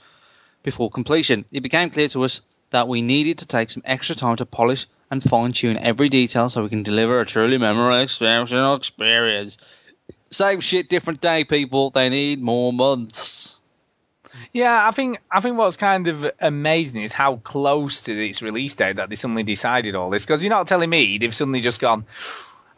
before 0.62 0.90
completion, 0.90 1.44
it 1.52 1.60
became 1.60 1.90
clear 1.90 2.08
to 2.08 2.24
us 2.24 2.40
that 2.72 2.88
we 2.88 3.02
needed 3.02 3.38
to 3.38 3.46
take 3.46 3.70
some 3.70 3.82
extra 3.86 4.14
time 4.14 4.36
to 4.36 4.46
polish 4.46 4.86
and 5.10 5.22
fine 5.22 5.52
tune 5.52 5.76
every 5.78 6.08
detail 6.08 6.50
so 6.50 6.62
we 6.62 6.68
can 6.68 6.82
deliver 6.82 7.20
a 7.20 7.26
truly 7.26 7.58
memorable 7.58 8.00
experience. 8.00 9.58
Same 10.30 10.60
shit, 10.60 10.88
different 10.88 11.20
day, 11.20 11.44
people. 11.44 11.90
They 11.90 12.08
need 12.08 12.40
more 12.40 12.72
months. 12.72 13.56
Yeah, 14.52 14.88
I 14.88 14.90
think 14.92 15.18
I 15.30 15.40
think 15.40 15.58
what's 15.58 15.76
kind 15.76 16.08
of 16.08 16.30
amazing 16.40 17.02
is 17.02 17.12
how 17.12 17.36
close 17.36 18.02
to 18.02 18.28
its 18.28 18.40
release 18.40 18.74
date 18.74 18.96
that 18.96 19.10
they 19.10 19.16
suddenly 19.16 19.42
decided 19.42 19.94
all 19.94 20.08
this. 20.08 20.24
Because 20.24 20.42
you're 20.42 20.50
not 20.50 20.66
telling 20.66 20.88
me 20.88 21.18
they've 21.18 21.34
suddenly 21.34 21.60
just 21.60 21.80
gone. 21.80 22.06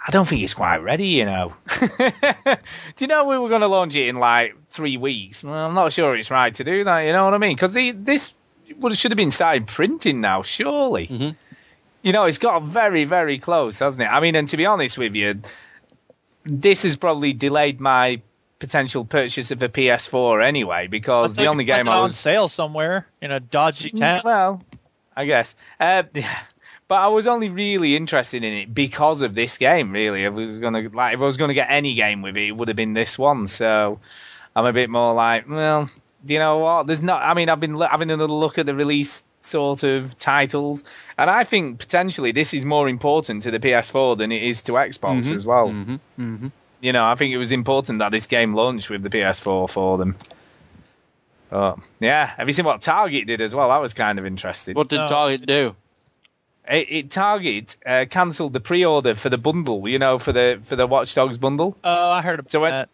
I 0.06 0.10
don't 0.10 0.28
think 0.28 0.42
it's 0.42 0.54
quite 0.54 0.78
ready, 0.78 1.06
you 1.06 1.24
know. 1.24 1.54
do 1.78 2.58
you 2.98 3.06
know 3.06 3.24
we 3.24 3.38
were 3.38 3.48
going 3.48 3.62
to 3.62 3.68
launch 3.68 3.94
it 3.94 4.08
in 4.08 4.16
like 4.16 4.54
three 4.68 4.98
weeks? 4.98 5.42
Well, 5.42 5.54
I'm 5.54 5.74
not 5.74 5.92
sure 5.92 6.14
it's 6.14 6.30
right 6.30 6.54
to 6.56 6.64
do 6.64 6.84
that. 6.84 7.00
You 7.00 7.12
know 7.12 7.24
what 7.24 7.32
I 7.32 7.38
mean? 7.38 7.56
Because 7.56 7.72
this 7.72 8.34
would 8.78 8.96
should 8.96 9.10
have 9.10 9.16
been 9.16 9.30
started 9.30 9.66
printing 9.66 10.20
now, 10.20 10.42
surely. 10.42 11.06
Mm-hmm. 11.06 11.30
You 12.02 12.12
know, 12.12 12.24
it's 12.24 12.38
got 12.38 12.62
very, 12.62 13.04
very 13.04 13.38
close, 13.38 13.78
hasn't 13.78 14.02
it? 14.02 14.06
I 14.06 14.20
mean, 14.20 14.36
and 14.36 14.48
to 14.50 14.56
be 14.56 14.66
honest 14.66 14.98
with 14.98 15.14
you, 15.14 15.40
this 16.44 16.82
has 16.82 16.96
probably 16.96 17.32
delayed 17.32 17.80
my 17.80 18.20
potential 18.58 19.04
purchase 19.04 19.50
of 19.50 19.62
a 19.62 19.68
PS4 19.68 20.44
anyway, 20.44 20.86
because 20.86 21.34
the 21.34 21.46
only 21.46 21.64
game 21.64 21.88
it 21.88 21.90
I 21.90 21.98
on 21.98 22.12
sale 22.12 22.48
somewhere 22.48 23.06
in 23.20 23.30
a 23.30 23.40
dodgy 23.40 23.90
town. 23.90 24.22
well, 24.24 24.62
I 25.16 25.24
guess. 25.24 25.54
Uh, 25.80 26.02
but 26.88 26.94
I 26.96 27.08
was 27.08 27.26
only 27.26 27.48
really 27.48 27.96
interested 27.96 28.44
in 28.44 28.52
it 28.52 28.74
because 28.74 29.22
of 29.22 29.34
this 29.34 29.58
game. 29.58 29.92
Really, 29.92 30.26
I 30.26 30.28
was 30.28 30.58
gonna 30.58 30.88
like 30.92 31.14
if 31.14 31.20
I 31.20 31.24
was 31.24 31.36
gonna 31.36 31.54
get 31.54 31.70
any 31.70 31.94
game 31.94 32.22
with 32.22 32.36
it, 32.36 32.48
it 32.48 32.52
would 32.52 32.68
have 32.68 32.76
been 32.76 32.92
this 32.92 33.18
one. 33.18 33.48
So 33.48 34.00
I'm 34.54 34.66
a 34.66 34.72
bit 34.72 34.90
more 34.90 35.14
like, 35.14 35.48
well, 35.48 35.90
do 36.24 36.34
you 36.34 36.40
know 36.40 36.58
what? 36.58 36.86
There's 36.86 37.02
not. 37.02 37.22
I 37.22 37.34
mean, 37.34 37.48
I've 37.48 37.60
been 37.60 37.78
having 37.80 38.10
another 38.10 38.32
look 38.32 38.58
at 38.58 38.66
the 38.66 38.74
release 38.74 39.22
sort 39.40 39.82
of 39.82 40.18
titles, 40.18 40.84
and 41.18 41.28
I 41.28 41.44
think 41.44 41.78
potentially 41.78 42.32
this 42.32 42.54
is 42.54 42.64
more 42.64 42.88
important 42.88 43.42
to 43.42 43.50
the 43.50 43.58
PS4 43.60 44.16
than 44.16 44.32
it 44.32 44.42
is 44.42 44.62
to 44.62 44.72
Xbox 44.72 45.24
Mhm, 45.24 45.34
as 45.36 45.44
well. 45.44 45.68
mhm, 45.68 46.00
mhm. 46.18 46.52
You 46.80 46.92
know, 46.92 47.06
I 47.06 47.14
think 47.14 47.32
it 47.34 47.38
was 47.38 47.52
important 47.52 47.98
that 48.00 48.10
this 48.10 48.26
game 48.26 48.54
launched 48.54 48.90
with 48.90 49.02
the 49.02 49.10
PS4 49.10 49.68
for 49.68 49.98
them. 49.98 50.16
But 51.50 51.78
yeah, 52.00 52.26
have 52.36 52.48
you 52.48 52.54
seen 52.54 52.64
what 52.64 52.82
Target 52.82 53.26
did 53.26 53.40
as 53.40 53.54
well? 53.54 53.68
That 53.68 53.80
was 53.80 53.94
kind 53.94 54.18
of 54.18 54.26
interesting. 54.26 54.74
What 54.74 54.88
did 54.88 54.96
Target 54.96 55.46
do? 55.46 55.76
It, 56.68 56.86
it 56.90 57.10
Target 57.10 57.76
uh, 57.84 58.06
cancelled 58.08 58.54
the 58.54 58.60
pre-order 58.60 59.14
for 59.14 59.28
the 59.28 59.36
bundle, 59.38 59.86
you 59.86 59.98
know, 59.98 60.18
for 60.18 60.32
the 60.32 60.60
for 60.64 60.76
the 60.76 60.86
Watch 60.86 61.14
Dogs 61.14 61.36
bundle. 61.38 61.76
Oh, 61.84 62.10
I 62.10 62.22
heard 62.22 62.40
about 62.40 62.50
So 62.50 62.60
when, 62.60 62.70
that. 62.72 62.88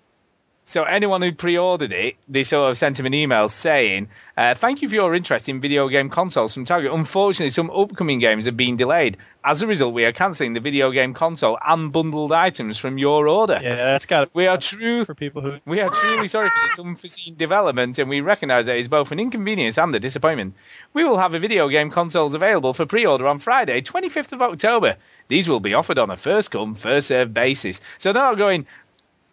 So 0.70 0.84
anyone 0.84 1.20
who 1.20 1.32
pre-ordered 1.32 1.92
it, 1.92 2.14
they 2.28 2.44
sort 2.44 2.70
of 2.70 2.78
sent 2.78 2.98
him 2.98 3.06
an 3.06 3.12
email 3.12 3.48
saying, 3.48 4.08
uh, 4.36 4.54
"Thank 4.54 4.82
you 4.82 4.88
for 4.88 4.94
your 4.94 5.14
interest 5.16 5.48
in 5.48 5.60
video 5.60 5.88
game 5.88 6.10
consoles 6.10 6.54
from 6.54 6.64
Target. 6.64 6.92
Unfortunately, 6.92 7.50
some 7.50 7.70
upcoming 7.70 8.20
games 8.20 8.44
have 8.44 8.56
been 8.56 8.76
delayed. 8.76 9.16
As 9.42 9.62
a 9.62 9.66
result, 9.66 9.94
we 9.94 10.04
are 10.04 10.12
cancelling 10.12 10.52
the 10.52 10.60
video 10.60 10.92
game 10.92 11.12
console 11.12 11.58
and 11.66 11.90
bundled 11.90 12.30
items 12.30 12.78
from 12.78 12.98
your 12.98 13.26
order. 13.26 13.58
Yeah, 13.60 13.74
that's 13.74 14.06
got 14.06 14.30
We 14.32 14.46
are 14.46 14.58
true 14.58 15.04
for 15.04 15.14
people 15.14 15.42
who. 15.42 15.58
we 15.66 15.80
are 15.80 15.90
truly 15.90 16.28
sorry 16.28 16.50
for 16.50 16.68
this 16.68 16.78
unforeseen 16.78 17.34
development, 17.34 17.98
and 17.98 18.08
we 18.08 18.20
recognise 18.20 18.66
that 18.66 18.76
it 18.76 18.80
is 18.80 18.88
both 18.88 19.10
an 19.10 19.18
inconvenience 19.18 19.76
and 19.76 19.92
a 19.94 19.98
disappointment. 19.98 20.54
We 20.92 21.04
will 21.04 21.18
have 21.18 21.34
a 21.34 21.40
video 21.40 21.68
game 21.68 21.90
consoles 21.90 22.34
available 22.34 22.74
for 22.74 22.86
pre-order 22.86 23.26
on 23.26 23.40
Friday, 23.40 23.80
25th 23.80 24.32
of 24.32 24.42
October. 24.42 24.96
These 25.28 25.48
will 25.48 25.60
be 25.60 25.74
offered 25.74 25.98
on 25.98 26.10
a 26.10 26.16
first 26.16 26.50
come, 26.50 26.74
first 26.74 27.08
served 27.08 27.32
basis. 27.34 27.80
So 27.98 28.12
they're 28.12 28.22
not 28.22 28.36
going, 28.36 28.66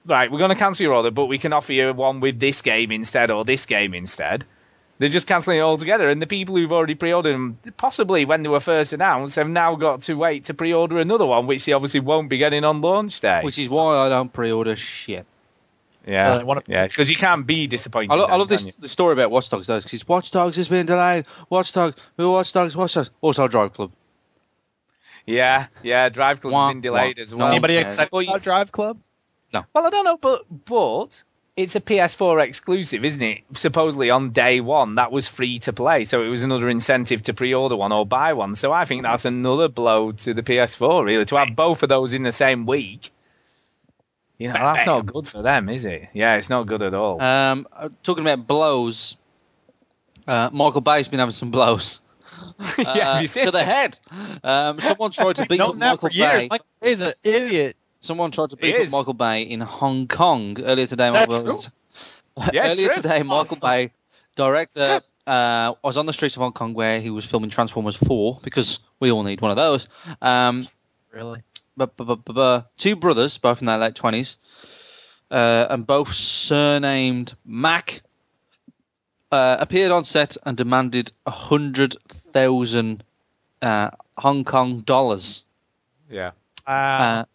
right, 0.08 0.32
we're 0.32 0.40
going 0.40 0.50
to 0.50 0.56
cancel 0.56 0.84
your 0.84 0.94
order, 0.94 1.12
but 1.12 1.26
we 1.28 1.38
can 1.38 1.54
offer 1.54 1.74
you 1.74 1.94
one 1.94 2.20
with 2.20 2.40
this 2.40 2.62
game 2.62 2.92
instead 2.92 3.30
or 3.32 3.46
this 3.46 3.66
game 3.66 3.94
instead. 3.94 4.46
They're 5.00 5.10
just 5.10 5.28
cancelling 5.28 5.60
it 5.60 5.62
altogether, 5.62 6.10
and 6.10 6.20
the 6.20 6.26
people 6.26 6.56
who've 6.56 6.72
already 6.72 6.96
pre-ordered 6.96 7.32
them, 7.32 7.60
possibly 7.78 8.26
when 8.26 8.42
they 8.42 8.50
were 8.50 8.60
first 8.60 8.94
announced, 8.94 9.36
have 9.36 9.48
now 9.48 9.76
got 9.76 10.02
to 10.04 10.16
wait 10.16 10.46
to 10.46 10.56
pre-order 10.56 10.98
another 10.98 11.26
one, 11.26 11.46
which 11.46 11.66
they 11.66 11.74
obviously 11.74 12.00
won't 12.00 12.30
be 12.30 12.40
getting 12.40 12.64
on 12.64 12.82
launch 12.82 13.20
day. 13.20 13.42
Which 13.44 13.60
is 13.60 13.70
why 13.70 13.96
I 13.96 14.10
don't 14.10 14.34
pre-order 14.34 14.76
shit. 14.76 15.28
yeah, 16.08 16.34
Uh, 16.38 16.46
one 16.46 16.62
yeah, 16.66 16.88
because 16.88 17.12
you 17.12 17.16
can't 17.16 17.46
be 17.46 17.68
disappointed. 17.68 18.12
I, 18.12 18.16
lo- 18.16 18.26
I 18.26 18.36
love 18.38 18.48
this 18.48 18.74
the 18.80 18.90
story 18.90 19.14
about 19.14 19.30
Watch 19.30 19.52
Dogs 19.52 19.68
though, 19.68 19.80
because 19.80 20.08
Watch 20.08 20.32
Dogs 20.32 20.58
has 20.58 20.68
been 20.68 20.88
delayed. 20.88 21.26
Watch 21.52 21.74
Dogs, 21.74 21.96
Watch 22.18 22.52
Dogs, 22.54 22.76
Watch 22.76 22.94
Dogs. 22.96 23.12
Also, 23.22 23.48
Drive 23.48 23.74
Club. 23.74 23.92
Yeah, 25.28 25.68
yeah, 25.84 26.10
Drive 26.10 26.42
Club's 26.42 26.54
Wah, 26.54 26.70
been 26.72 26.82
delayed 26.82 27.18
wah. 27.18 27.22
as 27.22 27.36
well. 27.36 27.50
Anybody 27.50 27.76
Yeah. 27.76 27.82
excited 27.82 28.10
about 28.12 28.42
Drive 28.42 28.72
Club? 28.72 28.98
Well, 29.54 29.86
I 29.86 29.90
don't 29.90 30.06
know, 30.06 30.18
but 30.18 30.46
but 30.66 31.24
it's 31.56 31.76
a 31.76 31.82
PS4 31.82 32.44
exclusive, 32.44 33.04
isn't 33.04 33.22
it? 33.22 33.42
Supposedly 33.54 34.10
on 34.12 34.30
day 34.32 34.60
one, 34.60 34.96
that 34.96 35.12
was 35.12 35.28
free 35.28 35.58
to 35.60 35.74
play, 35.74 36.06
so 36.06 36.22
it 36.24 36.30
was 36.30 36.44
another 36.44 36.70
incentive 36.70 37.24
to 37.24 37.34
pre-order 37.34 37.76
one 37.76 37.92
or 37.92 38.06
buy 38.06 38.34
one. 38.34 38.56
So 38.56 38.72
I 38.72 38.86
think 38.86 39.02
that's 39.04 39.26
another 39.26 39.68
blow 39.68 40.12
to 40.12 40.34
the 40.36 40.44
PS4, 40.44 41.04
really, 41.04 41.26
to 41.26 41.36
have 41.38 41.56
both 41.56 41.82
of 41.82 41.90
those 41.90 42.14
in 42.14 42.22
the 42.24 42.32
same 42.32 42.66
week. 42.68 43.12
You 44.38 44.50
know, 44.50 44.54
that's 44.54 44.86
not 44.86 45.08
good 45.08 45.28
for 45.28 45.42
them, 45.42 45.68
is 45.68 45.84
it? 45.86 46.10
Yeah, 46.14 46.36
it's 46.36 46.52
not 46.52 46.68
good 46.68 46.84
at 46.84 46.94
all. 46.94 47.20
Um, 47.20 47.68
uh, 47.74 47.90
talking 48.04 48.24
about 48.24 48.46
blows, 48.46 49.18
uh, 50.28 50.52
Michael 50.54 50.82
Bay's 50.82 51.08
been 51.08 51.18
having 51.20 51.34
some 51.34 51.50
blows. 51.50 52.02
yeah, 52.78 53.14
Uh, 53.14 53.20
you 53.22 53.26
seen 53.26 53.46
to 53.46 53.52
the 53.52 53.64
head. 53.64 54.00
Um, 54.44 54.80
someone 54.80 55.10
tried 55.10 55.38
to 55.38 55.46
beat 55.50 55.60
up 55.60 55.76
Michael 55.76 55.98
for 55.98 56.12
years. 56.12 56.32
Bay. 56.34 56.48
Michael 56.52 56.68
Bay's 56.82 57.00
an 57.00 57.14
idiot. 57.24 57.78
Someone 58.08 58.32
tried 58.32 58.50
to 58.52 58.56
He 58.60 58.72
beat 58.72 58.82
up. 58.88 58.90
Michael 58.92 59.14
Bay 59.14 59.42
in 59.44 59.60
Hong 59.62 60.08
Kong 60.08 60.58
earlier 60.62 60.88
today. 60.88 61.08
Is 61.10 61.14
that 61.14 61.30
Michael- 61.30 61.62
true? 61.62 61.72
Yeah, 62.54 62.66
it's 62.68 62.74
earlier 62.76 62.88
true. 62.94 62.96
today, 63.02 63.24
Michael 63.24 63.38
Awesome. 63.40 63.60
Bay, 63.62 63.92
director, 64.36 65.02
uh, 65.28 65.74
was 65.84 65.98
on 65.98 66.06
the 66.06 66.14
streets 66.14 66.36
of 66.36 66.42
Hong 66.42 66.54
Kong 66.54 66.74
where 66.76 67.02
he 67.02 67.10
was 67.10 67.26
filming 67.26 67.50
Transformers 67.50 67.96
4 67.96 68.40
because 68.44 68.80
we 69.00 69.12
all 69.12 69.24
need 69.24 69.42
one 69.42 69.52
of 69.52 69.58
those. 69.58 69.88
Um, 70.22 70.66
Really? 71.12 71.42
but, 71.76 71.96
but, 71.98 72.06
but, 72.06 72.24
but, 72.26 72.34
but 72.36 72.78
two 72.78 72.96
brothers, 72.96 73.38
both 73.40 73.60
in 73.60 73.66
their 73.66 73.80
late 73.80 73.96
twenties, 73.96 74.38
uh, 75.32 75.66
and 75.70 75.86
both 75.88 76.14
surnamed 76.14 77.36
Mac, 77.44 78.02
uh, 79.32 79.58
appeared 79.60 79.92
on 79.92 80.06
set 80.06 80.38
and 80.44 80.56
demanded 80.56 81.12
a 81.26 81.32
hundred 81.32 81.98
thousand 82.34 83.04
uh, 83.64 83.90
Hong 84.18 84.46
Kong 84.46 84.82
dollars. 84.82 85.44
Yeah. 86.10 86.32
Uh, 86.68 86.70
Uh, 86.72 87.26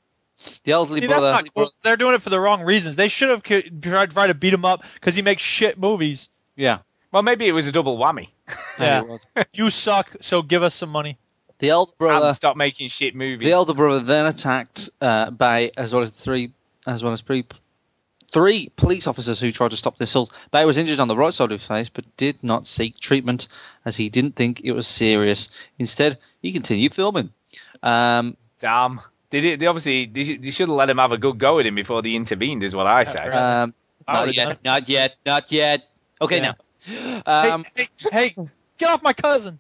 the 0.65 0.73
elderly 0.73 1.01
see, 1.01 1.07
that's 1.07 1.21
brother. 1.21 1.33
not 1.33 1.55
cool. 1.55 1.71
They're 1.83 1.97
doing 1.97 2.15
it 2.15 2.23
for 2.23 2.31
the 2.31 2.41
wrong 2.41 2.63
reasons. 2.63 2.97
They 2.97 3.09
should 3.09 3.31
have 3.31 3.43
tried 3.43 3.83
tried 3.83 4.27
to 4.29 4.35
beat 4.35 4.53
him 4.55 4.65
up 4.65 4.83
because 4.95 5.15
he 5.15 5.23
makes 5.23 5.43
shit 5.43 5.79
movies. 5.79 6.29
Yeah, 6.57 6.79
Well, 7.11 7.23
maybe 7.23 7.47
it 7.49 7.53
was 7.53 7.67
a 7.67 7.73
double 7.73 7.99
whammy. 7.99 8.29
Yeah. 8.79 9.19
You 9.55 9.71
suck, 9.71 10.17
so 10.21 10.43
give 10.43 10.63
us 10.63 10.75
some 10.75 10.91
money. 10.91 11.19
The 11.59 11.71
elder 11.71 11.93
brother. 11.97 12.27
and 12.27 12.37
stop 12.37 12.57
making 12.57 12.89
shit 12.89 13.15
movies. 13.15 13.47
The 13.47 13.53
elder 13.53 13.75
brother 13.75 14.01
then 14.05 14.27
attacked 14.27 14.91
uh, 15.01 15.31
Bay 15.31 15.71
as 15.77 15.93
well 15.93 16.03
as 16.03 16.11
three, 16.11 16.53
as 16.87 17.03
well 17.03 17.13
as 17.13 17.21
three, 17.21 17.45
three 18.33 18.71
police 18.77 19.07
officers 19.07 19.39
who 19.39 19.53
tried 19.53 19.71
to 19.71 19.77
stop 19.77 19.97
the 19.97 20.05
assault. 20.05 20.33
Bay 20.51 20.65
was 20.65 20.77
injured 20.77 20.99
on 21.01 21.07
the 21.09 21.17
right 21.17 21.33
side 21.33 21.53
of 21.53 21.61
his 21.61 21.69
face, 21.69 21.89
but 21.89 22.05
did 22.17 22.43
not 22.43 22.67
seek 22.67 22.99
treatment 22.99 23.47
as 23.85 23.97
he 23.97 24.09
didn't 24.09 24.35
think 24.35 24.61
it 24.65 24.73
was 24.73 24.89
serious. 24.89 25.49
Instead, 25.79 26.19
he 26.41 26.53
continued 26.53 26.95
filming. 26.95 27.31
Um, 27.83 28.37
Damn. 28.59 29.01
They, 29.33 29.41
did, 29.41 29.61
they 29.61 29.67
obviously 29.67 30.07
they, 30.07 30.25
should- 30.25 30.43
they 30.45 30.51
should 30.51 30.69
have 30.69 30.77
let 30.77 30.89
him 30.91 30.99
have 30.99 31.11
a 31.13 31.19
good 31.19 31.39
go 31.39 31.59
at 31.59 31.67
him 31.67 31.75
before 31.75 32.03
they 32.03 32.15
intervened, 32.15 32.63
is 32.63 32.75
what 32.77 32.87
I 32.87 33.03
say. 33.05 33.19
um, 33.31 33.75
Oh, 34.07 34.13
not 34.27 34.35
yeah. 34.35 34.49
yet, 34.49 34.59
not 34.65 34.89
yet, 34.89 35.17
not 35.27 35.53
yet. 35.53 35.89
Okay, 36.21 36.37
Yeah. 36.39 36.53
now. 36.87 37.23
Um, 37.55 37.65
hey, 37.77 37.87
hey, 37.99 38.09
hey, 38.29 38.35
get 38.79 38.91
off 38.91 39.03
my 39.03 39.13
cousin. 39.13 39.59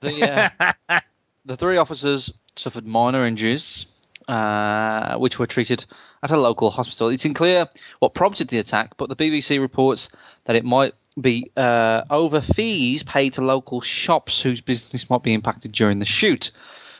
the, 0.00 0.52
uh, 0.90 1.00
the 1.46 1.56
three 1.56 1.76
officers 1.78 2.30
suffered 2.56 2.86
minor 2.86 3.24
injuries, 3.26 3.86
uh, 4.28 5.16
which 5.16 5.38
were 5.38 5.46
treated 5.46 5.84
at 6.22 6.30
a 6.30 6.36
local 6.36 6.70
hospital. 6.70 7.08
It's 7.08 7.24
unclear 7.24 7.68
what 8.00 8.12
prompted 8.14 8.48
the 8.48 8.58
attack, 8.58 8.96
but 8.96 9.08
the 9.08 9.16
BBC 9.16 9.60
reports 9.60 10.08
that 10.44 10.54
it 10.56 10.64
might 10.64 10.94
be 11.20 11.50
uh, 11.56 12.02
over 12.10 12.40
fees 12.42 13.02
paid 13.02 13.34
to 13.34 13.40
local 13.40 13.80
shops 13.80 14.40
whose 14.40 14.60
business 14.60 15.08
might 15.08 15.22
be 15.22 15.32
impacted 15.32 15.72
during 15.72 15.98
the 15.98 16.06
shoot. 16.06 16.50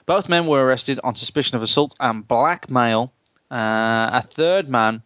Both 0.08 0.26
men 0.26 0.46
were 0.46 0.64
arrested 0.64 0.98
on 1.04 1.16
suspicion 1.16 1.58
of 1.58 1.62
assault 1.62 1.94
and 2.00 2.26
blackmail. 2.26 3.12
Uh, 3.50 4.08
a 4.10 4.24
third 4.26 4.66
man 4.66 5.02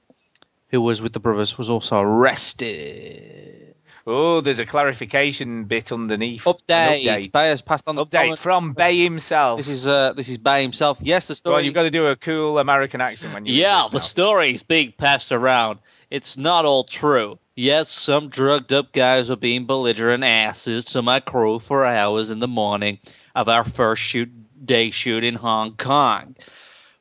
who 0.68 0.80
was 0.80 1.02
with 1.02 1.12
the 1.12 1.18
brothers 1.18 1.58
was 1.58 1.68
also 1.68 1.98
arrested. 1.98 3.74
oh, 4.06 4.40
there's 4.40 4.60
a 4.60 4.64
clarification 4.64 5.64
bit 5.64 5.90
underneath. 5.90 6.46
An 6.46 6.52
Update. 6.52 7.02
update. 7.02 7.32
Bay 7.32 7.48
has 7.48 7.60
passed 7.60 7.88
on 7.88 7.96
the 7.96 8.06
Update 8.06 8.38
from 8.38 8.74
Bay 8.74 9.02
himself. 9.02 9.58
This 9.58 9.66
is 9.66 9.88
uh, 9.88 10.12
this 10.12 10.28
is 10.28 10.38
Bay 10.38 10.62
himself. 10.62 10.98
Yes, 11.00 11.26
the 11.26 11.34
story. 11.34 11.56
on, 11.56 11.64
you've 11.64 11.74
got 11.74 11.82
to 11.82 11.90
do 11.90 12.06
a 12.06 12.14
cool 12.14 12.60
American 12.60 13.00
accent 13.00 13.34
when 13.34 13.44
you. 13.44 13.54
Yeah, 13.54 13.88
the 13.90 13.98
now. 13.98 14.04
story's 14.04 14.62
being 14.62 14.92
passed 14.96 15.32
around. 15.32 15.80
It's 16.10 16.36
not 16.36 16.64
all 16.64 16.84
true. 16.84 17.40
Yes, 17.56 17.90
some 17.90 18.28
drugged 18.28 18.72
up 18.72 18.92
guys 18.92 19.28
were 19.28 19.34
being 19.34 19.66
belligerent 19.66 20.22
asses 20.22 20.84
to 20.86 21.02
my 21.02 21.18
crew 21.18 21.58
for 21.58 21.84
hours 21.84 22.30
in 22.30 22.38
the 22.38 22.46
morning 22.46 23.00
of 23.34 23.48
our 23.48 23.64
first 23.64 24.00
shoot 24.02 24.30
day 24.64 24.90
shoot 24.90 25.24
in 25.24 25.34
Hong 25.34 25.76
Kong. 25.76 26.36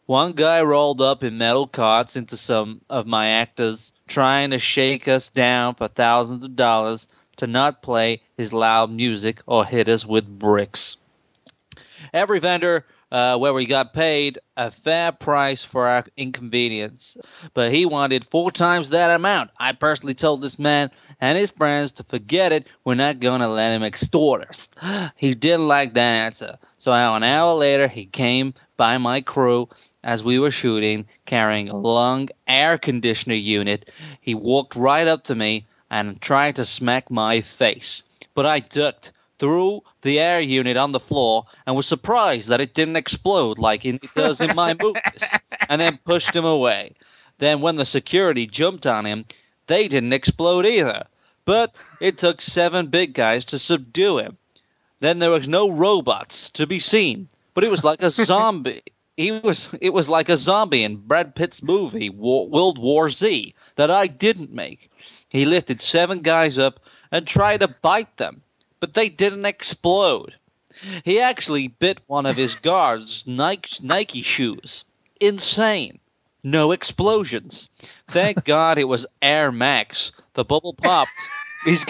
One 0.06 0.34
guy 0.34 0.62
rolled 0.62 1.02
up 1.02 1.24
in 1.24 1.38
metal 1.38 1.68
carts 1.68 2.16
into 2.16 2.36
some 2.36 2.82
of 2.90 3.08
my 3.08 3.28
actors, 3.28 3.92
trying 4.08 4.52
to 4.52 4.60
shake 4.60 5.08
us 5.08 5.30
down 5.30 5.76
for 5.76 5.88
thousands 5.88 6.44
of 6.44 6.56
dollars 6.56 7.08
to 7.38 7.48
not 7.48 7.82
play 7.82 8.22
his 8.38 8.52
loud 8.52 8.92
music 8.92 9.42
or 9.46 9.66
hit 9.66 9.88
us 9.88 10.06
with 10.06 10.28
bricks. 10.28 10.98
Every 12.14 12.40
vendor 12.40 12.86
uh, 13.12 13.38
where 13.38 13.54
we 13.54 13.66
got 13.66 13.94
paid 13.94 14.40
a 14.56 14.72
fair 14.72 15.12
price 15.12 15.64
for 15.64 15.88
our 15.88 16.06
inconvenience, 16.16 17.18
but 17.54 17.72
he 17.72 17.86
wanted 17.86 18.28
four 18.32 18.52
times 18.52 18.90
that 18.90 19.14
amount. 19.14 19.52
I 19.60 19.74
personally 19.74 20.14
told 20.14 20.42
this 20.42 20.58
man 20.58 20.92
and 21.20 21.38
his 21.38 21.52
friends 21.52 21.92
to 21.94 22.04
forget 22.04 22.52
it. 22.52 22.68
We're 22.86 22.96
not 22.96 23.20
going 23.20 23.42
to 23.42 23.48
let 23.48 23.74
him 23.74 23.84
extort 23.84 24.48
us. 24.48 24.68
He 25.18 25.36
didn't 25.36 25.68
like 25.68 25.94
that 25.94 26.00
answer, 26.00 26.58
so 26.82 26.92
an 26.92 27.22
hour 27.22 27.54
later 27.54 27.88
he 27.88 28.06
came 28.06 28.56
by 28.76 28.98
my 28.98 29.22
crew 29.22 29.70
as 30.04 30.24
we 30.24 30.40
were 30.40 30.50
shooting, 30.50 31.06
carrying 31.28 31.70
a 31.70 31.78
long 31.78 32.28
air 32.48 32.80
conditioner 32.80 33.36
unit. 33.36 33.88
He 34.20 34.34
walked 34.34 34.76
right 34.76 35.06
up 35.06 35.26
to 35.26 35.36
me 35.36 35.68
and 35.92 36.20
tried 36.20 36.56
to 36.56 36.66
smack 36.66 37.12
my 37.12 37.42
face, 37.42 38.02
but 38.34 38.48
I 38.48 38.62
ducked 38.62 39.12
threw 39.38 39.84
the 40.02 40.20
air 40.20 40.42
unit 40.42 40.76
on 40.76 40.92
the 40.92 41.00
floor 41.00 41.46
and 41.68 41.76
was 41.76 41.86
surprised 41.86 42.48
that 42.48 42.62
it 42.62 42.74
didn't 42.74 42.96
explode 42.96 43.60
like 43.60 43.86
it 43.86 44.02
does 44.16 44.42
in 44.42 44.56
my 44.56 44.74
movies, 44.82 45.24
and 45.70 45.80
then 45.80 46.00
pushed 46.04 46.36
him 46.36 46.46
away. 46.46 46.96
Then, 47.38 47.62
when 47.62 47.76
the 47.76 47.86
security 47.86 48.48
jumped 48.48 48.88
on 48.88 49.06
him, 49.06 49.26
they 49.68 49.88
didn't 49.88 50.14
explode 50.14 50.66
either. 50.66 51.06
But 51.46 51.76
it 52.00 52.18
took 52.18 52.42
seven 52.42 52.88
big 52.88 53.14
guys 53.14 53.46
to 53.46 53.60
subdue 53.60 54.18
him. 54.18 54.40
Then 55.02 55.20
there 55.20 55.30
was 55.30 55.48
no 55.48 55.70
robots 55.70 56.50
to 56.52 56.66
be 56.66 56.80
seen, 56.80 57.28
but 57.54 57.66
it 57.66 57.72
was 57.72 57.84
like 57.84 58.02
a 58.02 58.10
zombie. 58.26 58.84
He 59.18 59.32
was 59.34 59.68
it 59.82 59.94
was 59.94 60.08
like 60.08 60.30
a 60.30 60.38
zombie 60.38 60.84
in 60.84 60.96
Brad 60.96 61.36
Pitt's 61.36 61.62
movie 61.62 62.10
War, 62.10 62.48
World 62.48 62.80
War 62.80 63.10
Z 63.10 63.54
that 63.76 63.92
I 63.92 64.08
didn't 64.08 64.54
make. 64.54 64.90
He 65.28 65.46
lifted 65.46 65.82
seven 65.82 66.22
guys 66.22 66.58
up 66.58 66.80
and 67.12 67.28
tried 67.28 67.60
to 67.60 67.68
bite 67.68 68.16
them 68.16 68.42
but 68.82 68.96
they 68.96 69.08
didn't 69.08 69.46
explode. 69.46 70.36
He 71.06 71.22
actually 71.22 71.70
bit 71.70 72.00
one 72.08 72.26
of 72.26 72.36
his 72.36 72.56
guards' 72.64 73.24
Nike, 73.26 73.78
Nike 73.82 74.24
shoes. 74.24 74.84
Insane. 75.22 76.00
No 76.44 76.74
explosions. 76.74 77.70
Thank 78.08 78.44
God 78.46 78.78
it 78.78 78.86
was 78.86 79.06
Air 79.22 79.54
Max. 79.54 80.12
The 80.34 80.44
bubble 80.44 80.74
popped. 80.74 81.12
He's 81.64 81.86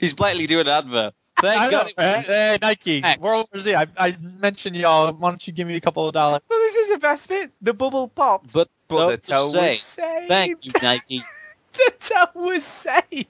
he's 0.00 0.14
blatantly 0.14 0.46
doing 0.46 0.68
an 0.68 0.72
advert. 0.72 1.14
Thank 1.40 1.60
I 1.60 1.64
know, 1.70 1.70
God. 1.70 1.86
It 1.88 1.94
hey, 1.98 2.16
was, 2.18 2.26
hey, 2.26 2.58
Nike, 2.60 3.02
World 3.20 3.48
War 3.52 3.60
Z. 3.60 3.74
I, 3.74 3.86
I 3.96 4.16
mentioned 4.40 4.76
y'all. 4.76 5.12
Why 5.12 5.30
don't 5.30 5.46
you 5.46 5.52
give 5.52 5.68
me 5.68 5.76
a 5.76 5.80
couple 5.80 6.06
of 6.06 6.12
dollars? 6.14 6.42
Well, 6.48 6.58
this 6.60 6.76
is 6.76 6.90
the 6.90 6.98
best 6.98 7.28
bit. 7.28 7.52
The 7.62 7.74
bubble 7.74 8.08
popped, 8.08 8.52
but 8.52 8.68
but 8.88 9.22
the 9.22 9.30
don't 9.30 9.52
toe 9.52 9.52
say. 9.52 9.68
was 9.68 9.80
saved. 9.80 10.28
Thank 10.28 10.64
you, 10.64 10.72
Nike. 10.82 11.22
the 11.74 11.92
toe 12.00 12.26
was 12.34 12.64
saved. 12.64 13.26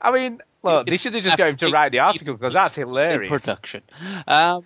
I 0.00 0.10
mean, 0.10 0.42
look, 0.62 0.86
they 0.86 0.96
should 0.96 1.14
have 1.14 1.22
just 1.24 1.36
got 1.38 1.48
him 1.50 1.56
to 1.58 1.68
write 1.70 1.92
the 1.92 2.00
article 2.00 2.34
because 2.34 2.52
that's 2.54 2.76
In 2.76 2.86
hilarious. 2.88 3.30
production. 3.30 3.82
Um, 4.26 4.64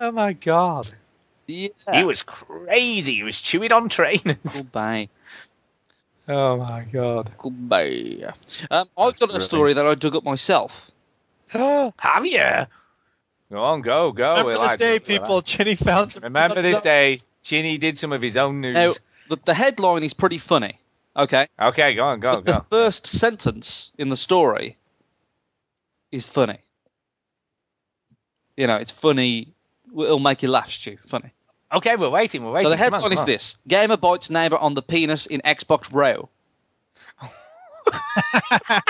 Oh 0.00 0.10
my 0.10 0.32
god, 0.32 0.88
yeah. 1.46 1.68
he 1.92 2.02
was 2.04 2.22
crazy. 2.22 3.14
He 3.14 3.22
was 3.22 3.40
chewing 3.40 3.70
on 3.70 3.88
trainers. 3.88 4.56
Goodbye. 4.56 5.08
Oh 6.28 6.56
my 6.56 6.84
god. 6.92 7.32
Goodbye. 7.38 8.32
Um, 8.70 8.88
I've 8.96 9.18
got 9.18 9.34
a 9.34 9.40
story 9.40 9.74
that 9.74 9.86
I 9.86 9.94
dug 9.94 10.16
up 10.16 10.24
myself. 10.24 10.72
Have 11.98 12.26
you? 12.26 12.66
Go 13.50 13.62
on, 13.62 13.82
go, 13.82 14.12
go. 14.12 14.30
Remember 14.30 14.46
We 14.48 14.52
this 14.54 14.58
like 14.60 14.78
day, 14.78 14.90
it, 14.90 14.92
like 14.92 15.04
people. 15.04 15.38
it. 15.38 15.44
Chinny 15.44 15.74
found 15.74 16.12
some. 16.12 16.22
Remember 16.24 16.62
this 16.62 16.80
day. 16.80 17.20
Chinny 17.42 17.76
did 17.78 17.98
some 17.98 18.12
of 18.12 18.22
his 18.22 18.36
own 18.36 18.60
news. 18.60 18.74
Now, 18.74 18.92
the, 19.28 19.36
the 19.44 19.54
headline 19.54 20.02
is 20.04 20.14
pretty 20.14 20.38
funny. 20.38 20.78
Okay. 21.14 21.46
okay, 21.60 21.94
go 21.94 22.06
on, 22.06 22.20
go, 22.20 22.40
But 22.40 22.44
the 22.46 22.64
first 22.70 23.06
sentence 23.06 23.92
in 23.98 24.08
the 24.08 24.16
story 24.16 24.78
is 26.10 26.24
funny. 26.24 26.58
You 28.56 28.66
know, 28.66 28.76
it's 28.76 28.90
funny. 28.90 29.52
It'll 29.92 30.18
make 30.18 30.42
you 30.42 30.48
laugh, 30.48 30.70
Stu. 30.70 30.96
Funny. 31.08 31.32
Okay, 31.70 31.96
we're 31.96 32.08
waiting, 32.08 32.44
we're 32.44 32.52
waiting. 32.52 32.70
So 32.70 32.70
the 32.70 32.76
Come 32.76 32.94
on, 32.94 33.00
headline 33.00 33.10
come 33.10 33.12
is 33.12 33.20
on. 33.20 33.26
this: 33.26 33.56
Gamer 33.68 33.96
bites 33.96 34.30
neighbor 34.30 34.56
on 34.56 34.74
the 34.74 34.82
penis 34.82 35.26
in 35.26 35.40
Xbox 35.44 35.92
Row. 35.92 36.28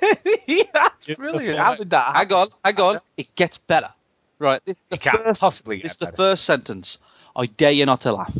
That's 0.72 1.06
brilliant. 1.06 1.58
How 1.58 1.74
did 1.74 1.90
that 1.90 2.16
happen? 2.16 2.28
Hang 2.28 2.32
on, 2.32 2.48
hang 2.64 2.80
on. 2.80 3.00
It 3.16 3.34
gets 3.34 3.58
better. 3.58 3.90
Right. 4.38 4.60
This 4.64 4.78
is 4.78 4.84
the 4.88 4.96
It 4.96 5.00
can't 5.00 5.22
first. 5.22 5.40
possibly 5.40 5.80
This 5.80 5.92
is 5.92 5.96
the 5.98 6.12
first 6.12 6.44
sentence. 6.44 6.98
I 7.36 7.46
dare 7.46 7.72
you 7.72 7.86
not 7.86 8.02
to 8.02 8.12
laugh. 8.12 8.36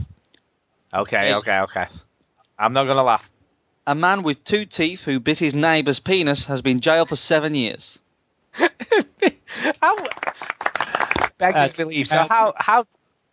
Okay, 0.92 1.34
okay, 1.34 1.60
okay. 1.60 1.86
I'm 2.58 2.72
not 2.72 2.84
gonna 2.84 3.02
laugh. 3.02 3.30
A 3.86 3.94
man 3.94 4.22
with 4.22 4.42
two 4.44 4.64
teeth 4.64 5.00
who 5.00 5.20
bit 5.20 5.38
his 5.38 5.54
neighbour's 5.54 6.00
penis 6.00 6.44
has 6.44 6.62
been 6.62 6.80
jailed 6.80 7.08
for 7.08 7.16
seven 7.16 7.54
years. 7.54 7.98
How 9.80 9.96
beggars 9.96 10.10
uh, 11.38 11.38
That's- 11.38 11.72
believe. 11.76 12.08
So 12.08 12.16
that's- 12.16 12.30
uh, 12.30 12.34
how 12.34 12.54
how 12.56 12.86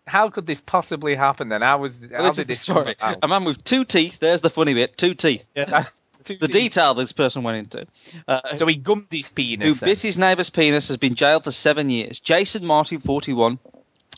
how 0.08 0.30
could 0.30 0.48
this 0.48 0.60
possibly 0.62 1.16
happen 1.16 1.50
then? 1.50 1.62
How 1.62 1.78
was 1.78 2.00
how 2.12 2.24
Listen 2.24 2.36
did 2.36 2.36
to 2.36 2.46
this 2.46 2.62
story. 2.62 2.96
A 3.00 3.28
man 3.28 3.44
with 3.46 3.64
two 3.64 3.86
teeth. 3.86 4.18
There's 4.20 4.42
the 4.42 4.50
funny 4.50 4.74
bit. 4.74 4.98
Two 4.98 5.14
teeth. 5.14 5.44
Yeah. 5.56 5.86
The 6.24 6.48
detail 6.48 6.94
this 6.94 7.12
person 7.12 7.44
went 7.44 7.58
into. 7.58 7.88
Uh, 8.28 8.56
So 8.58 8.66
he 8.68 8.76
gummed 8.76 9.08
his 9.12 9.30
who 9.30 9.36
penis. 9.36 9.80
then. 9.80 9.90
bit 9.90 10.02
his 10.02 10.18
neighbour's 10.18 10.50
penis 10.50 10.88
has 10.88 10.98
been 10.98 11.16
jailed 11.16 11.44
for 11.44 11.52
seven 11.52 11.90
years. 11.90 12.20
Jason 12.20 12.66
Martin, 12.66 13.02
41, 13.02 13.60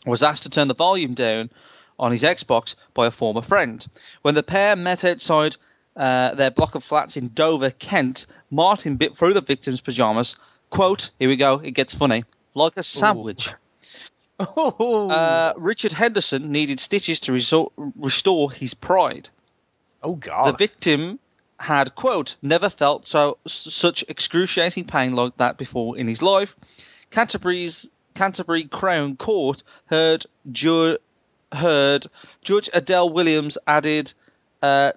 was 0.05 0.21
asked 0.23 0.43
to 0.43 0.49
turn 0.49 0.67
the 0.67 0.75
volume 0.75 1.13
down 1.13 1.49
on 1.99 2.11
his 2.11 2.23
Xbox 2.23 2.75
by 2.93 3.07
a 3.07 3.11
former 3.11 3.41
friend. 3.41 3.85
When 4.23 4.35
the 4.35 4.43
pair 4.43 4.75
met 4.75 5.03
outside 5.03 5.55
uh, 5.95 6.33
their 6.35 6.51
block 6.51 6.75
of 6.75 6.83
flats 6.83 7.15
in 7.17 7.29
Dover, 7.33 7.69
Kent, 7.71 8.25
Martin 8.51 8.95
bit 8.97 9.17
through 9.17 9.33
the 9.33 9.41
victim's 9.41 9.79
pyjamas. 9.81 10.35
Quote, 10.71 11.11
here 11.19 11.29
we 11.29 11.35
go, 11.37 11.59
it 11.63 11.71
gets 11.71 11.93
funny, 11.93 12.25
like 12.55 12.77
a 12.77 12.83
sandwich. 12.83 13.49
Oh, 14.39 15.09
Uh, 15.09 15.53
Richard 15.57 15.93
Henderson 15.93 16.51
needed 16.51 16.79
stitches 16.79 17.19
to 17.21 17.31
resor- 17.31 17.71
restore 17.95 18.51
his 18.51 18.73
pride. 18.73 19.29
oh 20.01 20.15
God! 20.15 20.53
The 20.53 20.57
victim 20.57 21.19
had, 21.59 21.95
quote, 21.95 22.35
never 22.41 22.69
felt 22.69 23.07
so 23.07 23.37
such 23.47 24.03
excruciating 24.07 24.85
pain 24.85 25.13
like 25.13 25.37
that 25.37 25.57
before 25.57 25.97
in 25.97 26.07
his 26.07 26.21
life. 26.21 26.55
Canterbury's 27.11 27.87
Canterbury 28.15 28.65
Crown 28.65 29.15
Court 29.15 29.63
heard 29.85 30.25
ju- 30.51 30.97
heard 31.51 32.07
Judge 32.43 32.69
Adele 32.73 33.09
Williams 33.09 33.57
added, 33.67 34.13
uh, 34.61 34.91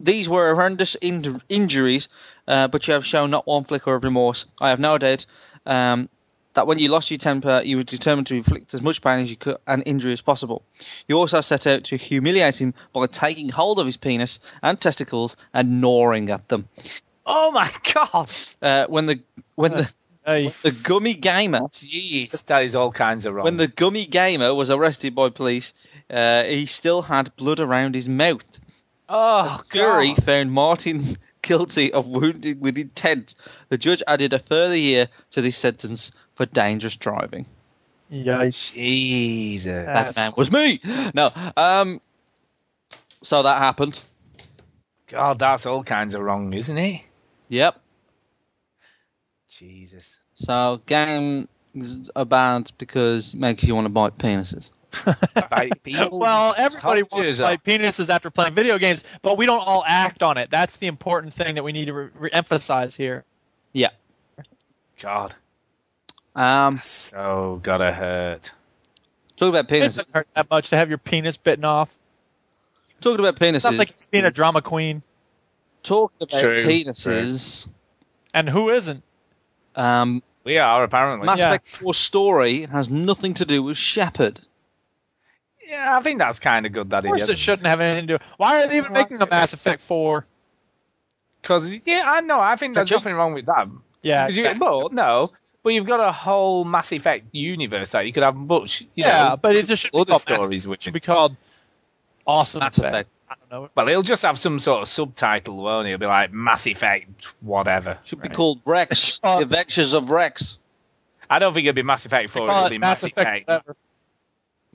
these 0.00 0.28
were 0.28 0.54
horrendous 0.54 0.94
in- 1.00 1.42
injuries, 1.48 2.08
uh, 2.46 2.68
but 2.68 2.86
you 2.86 2.94
have 2.94 3.04
shown 3.06 3.30
not 3.30 3.46
one 3.46 3.64
flicker 3.64 3.94
of 3.94 4.04
remorse. 4.04 4.46
I 4.60 4.70
have 4.70 4.80
no 4.80 4.98
doubt 4.98 5.26
um, 5.66 6.08
that 6.58 6.66
when 6.66 6.80
you 6.80 6.88
lost 6.88 7.08
your 7.08 7.18
temper, 7.18 7.62
you 7.64 7.76
were 7.76 7.84
determined 7.84 8.26
to 8.26 8.34
inflict 8.34 8.74
as 8.74 8.82
much 8.82 9.00
pain 9.00 9.20
as 9.20 9.30
you 9.30 9.36
could 9.36 9.58
and 9.68 9.80
injury 9.86 10.12
as 10.12 10.20
possible. 10.20 10.64
You 11.06 11.16
also 11.16 11.40
set 11.40 11.68
out 11.68 11.84
to 11.84 11.96
humiliate 11.96 12.56
him 12.60 12.74
by 12.92 13.06
taking 13.06 13.48
hold 13.48 13.78
of 13.78 13.86
his 13.86 13.96
penis 13.96 14.40
and 14.60 14.80
testicles 14.80 15.36
and 15.54 15.80
gnawing 15.80 16.30
at 16.30 16.48
them. 16.48 16.68
oh 17.24 17.52
my 17.52 17.70
God. 17.94 18.28
Uh, 18.60 18.86
when 18.88 19.06
the 19.06 19.20
when 19.54 19.70
the 19.70 19.88
Hey, 20.26 20.48
the 20.62 20.72
gummy 20.72 21.14
gamer 21.14 21.60
Jeez, 21.68 22.44
that 22.46 22.64
is 22.64 22.74
all 22.74 22.90
kinds 22.90 23.24
of 23.24 23.34
wrong. 23.34 23.44
when 23.44 23.56
the 23.56 23.68
gummy 23.68 24.04
gamer 24.04 24.52
was 24.52 24.68
arrested 24.68 25.14
by 25.14 25.30
police, 25.30 25.72
uh, 26.10 26.42
he 26.42 26.66
still 26.66 27.02
had 27.02 27.34
blood 27.36 27.60
around 27.60 27.94
his 27.94 28.08
mouth. 28.08 28.42
oh 29.08 29.62
jury 29.72 30.14
God. 30.14 30.24
found 30.24 30.52
Martin 30.52 31.18
guilty 31.42 31.92
of 31.92 32.06
wounding 32.06 32.60
with 32.60 32.76
intent. 32.76 33.34
The 33.70 33.78
judge 33.78 34.02
added 34.06 34.32
a 34.34 34.38
further 34.38 34.76
year 34.76 35.08
to 35.30 35.40
this 35.40 35.56
sentence 35.56 36.10
for 36.38 36.46
dangerous 36.46 36.94
driving. 36.94 37.44
yikes. 38.10 38.72
Jesus. 38.72 39.86
That 39.86 40.16
man 40.16 40.32
was 40.36 40.50
me. 40.50 40.80
No. 41.12 41.30
Um. 41.56 42.00
So 43.22 43.42
that 43.42 43.58
happened. 43.58 43.98
God, 45.08 45.38
that's 45.40 45.66
all 45.66 45.82
kinds 45.82 46.14
of 46.14 46.22
wrong, 46.22 46.54
isn't 46.54 46.78
it? 46.78 47.02
Yep. 47.48 47.80
Jesus. 49.48 50.20
So 50.36 50.80
games 50.86 51.48
are 52.14 52.24
bad 52.24 52.70
because 52.78 53.34
it 53.34 53.40
makes 53.40 53.64
you 53.64 53.74
want 53.74 53.86
to 53.86 53.90
bite 53.90 54.16
penises. 54.16 54.70
Bite 55.50 55.82
people. 55.82 56.18
Well, 56.18 56.54
everybody 56.56 57.02
wants 57.02 57.36
to 57.36 57.42
fight 57.42 57.62
penises 57.62 58.08
after 58.08 58.30
playing 58.30 58.54
video 58.54 58.78
games, 58.78 59.04
but 59.20 59.36
we 59.36 59.44
don't 59.44 59.60
all 59.60 59.84
act 59.86 60.22
on 60.22 60.38
it. 60.38 60.50
That's 60.50 60.78
the 60.78 60.86
important 60.86 61.34
thing 61.34 61.56
that 61.56 61.64
we 61.64 61.72
need 61.72 61.86
to 61.86 61.92
re- 61.92 62.08
re- 62.14 62.30
emphasize 62.32 62.96
here. 62.96 63.24
Yeah. 63.74 63.90
God. 65.02 65.34
Um. 66.38 66.80
So 66.82 67.60
gotta 67.62 67.92
hurt. 67.92 68.52
Talking 69.36 69.48
about 69.56 69.70
It 69.70 69.74
penises. 69.74 69.86
doesn't 69.96 70.08
hurt 70.14 70.28
that 70.34 70.48
much 70.50 70.70
to 70.70 70.76
have 70.76 70.88
your 70.88 70.98
penis 70.98 71.36
bitten 71.36 71.64
off. 71.64 71.96
Talking 73.00 73.20
about 73.24 73.40
It's 73.42 73.64
not 73.64 73.74
like 73.74 73.90
it's 73.90 74.06
being 74.06 74.24
a 74.24 74.30
drama 74.30 74.62
queen. 74.62 75.02
talking 75.82 76.16
about 76.20 76.40
True, 76.40 76.64
penises. 76.64 77.66
And 78.34 78.48
who 78.48 78.70
isn't? 78.70 79.02
Um. 79.74 80.22
We 80.44 80.58
are 80.58 80.82
apparently. 80.84 81.26
Mass 81.26 81.38
Yeah. 81.38 81.48
Effect 81.50 81.68
4 81.68 81.92
story 81.92 82.66
has 82.66 82.88
nothing 82.88 83.34
to 83.34 83.44
do 83.44 83.62
with 83.62 83.76
Shepard. 83.76 84.40
Yeah, 85.68 85.98
I 85.98 86.02
think 86.02 86.18
that's 86.18 86.38
kind 86.38 86.64
of 86.64 86.72
good 86.72 86.90
that 86.90 87.00
Of 87.04 87.08
course, 87.08 87.18
doesn't. 87.20 87.34
it 87.34 87.38
shouldn't 87.38 87.66
have 87.66 87.80
anything 87.80 88.06
to 88.08 88.18
do. 88.18 88.24
Why 88.38 88.62
are 88.62 88.66
they 88.68 88.78
even 88.78 88.92
making 88.94 89.20
a 89.20 89.26
Mass 89.26 89.52
Effect 89.52 89.82
4? 89.82 90.24
Because 91.42 91.70
yeah, 91.84 92.02
I 92.06 92.20
know. 92.22 92.40
I 92.40 92.56
think 92.56 92.74
there's 92.74 92.90
nothing 92.90 93.14
wrong 93.14 93.34
with 93.34 93.46
that. 93.46 93.68
Yeah, 94.02 94.26
'Cause 94.26 94.36
you, 94.36 94.54
but 94.58 94.92
no, 94.92 95.32
but 95.62 95.70
you've 95.74 95.86
got 95.86 96.00
a 96.00 96.12
whole 96.12 96.64
Mass 96.64 96.92
Effect 96.92 97.26
universe 97.32 97.92
that 97.92 98.06
you 98.06 98.12
could 98.12 98.22
have 98.22 98.36
much. 98.36 98.80
You 98.82 98.88
yeah, 98.96 99.28
know, 99.30 99.36
but 99.36 99.54
it 99.54 99.66
just 99.66 99.82
should 99.82 99.92
be 99.92 99.98
other 99.98 100.12
called 100.12 100.24
Mass- 100.28 100.38
stories 100.38 100.64
It 100.64 100.68
which. 100.68 100.82
should 100.82 100.92
be 100.94 101.00
called 101.00 101.36
Awesome 102.26 102.60
Mass 102.60 102.76
Effect. 102.78 102.94
Effect. 102.94 103.10
I 103.30 103.34
don't 103.50 103.62
know. 103.62 103.70
Well, 103.74 103.88
it'll 103.88 104.02
just 104.02 104.22
have 104.22 104.38
some 104.38 104.58
sort 104.58 104.82
of 104.82 104.88
subtitle, 104.88 105.56
won't 105.56 105.86
it? 105.86 105.92
It'll 105.92 106.00
be 106.00 106.06
like 106.06 106.32
Mass 106.32 106.66
Effect, 106.66 107.26
whatever. 107.40 107.98
Should 108.04 108.22
be 108.22 108.28
called 108.28 108.60
Rex. 108.64 109.20
Adventures 109.24 109.92
of 109.92 110.08
Rex. 110.10 110.56
I 111.28 111.38
don't 111.38 111.52
think 111.52 111.66
it'll 111.66 111.76
be 111.76 111.82
Mass 111.82 112.06
Effect 112.06 112.30
4. 112.30 112.46
Call 112.46 112.56
It'll 112.58 112.70
be 112.70 112.78
Mass 112.78 113.02
Mass 113.02 113.12
Effect. 113.12 113.48
Effect. 113.48 113.70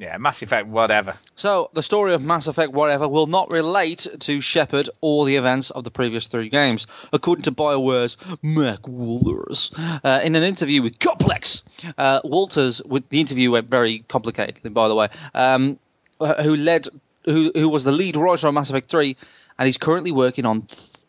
Yeah, 0.04 0.18
Mass 0.18 0.42
Effect, 0.42 0.68
whatever. 0.68 1.16
So, 1.38 1.70
the 1.74 1.82
story 1.82 2.14
of 2.14 2.22
Mass 2.22 2.48
Effect 2.48 2.74
whatever 2.74 3.08
will 3.08 3.26
not 3.26 3.50
relate 3.50 4.06
to 4.20 4.42
Shepard 4.42 4.90
or 5.00 5.26
the 5.26 5.38
events 5.38 5.70
of 5.70 5.86
the 5.86 5.92
previous 5.92 6.28
three 6.28 6.50
games, 6.50 6.88
according 7.14 7.44
to 7.44 7.54
BioWare's 7.54 8.18
Mark 8.42 8.86
Walters. 8.86 9.72
Uh, 9.78 10.20
in 10.22 10.36
an 10.36 10.44
interview 10.44 10.82
with 10.82 11.00
Complex, 11.00 11.64
uh, 11.98 12.20
Walters, 12.26 12.82
with 12.84 13.08
the 13.08 13.22
interview 13.22 13.52
went 13.52 13.70
very 13.70 14.04
complicatedly, 14.10 14.74
by 14.74 14.90
the 14.90 14.96
way, 14.96 15.08
um, 15.34 15.80
uh, 16.20 16.44
who 16.44 16.58
led, 16.58 16.90
who, 17.24 17.54
who 17.56 17.70
was 17.70 17.86
the 17.86 17.94
lead 17.94 18.18
writer 18.18 18.50
on 18.50 18.56
Mass 18.56 18.70
Effect 18.70 18.92
3, 18.92 19.16
and 19.58 19.66
he's 19.68 19.78
currently 19.78 20.12
working 20.12 20.46
on 20.46 20.68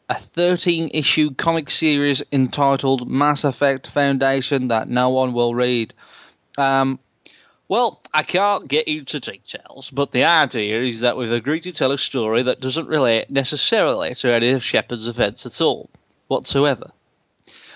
a 0.09 0.21
13 0.21 0.93
issue 0.95 1.35
comic 1.35 1.69
series 1.69 2.23
entitled 2.31 3.11
Mass 3.11 3.43
Effect 3.43 3.89
Foundation 3.89 4.69
that 4.69 4.89
no 4.89 5.11
one 5.11 5.33
will 5.33 5.53
read. 5.53 5.93
Um, 6.57 7.01
well, 7.69 8.03
I 8.13 8.23
can't 8.23 8.69
get 8.69 8.87
into 8.87 9.21
details, 9.21 9.91
but 9.91 10.13
the 10.13 10.25
idea 10.25 10.83
is 10.83 11.01
that 11.01 11.17
we've 11.17 11.33
agreed 11.33 11.63
to 11.63 11.73
tell 11.73 11.93
a 11.93 11.99
story 11.99 12.43
that 12.43 12.61
doesn't 12.61 12.89
relate 12.89 13.31
necessarily 13.31 14.15
to 14.17 14.33
any 14.33 14.51
of 14.51 14.63
Shepard's 14.63 15.09
events 15.09 15.47
at 15.47 15.61
all, 15.61 15.89
whatsoever. 16.29 16.93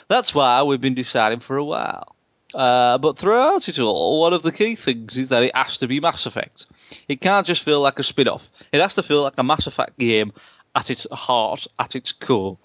That's 0.08 0.34
why 0.34 0.62
we've 0.62 0.80
been 0.80 0.94
deciding 0.94 1.40
for 1.40 1.56
a 1.56 1.64
while. 1.64 2.14
Uh, 2.54 2.98
but 2.98 3.18
throughout 3.18 3.68
it 3.68 3.78
all, 3.78 4.20
one 4.20 4.32
of 4.32 4.42
the 4.42 4.52
key 4.52 4.74
things 4.74 5.16
is 5.16 5.28
that 5.28 5.42
it 5.42 5.54
has 5.54 5.76
to 5.78 5.88
be 5.88 6.00
Mass 6.00 6.26
Effect. 6.26 6.66
It 7.06 7.20
can't 7.20 7.46
just 7.46 7.62
feel 7.62 7.80
like 7.80 7.98
a 7.98 8.02
spin 8.02 8.28
off, 8.28 8.44
it 8.72 8.80
has 8.80 8.94
to 8.94 9.02
feel 9.02 9.22
like 9.22 9.34
a 9.38 9.42
Mass 9.42 9.66
Effect 9.66 9.98
game 9.98 10.32
at 10.74 10.90
its 10.90 11.06
heart, 11.10 11.66
at 11.78 11.94
its 11.96 12.12
core, 12.12 12.58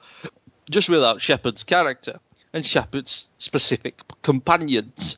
just 0.69 0.89
without 0.89 1.21
Shepard's 1.21 1.63
character 1.63 2.19
and 2.53 2.65
Shepard's 2.65 3.27
specific 3.39 3.99
companions. 4.21 5.17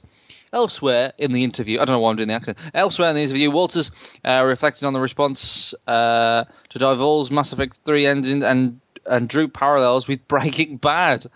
Elsewhere 0.56 1.11
in 1.18 1.34
the 1.34 1.44
interview, 1.44 1.80
I 1.82 1.86
don't 1.86 1.94
know 1.95 1.99
why 1.99 2.11
I'm 2.11 2.15
doing 2.15 2.30
the 2.30 2.34
accent. 2.34 2.57
Elsewhere 2.73 3.10
in 3.10 3.15
the 3.15 3.22
interview, 3.22 3.52
Walters 3.52 3.91
uh, 4.23 4.41
reflected 4.48 4.86
on 4.86 4.94
the 4.94 5.02
response 5.02 5.73
uh, 5.86 6.45
to 6.69 6.80
divulge 6.80 7.30
Mass 7.30 7.52
Effect 7.52 7.77
3 7.86 8.07
engine 8.07 8.41
and 8.41 8.80
and 9.06 9.27
drew 9.27 9.48
parallels 9.48 10.07
with 10.07 10.26
Breaking 10.27 10.77
Bad 10.77 11.27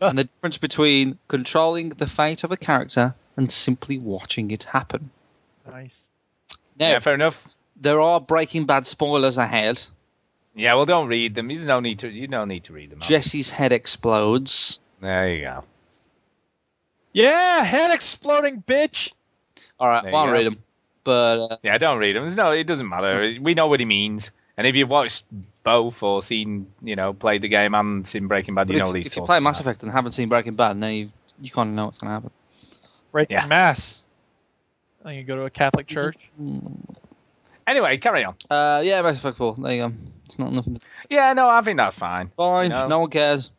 and 0.00 0.18
the 0.18 0.24
difference 0.24 0.58
between 0.58 1.18
controlling 1.28 1.90
the 1.90 2.06
fate 2.06 2.42
of 2.44 2.50
a 2.50 2.56
character 2.56 3.14
and 3.36 3.52
simply 3.52 3.98
watching 3.98 4.50
it 4.50 4.64
happen. 4.64 5.10
Nice. 5.68 6.08
Now, 6.78 6.90
yeah, 6.90 6.98
fair 7.00 7.14
enough. 7.14 7.46
there 7.76 8.00
are 8.00 8.20
Breaking 8.20 8.64
Bad 8.66 8.86
spoilers 8.86 9.36
ahead. 9.36 9.82
Yeah, 10.54 10.74
well, 10.74 10.86
don't 10.86 11.08
read 11.08 11.34
them. 11.34 11.50
You 11.50 11.64
don't 11.66 11.82
need 11.82 11.98
to. 11.98 12.08
You 12.08 12.26
don't 12.26 12.48
need 12.48 12.64
to 12.64 12.72
read 12.72 12.90
them. 12.90 13.00
Jesse's 13.00 13.50
head 13.50 13.72
explodes. 13.72 14.80
There 15.02 15.28
you 15.34 15.42
go. 15.42 15.64
Yeah, 17.16 17.64
head 17.64 17.92
exploding 17.92 18.62
bitch. 18.62 19.10
All 19.80 19.88
right, 19.88 20.02
There 20.02 20.12
well, 20.12 20.22
I'll 20.22 20.26
you 20.28 20.32
read 20.34 20.44
go. 20.44 20.50
them. 20.50 20.62
But 21.02 21.38
uh, 21.38 21.56
Yeah, 21.62 21.78
don't 21.78 21.98
read 21.98 22.14
them. 22.14 22.28
No, 22.34 22.50
it 22.50 22.66
doesn't 22.66 22.86
matter. 22.86 23.40
We 23.40 23.54
know 23.54 23.68
what 23.68 23.80
he 23.80 23.86
means. 23.86 24.30
And 24.58 24.66
if 24.66 24.76
you've 24.76 24.90
watched 24.90 25.24
both 25.62 26.02
or 26.02 26.22
seen, 26.22 26.66
you 26.82 26.94
know, 26.94 27.14
played 27.14 27.40
the 27.40 27.48
game 27.48 27.74
and 27.74 28.06
seen 28.06 28.26
Breaking 28.26 28.54
Bad, 28.54 28.68
you 28.68 28.76
know 28.76 28.84
if, 28.84 28.88
what 28.88 28.96
he's 28.96 29.06
if 29.06 29.12
you 29.12 29.20
talking 29.20 29.26
play 29.26 29.36
about. 29.38 29.44
Mass 29.44 29.60
Effect 29.60 29.82
and 29.82 29.90
haven't 29.90 30.12
seen 30.12 30.28
Breaking 30.28 30.56
Bad, 30.56 30.76
now 30.76 30.88
you 30.88 31.10
you 31.40 31.50
kind 31.50 31.70
of 31.70 31.74
know 31.74 31.86
what's 31.86 31.98
going 31.98 32.08
to 32.10 32.14
happen. 32.14 32.30
Breaking 33.12 33.34
Yeah. 33.34 33.46
Mass. 33.46 34.00
I 35.00 35.08
think 35.08 35.18
you 35.18 35.24
go 35.24 35.36
to 35.36 35.44
a 35.44 35.50
Catholic 35.50 35.86
church. 35.86 36.18
Anyway, 37.66 37.96
carry 37.96 38.24
on. 38.24 38.34
Uh, 38.50 38.82
yeah, 38.84 39.00
Mass 39.00 39.16
Effect 39.16 39.38
4. 39.38 39.56
There 39.58 39.72
you 39.72 39.88
go. 39.88 39.94
It's 40.26 40.38
not 40.38 40.52
nothing. 40.52 40.74
To... 40.74 40.86
Yeah, 41.08 41.32
no, 41.32 41.48
I 41.48 41.62
think 41.62 41.78
that's 41.78 41.96
fine. 41.96 42.30
Fine. 42.36 42.70
No. 42.70 42.88
No 42.88 42.98
one 43.00 43.10
cares. 43.10 43.50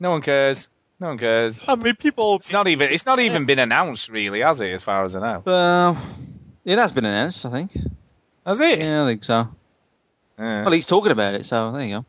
No 0.00 0.10
one 0.10 0.22
cares. 0.22 0.68
No 1.00 1.08
one 1.08 1.18
cares. 1.18 1.60
How 1.62 1.76
many 1.76 1.94
people? 1.94 2.36
It's 2.36 2.52
not 2.52 2.68
even. 2.68 2.90
It's 2.92 3.06
not 3.06 3.18
even 3.20 3.46
been 3.46 3.58
announced, 3.58 4.10
really, 4.10 4.40
has 4.40 4.60
it? 4.60 4.70
As 4.72 4.82
far 4.82 5.04
as 5.04 5.16
I 5.16 5.20
know. 5.20 5.42
Well, 5.44 5.96
it 6.64 6.78
has 6.78 6.92
been 6.92 7.06
announced, 7.06 7.44
I 7.46 7.50
think. 7.50 7.76
Has 8.44 8.60
it? 8.60 8.78
Yeah, 8.78 9.04
I 9.04 9.06
think 9.08 9.24
so. 9.24 9.48
Yeah. 10.38 10.62
Well, 10.64 10.72
he's 10.72 10.86
talking 10.86 11.12
about 11.12 11.34
it, 11.34 11.46
so 11.46 11.72
there 11.72 11.82
you 11.82 11.96
go. 12.00 12.04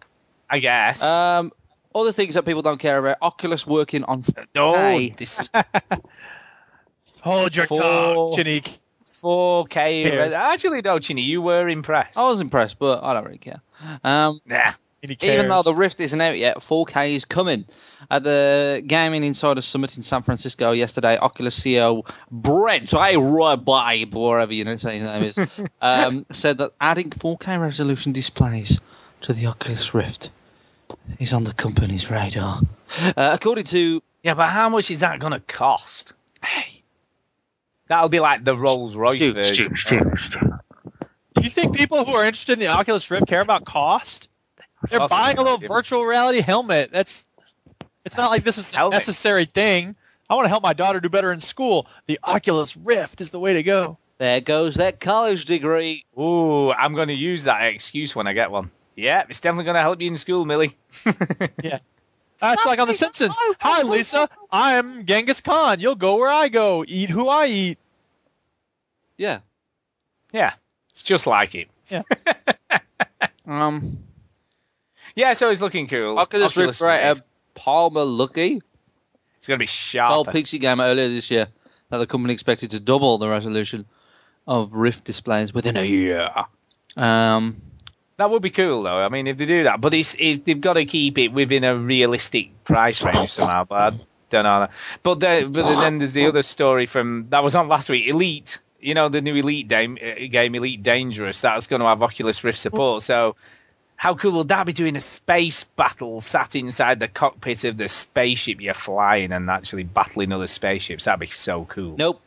I 0.49 0.59
guess. 0.59 1.01
Um, 1.01 1.53
other 1.95 2.11
things 2.11 2.33
that 2.33 2.43
people 2.43 2.61
don't 2.61 2.79
care 2.79 2.97
about: 2.97 3.17
Oculus 3.21 3.65
working 3.65 4.03
on. 4.03 4.25
no, 4.53 4.73
Hey. 4.75 5.13
this 5.17 5.39
is 5.39 5.49
Hold 7.21 7.55
your 7.55 7.67
Four. 7.67 7.79
tongue, 7.81 8.33
Chinique. 8.33 8.77
4K. 9.21 10.03
Here. 10.05 10.33
Actually, 10.33 10.81
no, 10.81 10.97
Chinny, 10.97 11.21
you 11.21 11.41
were 11.43 11.67
impressed. 11.69 12.17
I 12.17 12.23
was 12.27 12.41
impressed, 12.41 12.79
but 12.79 13.03
I 13.03 13.13
don't 13.13 13.23
really 13.25 13.37
care. 13.37 13.61
Um, 14.03 14.41
Nah. 14.45 14.71
Even 15.03 15.49
though 15.49 15.63
the 15.63 15.73
Rift 15.73 15.99
isn't 15.99 16.21
out 16.21 16.37
yet, 16.37 16.57
4K 16.57 17.15
is 17.15 17.25
coming. 17.25 17.65
At 18.09 18.23
the 18.23 18.83
Gaming 18.85 19.23
Insider 19.23 19.61
Summit 19.61 19.97
in 19.97 20.03
San 20.03 20.23
Francisco 20.23 20.71
yesterday, 20.71 21.17
Oculus 21.17 21.59
CEO 21.59 22.03
Brent 22.29 22.89
Rybaib, 22.89 24.13
whatever 24.13 24.53
you 24.53 24.63
know 24.63 24.77
say 24.77 24.99
his 24.99 25.09
name 25.09 25.23
is, 25.23 25.69
um, 25.81 26.25
said 26.31 26.57
that 26.59 26.73
adding 26.79 27.09
4K 27.09 27.59
resolution 27.59 28.11
displays 28.11 28.79
to 29.21 29.33
the 29.33 29.47
Oculus 29.47 29.93
Rift 29.93 30.29
is 31.19 31.33
on 31.33 31.43
the 31.43 31.53
company's 31.53 32.09
radar. 32.09 32.61
Uh, 32.99 33.11
according 33.15 33.65
to 33.65 34.01
Yeah, 34.23 34.33
but 34.33 34.49
how 34.49 34.69
much 34.69 34.91
is 34.91 34.99
that 34.99 35.19
going 35.19 35.33
to 35.33 35.39
cost? 35.39 36.13
Hey. 36.43 36.83
That'll 37.87 38.09
be 38.09 38.19
like 38.19 38.43
the 38.43 38.57
Rolls 38.57 38.95
Royce 38.95 39.17
Stu, 39.17 39.33
version. 39.33 39.73
Do 41.35 41.41
you 41.41 41.49
think 41.49 41.75
people 41.75 42.05
who 42.05 42.13
are 42.13 42.25
interested 42.25 42.53
in 42.53 42.59
the 42.59 42.67
Oculus 42.67 43.09
Rift 43.11 43.27
care 43.27 43.41
about 43.41 43.65
cost? 43.65 44.29
They're 44.89 44.99
Possibly 44.99 45.17
buying 45.17 45.37
a 45.37 45.41
little 45.43 45.57
virtual 45.57 46.03
reality 46.05 46.41
helmet. 46.41 46.89
That's. 46.91 47.27
It's 48.03 48.17
not 48.17 48.31
like 48.31 48.43
this 48.43 48.57
is 48.57 48.73
a 48.73 48.89
necessary 48.89 49.45
thing. 49.45 49.95
I 50.29 50.35
want 50.35 50.45
to 50.45 50.49
help 50.49 50.63
my 50.63 50.73
daughter 50.73 50.99
do 50.99 51.09
better 51.09 51.31
in 51.31 51.39
school. 51.39 51.87
The 52.07 52.19
Oculus 52.23 52.75
Rift 52.75 53.21
is 53.21 53.29
the 53.31 53.39
way 53.39 53.53
to 53.53 53.63
go. 53.63 53.97
there 54.17 54.41
goes 54.41 54.75
that 54.75 54.99
college 54.99 55.45
degree. 55.45 56.05
Ooh, 56.17 56.71
I'm 56.71 56.95
going 56.95 57.09
to 57.09 57.13
use 57.13 57.43
that 57.43 57.61
excuse 57.73 58.15
when 58.15 58.25
I 58.27 58.33
get 58.33 58.49
one. 58.49 58.71
Yeah, 58.95 59.23
it's 59.29 59.39
definitely 59.39 59.65
going 59.65 59.75
to 59.75 59.81
help 59.81 60.01
you 60.01 60.07
in 60.07 60.17
school, 60.17 60.45
Millie. 60.45 60.75
Yeah. 61.63 61.79
That's 62.39 62.65
like 62.65 62.79
on 62.79 62.87
The 62.87 62.95
Simpsons. 62.95 63.37
Hi, 63.59 63.83
Lisa. 63.83 64.27
I'm 64.51 65.05
Genghis 65.05 65.41
Khan. 65.41 65.79
You'll 65.79 65.93
go 65.93 66.15
where 66.15 66.31
I 66.31 66.47
go. 66.47 66.83
Eat 66.87 67.11
who 67.11 67.27
I 67.27 67.45
eat. 67.45 67.77
Yeah. 69.15 69.41
Yeah, 70.33 70.53
it's 70.89 71.03
just 71.03 71.27
like 71.27 71.53
it. 71.53 71.67
Yeah. 71.87 72.01
Um, 73.47 73.97
Yeah, 75.15 75.33
so 75.33 75.49
it's 75.49 75.61
looking 75.61 75.87
cool. 75.87 76.17
Oculus, 76.17 76.55
Rift 76.55 76.79
creator 76.79 77.09
Rift. 77.15 77.23
Palmer 77.53 78.01
Luckey 78.01 78.61
It's 79.37 79.47
going 79.47 79.57
to 79.57 79.63
be 79.63 79.67
sharp. 79.67 80.27
PC 80.27 80.59
Gamer 80.59 80.85
earlier 80.85 81.09
this 81.09 81.29
year 81.29 81.47
that 81.89 81.97
the 81.97 82.07
company 82.07 82.33
expected 82.33 82.71
to 82.71 82.79
double 82.79 83.17
the 83.17 83.27
resolution 83.27 83.85
of 84.47 84.73
Rift 84.73 85.03
displays 85.03 85.53
within 85.53 85.77
a 85.77 85.83
year. 85.83 86.29
Um, 86.95 87.61
That 88.17 88.29
would 88.29 88.41
be 88.41 88.49
cool, 88.49 88.83
though. 88.83 88.97
I 88.97 89.09
mean, 89.09 89.27
if 89.27 89.37
they 89.37 89.45
do 89.45 89.63
that, 89.63 89.81
but 89.81 89.93
it's 89.93 90.15
if 90.17 90.45
they've 90.45 90.59
got 90.59 90.73
to 90.73 90.85
keep 90.85 91.17
it 91.17 91.29
within 91.29 91.63
a 91.63 91.75
realistic 91.75 92.63
price 92.63 93.01
range 93.03 93.29
somehow. 93.31 93.65
But 93.65 93.93
I 93.93 93.97
don't 94.29 94.43
know. 94.43 94.67
But 95.03 95.19
there, 95.19 95.47
but 95.47 95.81
then 95.81 95.99
there's 95.99 96.13
the 96.13 96.27
other 96.27 96.43
story 96.43 96.85
from 96.85 97.27
that 97.29 97.43
was 97.43 97.55
on 97.55 97.67
last 97.67 97.89
week. 97.89 98.07
Elite, 98.07 98.59
you 98.79 98.93
know, 98.93 99.09
the 99.09 99.21
new 99.21 99.35
Elite 99.35 99.67
game, 99.67 99.97
uh, 100.01 100.27
game 100.29 100.55
Elite 100.55 100.81
Dangerous. 100.81 101.41
That's 101.41 101.67
going 101.67 101.81
to 101.81 101.87
have 101.87 102.01
Oculus 102.01 102.43
Rift 102.43 102.59
support. 102.59 103.03
So. 103.03 103.35
How 104.01 104.15
cool 104.15 104.31
would 104.31 104.47
that 104.47 104.65
be 104.65 104.73
doing 104.73 104.95
a 104.95 104.99
space 104.99 105.63
battle 105.63 106.21
sat 106.21 106.55
inside 106.55 106.99
the 106.99 107.07
cockpit 107.07 107.65
of 107.65 107.77
the 107.77 107.87
spaceship 107.87 108.59
you're 108.59 108.73
flying 108.73 109.31
and 109.31 109.47
actually 109.47 109.83
battling 109.83 110.31
other 110.31 110.47
spaceships? 110.47 111.03
That'd 111.05 111.19
be 111.19 111.27
so 111.27 111.65
cool. 111.65 111.97
nope. 111.99 112.19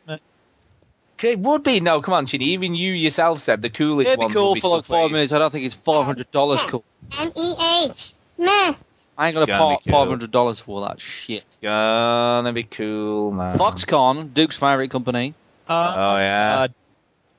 It 1.21 1.37
would 1.39 1.63
be. 1.63 1.81
No, 1.81 2.01
come 2.01 2.13
on, 2.13 2.27
Chinny. 2.27 2.45
Even 2.53 2.75
you 2.75 2.93
yourself 2.93 3.41
said 3.41 3.61
the 3.61 3.69
coolest 3.69 4.07
It'd 4.07 4.19
be 4.19 4.23
ones 4.23 4.33
cool 4.35 4.49
would 4.51 4.53
be 4.55 4.61
for 4.61 4.69
like 4.69 4.83
stuff 4.85 4.89
where 4.89 5.03
five 5.03 5.11
minutes. 5.11 5.33
I 5.33 5.39
don't 5.39 5.51
think 5.51 5.65
it's 5.65 5.75
five 5.75 6.05
hundred 6.05 6.31
dollars 6.31 6.61
cool. 6.69 6.85
M 7.19 7.33
E 7.35 7.53
H. 7.89 8.13
Meh. 8.37 8.73
I 9.17 9.27
ain't 9.27 9.33
gonna 9.33 9.45
Gonna 9.45 9.75
pay 9.75 9.81
be 9.83 9.91
cool. 9.91 9.99
five 9.99 10.07
hundred 10.07 10.31
dollars 10.31 10.59
for 10.61 10.87
that 10.87 11.01
shit. 11.01 11.39
It's 11.43 11.57
gonna 11.61 12.53
be 12.53 12.63
cool, 12.63 13.31
man. 13.31 13.57
Foxconn, 13.57 14.33
Duke's 14.33 14.55
favorite 14.55 14.91
company, 14.91 15.33
Uh, 15.67 15.93
Oh 15.97 16.17
yeah. 16.19 16.59
uh, 16.61 16.67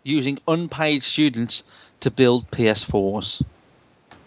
using 0.02 0.38
unpaid 0.46 1.04
students 1.04 1.62
to 2.00 2.10
build 2.10 2.50
PS4s. 2.50 3.42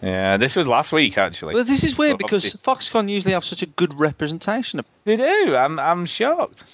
Yeah, 0.02 0.36
this 0.36 0.56
was 0.56 0.66
last 0.68 0.92
week 0.92 1.16
actually. 1.18 1.54
Well, 1.54 1.64
this 1.64 1.82
is 1.84 1.96
weird 1.96 2.12
Well, 2.12 2.18
because 2.18 2.44
obviously- 2.44 2.60
Foxconn 2.60 3.10
usually 3.10 3.32
have 3.34 3.44
such 3.44 3.62
a 3.62 3.66
good 3.66 3.98
representation. 3.98 4.78
of 4.78 4.86
They 5.04 5.16
do. 5.16 5.56
I'm 5.56 5.78
I'm 5.78 6.06
shocked. 6.06 6.64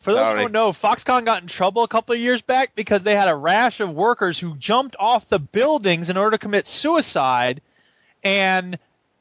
For 0.00 0.12
those 0.12 0.20
Sorry. 0.22 0.38
who 0.38 0.42
don't 0.46 0.52
know, 0.52 0.72
Foxconn 0.72 1.24
got 1.24 1.42
in 1.42 1.48
trouble 1.48 1.84
a 1.84 1.88
couple 1.88 2.12
of 2.14 2.20
years 2.20 2.42
back 2.42 2.74
because 2.74 3.04
they 3.04 3.14
had 3.14 3.28
a 3.28 3.36
rash 3.36 3.78
of 3.78 3.90
workers 3.90 4.36
who 4.38 4.56
jumped 4.56 4.96
off 4.98 5.28
the 5.28 5.38
buildings 5.38 6.10
in 6.10 6.16
order 6.16 6.32
to 6.32 6.38
commit 6.38 6.66
suicide, 6.66 7.60
and 8.24 8.78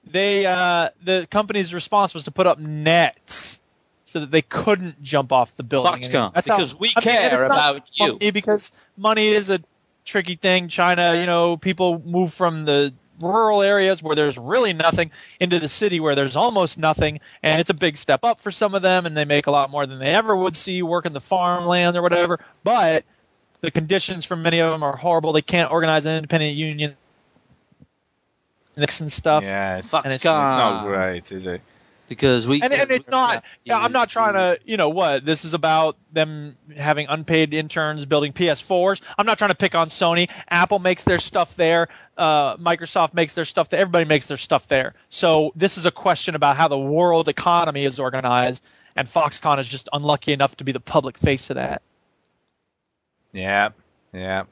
they 0.10 0.46
uh, 0.48 0.90
the 1.04 1.28
company's 1.30 1.74
response 1.74 2.16
was 2.16 2.24
to 2.24 2.32
put 2.32 2.48
up 2.48 2.58
nets 2.60 3.62
so 4.06 4.22
that 4.22 4.32
they 4.32 4.42
couldn't 4.42 5.02
jump 5.04 5.32
off 5.32 5.56
the 5.56 5.64
building. 5.64 6.02
Foxconn, 6.02 6.34
That's 6.34 6.48
how- 6.48 6.58
because 6.58 6.74
we 6.78 6.92
I 6.96 7.00
mean, 7.06 7.16
and 7.16 7.20
care 7.30 7.44
it's 7.46 7.50
not 7.56 7.76
about 7.76 7.88
you. 7.94 8.14
funny 8.18 8.32
Because 8.32 8.72
money 8.98 9.28
is 9.30 9.52
a 9.52 9.60
tricky 10.04 10.36
thing. 10.36 10.68
China, 10.68 11.14
you 11.16 11.28
know, 11.28 11.58
people 11.58 12.02
move 12.04 12.34
from 12.34 12.66
the 12.66 12.92
rural 13.22 13.62
areas 13.62 14.02
where 14.04 14.16
there's 14.16 14.38
really 14.38 14.74
nothing 14.74 15.12
into 15.40 15.60
the 15.60 15.68
city 15.70 16.00
where 16.00 16.16
there's 16.16 16.36
almost 16.36 16.78
nothing 16.78 17.20
and 17.44 17.62
it's 17.62 17.70
a 17.70 17.74
big 17.74 17.98
step 17.98 18.24
up 18.24 18.42
for 18.42 18.52
some 18.52 18.76
of 18.76 18.82
them 18.82 19.06
and 19.06 19.16
they 19.16 19.26
make 19.26 19.48
a 19.48 19.52
lot 19.52 19.70
more 19.70 19.86
than 19.86 20.00
they 20.00 20.14
ever 20.14 20.36
would 20.36 20.56
see 20.56 20.82
working 20.82 21.14
the 21.14 21.22
farmland 21.22 21.96
or 21.96 22.02
whatever 22.02 22.40
but 22.64 23.06
the 23.62 23.72
conditions 23.72 24.26
for 24.26 24.36
many 24.36 24.60
of 24.60 24.72
them 24.72 24.84
are 24.84 24.96
horrible 24.96 25.34
they 25.34 25.42
can't 25.42 25.72
organize 25.72 26.06
an 26.06 26.16
independent 26.18 26.56
union 26.56 26.96
and 28.76 29.12
stuff 29.12 29.44
Yeah, 29.44 29.78
it's, 29.78 29.92
Foxconn. 29.92 30.06
and 30.06 30.14
it's 30.14 30.24
not 30.24 30.86
great, 30.86 31.32
is 31.32 31.46
it? 31.46 31.62
Because 32.12 32.46
we 32.46 32.62
and, 32.62 32.74
and 32.74 32.92
it's 32.92 33.08
not. 33.08 33.42
Yeah, 33.64 33.80
I'm 33.80 33.94
not 33.94 34.10
trying 34.10 34.34
to. 34.34 34.60
You 34.66 34.76
know 34.76 34.90
what? 34.90 35.24
This 35.24 35.46
is 35.46 35.54
about 35.54 35.96
them 36.12 36.58
having 36.76 37.08
unpaid 37.08 37.54
interns 37.54 38.06
building 38.06 38.34
PS4s. 38.34 39.00
I'm 39.18 39.26
not 39.26 39.38
trying 39.38 39.52
to 39.52 39.56
pick 39.56 39.76
on 39.76 39.88
Sony. 39.88 40.30
Apple 40.50 40.80
makes 40.80 41.06
their 41.06 41.20
stuff 41.20 41.56
there. 41.56 41.88
Uh, 42.18 42.58
Microsoft 42.58 43.14
makes 43.14 43.34
their 43.34 43.46
stuff 43.46 43.70
there. 43.70 43.80
Everybody 43.80 44.04
makes 44.04 44.28
their 44.28 44.36
stuff 44.36 44.68
there. 44.68 44.94
So 45.08 45.54
this 45.56 45.78
is 45.78 45.86
a 45.86 45.92
question 45.92 46.36
about 46.36 46.58
how 46.58 46.68
the 46.68 46.78
world 46.78 47.30
economy 47.30 47.86
is 47.86 47.98
organized, 47.98 48.62
and 48.98 49.08
Foxconn 49.08 49.60
is 49.60 49.70
just 49.70 49.88
unlucky 49.94 50.34
enough 50.34 50.58
to 50.58 50.66
be 50.66 50.74
the 50.74 50.82
public 50.82 51.18
face 51.18 51.50
of 51.50 51.56
that. 51.56 51.82
Yeah, 53.32 53.70
yeah. 54.12 54.44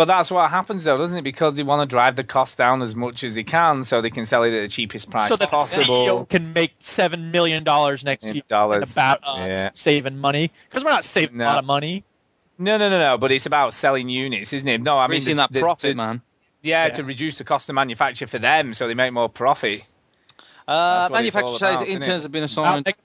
But 0.00 0.06
that's 0.06 0.30
what 0.30 0.48
happens 0.48 0.84
though, 0.84 0.96
doesn't 0.96 1.18
it? 1.18 1.24
Because 1.24 1.56
they 1.56 1.62
want 1.62 1.86
to 1.86 1.92
drive 1.92 2.16
the 2.16 2.24
cost 2.24 2.56
down 2.56 2.80
as 2.80 2.96
much 2.96 3.22
as 3.22 3.34
they 3.34 3.42
can, 3.44 3.84
so 3.84 4.00
they 4.00 4.08
can 4.08 4.24
sell 4.24 4.44
it 4.44 4.54
at 4.54 4.62
the 4.62 4.68
cheapest 4.68 5.10
price 5.10 5.28
so 5.28 5.36
that 5.36 5.44
the 5.44 5.50
possible. 5.54 5.94
CEO 6.06 6.26
can 6.26 6.54
make 6.54 6.72
seven 6.80 7.30
million 7.30 7.64
dollars 7.64 8.02
next 8.02 8.24
year 8.24 8.42
dollars. 8.48 8.92
about 8.92 9.18
us 9.24 9.50
Yeah. 9.50 9.70
saving 9.74 10.16
money 10.16 10.50
because 10.70 10.84
we're 10.84 10.90
not 10.90 11.04
saving 11.04 11.36
No. 11.36 11.44
a 11.44 11.48
lot 11.48 11.58
of 11.58 11.64
money. 11.66 12.02
No, 12.58 12.78
no, 12.78 12.88
no, 12.88 12.98
no. 12.98 13.18
But 13.18 13.30
it's 13.30 13.44
about 13.44 13.74
selling 13.74 14.08
units, 14.08 14.54
isn't 14.54 14.66
it? 14.66 14.80
No, 14.80 14.96
I 14.96 15.06
mean 15.06 15.16
Increasing 15.16 15.36
the- 15.36 15.42
that 15.42 15.52
the- 15.52 15.60
profit, 15.60 15.90
to- 15.90 15.96
man. 15.96 16.22
Yeah, 16.62 16.86
Yeah. 16.86 16.92
to 16.94 17.04
reduce 17.04 17.36
the 17.36 17.44
cost 17.44 17.68
of 17.68 17.74
manufacture 17.74 18.26
for 18.26 18.38
them, 18.38 18.72
so 18.72 18.88
they 18.88 18.94
make 18.94 19.12
more 19.12 19.28
profit. 19.28 19.82
Uh, 20.66 21.00
That's 21.02 21.10
what 21.10 21.24
it's 21.26 21.36
all 21.36 21.42
manufacturer 21.42 21.68
about, 21.68 21.78
says 21.80 21.88
isn't 21.88 22.02
interns 22.02 22.20
it? 22.20 22.22
have 22.22 22.32
been 22.32 22.44
assigned 22.44 22.86
take- 22.86 22.96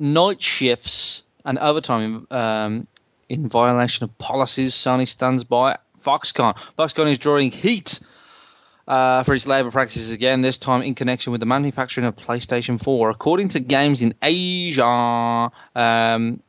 night 0.00 0.42
shifts 0.42 1.22
and 1.44 1.60
overtime 1.60 2.26
um, 2.32 2.88
in 3.28 3.48
violation 3.48 4.02
of 4.02 4.18
policies 4.18 4.74
Sony 4.74 5.06
stands 5.06 5.44
by. 5.44 5.76
Foxconn. 6.04 6.56
Foxconn 6.78 7.10
is 7.10 7.18
drawing 7.18 7.50
heat 7.50 8.00
uh, 8.86 9.22
for 9.24 9.34
its 9.34 9.46
labour 9.46 9.70
practices 9.70 10.10
again, 10.10 10.40
this 10.40 10.56
time 10.56 10.82
in 10.82 10.94
connection 10.94 11.30
with 11.30 11.40
the 11.40 11.46
manufacturing 11.46 12.06
of 12.06 12.16
PlayStation 12.16 12.82
4. 12.82 13.10
According 13.10 13.50
to 13.50 13.60
Games 13.60 14.00
in 14.00 14.14
Asia, 14.22 15.52
um, 15.74 16.42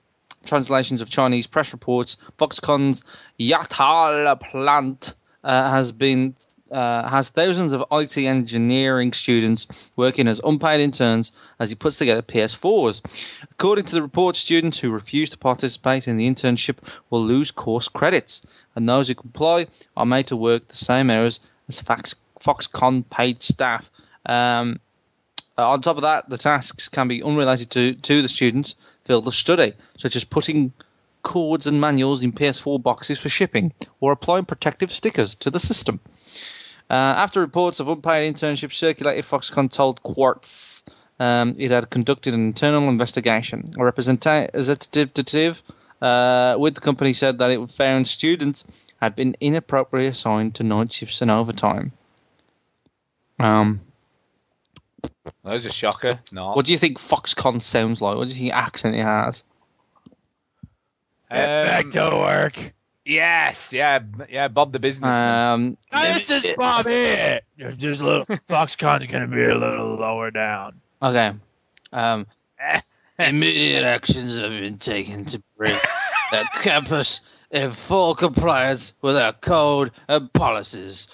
translations 0.46 1.02
of 1.02 1.10
Chinese 1.10 1.48
press 1.48 1.74
reports, 1.74 2.16
Foxconn's 2.38 3.04
Yantai 3.40 4.40
plant 4.40 5.16
uh, 5.44 5.70
has 5.70 5.92
been 5.92 6.36
uh, 6.72 7.08
has 7.08 7.30
thousands 7.30 7.74
of 7.74 7.84
IT 7.92 8.18
engineering 8.18 9.14
students 9.14 9.68
working 9.96 10.28
as 10.28 10.42
unpaid 10.44 10.80
interns 10.80 11.32
as 11.60 11.70
he 11.70 11.76
puts 11.76 11.98
together 11.98 12.22
PS4s. 12.22 13.02
According 13.52 13.86
to 13.86 13.96
the 13.96 14.02
report, 14.02 14.36
students 14.36 14.80
who 14.80 14.92
refuse 14.92 15.30
to 15.32 15.38
participate 15.38 16.08
in 16.08 16.18
the 16.18 16.30
internship 16.30 16.78
will 17.10 17.24
lose 17.24 17.52
course 17.52 17.88
credits, 17.88 18.42
and 18.76 18.88
those 18.88 19.08
who 19.08 19.16
comply 19.16 19.68
are 19.98 20.06
made 20.06 20.28
to 20.28 20.36
work 20.36 20.68
the 20.68 20.76
same 20.76 21.10
hours 21.10 21.40
as 21.68 21.80
Fox, 21.82 22.16
Foxconn 22.44 23.04
paid 23.10 23.42
staff. 23.42 23.90
Um, 24.26 24.80
on 25.58 25.82
top 25.82 25.98
of 25.98 26.04
that, 26.04 26.30
the 26.30 26.38
tasks 26.38 26.88
can 26.88 27.08
be 27.08 27.24
unrelated 27.24 27.70
to, 27.72 27.94
to 27.96 28.22
the 28.22 28.30
students' 28.30 28.76
field 29.06 29.28
of 29.28 29.36
study, 29.36 29.74
such 29.98 30.16
as 30.16 30.24
putting 30.24 30.72
cords 31.24 31.68
and 31.68 31.82
manuals 31.82 32.24
in 32.24 32.32
PS4 32.32 32.82
boxes 32.82 33.20
for 33.20 33.30
shipping, 33.30 33.74
or 34.00 34.12
applying 34.12 34.46
protective 34.46 34.92
stickers 34.92 35.36
to 35.36 35.50
the 35.50 35.60
system. 35.60 36.00
Uh, 36.90 36.94
after 36.94 37.40
reports 37.40 37.80
of 37.80 37.88
unpaid 37.88 38.36
internships 38.36 38.74
circulated, 38.74 39.26
Foxconn 39.26 39.72
told 39.72 40.02
Quartz 40.02 40.84
um, 41.20 41.56
it 41.60 41.70
had 41.70 41.90
conducted 41.90 42.34
an 42.34 42.48
internal 42.48 42.90
investigation. 42.90 43.76
A 43.78 43.84
representative 43.84 45.62
uh, 46.02 46.56
with 46.58 46.76
the 46.76 46.82
company 46.82 47.14
said 47.14 47.38
that 47.38 47.52
it 47.52 47.72
found 47.74 48.08
students 48.08 48.64
had 49.02 49.16
been 49.16 49.36
inappropriately 49.40 50.08
assigned 50.08 50.56
to 50.56 50.64
night 50.64 50.92
shifts 50.92 51.22
and 51.22 51.30
overtime. 51.30 51.92
Um, 53.38 53.82
That 55.02 55.14
was 55.44 55.66
a 55.66 55.72
shocker. 55.72 56.20
No. 56.32 56.54
what 56.54 56.66
do 56.66 56.72
you 56.72 56.80
think 56.80 57.00
Foxconn 57.00 57.62
sounds 57.62 58.02
like? 58.02 58.18
What 58.18 58.28
do 58.28 58.34
you 58.34 58.40
think 58.40 58.54
accent 58.54 58.96
it 58.96 59.04
has? 59.04 59.44
back 61.30 61.90
to 61.92 62.10
work. 62.16 62.74
Yes, 63.10 63.74
yeah, 63.74 64.00
yeah. 64.30 64.50
Bob 64.50 64.72
the 64.72 64.78
businessman. 64.78 65.78
Um, 65.92 66.04
this 66.16 66.30
is 66.30 66.46
Bob 66.56 66.86
here. 66.86 67.42
Just 67.76 68.02
a 68.02 68.06
little 68.06 68.26
Foxconn's 68.48 69.08
gonna 69.08 69.26
be 69.26 69.44
a 69.44 69.56
little 69.56 69.96
lower 69.96 70.30
down. 70.30 70.80
Okay. 71.02 71.32
Um, 71.92 72.28
immediate 73.20 73.84
actions 73.84 74.38
have 74.38 74.52
been 74.52 74.78
taken 74.78 75.26
to 75.26 75.42
bring 75.58 75.76
the 76.30 76.48
campus 76.62 77.20
in 77.50 77.72
full 77.72 78.14
compliance 78.14 78.94
with 79.02 79.18
our 79.18 79.34
code 79.34 79.90
and 80.08 80.32
policies. 80.34 81.08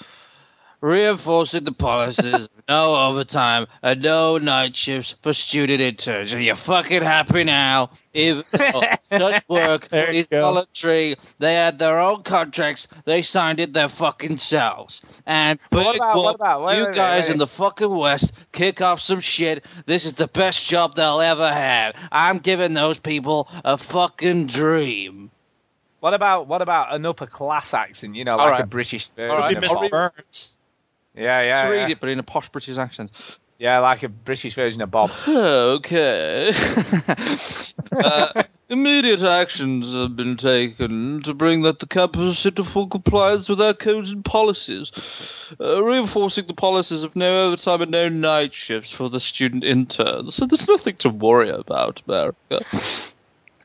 Reinforcing 0.86 1.64
the 1.64 1.72
policies 1.72 2.32
of 2.32 2.50
no 2.70 2.96
overtime 2.96 3.66
and 3.82 4.04
no 4.04 4.38
night 4.38 4.76
shifts 4.76 5.16
for 5.24 5.34
student 5.34 5.82
interns. 5.82 6.32
Are 6.32 6.40
you 6.40 6.54
fucking 6.56 7.02
happy 7.02 7.44
now? 7.44 7.90
Even 8.14 8.44
though 8.52 8.84
such 9.06 9.44
work 9.50 9.88
is 9.92 10.28
go. 10.28 10.42
voluntary, 10.42 11.16
they 11.40 11.56
had 11.56 11.80
their 11.80 12.00
own 12.00 12.22
contracts, 12.22 12.88
they 13.06 13.24
signed 13.24 13.60
it 13.60 13.74
their 13.74 13.90
fucking 13.90 14.38
selves. 14.38 15.02
And 15.26 15.58
what 15.72 15.96
about- 15.96 16.18
what 16.18 16.36
about- 16.36 16.64
wait, 16.64 16.78
you 16.78 16.86
wait, 16.86 16.94
guys 16.96 17.24
wait. 17.24 17.32
in 17.32 17.38
the 17.40 17.48
fucking 17.48 17.90
West 17.90 18.32
kick 18.52 18.80
off 18.80 19.02
some 19.02 19.22
shit. 19.22 19.66
This 19.88 20.06
is 20.06 20.14
the 20.14 20.28
best 20.28 20.68
job 20.68 20.96
they'll 20.96 21.20
ever 21.20 21.52
have. 21.52 21.96
I'm 22.12 22.38
giving 22.38 22.76
those 22.76 23.00
people 23.00 23.48
a 23.64 23.80
fucking 23.80 24.46
dream. 24.46 25.32
What 26.00 26.14
about 26.14 26.46
what 26.46 26.62
about 26.62 26.94
an 26.94 27.08
upper 27.08 27.26
class 27.26 27.74
accent? 27.74 28.14
You 28.14 28.24
know, 28.24 28.38
like 28.38 28.52
right. 28.52 28.62
a 28.62 28.68
British 28.68 29.08
version. 29.10 29.60
Right. 29.60 29.90
Burns. 29.90 30.52
Yeah, 31.16 31.42
yeah, 31.42 31.64
Just 31.64 31.72
read 31.72 31.82
yeah. 31.82 31.90
it, 31.90 32.00
but 32.00 32.10
in 32.10 32.20
a 32.20 32.24
posh 32.24 32.50
British 32.50 32.78
accent. 32.78 33.12
Yeah, 33.58 33.80
like 33.80 34.04
a 34.04 34.10
British 34.10 34.54
version 34.56 34.82
of 34.82 34.92
Bob. 34.92 35.12
Okay. 35.28 36.54
uh, 38.04 38.44
immediate 38.70 39.24
actions 39.24 39.94
have 39.94 40.16
been 40.16 40.36
taken 40.36 41.22
to 41.24 41.34
bring 41.34 41.62
that 41.62 41.80
the 41.80 41.88
campus 41.88 42.46
into 42.46 42.66
full 42.66 42.88
compliance 42.88 43.48
with 43.48 43.62
our 43.62 43.74
codes 43.74 44.12
and 44.12 44.26
policies, 44.26 44.92
uh, 45.60 45.82
reinforcing 45.82 46.48
the 46.48 46.54
policies 46.54 47.04
of 47.04 47.16
no 47.16 47.48
overtime 47.48 47.82
and 47.82 47.92
no 47.92 48.10
night 48.10 48.54
shifts 48.54 48.92
for 48.92 49.10
the 49.10 49.20
student 49.20 49.64
interns. 49.64 50.36
So 50.36 50.46
there's 50.46 50.68
nothing 50.68 50.98
to 50.98 51.10
worry 51.10 51.50
about, 51.50 52.02
America. 52.08 52.66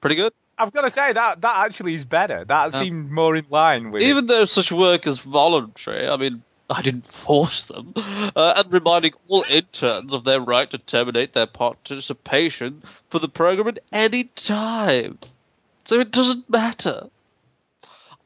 Pretty 0.01 0.17
good. 0.17 0.33
I've 0.57 0.73
got 0.73 0.83
to 0.83 0.91
say 0.91 1.13
that 1.13 1.41
that 1.41 1.57
actually 1.65 1.95
is 1.95 2.05
better. 2.05 2.45
That 2.45 2.75
seemed 2.75 3.11
more 3.11 3.35
in 3.35 3.47
line 3.49 3.91
with. 3.91 4.03
Even 4.03 4.27
though 4.27 4.45
such 4.45 4.71
work 4.71 5.07
is 5.07 5.19
voluntary, 5.19 6.07
I 6.07 6.17
mean, 6.19 6.43
I 6.71 6.83
didn't 6.83 7.13
force 7.27 7.65
them, 7.65 7.93
uh, 7.97 8.55
and 8.57 8.73
reminding 8.73 9.15
all 9.29 9.45
interns 9.49 10.13
of 10.13 10.25
their 10.25 10.41
right 10.41 10.71
to 10.71 10.79
terminate 10.79 11.35
their 11.35 11.47
participation 11.47 12.83
for 13.11 13.19
the 13.19 13.29
program 13.29 13.69
at 13.69 13.81
any 13.93 14.25
time. 14.25 15.19
So 15.85 15.99
it 15.99 16.13
doesn't 16.13 16.49
matter. 16.49 17.11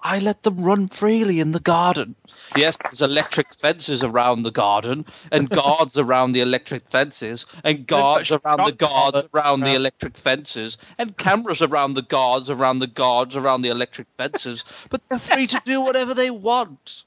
I 0.07 0.19
let 0.19 0.43
them 0.43 0.63
run 0.63 0.89
freely 0.89 1.41
in 1.41 1.53
the 1.53 1.61
garden. 1.61 2.15
Yes, 2.55 2.77
there's 2.77 3.01
electric 3.01 3.55
fences 3.55 4.03
around 4.03 4.43
the 4.43 4.51
garden, 4.51 5.07
and 5.33 5.49
guards 5.63 5.97
around 5.97 6.33
the 6.33 6.43
electric 6.43 6.91
fences, 6.91 7.47
and 7.65 7.87
guards 7.87 8.31
around 8.31 8.67
the 8.67 8.73
guards 8.73 9.27
around 9.33 9.61
the 9.61 9.75
electric 9.75 10.19
fences, 10.19 10.77
and 10.99 11.17
cameras 11.17 11.63
around 11.63 11.95
the 11.95 12.03
guards 12.03 12.51
around 12.51 12.81
the 12.81 12.87
guards 12.87 13.35
around 13.35 13.63
the 13.63 13.71
electric 13.71 14.07
fences. 14.19 14.63
But 14.91 15.01
they're 15.09 15.19
free 15.19 15.47
to 15.47 15.61
do 15.65 15.81
whatever 15.81 16.13
they 16.13 16.29
want. 16.29 17.05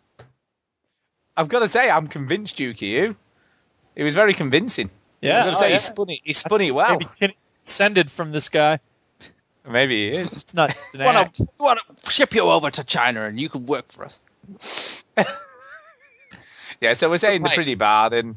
I've 1.38 1.48
got 1.48 1.60
to 1.60 1.68
say, 1.68 1.90
I'm 1.90 2.08
convinced, 2.08 2.60
Yuki. 2.60 2.88
You. 2.88 3.16
It 3.96 4.04
was 4.04 4.16
very 4.16 4.34
convincing. 4.34 4.90
Yeah, 5.22 5.40
I've 5.40 5.46
got 5.46 5.52
to 5.52 5.58
oh, 5.58 5.60
say, 5.60 5.70
yeah. 5.70 5.76
he 5.76 5.80
spun 5.80 6.10
it. 6.10 6.20
He 6.24 6.34
spun 6.34 6.62
it 6.62 6.72
well. 6.72 6.92
Maybe 6.92 7.06
getting 7.20 7.36
descended 7.64 8.12
from 8.12 8.32
this 8.32 8.50
guy. 8.50 8.80
Maybe 9.70 10.10
he 10.10 10.18
is. 10.18 10.34
It's 10.34 10.54
not 10.54 10.76
an 10.94 11.04
Want 11.06 11.18
act. 11.18 11.36
to 11.38 11.48
want 11.60 11.80
to 12.04 12.12
ship 12.12 12.34
you 12.34 12.42
over 12.42 12.72
to 12.72 12.84
China, 12.84 13.24
and 13.26 13.40
you 13.40 13.50
can 13.50 13.66
work 13.66 13.92
for 13.92 14.06
us. 14.06 14.20
Yeah, 16.80 16.94
so 16.94 17.10
we're 17.10 17.18
saying 17.18 17.42
Right. 17.42 17.50
they're 17.50 17.56
pretty 17.56 17.76
bad, 17.76 18.14
and 18.14 18.36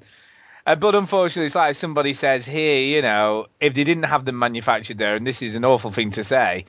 uh, 0.66 0.74
but 0.76 0.94
unfortunately, 0.94 1.46
it's 1.46 1.54
like 1.54 1.74
somebody 1.74 2.14
says 2.14 2.46
here, 2.46 2.82
you 2.96 3.02
know, 3.02 3.46
if 3.60 3.74
they 3.74 3.84
didn't 3.84 4.04
have 4.04 4.24
them 4.24 4.38
manufactured 4.38 4.98
there, 4.98 5.16
and 5.16 5.26
this 5.26 5.42
is 5.42 5.54
an 5.56 5.64
awful 5.64 5.90
thing 5.90 6.10
to 6.12 6.24
say, 6.24 6.64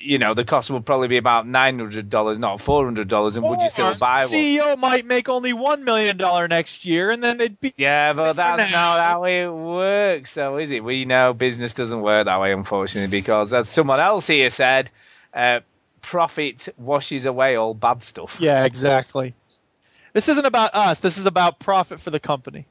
you 0.00 0.18
know, 0.18 0.34
the 0.34 0.44
cost 0.44 0.70
would 0.70 0.84
probably 0.84 1.08
be 1.08 1.16
about 1.16 1.46
nine 1.46 1.78
hundred 1.78 2.10
dollars, 2.10 2.38
not 2.38 2.60
four 2.60 2.84
hundred 2.84 3.08
dollars, 3.08 3.36
and 3.36 3.44
would 3.48 3.60
you 3.60 3.70
still 3.70 3.94
buy 3.94 4.20
one? 4.20 4.28
CEO 4.28 4.76
might 4.76 5.06
make 5.06 5.28
only 5.28 5.52
one 5.52 5.84
million 5.84 6.16
dollar 6.16 6.46
next 6.46 6.84
year, 6.84 7.10
and 7.10 7.22
then 7.22 7.38
they'd 7.38 7.58
be 7.60 7.72
Yeah, 7.76 8.12
but 8.12 8.34
that's 8.34 8.70
not 8.70 9.00
how 9.00 9.24
it 9.24 9.48
works, 9.48 10.34
though, 10.34 10.58
is 10.58 10.70
it? 10.70 10.84
We 10.84 11.04
know 11.04 11.32
business 11.32 11.74
doesn't 11.74 12.00
work 12.00 12.26
that 12.26 12.40
way, 12.40 12.52
unfortunately, 12.52 13.16
because 13.16 13.52
as 13.52 13.68
someone 13.68 14.00
else 14.00 14.26
here 14.26 14.50
said, 14.50 14.90
uh, 15.32 15.60
profit 16.02 16.68
washes 16.76 17.24
away 17.24 17.56
all 17.56 17.74
bad 17.74 18.02
stuff. 18.02 18.38
Yeah, 18.40 18.64
exactly. 18.64 19.34
This 20.12 20.28
isn't 20.28 20.46
about 20.46 20.74
us. 20.74 20.98
This 21.00 21.18
is 21.18 21.26
about 21.26 21.58
profit 21.58 22.00
for 22.00 22.10
the 22.10 22.20
company. 22.20 22.66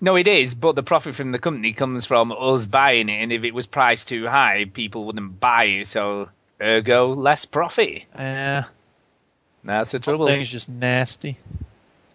No, 0.00 0.16
it 0.16 0.26
is, 0.26 0.54
but 0.54 0.74
the 0.74 0.82
profit 0.82 1.14
from 1.14 1.32
the 1.32 1.38
company 1.38 1.72
comes 1.72 2.06
from 2.06 2.32
us 2.36 2.66
buying 2.66 3.08
it, 3.08 3.12
and 3.22 3.32
if 3.32 3.44
it 3.44 3.52
was 3.54 3.66
priced 3.66 4.08
too 4.08 4.26
high, 4.26 4.64
people 4.72 5.04
wouldn't 5.04 5.38
buy 5.38 5.64
it, 5.64 5.86
so 5.86 6.28
ergo 6.60 7.12
less 7.14 7.44
profit. 7.44 8.04
Yeah, 8.14 8.64
That's 9.64 9.90
the 9.90 9.98
the 9.98 10.04
trouble. 10.04 10.26
thing's 10.26 10.50
just 10.50 10.68
nasty. 10.68 11.36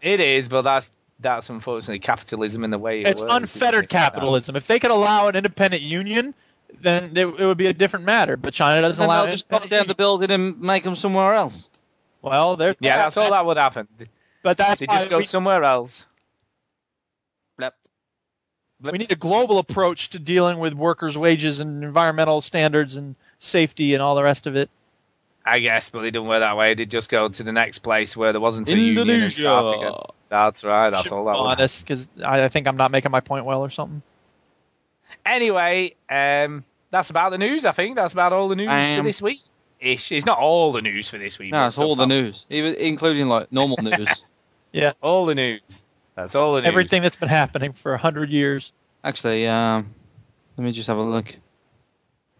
It 0.01 0.19
is, 0.19 0.47
but 0.49 0.63
that's 0.63 0.91
that's 1.19 1.49
unfortunately 1.49 1.99
capitalism 1.99 2.63
in 2.63 2.69
the 2.71 2.77
way 2.77 3.01
it 3.01 3.07
It's 3.07 3.21
works. 3.21 3.33
unfettered 3.33 3.89
capitalism. 3.89 4.55
If 4.55 4.67
they 4.67 4.79
could 4.79 4.91
allow 4.91 5.27
an 5.27 5.35
independent 5.35 5.81
union, 5.83 6.33
then 6.81 7.15
it, 7.17 7.25
it 7.25 7.45
would 7.45 7.57
be 7.57 7.67
a 7.67 7.73
different 7.73 8.05
matter. 8.05 8.37
But 8.37 8.53
China 8.53 8.81
doesn't 8.81 9.01
Then 9.01 9.09
allow. 9.09 9.23
they'll 9.25 9.33
just 9.33 9.49
knock 9.51 9.63
independent 9.63 9.87
down 9.87 9.87
the 9.87 9.95
building 9.95 10.31
and 10.31 10.61
make 10.61 10.83
them 10.83 10.95
somewhere 10.95 11.33
else. 11.33 11.69
Well, 12.21 12.55
there. 12.55 12.75
Yeah, 12.79 12.97
that's 12.97 13.17
all 13.17 13.31
that 13.31 13.45
would 13.45 13.57
happen. 13.57 13.87
But 14.43 14.57
that's 14.57 14.79
They 14.79 14.85
just 14.87 15.09
go 15.09 15.17
we, 15.19 15.23
somewhere 15.23 15.63
else. 15.63 16.05
Blep. 17.57 17.75
we 18.81 18.97
need 18.97 19.11
a 19.11 19.15
global 19.15 19.57
approach 19.59 20.09
to 20.11 20.19
dealing 20.19 20.59
with 20.59 20.73
workers' 20.73 21.17
wages 21.17 21.59
and 21.59 21.84
environmental 21.84 22.41
standards 22.41 22.95
and 22.95 23.15
safety 23.39 23.93
and 23.93 24.01
all 24.01 24.15
the 24.15 24.23
rest 24.23 24.47
of 24.47 24.55
it. 24.55 24.69
I 25.45 25.59
guess, 25.59 25.89
but 25.89 26.01
they 26.01 26.11
didn't 26.11 26.27
work 26.27 26.41
that 26.41 26.57
way. 26.57 26.73
They 26.73 26.85
just 26.85 27.09
go 27.09 27.29
to 27.29 27.43
the 27.43 27.53
next 27.53 27.79
place 27.79 28.17
where 28.17 28.34
there 28.34 28.41
wasn't 28.41 28.67
a 28.67 28.75
union 28.75 29.09
and 29.09 29.34
start 29.34 29.75
again. 29.75 29.88
Indonesia. 29.88 30.13
That's 30.29 30.63
right. 30.63 30.89
That's 30.89 31.09
all 31.11 31.23
that 31.25 31.34
be 31.34 31.39
would 31.39 31.47
honest, 31.47 31.85
because 31.85 32.07
I, 32.23 32.43
I 32.43 32.47
think 32.49 32.67
I'm 32.67 32.75
not 32.75 32.91
making 32.91 33.11
my 33.11 33.21
point 33.21 33.45
well 33.45 33.61
or 33.61 33.69
something. 33.69 34.01
Anyway, 35.25 35.95
um, 36.09 36.65
that's 36.91 37.09
about 37.09 37.29
the 37.29 37.38
news. 37.38 37.65
I 37.65 37.71
think 37.71 37.95
that's 37.95 38.11
about 38.13 38.34
all 38.34 38.49
the 38.49 38.57
news 38.57 38.67
I 38.67 38.97
for 38.97 39.03
this 39.03 39.21
week. 39.21 39.41
Ish. 39.79 40.11
It's 40.11 40.25
not 40.25 40.38
all 40.38 40.73
the 40.73 40.81
news 40.81 41.09
for 41.09 41.17
this 41.17 41.39
week. 41.39 41.53
No, 41.53 41.67
it's 41.67 41.77
all 41.77 41.95
the 41.95 42.07
news, 42.07 42.45
even 42.49 42.75
including 42.75 43.27
like 43.27 43.51
normal 43.51 43.77
news. 43.81 44.09
Yeah, 44.73 44.93
all 45.01 45.25
the 45.25 45.35
news. 45.35 45.84
That's 46.18 46.34
all 46.34 46.56
the 46.56 46.61
news. 46.61 46.68
Everything 46.68 47.03
that's 47.03 47.15
been 47.15 47.30
happening 47.30 47.73
for 47.73 47.94
a 47.94 47.98
hundred 47.98 48.31
years. 48.31 48.72
Actually, 49.03 49.48
um, 49.48 49.94
let 50.57 50.65
me 50.65 50.72
just 50.72 50.88
have 50.88 50.98
a 50.98 51.02
look. 51.03 51.35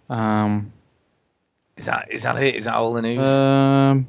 Um, 0.10 0.74
Is 1.78 1.86
that 1.86 2.08
is 2.12 2.24
that 2.24 2.42
it? 2.42 2.56
Is 2.56 2.66
that 2.66 2.74
all 2.74 2.92
the 2.94 3.04
news? 3.04 3.30
um, 3.30 4.08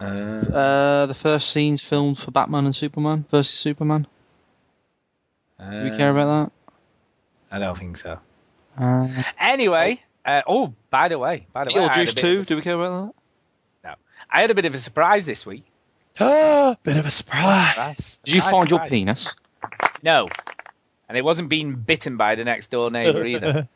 Uh, 0.00 0.04
uh, 0.04 1.06
the 1.06 1.14
first 1.14 1.50
scenes 1.50 1.82
filmed 1.82 2.18
for 2.18 2.30
Batman 2.30 2.64
and 2.64 2.74
Superman 2.74 3.26
versus 3.30 3.54
Superman. 3.54 4.06
Do 5.60 5.84
we 5.84 5.90
care 5.96 6.10
about 6.10 6.50
that? 6.70 6.74
I 7.50 7.58
don't 7.58 7.76
think 7.78 7.96
so. 7.98 8.18
Uh, 8.78 9.08
Anyway, 9.38 10.02
uh, 10.24 10.42
oh, 10.46 10.72
by 10.90 11.08
the 11.08 11.18
way, 11.18 11.46
by 11.52 11.64
the 11.64 11.74
way, 11.74 11.82
I 11.84 11.92
had, 11.98 12.08
a 12.08 12.12
Beetlejuice 12.12 12.20
2. 12.20 12.40
a- 12.40 12.44
Do 12.44 12.56
we 12.56 12.62
care 12.62 12.74
about 12.80 13.12
that? 13.82 13.88
No, 13.90 13.94
I 14.30 14.40
had 14.40 14.50
a 14.50 14.54
bit 14.54 14.64
of 14.64 14.74
a 14.74 14.78
surprise 14.78 15.26
this 15.26 15.44
week. 15.46 15.64
Bit 16.18 16.96
of 16.96 17.06
a 17.06 17.10
surprise. 17.10 18.18
Did 18.24 18.34
you 18.34 18.40
Surprise, 18.40 18.52
find 18.52 18.70
your 18.70 18.80
penis? 18.88 19.28
No. 20.02 20.28
And 21.08 21.16
it 21.16 21.24
wasn't 21.24 21.48
being 21.48 21.74
bitten 21.74 22.16
by 22.16 22.34
the 22.34 22.44
next 22.44 22.70
door 22.70 22.90
neighbour 22.90 23.24
either. 23.26 23.68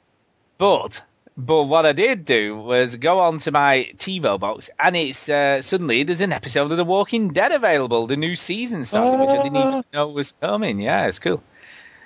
But 0.59 1.03
but 1.37 1.65
what 1.65 1.87
I 1.87 1.93
did 1.93 2.25
do 2.25 2.57
was 2.57 2.97
go 2.97 3.21
on 3.21 3.39
to 3.39 3.51
my 3.53 3.91
TiVo 3.97 4.39
box, 4.39 4.69
and 4.79 4.97
it's 4.97 5.29
uh, 5.29 5.62
suddenly 5.62 6.03
there's 6.03 6.21
an 6.21 6.33
episode 6.33 6.71
of 6.71 6.77
The 6.77 6.85
Walking 6.85 7.33
Dead 7.33 7.53
available. 7.53 8.07
The 8.07 8.17
new 8.17 8.37
season 8.37 8.85
started, 8.85 9.21
which 9.21 9.31
I 9.31 9.43
didn't 9.43 9.57
even 9.57 9.85
know 9.93 10.09
was 10.09 10.33
coming. 10.41 10.81
Yeah, 10.81 11.07
it's 11.07 11.19
cool. 11.19 11.43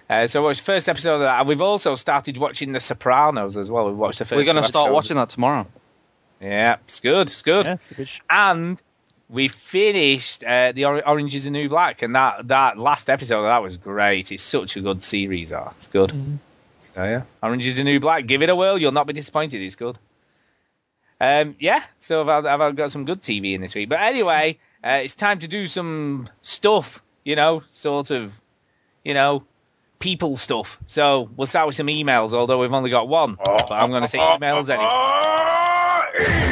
Uh, 0.08 0.26
so 0.26 0.44
it 0.44 0.48
was 0.48 0.58
the 0.58 0.64
first 0.64 0.88
episode 0.88 1.14
of 1.14 1.20
that, 1.22 1.40
and 1.40 1.48
we've 1.48 1.62
also 1.62 1.94
started 1.94 2.36
watching 2.36 2.72
The 2.72 2.80
Sopranos 2.80 3.56
as 3.56 3.70
well. 3.70 3.86
We 3.86 3.94
watched 3.94 4.18
the 4.18 4.26
1st 4.26 4.36
We're 4.36 4.44
going 4.44 4.56
to 4.62 4.68
start 4.68 4.92
watching 4.92 5.16
that 5.16 5.30
tomorrow. 5.30 5.66
Yeah, 6.40 6.76
it's 6.84 7.00
good. 7.00 7.28
It's 7.28 7.40
good. 7.42 7.64
Yeah, 7.64 7.72
it's 7.72 7.90
a 7.90 7.94
good 7.94 8.08
sh- 8.08 8.20
And 8.28 8.80
we 9.28 9.48
finished 9.48 10.44
uh, 10.44 10.72
the 10.72 10.84
Or- 10.84 11.06
Orange 11.08 11.34
is 11.34 11.44
the 11.44 11.50
New 11.50 11.68
Black, 11.68 12.02
and 12.02 12.14
that 12.14 12.48
that 12.48 12.78
last 12.78 13.08
episode 13.10 13.42
that 13.44 13.62
was 13.62 13.76
great. 13.76 14.30
It's 14.30 14.42
such 14.42 14.76
a 14.76 14.80
good 14.80 15.02
series. 15.02 15.50
That 15.50 15.72
it's 15.76 15.86
good. 15.88 16.12
So 16.80 16.92
yeah, 17.02 17.22
Orange 17.42 17.66
is 17.66 17.76
the 17.76 17.84
New 17.84 18.00
Black. 18.00 18.26
Give 18.26 18.42
it 18.42 18.48
a 18.50 18.56
whirl. 18.56 18.78
You'll 18.78 18.92
not 18.92 19.06
be 19.06 19.12
disappointed. 19.12 19.62
It's 19.62 19.74
good. 19.76 19.98
Um, 21.20 21.56
yeah. 21.58 21.82
So 22.00 22.28
I've, 22.28 22.44
I've, 22.44 22.60
I've 22.60 22.76
got 22.76 22.92
some 22.92 23.04
good 23.06 23.22
TV 23.22 23.54
in 23.54 23.60
this 23.60 23.74
week. 23.74 23.88
But 23.88 24.00
anyway, 24.00 24.58
uh, 24.84 25.00
it's 25.02 25.14
time 25.14 25.38
to 25.38 25.48
do 25.48 25.66
some 25.66 26.28
stuff. 26.42 27.02
You 27.24 27.36
know, 27.36 27.62
sort 27.70 28.10
of, 28.10 28.32
you 29.02 29.14
know, 29.14 29.44
people 29.98 30.36
stuff. 30.36 30.78
So 30.86 31.30
we'll 31.36 31.46
start 31.46 31.66
with 31.66 31.76
some 31.76 31.86
emails. 31.86 32.34
Although 32.34 32.60
we've 32.60 32.72
only 32.72 32.90
got 32.90 33.08
one, 33.08 33.38
but 33.42 33.72
I'm 33.72 33.88
going 33.90 34.02
to 34.02 34.08
say 34.08 34.18
emails 34.18 34.68
anyway. 34.68 36.40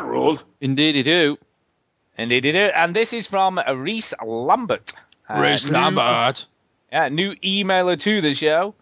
that 0.00 0.06
ruled. 0.06 0.44
Indeed, 0.60 0.96
you 0.96 1.02
do. 1.02 1.38
Indeed, 2.18 2.44
it 2.44 2.54
is. 2.54 2.72
And 2.74 2.94
this 2.94 3.12
is 3.12 3.26
from 3.26 3.60
Reese 3.74 4.14
Lambert. 4.24 4.92
Uh, 5.28 5.40
Reese 5.40 5.64
new- 5.64 5.72
Lambert. 5.72 6.46
Yeah, 6.92 7.08
new 7.08 7.34
emailer 7.36 7.98
to 7.98 8.20
the 8.20 8.34
show. 8.34 8.74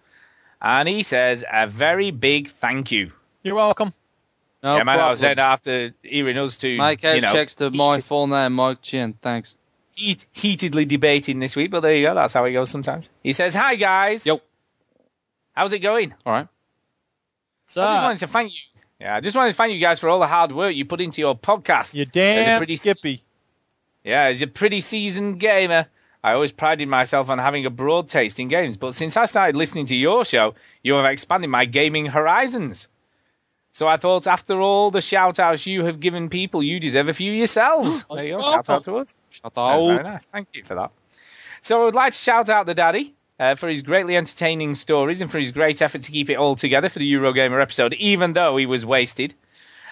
And 0.60 0.88
he 0.88 1.02
says, 1.02 1.44
a 1.50 1.66
very 1.66 2.10
big 2.10 2.50
thank 2.50 2.90
you. 2.90 3.12
You're 3.42 3.54
welcome. 3.54 3.92
No 4.62 4.76
yeah, 4.76 4.84
man, 4.84 4.98
I 4.98 5.10
was 5.10 5.20
problem. 5.20 5.38
after 5.40 5.94
hearing 6.02 6.38
us 6.38 6.56
two, 6.56 6.78
Mike 6.78 7.04
out 7.04 7.16
you 7.16 7.20
know, 7.20 7.32
checks 7.32 7.56
to 7.56 7.70
my 7.70 8.00
full 8.00 8.26
name, 8.26 8.54
Mike 8.54 8.80
Chin. 8.80 9.14
Thanks. 9.20 9.54
heat, 9.92 10.24
heatedly 10.32 10.86
debating 10.86 11.38
this 11.38 11.54
week, 11.54 11.70
but 11.70 11.80
there 11.80 11.94
you 11.94 12.06
go. 12.06 12.14
That's 12.14 12.32
how 12.32 12.44
it 12.44 12.52
goes 12.52 12.70
sometimes. 12.70 13.10
He 13.22 13.34
says, 13.34 13.54
hi, 13.54 13.74
guys. 13.74 14.24
Yo. 14.24 14.40
How's 15.52 15.72
it 15.74 15.80
going? 15.80 16.14
All 16.24 16.32
right. 16.32 16.48
So, 17.66 17.82
I 17.82 17.94
just 17.94 18.04
wanted 18.04 18.18
to 18.20 18.26
thank 18.28 18.52
you. 18.52 18.73
Yeah, 19.00 19.16
I 19.16 19.20
just 19.20 19.36
wanted 19.36 19.50
to 19.50 19.56
thank 19.56 19.74
you 19.74 19.80
guys 19.80 19.98
for 19.98 20.08
all 20.08 20.20
the 20.20 20.26
hard 20.26 20.52
work 20.52 20.74
you 20.74 20.84
put 20.84 21.00
into 21.00 21.20
your 21.20 21.36
podcast. 21.36 21.94
you 21.94 22.02
As 22.02 22.08
a 22.08 22.10
damn 22.10 22.58
pretty- 22.58 22.76
skippy. 22.76 23.22
Yeah, 24.04 24.24
as 24.24 24.42
a 24.42 24.46
pretty 24.46 24.80
seasoned 24.82 25.40
gamer, 25.40 25.86
I 26.22 26.34
always 26.34 26.52
prided 26.52 26.88
myself 26.88 27.30
on 27.30 27.38
having 27.38 27.66
a 27.66 27.70
broad 27.70 28.08
taste 28.08 28.38
in 28.38 28.48
games, 28.48 28.76
but 28.76 28.94
since 28.94 29.16
I 29.16 29.24
started 29.26 29.56
listening 29.56 29.86
to 29.86 29.94
your 29.94 30.24
show, 30.24 30.54
you 30.82 30.94
have 30.94 31.04
expanded 31.06 31.50
my 31.50 31.64
gaming 31.64 32.06
horizons. 32.06 32.88
So 33.72 33.88
I 33.88 33.96
thought, 33.96 34.26
after 34.26 34.60
all 34.60 34.90
the 34.90 35.00
shout 35.00 35.38
outs 35.40 35.66
you 35.66 35.84
have 35.84 35.98
given 36.00 36.28
people, 36.28 36.62
you 36.62 36.78
deserve 36.78 37.08
a 37.08 37.14
few 37.14 37.32
yourselves. 37.32 38.04
there 38.14 38.24
you 38.24 38.36
go, 38.36 38.42
shout 38.42 38.70
out 38.70 38.84
to 38.84 38.98
us. 38.98 39.14
Shut 39.30 39.52
That's 39.54 39.82
very 39.82 40.02
nice. 40.02 40.24
Thank 40.26 40.48
you 40.52 40.62
for 40.62 40.76
that. 40.76 40.92
So 41.62 41.80
I 41.80 41.84
would 41.86 41.94
like 41.94 42.12
to 42.12 42.18
shout 42.18 42.48
out 42.48 42.66
the 42.66 42.74
daddy 42.74 43.14
uh, 43.38 43.54
for 43.54 43.68
his 43.68 43.82
greatly 43.82 44.16
entertaining 44.16 44.74
stories 44.74 45.20
and 45.20 45.30
for 45.30 45.38
his 45.38 45.52
great 45.52 45.82
effort 45.82 46.02
to 46.02 46.12
keep 46.12 46.30
it 46.30 46.36
all 46.36 46.56
together 46.56 46.88
for 46.88 46.98
the 46.98 47.12
Eurogamer 47.12 47.60
episode, 47.60 47.94
even 47.94 48.32
though 48.32 48.56
he 48.56 48.66
was 48.66 48.84
wasted. 48.86 49.34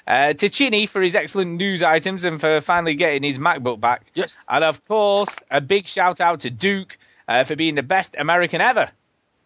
Uh, 0.06 0.32
to 0.32 0.48
Chinny 0.48 0.86
for 0.86 1.00
his 1.00 1.14
excellent 1.14 1.52
news 1.52 1.82
items 1.82 2.24
and 2.24 2.40
for 2.40 2.60
finally 2.60 2.94
getting 2.94 3.22
his 3.22 3.38
MacBook 3.38 3.78
back. 3.80 4.04
Yes. 4.14 4.36
And 4.48 4.64
of 4.64 4.84
course, 4.84 5.36
a 5.50 5.60
big 5.60 5.86
shout 5.86 6.20
out 6.20 6.40
to 6.40 6.50
Duke 6.50 6.98
uh, 7.28 7.44
for 7.44 7.54
being 7.54 7.76
the 7.76 7.84
best 7.84 8.16
American 8.18 8.60
ever. 8.60 8.90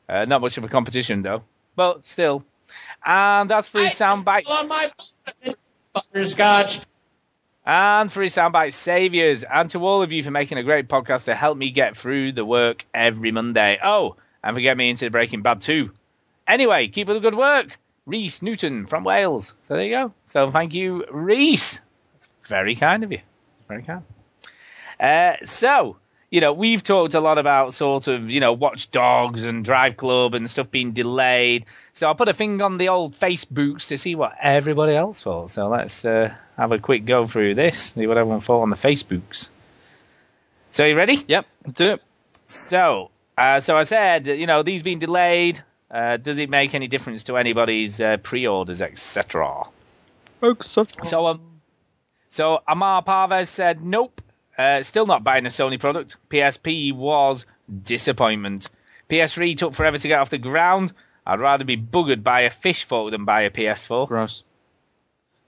Uh, 0.08 0.24
not 0.24 0.40
much 0.40 0.56
of 0.56 0.64
a 0.64 0.68
competition 0.68 1.22
though, 1.22 1.42
but 1.74 2.06
still. 2.06 2.44
And 3.04 3.50
that's 3.50 3.68
for 3.68 3.80
his 3.80 3.90
soundbite. 3.90 4.46
Butterscotch. 5.92 6.80
And 7.66 8.12
for 8.12 8.22
his 8.22 8.36
soundbite 8.36 8.74
saviors, 8.74 9.42
and 9.42 9.68
to 9.70 9.84
all 9.84 10.00
of 10.00 10.12
you 10.12 10.22
for 10.22 10.30
making 10.30 10.56
a 10.56 10.62
great 10.62 10.86
podcast 10.86 11.24
to 11.24 11.34
help 11.34 11.58
me 11.58 11.70
get 11.70 11.96
through 11.96 12.32
the 12.32 12.44
work 12.44 12.86
every 12.94 13.32
Monday. 13.32 13.78
Oh, 13.82 14.14
and 14.44 14.56
for 14.56 14.60
getting 14.60 14.78
me 14.78 14.90
into 14.90 15.10
Breaking 15.10 15.42
Bad 15.42 15.62
too. 15.62 15.90
Anyway, 16.46 16.86
keep 16.86 17.08
up 17.08 17.14
the 17.14 17.20
good 17.20 17.34
work. 17.34 17.76
Reese 18.06 18.40
Newton 18.40 18.86
from 18.86 19.02
Wales. 19.02 19.52
So 19.62 19.74
there 19.74 19.84
you 19.84 19.90
go. 19.90 20.12
So 20.26 20.52
thank 20.52 20.74
you, 20.74 21.04
Reese. 21.10 21.80
That's 22.12 22.28
very 22.46 22.76
kind 22.76 23.02
of 23.02 23.10
you. 23.10 23.18
Very 23.66 23.82
kind. 23.82 24.04
Uh, 25.00 25.44
so, 25.44 25.96
you 26.30 26.40
know, 26.40 26.52
we've 26.52 26.84
talked 26.84 27.14
a 27.14 27.20
lot 27.20 27.38
about 27.38 27.74
sort 27.74 28.06
of, 28.06 28.30
you 28.30 28.38
know, 28.38 28.52
Watch 28.52 28.92
Dogs 28.92 29.42
and 29.42 29.64
Drive 29.64 29.96
Club 29.96 30.34
and 30.34 30.48
stuff 30.48 30.70
being 30.70 30.92
delayed. 30.92 31.66
So 31.96 32.06
I'll 32.06 32.14
put 32.14 32.28
a 32.28 32.34
thing 32.34 32.60
on 32.60 32.76
the 32.76 32.90
old 32.90 33.16
Facebooks 33.16 33.88
to 33.88 33.96
see 33.96 34.14
what 34.16 34.34
everybody 34.38 34.94
else 34.94 35.22
thought. 35.22 35.50
So 35.50 35.68
let's 35.68 36.04
uh, 36.04 36.34
have 36.58 36.70
a 36.70 36.78
quick 36.78 37.06
go 37.06 37.26
through 37.26 37.54
this, 37.54 37.94
see 37.94 38.06
what 38.06 38.18
everyone 38.18 38.42
thought 38.42 38.60
on 38.60 38.68
the 38.68 38.76
Facebooks. 38.76 39.48
So 40.72 40.84
you 40.84 40.94
ready? 40.94 41.24
Yep. 41.26 41.46
Do 41.72 41.92
it. 41.92 42.02
So, 42.48 43.10
uh, 43.38 43.60
so 43.60 43.78
I 43.78 43.84
said, 43.84 44.26
you 44.26 44.46
know, 44.46 44.62
these 44.62 44.82
being 44.82 44.98
delayed. 44.98 45.64
Uh, 45.90 46.18
does 46.18 46.36
it 46.38 46.50
make 46.50 46.74
any 46.74 46.86
difference 46.86 47.22
to 47.24 47.38
anybody's 47.38 47.98
uh, 47.98 48.18
pre-orders, 48.18 48.82
etc.? 48.82 49.62
So, 51.02 51.28
um, 51.28 51.40
so 52.28 52.60
Amar 52.68 53.04
Parvez 53.04 53.48
said, 53.48 53.80
nope, 53.80 54.20
uh, 54.58 54.82
still 54.82 55.06
not 55.06 55.24
buying 55.24 55.46
a 55.46 55.48
Sony 55.48 55.80
product. 55.80 56.18
PSP 56.28 56.92
was 56.92 57.46
disappointment. 57.84 58.68
PS3 59.08 59.56
took 59.56 59.72
forever 59.72 59.96
to 59.96 60.08
get 60.08 60.20
off 60.20 60.28
the 60.28 60.36
ground. 60.36 60.92
I'd 61.26 61.40
rather 61.40 61.64
be 61.64 61.76
buggered 61.76 62.22
by 62.22 62.42
a 62.42 62.50
fish 62.50 62.84
fork 62.84 63.10
than 63.10 63.24
buy 63.24 63.42
a 63.42 63.50
PS4. 63.50 64.06
Gross. 64.06 64.42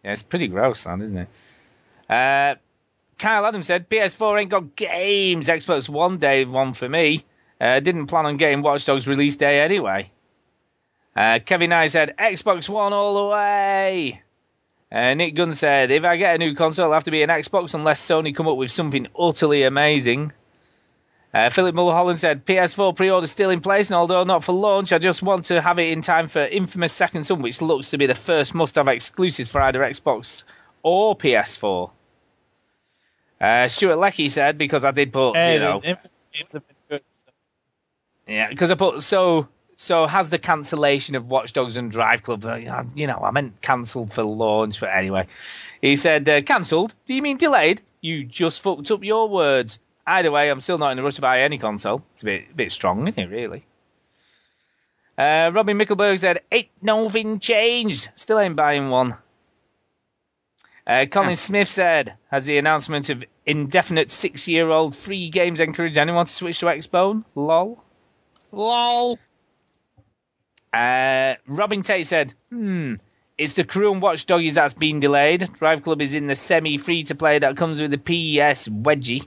Yeah, 0.05 0.13
it's 0.13 0.23
pretty 0.23 0.49
gross, 0.49 0.85
that, 0.85 1.01
isn't 1.01 1.17
it? 1.19 1.29
Uh, 2.09 2.57
Kyle 3.19 3.47
Adams 3.47 3.67
said, 3.67 3.89
PS4 3.89 4.41
ain't 4.41 4.51
got 4.51 4.77
games. 4.77 5.49
Xbox 5.49 5.89
One 5.89 6.19
day 6.19 6.45
one 6.45 6.73
for 6.73 6.89
me. 6.89 7.25
Uh, 7.61 7.81
didn't 7.81 8.07
plan 8.07 8.27
on 8.27 8.37
getting 8.37 8.63
Watch 8.63 8.85
Dogs 8.85 9.07
release 9.07 9.37
day 9.37 9.61
anyway. 9.61 10.11
Uh, 11.17 11.41
Kevin 11.45 11.73
I 11.73 11.89
said, 11.89 12.15
Xbox 12.17 12.69
One 12.69 12.93
all 12.93 13.15
the 13.27 13.35
way. 13.35 14.23
Uh, 14.91 15.15
Nick 15.15 15.35
Gunn 15.35 15.53
said, 15.53 15.91
if 15.91 16.05
I 16.05 16.17
get 16.17 16.37
a 16.37 16.39
new 16.39 16.55
console, 16.55 16.85
it'll 16.85 16.95
have 16.95 17.05
to 17.05 17.11
be 17.11 17.23
an 17.23 17.29
Xbox 17.29 17.75
unless 17.75 18.07
Sony 18.07 18.35
come 18.35 18.49
up 18.49 18.57
with 18.57 18.71
something 18.71 19.07
utterly 19.19 19.65
amazing. 19.65 20.33
Uh, 21.33 21.51
Philip 21.51 21.75
Mulholland 21.75 22.19
said, 22.19 22.47
PS4 22.47 22.97
pre-order 22.97 23.27
still 23.27 23.51
in 23.51 23.61
place, 23.61 23.89
and 23.89 23.97
although 23.97 24.25
not 24.25 24.45
for 24.45 24.53
launch, 24.53 24.93
I 24.93 24.99
just 24.99 25.23
want 25.23 25.47
to 25.47 25.61
have 25.61 25.79
it 25.79 25.93
in 25.93 26.01
time 26.01 26.29
for 26.29 26.41
Infamous 26.41 26.93
Second 26.93 27.25
Son, 27.25 27.43
which 27.43 27.61
looks 27.61 27.91
to 27.91 27.99
be 27.99 28.07
the 28.07 28.15
first 28.15 28.55
must-have 28.55 28.89
exclusives 28.89 29.51
for 29.51 29.61
either 29.61 29.81
Xbox 29.81 30.45
or 30.83 31.15
PS4. 31.17 31.91
Uh, 33.41 33.69
Stuart 33.69 33.97
Leckie 33.97 34.31
said, 34.31 34.57
because 34.57 34.85
I 34.85 34.91
did 34.91 35.13
put, 35.13 35.37
Hey, 35.37 35.55
you 35.55 35.61
know, 35.61 35.81
have 35.85 36.09
good. 36.89 37.03
so- 37.21 37.31
yeah, 38.27 38.49
because 38.49 38.71
I 38.71 38.75
put 38.75 39.03
so 39.03 39.49
so 39.77 40.07
has 40.07 40.29
the 40.29 40.39
cancellation 40.39 41.15
of 41.15 41.31
Watch 41.31 41.53
Dogs 41.55 41.77
and 41.77 41.91
Drive 41.91 42.23
Club. 42.23 42.45
You 42.95 43.07
know, 43.07 43.19
I 43.23 43.31
meant 43.31 43.61
cancelled 43.63 44.13
for 44.13 44.23
launch, 44.23 44.81
but 44.81 44.91
anyway, 44.91 45.29
he 45.81 45.97
said 45.97 46.29
uh, 46.29 46.43
cancelled. 46.43 46.93
Do 47.07 47.15
you 47.15 47.23
mean 47.23 47.37
delayed? 47.39 47.81
You 48.03 48.25
just 48.25 48.61
fucked 48.61 48.91
up 48.91 49.03
your 49.05 49.29
words. 49.29 49.79
Either 50.09 50.31
way, 50.31 50.51
I'm 50.51 50.63
still 50.63 50.79
not 50.79 50.93
in 50.93 50.99
a 50.99 51.03
rush 51.03 51.17
to 51.17 51.21
buy 51.21 51.43
any 51.43 51.59
console. 51.59 52.03
It's 52.13 52.23
a 52.23 52.25
bit 52.25 52.47
a 52.51 52.55
bit 52.55 52.73
strong, 52.73 53.07
isn't 53.07 53.19
it? 53.19 53.29
Really. 53.29 53.67
Uh, 55.19 55.51
Robin 55.53 55.77
Mickelberg 55.77 56.19
said, 56.19 56.41
"Ain't 56.51 56.69
nothing 56.81 57.41
changed. 57.41 58.09
Still 58.15 58.39
ain't 58.39 58.57
buying 58.57 58.89
one." 58.89 59.17
Uh, 60.87 61.05
Colin 61.11 61.37
Smith 61.37 61.69
said, 61.69 62.15
"Has 62.31 62.47
the 62.47 62.57
announcement 62.57 63.11
of 63.11 63.23
indefinite 63.45 64.11
six-year-old 64.11 64.97
free 64.97 65.29
games 65.29 65.61
encouraged 65.61 65.99
anyone 65.99 66.25
to 66.25 66.33
switch 66.33 66.61
to 66.61 66.67
Xbone?" 66.67 67.25
Lol. 67.35 67.85
Lol. 68.51 69.19
Uh, 70.73 71.35
Robin 71.47 71.83
Tate 71.83 72.07
said, 72.07 72.35
hmm, 72.51 72.95
it's 73.37 73.55
the 73.55 73.65
crew 73.65 73.93
and 73.93 74.03
Watch 74.03 74.27
Doggies 74.27 74.55
that's 74.55 74.75
been 74.75 75.01
delayed. 75.01 75.51
Drive 75.55 75.83
Club 75.83 76.03
is 76.03 76.15
in 76.15 76.27
the 76.27 76.37
semi-free 76.37 77.05
to 77.05 77.15
play 77.15 77.39
that 77.39 77.57
comes 77.57 77.81
with 77.81 77.91
the 77.91 77.99
PES 77.99 78.69
wedgie. 78.69 79.27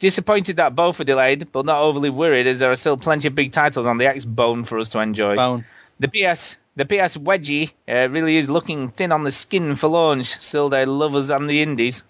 Disappointed 0.00 0.56
that 0.56 0.74
both 0.74 0.98
are 0.98 1.04
delayed, 1.04 1.52
but 1.52 1.64
not 1.64 1.80
overly 1.80 2.10
worried 2.10 2.46
as 2.46 2.58
there 2.58 2.72
are 2.72 2.76
still 2.76 2.96
plenty 2.96 3.28
of 3.28 3.34
big 3.34 3.52
titles 3.52 3.86
on 3.86 3.98
the 3.98 4.06
X 4.06 4.24
Bone 4.24 4.64
for 4.64 4.78
us 4.78 4.88
to 4.90 4.98
enjoy. 4.98 5.36
Bone. 5.36 5.64
The 6.00 6.08
PS 6.08 6.56
the 6.76 6.84
PS 6.86 7.16
wedgie 7.16 7.72
uh, 7.88 8.08
really 8.10 8.36
is 8.36 8.48
looking 8.48 8.88
thin 8.88 9.12
on 9.12 9.22
the 9.24 9.30
skin 9.30 9.76
for 9.76 9.88
launch. 9.88 10.40
Still, 10.40 10.70
they 10.70 10.86
love 10.86 11.14
us 11.14 11.28
and 11.28 11.48
the 11.48 11.62
indies. 11.62 12.02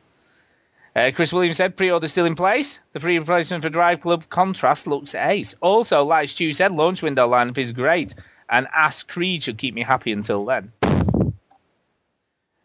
Uh, 0.95 1.11
Chris 1.15 1.33
Williams 1.33 1.57
said 1.57 1.77
pre-order 1.77 2.09
still 2.09 2.27
in 2.27 2.35
place. 2.35 2.79
The 2.93 3.01
free 3.01 3.19
replacement 3.19 3.63
for 3.63 3.71
Drive 3.71 4.01
Club 4.01 4.29
Contrast 4.29 4.87
looks 4.87 5.15
ace. 5.15 5.55
Also, 5.61 6.05
like 6.05 6.29
Stu 6.29 6.53
said, 6.53 6.73
launch 6.73 7.03
window 7.03 7.29
lineup 7.29 7.59
is 7.59 7.73
great. 7.73 8.15
and 8.49 8.67
Ass 8.75 9.03
Creed 9.05 9.45
should 9.45 9.59
keep 9.59 9.75
me 9.75 9.83
happy 9.83 10.13
until 10.13 10.45
then. 10.45 10.73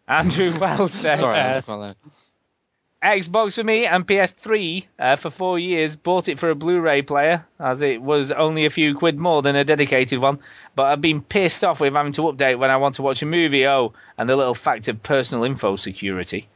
Andrew 0.08 0.54
Wells 0.60 0.94
said, 0.94 1.20
Sorry, 1.20 1.96
Xbox 3.04 3.56
for 3.56 3.64
me 3.64 3.86
and 3.86 4.08
PS3 4.08 4.86
uh, 4.98 5.16
for 5.16 5.30
four 5.30 5.60
years. 5.60 5.96
Bought 5.96 6.28
it 6.28 6.40
for 6.40 6.50
a 6.50 6.56
Blu-ray 6.56 7.04
player, 7.04 7.46
as 7.60 7.82
it 7.82 8.02
was 8.02 8.32
only 8.32 8.66
a 8.66 8.70
few 8.70 8.96
quid 8.96 9.20
more 9.20 9.42
than 9.42 9.56
a 9.56 9.64
dedicated 9.64 10.20
one. 10.20 10.40
But 10.76 10.86
I've 10.86 11.02
been 11.02 11.22
pissed 11.22 11.64
off 11.64 11.80
with 11.80 11.94
having 11.94 12.14
to 12.14 12.24
update 12.24 12.58
when 12.58 12.72
I 12.72 12.78
want 12.78 12.96
to 12.96 13.04
watch 13.04 13.22
a 13.22 13.26
movie. 13.28 13.68
Oh, 13.68 13.94
and 14.18 14.30
the 14.30 14.36
little 14.36 14.56
fact 14.56 14.88
of 14.88 15.04
personal 15.04 15.44
info 15.44 15.76
security. 15.76 16.48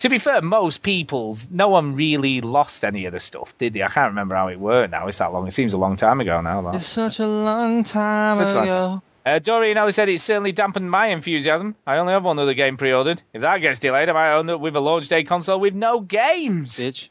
To 0.00 0.08
be 0.08 0.18
fair, 0.18 0.42
most 0.42 0.82
people's 0.82 1.48
no 1.50 1.68
one 1.68 1.94
really 1.94 2.40
lost 2.40 2.84
any 2.84 3.06
of 3.06 3.12
the 3.12 3.20
stuff, 3.20 3.56
did 3.58 3.72
they? 3.72 3.82
I 3.82 3.88
can't 3.88 4.10
remember 4.10 4.34
how 4.34 4.48
it 4.48 4.58
worked 4.58 4.90
now. 4.90 5.06
It's 5.06 5.18
that 5.18 5.32
long. 5.32 5.46
It 5.46 5.54
seems 5.54 5.72
a 5.72 5.78
long 5.78 5.96
time 5.96 6.20
ago 6.20 6.40
now. 6.40 6.62
That. 6.62 6.74
It's 6.76 6.86
such 6.86 7.20
a 7.20 7.26
long 7.26 7.84
time 7.84 8.34
Such 8.34 8.52
a 8.52 8.56
long 8.56 8.68
time. 8.68 9.02
Uh, 9.24 9.38
Doreen 9.38 9.78
Ellis 9.78 9.96
said 9.96 10.10
it 10.10 10.20
certainly 10.20 10.52
dampened 10.52 10.90
my 10.90 11.06
enthusiasm. 11.06 11.74
I 11.86 11.96
only 11.96 12.12
have 12.12 12.24
one 12.24 12.38
other 12.38 12.52
game 12.52 12.76
pre-ordered. 12.76 13.22
If 13.32 13.40
that 13.40 13.58
gets 13.58 13.80
delayed, 13.80 14.08
I 14.10 14.12
might 14.12 14.38
end 14.38 14.50
up 14.50 14.60
with 14.60 14.76
a 14.76 14.80
launch 14.80 15.08
day 15.08 15.24
console 15.24 15.58
with 15.58 15.74
no 15.74 16.00
games. 16.00 16.78
Bitch. 16.78 17.08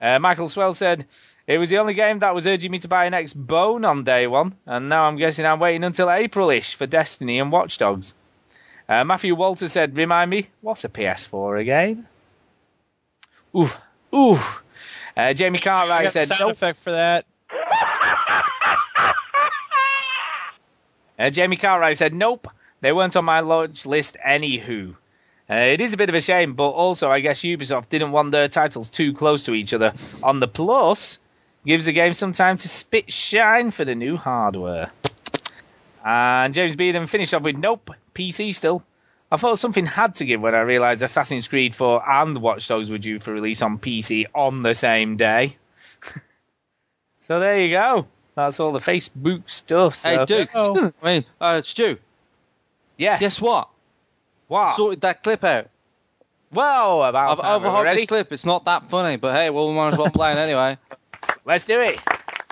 Uh, 0.00 0.18
Michael 0.18 0.48
Swell 0.48 0.74
said 0.74 1.06
it 1.46 1.58
was 1.58 1.70
the 1.70 1.78
only 1.78 1.94
game 1.94 2.18
that 2.20 2.34
was 2.34 2.46
urging 2.46 2.72
me 2.72 2.80
to 2.80 2.88
buy 2.88 3.04
an 3.04 3.14
X 3.14 3.32
Bone 3.34 3.84
on 3.84 4.02
day 4.02 4.26
one, 4.26 4.56
and 4.66 4.88
now 4.88 5.04
I'm 5.04 5.16
guessing 5.16 5.46
I'm 5.46 5.60
waiting 5.60 5.84
until 5.84 6.10
April-ish 6.10 6.74
for 6.74 6.86
Destiny 6.86 7.38
and 7.38 7.52
Watch 7.52 7.78
Dogs. 7.78 8.14
Uh, 8.88 9.04
Matthew 9.04 9.36
Walter 9.36 9.68
said, 9.68 9.96
"Remind 9.96 10.28
me, 10.28 10.48
what's 10.60 10.84
a 10.84 10.88
PS4 10.88 11.60
again?" 11.60 12.08
Ooh, 13.56 13.70
ooh. 14.12 14.40
Uh, 15.16 15.32
Jamie 15.34 15.58
I 15.60 15.62
Cartwright 15.62 16.12
said, 16.12 16.28
sound 16.28 16.40
"Nope." 16.40 16.52
effect 16.52 16.78
for 16.80 16.90
that. 16.90 17.26
Uh, 21.22 21.30
Jamie 21.30 21.56
Cartwright 21.56 21.96
said, 21.96 22.12
nope, 22.12 22.48
they 22.80 22.92
weren't 22.92 23.14
on 23.14 23.24
my 23.24 23.40
launch 23.40 23.86
list 23.86 24.16
anywho. 24.26 24.96
Uh, 25.48 25.54
it 25.54 25.80
is 25.80 25.92
a 25.92 25.96
bit 25.96 26.08
of 26.08 26.16
a 26.16 26.20
shame, 26.20 26.54
but 26.54 26.70
also 26.70 27.10
I 27.10 27.20
guess 27.20 27.42
Ubisoft 27.42 27.88
didn't 27.90 28.10
want 28.10 28.32
their 28.32 28.48
titles 28.48 28.90
too 28.90 29.14
close 29.14 29.44
to 29.44 29.54
each 29.54 29.72
other. 29.72 29.94
On 30.20 30.40
the 30.40 30.48
plus, 30.48 31.20
gives 31.64 31.86
the 31.86 31.92
game 31.92 32.14
some 32.14 32.32
time 32.32 32.56
to 32.56 32.68
spit 32.68 33.12
shine 33.12 33.70
for 33.70 33.84
the 33.84 33.94
new 33.94 34.16
hardware. 34.16 34.90
And 36.04 36.54
James 36.54 36.74
Beadham 36.74 37.06
finished 37.06 37.34
off 37.34 37.42
with, 37.42 37.56
nope, 37.56 37.92
PC 38.16 38.52
still. 38.52 38.82
I 39.30 39.36
thought 39.36 39.60
something 39.60 39.86
had 39.86 40.16
to 40.16 40.24
give 40.24 40.40
when 40.40 40.56
I 40.56 40.62
realised 40.62 41.02
Assassin's 41.02 41.46
Creed 41.46 41.76
4 41.76 42.02
and 42.10 42.38
Watch 42.38 42.66
Dogs 42.66 42.90
were 42.90 42.98
due 42.98 43.20
for 43.20 43.32
release 43.32 43.62
on 43.62 43.78
PC 43.78 44.26
on 44.34 44.64
the 44.64 44.74
same 44.74 45.16
day. 45.16 45.56
so 47.20 47.38
there 47.38 47.60
you 47.60 47.70
go. 47.70 48.08
That's 48.34 48.60
all 48.60 48.72
the 48.72 48.78
Facebook 48.80 49.48
stuff. 49.50 49.96
So. 49.96 50.08
Hey, 50.08 50.24
Duke. 50.24 50.50
I 50.54 50.90
mean, 51.04 51.24
uh, 51.40 51.62
Stu. 51.62 51.98
Yes. 52.96 53.20
Guess 53.20 53.40
what? 53.40 53.68
What? 54.48 54.76
Sorted 54.76 55.00
that 55.02 55.22
clip 55.22 55.44
out. 55.44 55.68
Whoa, 56.50 57.02
about 57.02 57.32
I've 57.32 57.40
time. 57.40 57.54
overhauled 57.54 57.84
Ready? 57.84 58.02
this 58.02 58.08
clip. 58.08 58.32
It's 58.32 58.44
not 58.44 58.66
that 58.66 58.90
funny, 58.90 59.16
but 59.16 59.34
hey, 59.34 59.50
well, 59.50 59.68
we 59.68 59.74
might 59.74 59.92
as 59.92 59.98
well 59.98 60.10
play 60.10 60.32
it 60.32 60.38
anyway. 60.38 60.76
Let's 61.44 61.64
do 61.64 61.80
it. 61.80 61.98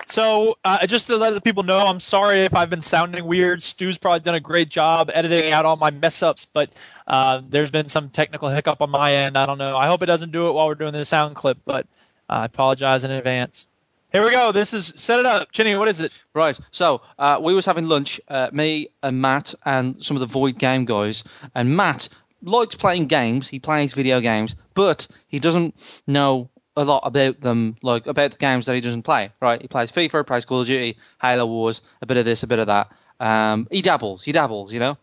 So, 0.06 0.56
uh, 0.64 0.86
just 0.86 1.06
to 1.06 1.16
let 1.16 1.34
the 1.34 1.40
people 1.40 1.62
know, 1.62 1.78
I'm 1.86 2.00
sorry 2.00 2.40
if 2.40 2.54
I've 2.54 2.70
been 2.70 2.82
sounding 2.82 3.24
weird. 3.26 3.62
Stu's 3.62 3.96
probably 3.96 4.20
done 4.20 4.34
a 4.34 4.40
great 4.40 4.68
job 4.68 5.10
editing 5.14 5.52
out 5.52 5.66
all 5.66 5.76
my 5.76 5.90
mess 5.90 6.22
ups, 6.22 6.46
but 6.52 6.70
uh, 7.06 7.42
there's 7.48 7.70
been 7.70 7.88
some 7.88 8.08
technical 8.08 8.48
hiccup 8.48 8.82
on 8.82 8.90
my 8.90 9.14
end. 9.14 9.38
I 9.38 9.46
don't 9.46 9.58
know. 9.58 9.76
I 9.76 9.86
hope 9.86 10.02
it 10.02 10.06
doesn't 10.06 10.32
do 10.32 10.48
it 10.48 10.52
while 10.52 10.66
we're 10.66 10.74
doing 10.74 10.92
the 10.92 11.04
sound 11.04 11.36
clip, 11.36 11.58
but 11.64 11.86
I 12.28 12.46
apologize 12.46 13.04
in 13.04 13.12
advance. 13.12 13.66
Here 14.12 14.24
we 14.24 14.32
go. 14.32 14.50
This 14.50 14.74
is 14.74 14.92
set 14.96 15.20
it 15.20 15.26
up, 15.26 15.52
Chinny. 15.52 15.76
What 15.76 15.86
is 15.86 16.00
it? 16.00 16.10
Right. 16.34 16.58
So 16.72 17.00
uh, 17.16 17.38
we 17.40 17.54
was 17.54 17.64
having 17.64 17.86
lunch, 17.86 18.20
uh, 18.26 18.50
me 18.52 18.88
and 19.04 19.22
Matt 19.22 19.54
and 19.64 20.04
some 20.04 20.16
of 20.16 20.20
the 20.20 20.26
Void 20.26 20.58
Game 20.58 20.84
guys. 20.84 21.22
And 21.54 21.76
Matt 21.76 22.08
likes 22.42 22.74
playing 22.74 23.06
games. 23.06 23.46
He 23.46 23.60
plays 23.60 23.94
video 23.94 24.20
games, 24.20 24.56
but 24.74 25.06
he 25.28 25.38
doesn't 25.38 25.76
know 26.08 26.50
a 26.76 26.82
lot 26.82 27.02
about 27.04 27.40
them, 27.40 27.76
like 27.82 28.08
about 28.08 28.32
the 28.32 28.36
games 28.38 28.66
that 28.66 28.74
he 28.74 28.80
doesn't 28.80 29.04
play. 29.04 29.30
Right. 29.40 29.62
He 29.62 29.68
plays 29.68 29.92
FIFA, 29.92 30.26
plays 30.26 30.44
Call 30.44 30.62
of 30.62 30.66
Duty, 30.66 30.98
Halo 31.22 31.46
Wars, 31.46 31.80
a 32.02 32.06
bit 32.06 32.16
of 32.16 32.24
this, 32.24 32.42
a 32.42 32.48
bit 32.48 32.58
of 32.58 32.66
that. 32.66 32.90
Um, 33.20 33.68
he 33.70 33.80
dabbles. 33.80 34.24
He 34.24 34.32
dabbles. 34.32 34.72
You 34.72 34.80
know. 34.80 34.98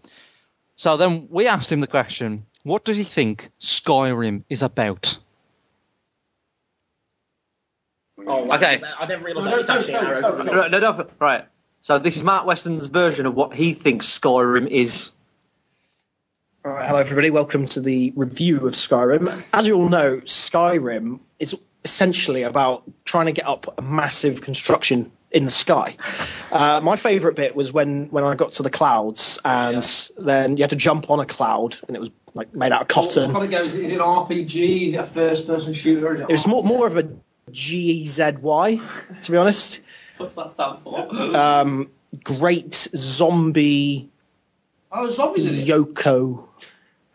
So 0.76 0.98
then 0.98 1.30
we 1.32 1.48
asked 1.48 1.72
him 1.72 1.80
the 1.80 1.88
question: 1.88 2.46
What 2.64 2.84
does 2.84 2.98
he 2.98 3.06
think 3.06 3.52
Skyrim 3.62 4.44
is 4.50 4.62
about? 4.62 5.18
Oh, 8.26 8.52
Okay. 8.52 8.82
I 9.00 9.06
didn't 9.06 9.24
realise 9.24 9.46
No, 9.46 9.52
that 9.52 9.60
was 9.60 9.68
no, 9.70 9.76
actually 9.76 9.94
no, 9.94 10.02
no, 10.02 10.38
no, 10.38 10.44
no. 10.44 10.60
Right, 10.60 10.72
no, 10.72 10.80
no, 10.80 11.08
right. 11.20 11.46
So 11.84 12.00
this 12.00 12.18
is 12.18 12.24
Mark 12.24 12.46
Weston's 12.46 12.88
version 12.88 13.26
of 13.26 13.36
what 13.36 13.54
he 13.54 13.74
thinks 13.74 14.08
Skyrim 14.08 14.68
is. 14.68 15.12
All 16.66 16.72
right, 16.72 16.88
hello 16.88 17.00
everybody. 17.00 17.30
Welcome 17.30 17.66
to 17.68 17.82
the 17.82 18.12
review 18.16 18.66
of 18.68 18.74
Skyrim. 18.74 19.44
As 19.54 19.68
you 19.68 19.76
all 19.76 19.88
know, 19.88 20.18
Skyrim 20.18 21.20
is 21.40 21.56
essentially 21.86 22.42
about 22.42 22.84
trying 23.06 23.28
to 23.28 23.32
get 23.32 23.46
up 23.48 23.76
a 23.78 23.82
massive 23.82 24.42
construction 24.42 25.12
in 25.32 25.44
the 25.44 25.52
sky. 25.52 25.96
Uh, 26.52 26.82
my 26.82 26.96
favourite 26.96 27.36
bit 27.36 27.56
was 27.56 27.72
when 27.72 28.08
when 28.08 28.24
I 28.24 28.36
got 28.36 28.54
to 28.54 28.64
the 28.64 28.70
clouds, 28.70 29.40
and 29.46 30.10
then 30.18 30.58
you 30.58 30.64
had 30.64 30.72
to 30.72 30.76
jump 30.76 31.10
on 31.10 31.20
a 31.20 31.26
cloud, 31.26 31.78
and 31.88 31.96
it 31.96 32.00
was 32.00 32.10
like 32.34 32.54
made 32.54 32.72
out 32.72 32.82
of 32.82 32.88
cotton. 32.88 33.32
What 33.32 33.42
kind 33.42 33.46
of 33.46 33.52
game 33.52 33.70
is 33.70 33.76
it? 33.76 33.86
Is 33.86 33.92
it 33.92 33.96
an 33.96 34.00
RPG? 34.02 34.88
Is 34.88 34.94
it 34.96 34.98
a 34.98 35.06
first-person 35.06 35.74
shooter? 35.74 36.16
Is 36.16 36.22
It 36.22 36.30
was 36.30 36.48
more 36.48 36.64
more 36.64 36.88
of 36.88 36.98
a 36.98 37.08
G 37.52 38.02
E 38.02 38.06
Z 38.06 38.34
Y, 38.42 38.80
to 39.24 39.32
be 39.32 39.38
honest. 39.38 39.82
What's 40.18 40.36
that 40.36 40.52
stand 40.52 40.80
for? 40.84 41.36
Um, 41.36 41.90
great 42.24 42.74
zombie 42.74 44.10
oh, 44.92 45.10
zombies 45.10 45.46
in 45.46 45.56
it. 45.56 45.68
Yoko. 45.68 46.48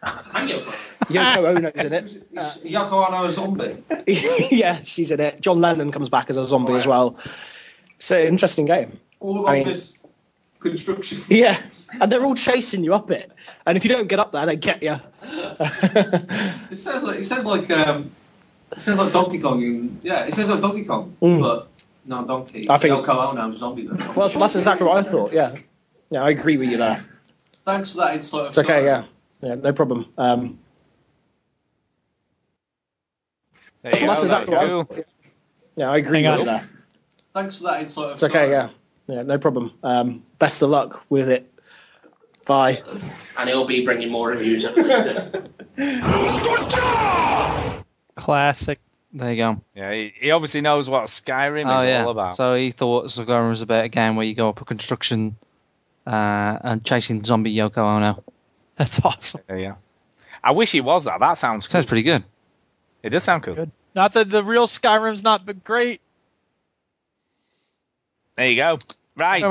And 0.02 0.48
Yoko. 0.48 0.74
Yoko 1.06 1.56
Ono's 1.56 1.74
in 1.74 1.92
it. 1.92 2.04
Is 2.06 2.16
Yoko 2.64 3.08
Ono 3.08 3.24
a 3.24 3.32
zombie? 3.32 3.82
yeah, 4.06 4.82
she's 4.82 5.10
in 5.10 5.20
it. 5.20 5.40
John 5.40 5.60
Lennon 5.60 5.92
comes 5.92 6.08
back 6.08 6.30
as 6.30 6.36
a 6.36 6.44
zombie 6.44 6.74
as 6.74 6.86
well. 6.86 7.16
It's 7.96 8.10
an 8.10 8.26
interesting 8.26 8.66
game. 8.66 8.98
All 9.20 9.46
I 9.46 9.58
mean- 9.58 9.68
this 9.68 9.92
construction. 10.60 11.20
Yeah, 11.28 11.60
and 12.00 12.10
they're 12.10 12.24
all 12.24 12.34
chasing 12.34 12.84
you 12.84 12.94
up 12.94 13.10
it, 13.10 13.30
and 13.66 13.76
if 13.76 13.84
you 13.84 13.90
don't 13.90 14.06
get 14.06 14.18
up 14.18 14.32
there, 14.32 14.46
they 14.46 14.56
get 14.56 14.82
you. 14.82 14.96
It 15.22 16.76
sounds 16.76 17.04
like 17.04 17.18
it 17.20 17.26
sounds 17.26 17.44
like 17.44 17.70
um, 17.70 18.12
it 18.72 18.80
sounds 18.80 18.98
like 18.98 19.12
Donkey 19.12 19.38
Kong. 19.38 19.62
In, 19.62 20.00
yeah, 20.02 20.24
it 20.24 20.34
sounds 20.34 20.48
like 20.48 20.60
Donkey 20.60 20.84
Kong, 20.84 21.16
Mm. 21.22 21.40
but 21.40 21.68
no 22.06 22.24
Donkey. 22.26 22.68
I 22.68 22.78
think- 22.78 22.94
Yoko 23.06 23.30
Ono 23.38 23.54
zombie. 23.54 23.86
Then. 23.86 23.96
Well, 23.98 24.28
that's, 24.28 24.34
that's 24.34 24.56
exactly 24.56 24.86
what 24.86 24.96
I 24.98 25.02
thought. 25.08 25.32
Yeah, 25.32 25.54
yeah, 26.10 26.22
I 26.22 26.30
agree 26.30 26.56
with 26.56 26.70
you 26.70 26.78
there. 26.78 27.04
Thanks 27.64 27.92
for 27.92 27.98
that 27.98 28.16
insight. 28.16 28.46
It's 28.46 28.58
okay. 28.58 28.84
Yeah, 28.84 29.04
yeah, 29.40 29.54
no 29.54 29.72
problem. 29.72 30.06
Um, 30.18 30.58
There 33.82 33.92
you 34.00 34.06
that's 34.06 34.22
go. 34.22 34.28
That 34.28 34.42
exactly 34.42 34.54
what 34.56 34.64
I 34.64 34.68
cool. 34.68 34.84
thought. 34.84 35.06
Yeah, 35.76 35.90
I 35.90 35.96
agree 35.96 36.22
Hang 36.22 36.38
with 36.38 36.40
on. 36.40 36.46
you 36.46 36.52
there. 36.60 36.68
Thanks 37.34 37.56
for 37.56 37.64
that 37.64 37.82
insight. 37.82 38.12
It's 38.12 38.22
okay. 38.22 38.50
Yeah, 38.50 38.68
yeah, 39.08 39.22
no 39.22 39.38
problem. 39.38 39.72
Um, 39.82 40.22
best 40.38 40.62
of 40.62 40.70
luck 40.70 41.04
with 41.08 41.28
it. 41.30 41.48
Bye. 42.44 42.82
And 43.38 43.48
he'll 43.48 43.66
be 43.66 43.84
bringing 43.84 44.10
more 44.10 44.28
reviews. 44.28 44.64
Classic. 48.14 48.78
There 49.12 49.30
you 49.30 49.36
go. 49.36 49.60
Yeah, 49.74 49.92
he, 49.92 50.12
he 50.18 50.30
obviously 50.30 50.62
knows 50.62 50.88
what 50.88 51.04
Skyrim 51.04 51.66
oh 51.66 51.78
is 51.78 51.84
yeah. 51.84 52.04
all 52.04 52.10
about. 52.10 52.36
So 52.36 52.54
he 52.54 52.70
thought 52.70 53.06
Skyrim 53.06 53.50
was 53.50 53.60
about 53.60 53.84
a 53.84 53.88
game 53.88 54.16
where 54.16 54.24
you 54.24 54.34
go 54.34 54.48
up 54.48 54.60
a 54.60 54.64
construction 54.64 55.36
uh, 56.06 56.58
and 56.62 56.84
chasing 56.84 57.24
zombie 57.24 57.54
Yoko 57.54 57.78
Ono. 57.78 58.24
That's 58.76 59.00
awesome. 59.04 59.42
There 59.46 59.58
you 59.58 59.68
go. 59.68 59.76
I 60.42 60.52
wish 60.52 60.72
he 60.72 60.80
was 60.80 61.04
that. 61.04 61.20
That 61.20 61.34
sounds 61.34 61.66
cool. 61.66 61.72
Sounds 61.72 61.86
pretty 61.86 62.02
good. 62.02 62.24
It 63.02 63.10
does 63.10 63.22
sound 63.22 63.42
cool. 63.42 63.70
Not 63.94 64.14
that 64.14 64.30
the 64.30 64.42
real 64.42 64.66
Skyrim's 64.66 65.22
not 65.22 65.44
but 65.44 65.62
great. 65.62 66.00
There 68.36 68.48
you 68.48 68.56
go. 68.56 68.78
Right. 69.14 69.42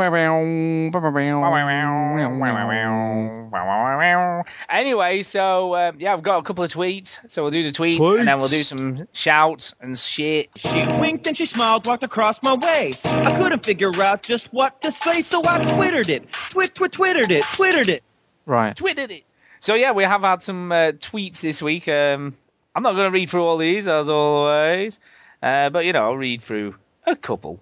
Anyway, 4.70 5.22
so 5.24 5.76
um, 5.76 5.98
yeah, 6.00 6.14
I've 6.14 6.24
got 6.24 6.40
a 6.40 6.44
couple 6.44 6.64
of 6.64 6.72
tweets. 6.72 7.20
So 7.28 7.44
we'll 7.44 7.52
do 7.52 7.64
the 7.64 7.72
tweets, 7.72 8.00
and 8.20 8.28
then 8.28 8.38
we'll 8.40 8.48
do 8.48 8.64
some 8.64 9.08
shouts 9.14 9.76
and 9.80 9.98
shit. 9.98 10.50
She 10.58 10.70
winked 11.00 11.28
and 11.28 11.38
she 11.38 11.46
smiled, 11.46 11.86
walked 11.86 12.04
across 12.04 12.42
my 12.42 12.56
way. 12.56 12.94
I 13.04 13.38
couldn't 13.38 13.64
figure 13.64 14.02
out 14.02 14.24
just 14.24 14.52
what 14.52 14.82
to 14.82 14.92
say, 14.92 15.22
so 15.22 15.44
I 15.48 15.64
twittered 15.76 16.10
it. 16.10 16.32
Twit, 16.50 16.74
twit, 16.74 16.92
twittered 16.94 17.30
it, 17.30 17.44
twittered 17.54 17.90
it. 17.90 18.04
Right. 18.48 18.76
Tweeted 18.76 19.12
it. 19.12 19.24
So 19.60 19.76
yeah, 19.76 19.92
we 19.92 20.04
have 20.04 20.22
had 20.22 20.42
some 20.42 20.72
uh, 20.72 20.94
tweets 20.94 21.42
this 21.42 21.62
week. 21.62 21.88
Um, 21.88 22.36
I'm 22.74 22.82
not 22.82 22.94
going 22.96 23.12
to 23.12 23.14
read 23.14 23.30
through 23.30 23.44
all 23.44 23.58
these 23.58 23.88
as 23.88 24.10
always, 24.10 24.98
uh, 25.44 25.70
but 25.70 25.86
you 25.86 25.94
know 25.94 26.06
I'll 26.06 26.18
read 26.18 26.42
through 26.42 26.76
a 27.06 27.16
couple. 27.16 27.60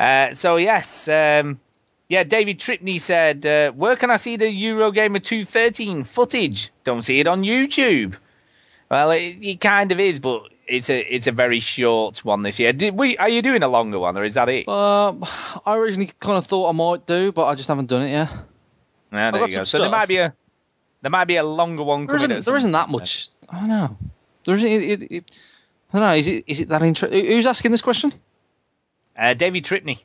Uh, 0.00 0.32
so 0.32 0.56
yes, 0.56 1.08
um, 1.08 1.60
yeah, 2.08 2.24
David 2.24 2.58
Tripney 2.58 2.98
said, 2.98 3.44
uh, 3.44 3.70
"Where 3.72 3.96
can 3.96 4.10
I 4.10 4.16
see 4.16 4.36
the 4.36 4.46
Eurogamer 4.46 5.22
213 5.22 6.04
footage? 6.04 6.72
Don't 6.84 7.02
see 7.02 7.20
it 7.20 7.26
on 7.26 7.42
YouTube." 7.42 8.14
Well, 8.90 9.10
it, 9.10 9.36
it 9.42 9.60
kind 9.60 9.92
of 9.92 10.00
is, 10.00 10.18
but 10.18 10.44
it's 10.66 10.88
a 10.88 10.98
it's 11.14 11.26
a 11.26 11.32
very 11.32 11.60
short 11.60 12.24
one 12.24 12.42
this 12.42 12.58
year. 12.58 12.72
Did 12.72 12.96
we? 12.96 13.18
Are 13.18 13.28
you 13.28 13.42
doing 13.42 13.62
a 13.62 13.68
longer 13.68 13.98
one, 13.98 14.16
or 14.16 14.24
is 14.24 14.34
that 14.34 14.48
it? 14.48 14.66
Um, 14.68 15.22
I 15.66 15.76
originally 15.76 16.10
kind 16.18 16.38
of 16.38 16.46
thought 16.46 16.70
I 16.70 16.72
might 16.72 17.06
do, 17.06 17.30
but 17.30 17.44
I 17.44 17.54
just 17.54 17.68
haven't 17.68 17.86
done 17.86 18.02
it 18.02 18.10
yet. 18.10 18.30
Yeah, 19.12 19.28
I've 19.28 19.34
there 19.34 19.48
you 19.48 19.56
go. 19.58 19.64
So 19.64 19.80
there 19.80 19.90
might 19.90 20.08
be 20.08 20.16
a 20.16 20.34
there 21.02 21.10
might 21.10 21.26
be 21.26 21.36
a 21.36 21.44
longer 21.44 21.82
one 21.82 22.06
There 22.06 22.16
coming. 22.16 22.30
isn't, 22.30 22.46
there 22.46 22.56
isn't 22.56 22.72
that 22.72 22.88
much. 22.88 23.28
I 23.50 23.58
don't 23.60 23.68
know. 23.68 23.98
There 24.46 24.54
isn't. 24.56 24.66
It, 24.66 24.82
it, 24.82 25.12
it, 25.12 25.24
I 25.92 25.98
don't 25.98 26.08
know. 26.08 26.14
Is 26.14 26.26
it 26.26 26.44
is 26.46 26.60
it 26.60 26.68
that 26.68 26.82
interesting? 26.82 27.26
Who's 27.26 27.44
asking 27.44 27.70
this 27.72 27.82
question? 27.82 28.14
Uh, 29.20 29.34
David 29.34 29.64
Tripney. 29.64 29.98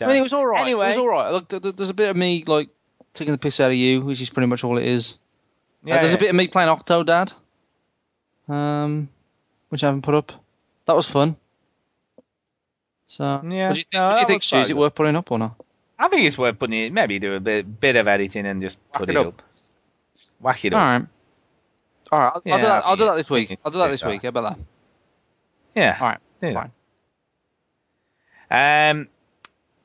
I 0.00 0.06
mean, 0.08 0.16
it 0.16 0.20
was 0.22 0.32
all 0.32 0.44
right. 0.46 0.60
Anyway. 0.62 0.88
it 0.88 0.96
was 0.96 0.98
all 0.98 1.08
right. 1.08 1.30
Look, 1.30 1.48
th- 1.48 1.62
th- 1.62 1.76
there's 1.76 1.88
a 1.88 1.94
bit 1.94 2.10
of 2.10 2.16
me 2.16 2.44
like 2.46 2.68
taking 3.14 3.32
the 3.32 3.38
piss 3.38 3.60
out 3.60 3.70
of 3.70 3.76
you, 3.76 4.02
which 4.02 4.20
is 4.20 4.28
pretty 4.28 4.46
much 4.46 4.62
all 4.64 4.76
it 4.76 4.84
is. 4.84 5.12
Uh, 5.12 5.88
Yeah, 5.88 6.00
there's 6.00 6.10
yeah. 6.12 6.16
a 6.16 6.20
bit 6.20 6.30
of 6.30 6.36
me 6.36 6.48
playing 6.48 6.68
Octodad, 6.68 7.32
um, 8.48 9.08
which 9.70 9.82
I 9.82 9.86
haven't 9.86 10.02
put 10.02 10.14
up. 10.14 10.32
That 10.86 10.96
was 10.96 11.06
fun. 11.08 11.36
So, 13.06 13.24
Yeah, 13.48 13.68
what 13.68 13.74
do 13.74 13.78
you 13.80 13.84
think? 13.84 13.86
no, 13.94 14.06
what 14.08 14.14
do 14.14 14.20
you 14.20 14.26
think, 14.26 14.42
Stu? 14.42 14.56
Is 14.56 14.70
it 14.70 14.76
worth 14.76 14.94
putting 14.94 15.16
up 15.16 15.30
or 15.30 15.38
not? 15.38 15.54
I 15.98 16.08
think 16.08 16.26
it's 16.26 16.36
worth 16.36 16.58
putting 16.58 16.78
it. 16.78 16.92
Maybe 16.92 17.18
do 17.18 17.34
a 17.34 17.40
bit 17.40 17.80
bit 17.80 17.96
of 17.96 18.06
editing 18.08 18.44
and 18.44 18.60
just 18.60 18.76
put 18.92 19.08
it 19.08 19.16
up. 19.16 19.28
up. 19.28 19.42
Whack 20.40 20.62
it 20.64 20.74
All 20.74 20.80
up. 20.80 21.00
right. 21.00 21.08
All 22.12 22.18
right. 22.18 22.32
I'll, 22.34 22.42
Yeah, 22.44 22.52
I'll 22.54 22.58
do 22.60 22.66
that. 22.66 22.86
I'll 22.86 22.96
do 22.96 23.04
that 23.06 23.16
this 23.16 23.30
week. 23.30 23.56
I'll 23.64 23.70
do 23.72 23.78
that 23.78 23.88
this 23.88 24.04
week. 24.04 24.22
How 24.22 24.28
about 24.28 24.56
that? 24.56 24.64
Yeah. 25.74 25.96
All 25.98 26.08
right. 26.08 26.18
Do 26.40 26.54
that. 26.54 26.70
Um, 28.90 29.08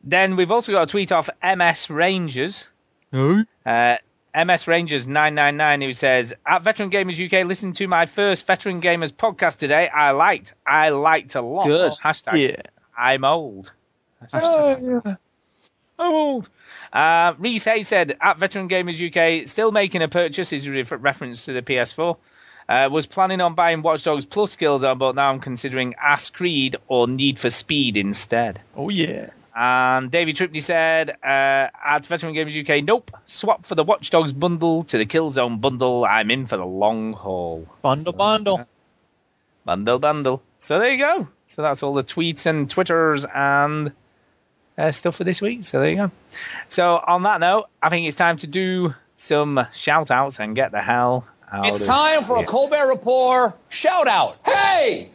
then 0.03 0.35
we've 0.35 0.51
also 0.51 0.71
got 0.71 0.83
a 0.83 0.85
tweet 0.87 1.11
off 1.11 1.29
MS 1.43 1.89
Rangers. 1.89 2.67
Who? 3.11 3.43
Uh, 3.65 3.97
MS 4.33 4.67
Rangers 4.67 5.07
999 5.07 5.81
who 5.81 5.93
says, 5.93 6.33
At 6.45 6.63
Veteran 6.63 6.89
Gamers 6.89 7.23
UK, 7.23 7.45
listen 7.45 7.73
to 7.73 7.87
my 7.87 8.05
first 8.05 8.47
Veteran 8.47 8.81
Gamers 8.81 9.11
podcast 9.11 9.57
today. 9.57 9.89
I 9.89 10.11
liked. 10.11 10.53
I 10.65 10.89
liked 10.89 11.35
a 11.35 11.41
lot. 11.41 11.67
Good. 11.67 11.93
Hashtag 12.03 12.49
Yeah. 12.49 12.61
I'm 12.97 13.25
old. 13.25 13.71
I'm 14.31 15.17
old. 15.99 16.49
Uh, 16.93 17.33
Reese 17.37 17.65
Hay 17.65 17.83
said, 17.83 18.17
at 18.21 18.37
Veteran 18.37 18.69
Gamers 18.69 18.99
UK, 18.99 19.47
still 19.47 19.71
making 19.71 20.01
a 20.01 20.07
purchase 20.07 20.53
is 20.53 20.65
a 20.67 20.71
ref- 20.71 20.91
reference 20.91 21.45
to 21.45 21.53
the 21.53 21.61
PS4. 21.61 22.17
Uh, 22.71 22.87
was 22.87 23.05
planning 23.05 23.41
on 23.41 23.53
buying 23.53 23.81
Watch 23.81 24.01
Dogs 24.05 24.25
Plus 24.25 24.55
Killzone, 24.55 24.97
but 24.97 25.13
now 25.13 25.29
I'm 25.29 25.41
considering 25.41 25.93
Ass 26.01 26.29
Creed 26.29 26.77
or 26.87 27.05
Need 27.05 27.37
for 27.37 27.49
Speed 27.49 27.97
instead. 27.97 28.61
Oh 28.77 28.87
yeah. 28.87 29.31
And 29.53 30.09
David 30.09 30.37
Tripney 30.37 30.63
said, 30.63 31.09
uh, 31.09 31.67
at 31.83 32.05
Veteran 32.05 32.33
Games 32.33 32.55
UK, 32.55 32.81
nope, 32.85 33.11
swap 33.25 33.65
for 33.65 33.75
the 33.75 33.83
Watch 33.83 34.09
Dogs 34.09 34.31
bundle 34.31 34.83
to 34.83 34.97
the 34.97 35.05
Killzone 35.05 35.59
bundle. 35.59 36.05
I'm 36.05 36.31
in 36.31 36.47
for 36.47 36.55
the 36.55 36.65
long 36.65 37.11
haul. 37.11 37.67
Bundle 37.81 38.13
bundle. 38.13 38.65
Bundle 39.65 39.99
bundle. 39.99 40.41
So 40.59 40.79
there 40.79 40.91
you 40.91 40.97
go. 40.97 41.27
So 41.47 41.63
that's 41.63 41.83
all 41.83 41.93
the 41.93 42.05
tweets 42.05 42.45
and 42.45 42.69
Twitters 42.69 43.25
and 43.25 43.91
uh, 44.77 44.93
stuff 44.93 45.17
for 45.17 45.25
this 45.25 45.41
week. 45.41 45.65
So 45.65 45.81
there 45.81 45.89
you 45.89 45.97
go. 45.97 46.11
So 46.69 47.03
on 47.05 47.23
that 47.23 47.41
note, 47.41 47.65
I 47.83 47.89
think 47.89 48.07
it's 48.07 48.15
time 48.15 48.37
to 48.37 48.47
do 48.47 48.95
some 49.17 49.67
shout 49.73 50.09
outs 50.09 50.39
and 50.39 50.55
get 50.55 50.71
the 50.71 50.81
hell 50.81 51.27
out 51.51 51.67
It's 51.67 51.81
of 51.81 51.87
time 51.87 52.25
for 52.25 52.37
a. 52.37 52.45
Colbert 52.45 52.87
Report 52.87 53.57
shout 53.69 54.07
out. 54.07 54.37
Hey! 54.45 55.11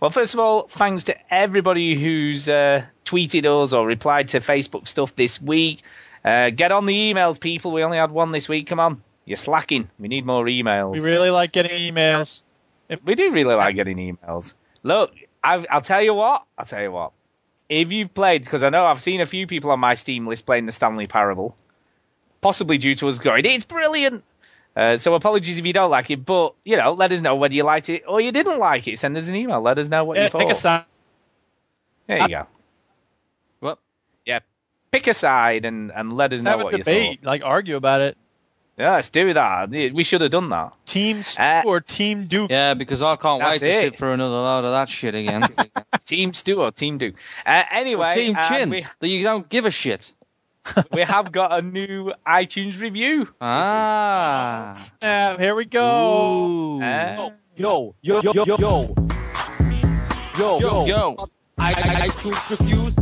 Well, 0.00 0.10
first 0.10 0.34
of 0.34 0.40
all, 0.40 0.68
thanks 0.68 1.04
to 1.04 1.34
everybody 1.34 1.94
who's 1.94 2.48
uh, 2.48 2.84
tweeted 3.04 3.44
us 3.44 3.72
or 3.72 3.86
replied 3.86 4.28
to 4.28 4.40
Facebook 4.40 4.86
stuff 4.86 5.16
this 5.16 5.42
week. 5.42 5.82
Uh, 6.24 6.50
get 6.50 6.70
on 6.70 6.86
the 6.86 7.12
emails, 7.12 7.40
people. 7.40 7.72
We 7.72 7.82
only 7.82 7.98
had 7.98 8.12
one 8.12 8.30
this 8.30 8.48
week. 8.48 8.68
Come 8.68 8.78
on. 8.78 9.02
You're 9.24 9.36
slacking. 9.36 9.88
We 9.98 10.08
need 10.08 10.24
more 10.24 10.44
emails. 10.44 10.92
We 10.92 11.00
really 11.00 11.30
like 11.30 11.52
getting 11.52 11.92
emails. 11.92 12.42
We 13.04 13.14
do 13.14 13.32
really 13.32 13.54
like 13.54 13.74
getting 13.74 13.96
emails. 13.96 14.54
Look, 14.82 15.12
I, 15.42 15.64
I'll 15.70 15.80
tell 15.80 16.02
you 16.02 16.14
what. 16.14 16.44
I'll 16.56 16.64
tell 16.64 16.82
you 16.82 16.92
what. 16.92 17.12
If 17.68 17.90
you've 17.90 18.12
played, 18.12 18.44
because 18.44 18.62
I 18.62 18.70
know 18.70 18.84
I've 18.84 19.00
seen 19.00 19.20
a 19.20 19.26
few 19.26 19.46
people 19.46 19.70
on 19.70 19.80
my 19.80 19.94
Steam 19.94 20.26
list 20.26 20.44
playing 20.44 20.66
the 20.66 20.72
Stanley 20.72 21.06
Parable, 21.06 21.56
possibly 22.40 22.78
due 22.78 22.94
to 22.96 23.08
us 23.08 23.18
going, 23.18 23.46
it's 23.46 23.64
brilliant. 23.64 24.24
Uh, 24.74 24.96
so 24.96 25.14
apologies 25.14 25.58
if 25.58 25.66
you 25.66 25.72
don't 25.72 25.90
like 25.90 26.10
it, 26.10 26.24
but 26.24 26.54
you 26.64 26.76
know, 26.76 26.92
let 26.92 27.12
us 27.12 27.20
know 27.20 27.36
whether 27.36 27.52
you 27.54 27.62
liked 27.64 27.88
it 27.90 28.04
or 28.08 28.20
you 28.20 28.32
didn't 28.32 28.58
like 28.58 28.88
it. 28.88 28.98
Send 28.98 29.16
us 29.16 29.28
an 29.28 29.34
email. 29.34 29.60
Let 29.60 29.78
us 29.78 29.88
know 29.88 30.04
what 30.04 30.16
Yeah, 30.16 30.24
you 30.24 30.30
thought. 30.30 30.38
take 30.40 30.50
a 30.50 30.54
side. 30.54 30.84
There 32.06 32.22
you 32.22 32.28
go. 32.28 32.46
What? 33.60 33.78
Yeah, 34.24 34.40
pick 34.90 35.06
a 35.08 35.14
side 35.14 35.64
and, 35.66 35.92
and 35.94 36.12
let 36.14 36.32
us 36.32 36.42
know 36.42 36.50
Have 36.52 36.60
a 36.60 36.64
what 36.64 36.72
you 36.72 36.78
debate, 36.78 37.22
like 37.24 37.42
argue 37.44 37.76
about 37.76 38.00
it. 38.00 38.16
Yeah, 38.78 38.92
let's 38.92 39.10
do 39.10 39.34
that. 39.34 39.68
We 39.68 40.02
should 40.02 40.22
have 40.22 40.30
done 40.30 40.48
that. 40.48 40.72
Team 40.86 41.22
Stu 41.22 41.42
Uh, 41.42 41.62
or 41.66 41.80
Team 41.82 42.26
Duke. 42.26 42.50
Yeah, 42.50 42.72
because 42.72 43.02
I 43.02 43.16
can't 43.16 43.42
wait 43.42 43.58
to 43.60 43.68
it. 43.70 43.82
sit 43.82 43.98
through 43.98 44.12
another 44.12 44.34
load 44.34 44.64
of 44.64 44.72
that 44.72 44.88
shit 44.88 45.14
again. 45.14 45.42
Team 46.06 46.32
Stu 46.32 46.62
or 46.62 46.72
Team 46.72 46.96
Duke. 46.96 47.14
Uh, 47.44 47.62
anyway, 47.70 48.12
Or 48.12 48.14
Team 48.14 48.34
um, 48.36 48.48
Chin, 48.48 48.70
we, 48.70 48.86
that 49.00 49.08
you 49.08 49.22
don't 49.22 49.46
give 49.46 49.66
a 49.66 49.70
shit. 49.70 50.10
We 50.92 51.02
have 51.02 51.32
got 51.32 51.58
a 51.58 51.62
new 51.62 52.12
iTunes 52.26 52.80
review. 52.80 53.28
Ah. 53.40 54.72
Snap, 54.76 55.38
here 55.38 55.54
we 55.54 55.64
go. 55.64 56.80
Uh, 56.80 57.30
Yo, 57.54 57.94
yo, 58.00 58.20
yo, 58.22 58.32
yo, 58.32 58.44
yo. 58.44 58.94
Yo, 60.38 60.58
Yo, 60.58 60.86
yo. 60.86 61.16
I, 61.58 61.74
I, 61.74 62.02
I 62.04 62.08
choose 62.08 62.50
reviews. 62.50 62.94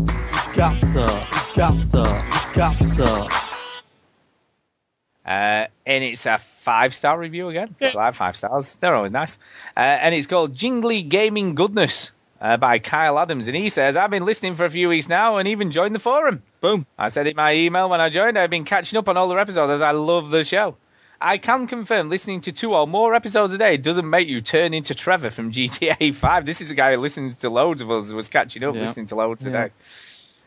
Got 0.57 0.81
to, 0.81 1.27
got 1.55 1.81
to, 1.93 2.24
got 2.57 2.77
to. 2.97 3.51
Uh, 5.24 5.66
and 5.87 6.05
it's 6.05 6.27
a 6.27 6.39
five 6.39 6.93
star 6.95 7.16
review 7.16 7.49
again. 7.49 7.77
Yeah. 7.81 7.93
Like 7.95 8.15
five 8.16 8.37
stars. 8.37 8.77
They're 8.81 8.95
always 8.95 9.12
nice. 9.12 9.39
Uh, 9.77 9.81
and 9.81 10.15
it's 10.15 10.27
called 10.27 10.55
Jingly 10.55 11.03
Gaming 11.03 11.55
Goodness 11.55 12.11
uh, 12.41 12.57
by 12.57 12.79
Kyle 12.79 13.19
Adams. 13.19 13.47
And 13.49 13.57
he 13.57 13.69
says, 13.69 13.97
I've 13.97 14.11
been 14.11 14.25
listening 14.25 14.55
for 14.55 14.65
a 14.65 14.71
few 14.71 14.89
weeks 14.89 15.09
now 15.09 15.37
and 15.37 15.49
even 15.49 15.71
joined 15.71 15.95
the 15.95 15.99
forum. 16.01 16.43
Boom. 16.61 16.87
I 16.99 17.09
said 17.09 17.27
in 17.27 17.37
my 17.37 17.55
email 17.55 17.89
when 17.89 18.01
I 18.01 18.09
joined, 18.09 18.39
I've 18.39 18.51
been 18.51 18.65
catching 18.65 18.99
up 18.99 19.09
on 19.09 19.17
all 19.17 19.29
the 19.29 19.37
episodes 19.37 19.71
as 19.71 19.83
I 19.83 19.91
love 19.93 20.31
the 20.31 20.45
show. 20.45 20.77
I 21.21 21.37
can 21.37 21.67
confirm 21.67 22.09
listening 22.09 22.41
to 22.43 22.53
two 22.53 22.75
or 22.75 22.87
more 22.87 23.15
episodes 23.15 23.53
a 23.53 23.59
day 23.59 23.77
doesn't 23.77 24.09
make 24.09 24.27
you 24.29 24.41
turn 24.41 24.73
into 24.73 24.95
Trevor 24.95 25.31
from 25.31 25.53
GTA 25.53 26.15
5. 26.15 26.47
This 26.47 26.62
is 26.62 26.71
a 26.71 26.75
guy 26.75 26.95
who 26.95 26.99
listens 27.01 27.37
to 27.37 27.51
loads 27.51 27.83
of 27.83 27.91
us, 27.91 28.11
was 28.11 28.29
catching 28.31 28.65
up 28.65 28.75
Yeah. 28.75 28.81
listening 28.83 29.07
to 29.07 29.17
loads 29.17 29.45
Yeah. 29.45 29.51
today. 29.51 29.73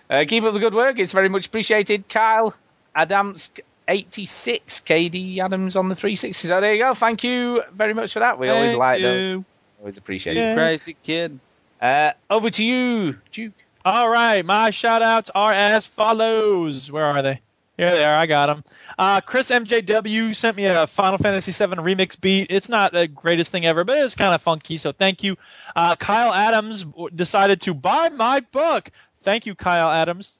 Uh, 0.10 0.26
keep 0.28 0.44
up 0.44 0.53
the 0.53 0.60
good 0.60 0.74
work. 0.74 0.98
It's 0.98 1.11
very 1.11 1.30
much 1.30 1.45
appreciated. 1.48 2.10
Kyle 2.10 2.56
Adams, 2.95 3.52
86 3.88 4.80
KD 4.82 5.40
Adams 5.40 5.76
on 5.76 5.90
the 5.90 5.95
360. 5.95 6.48
So 6.48 6.60
there 6.60 6.74
you 6.74 6.80
go. 6.84 6.94
Thank 6.95 7.24
you 7.24 7.61
very 7.74 7.94
much 7.94 8.14
for 8.14 8.20
that. 8.20 8.40
We 8.40 8.49
always 8.49 8.74
like 8.74 8.99
you. 8.99 9.06
those. 9.06 9.44
Always 9.80 9.98
appreciate 9.98 10.38
Yeah. 10.38 10.53
it. 10.53 10.56
Crazy 10.56 10.95
kid. 11.03 11.40
Uh, 11.84 12.14
over 12.30 12.49
to 12.49 12.64
you, 12.64 13.18
Duke. 13.34 13.51
All 13.84 14.07
right, 14.07 14.45
my 14.45 14.69
shout 14.69 15.01
outs 15.01 15.30
are 15.35 15.51
as 15.51 15.85
follows. 15.85 16.89
Where 16.89 17.03
are 17.03 17.22
they? 17.22 17.41
Here 17.76 17.91
they 17.91 18.05
are. 18.05 18.15
I 18.15 18.26
got 18.26 18.45
them. 18.45 18.64
Uh, 18.97 19.19
Chris 19.19 19.51
MJW 19.51 20.34
sent 20.34 20.55
me 20.55 20.64
a 20.64 20.88
Final 20.88 21.18
Fantasy 21.18 21.51
VII 21.51 21.76
remix 21.76 22.19
beat. 22.19 22.47
It's 22.51 22.69
not 22.69 22.93
the 22.93 23.10
greatest 23.10 23.51
thing 23.51 23.65
ever, 23.65 23.84
but 23.84 23.97
it's 23.97 24.15
kind 24.15 24.34
of 24.34 24.41
funky, 24.41 24.77
so 24.77 24.93
thank 24.93 25.23
you. 25.23 25.35
Uh, 25.76 25.97
Kyle 25.97 26.34
Adams 26.34 26.85
decided 27.14 27.60
to 27.64 27.73
buy 27.73 28.07
my 28.07 28.39
book. 28.39 28.89
Thank 29.19 29.45
you, 29.45 29.53
Kyle 29.53 29.89
Adams. 29.89 30.31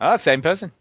Ah, 0.00 0.16
same 0.16 0.42
person. 0.42 0.72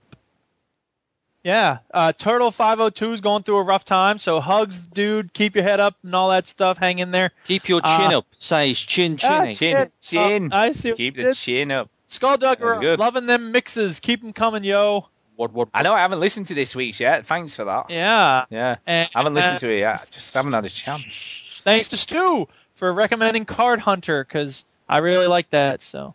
Yeah, 1.43 1.79
uh, 1.91 2.13
Turtle 2.13 2.51
502 2.51 3.13
is 3.13 3.21
going 3.21 3.41
through 3.43 3.57
a 3.57 3.63
rough 3.63 3.83
time, 3.83 4.19
so 4.19 4.39
hugs, 4.39 4.77
dude. 4.79 5.33
Keep 5.33 5.55
your 5.55 5.63
head 5.63 5.79
up 5.79 5.95
and 6.03 6.13
all 6.13 6.29
that 6.29 6.45
stuff. 6.45 6.77
Hang 6.77 6.99
in 6.99 7.09
there. 7.11 7.31
Keep 7.47 7.67
your 7.67 7.81
chin 7.81 7.89
Uh, 8.13 8.19
up. 8.19 8.25
Says 8.37 8.77
chin 8.77 9.17
Ah, 9.23 9.41
chinny. 9.41 9.55
Chin, 9.55 9.91
chin. 10.01 10.53
Uh, 10.53 10.55
I 10.55 10.71
see 10.73 10.93
Keep 10.93 11.15
the 11.15 11.23
did. 11.23 11.35
chin 11.35 11.71
up. 11.71 11.89
Skulldugger, 12.09 12.79
That's 12.81 12.99
loving 12.99 13.25
them 13.25 13.51
mixes. 13.51 13.99
Keep 13.99 14.21
them 14.21 14.33
coming, 14.33 14.63
yo. 14.63 15.07
What, 15.37 15.51
what, 15.53 15.69
I 15.73 15.81
know 15.81 15.93
I 15.93 15.99
haven't 16.01 16.19
listened 16.19 16.45
to 16.47 16.53
this 16.53 16.75
week's 16.75 16.99
yet. 16.99 17.25
Thanks 17.25 17.55
for 17.55 17.65
that. 17.65 17.89
Yeah. 17.89 18.45
Yeah. 18.51 18.75
And, 18.85 19.09
I 19.15 19.19
haven't 19.19 19.33
listened 19.33 19.55
uh, 19.55 19.59
to 19.59 19.69
it 19.71 19.79
yet. 19.79 20.09
Just 20.11 20.33
haven't 20.35 20.53
had 20.53 20.65
a 20.65 20.69
chance. 20.69 21.61
Thanks 21.63 21.89
to 21.89 21.97
Stu 21.97 22.47
for 22.75 22.93
recommending 22.93 23.45
Card 23.45 23.79
Hunter 23.79 24.23
because 24.23 24.63
I 24.87 24.99
really 24.99 25.25
like 25.27 25.49
that. 25.51 25.81
So, 25.81 26.13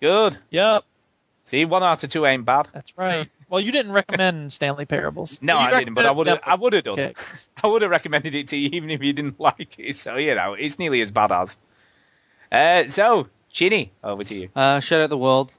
Good. 0.00 0.38
yep, 0.50 0.84
See, 1.44 1.64
one 1.66 1.82
out 1.82 2.02
of 2.02 2.08
two 2.08 2.24
ain't 2.24 2.44
bad. 2.46 2.68
that's 2.72 2.96
right. 2.96 3.28
Well, 3.52 3.60
you 3.60 3.70
didn't 3.70 3.92
recommend 3.92 4.50
Stanley 4.50 4.86
Parables. 4.86 5.38
No, 5.42 5.58
I 5.58 5.78
didn't, 5.78 5.92
but 5.92 6.06
I 6.06 6.10
would 6.10 6.26
have. 6.26 6.38
recommended 6.38 6.52
I 6.52 6.62
would 6.62 6.72
have 6.72 6.84
done. 6.84 7.00
Okay. 7.00 7.14
I 7.62 7.66
would 7.66 7.82
have 7.82 7.90
recommended 7.90 8.34
it 8.34 8.48
to 8.48 8.56
you 8.56 8.70
even 8.72 8.88
if 8.88 9.02
you 9.02 9.12
didn't 9.12 9.38
like 9.48 9.78
it. 9.78 9.96
So 9.96 10.16
you 10.16 10.34
know, 10.34 10.54
it's 10.54 10.78
nearly 10.78 11.02
as 11.02 11.10
bad 11.10 11.32
as. 11.32 11.58
Uh, 12.50 12.88
so, 12.88 13.28
Chinny, 13.50 13.92
over 14.02 14.24
to 14.24 14.34
you. 14.34 14.48
Uh, 14.56 14.80
shout 14.80 15.02
out 15.02 15.10
the 15.10 15.18
world. 15.18 15.52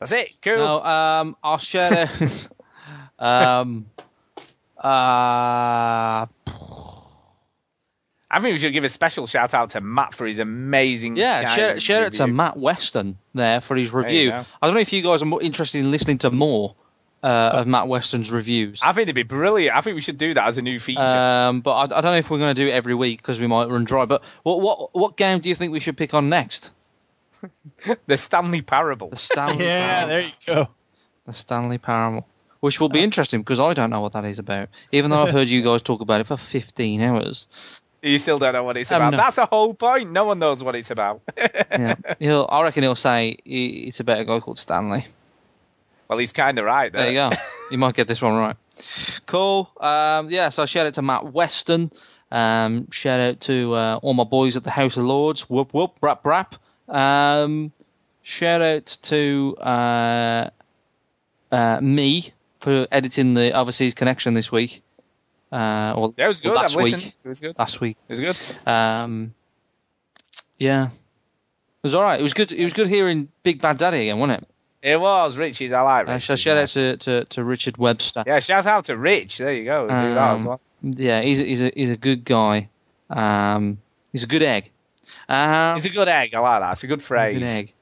That's 0.00 0.10
it. 0.10 0.32
Cool. 0.42 0.56
No, 0.56 0.82
um, 0.82 1.36
I'll 1.40 1.58
shout 1.58 1.92
out. 1.92 2.48
um, 3.20 3.86
uh, 4.76 6.26
I 8.30 8.40
think 8.40 8.54
we 8.54 8.58
should 8.58 8.72
give 8.72 8.84
a 8.84 8.88
special 8.88 9.26
shout 9.26 9.54
out 9.54 9.70
to 9.70 9.80
Matt 9.80 10.14
for 10.14 10.26
his 10.26 10.38
amazing. 10.40 11.16
yeah, 11.16 11.54
share, 11.54 11.74
shout, 11.74 11.82
shout 11.82 12.02
out 12.02 12.12
to. 12.14 12.26
Matt 12.26 12.56
Weston 12.56 13.18
there 13.34 13.60
for 13.60 13.76
his 13.76 13.92
review. 13.92 14.32
I 14.32 14.44
don't 14.62 14.74
know 14.74 14.80
if 14.80 14.92
you 14.92 15.02
guys 15.02 15.22
are 15.22 15.26
more 15.26 15.42
interested 15.42 15.78
in 15.78 15.90
listening 15.92 16.18
to 16.18 16.30
more 16.32 16.74
uh, 17.22 17.26
of 17.54 17.66
Matt 17.66 17.86
Weston's 17.88 18.30
reviews. 18.30 18.80
I 18.82 18.92
think 18.92 19.02
it'd 19.04 19.14
be 19.14 19.22
brilliant. 19.22 19.76
I 19.76 19.80
think 19.80 19.94
we 19.94 20.00
should 20.00 20.18
do 20.18 20.34
that 20.34 20.46
as 20.46 20.58
a 20.58 20.62
new 20.62 20.80
feature. 20.80 21.00
Um, 21.00 21.60
but 21.60 21.72
I, 21.72 21.82
I 21.84 22.00
don't 22.00 22.04
know 22.12 22.16
if 22.16 22.28
we're 22.30 22.38
going 22.38 22.54
to 22.54 22.60
do 22.60 22.68
it 22.68 22.72
every 22.72 22.94
week 22.94 23.20
because 23.22 23.38
we 23.38 23.46
might 23.46 23.68
run 23.68 23.84
dry. 23.84 24.04
But 24.06 24.22
what 24.42 24.60
what 24.60 24.94
what 24.94 25.16
game 25.16 25.40
do 25.40 25.48
you 25.48 25.54
think 25.54 25.72
we 25.72 25.80
should 25.80 25.96
pick 25.96 26.12
on 26.12 26.28
next? 26.28 26.70
the 28.06 28.16
Stanley 28.16 28.62
Parable. 28.62 29.10
The 29.10 29.16
Stanley. 29.16 29.64
Yeah, 29.66 30.04
Parable. 30.04 30.08
there 30.08 30.22
you 30.22 30.32
go. 30.46 30.68
The 31.26 31.32
Stanley 31.32 31.78
Parable, 31.78 32.26
which 32.60 32.80
will 32.80 32.88
be 32.88 33.02
interesting 33.02 33.40
because 33.40 33.58
I 33.60 33.74
don't 33.74 33.90
know 33.90 34.00
what 34.00 34.12
that 34.12 34.24
is 34.24 34.38
about. 34.38 34.68
Even 34.92 35.10
though 35.10 35.22
I've 35.22 35.32
heard 35.32 35.48
you 35.48 35.62
guys 35.62 35.82
talk 35.82 36.00
about 36.00 36.20
it 36.20 36.26
for 36.26 36.36
15 36.36 37.02
hours. 37.02 37.48
You 38.06 38.18
still 38.18 38.38
don't 38.38 38.52
know 38.52 38.62
what 38.64 38.76
it's 38.76 38.90
Um, 38.92 38.96
about. 38.96 39.10
no. 39.12 39.16
That's 39.16 39.38
a 39.38 39.46
whole 39.46 39.74
point. 39.74 40.10
No 40.12 40.24
one 40.24 40.38
knows 40.38 40.62
what 40.62 40.74
it's 40.76 40.90
about. 40.90 41.20
Yeah, 41.70 41.96
he'll. 42.18 42.48
I 42.50 42.62
reckon 42.62 42.82
he'll 42.84 42.94
say 42.94 43.36
i- 43.44 43.88
it's 43.88 44.00
about 44.00 44.20
a 44.20 44.24
guy 44.24 44.40
called 44.40 44.58
Stanley. 44.58 45.06
Well, 46.08 46.18
he's 46.18 46.32
kind 46.32 46.58
of 46.58 46.64
right. 46.64 46.92
There 46.92 47.08
you 47.08 47.14
go. 47.14 47.30
You 47.70 47.78
might 47.78 47.94
get 47.96 48.06
this 48.06 48.22
one 48.22 48.36
right. 48.36 48.56
Cool. 49.26 49.68
Um, 49.80 50.30
yeah, 50.30 50.50
so 50.50 50.66
shout 50.66 50.86
out 50.86 50.94
to 50.94 51.02
Matt 51.02 51.32
Weston. 51.32 51.90
Um, 52.30 52.88
shout 52.92 53.18
out 53.20 53.40
to 53.42 53.74
uh, 53.74 53.98
all 54.02 54.14
my 54.14 54.22
boys 54.24 54.56
at 54.56 54.62
the 54.62 54.70
House 54.70 54.96
of 54.96 55.02
Lords. 55.04 55.42
Whoop 55.50 55.74
whoop, 55.74 55.98
brap 56.00 56.22
brap. 56.22 56.58
Um, 56.94 57.72
shout 58.22 58.62
out 58.62 58.98
to 59.02 59.56
uh, 59.60 60.50
uh, 61.50 61.80
me 61.80 62.32
for 62.60 62.86
editing 62.92 63.34
the 63.34 63.50
Overseas 63.52 63.94
Connection 63.94 64.34
this 64.34 64.52
week. 64.52 64.82
Uh, 65.56 65.94
or, 65.96 66.12
That 66.16 66.26
was 66.28 66.40
good. 66.40 66.52
last 66.54 66.74
listened. 66.76 67.02
week. 67.04 67.14
It 67.24 67.28
was 67.28 67.40
good. 67.40 67.58
Last 67.58 67.80
week. 67.80 67.96
It 68.08 68.12
was 68.12 68.20
good. 68.20 68.36
Um, 68.70 69.32
yeah, 70.58 70.86
it 70.88 70.92
was 71.82 71.94
all 71.94 72.02
right. 72.02 72.18
It 72.20 72.22
was 72.22 72.34
good. 72.34 72.52
It 72.52 72.64
was 72.64 72.72
good 72.72 72.88
hearing 72.88 73.28
Big 73.42 73.60
Bad 73.60 73.78
Daddy 73.78 74.00
again, 74.08 74.18
wasn't 74.18 74.42
it? 74.42 74.48
It 74.92 75.00
was 75.00 75.36
Richie's. 75.36 75.72
I 75.72 75.80
like 75.80 76.08
Uh, 76.08 76.18
so 76.20 76.36
shout 76.36 76.56
out 76.58 76.68
to, 76.70 76.96
to, 76.98 77.24
to 77.24 77.42
Richard 77.44 77.76
Webster. 77.78 78.22
Yeah, 78.26 78.38
shout 78.40 78.66
out 78.66 78.84
to 78.84 78.96
Rich. 78.96 79.38
There 79.38 79.52
you 79.52 79.64
go. 79.64 79.88
Do 79.88 79.94
that 79.94 80.34
as 80.36 80.42
Um, 80.42 80.48
well. 80.48 80.60
Yeah, 80.82 81.22
he's 81.22 81.40
a, 81.40 81.44
he's 81.44 81.62
a 81.62 81.72
he's 81.74 81.90
a 81.90 81.96
good 81.96 82.24
guy. 82.24 82.68
Um, 83.10 83.78
he's 84.12 84.22
a 84.22 84.26
good 84.26 84.42
egg. 84.42 84.70
Um, 85.28 85.76
It's 85.76 85.86
a 85.86 85.90
good 85.90 86.08
egg. 86.08 86.34
I 86.34 86.38
like 86.40 86.60
that. 86.60 86.72
It's 86.72 86.84
a 86.84 86.86
good 86.86 87.02
phrase. 87.02 87.38
good 87.38 87.48
egg. 87.48 87.72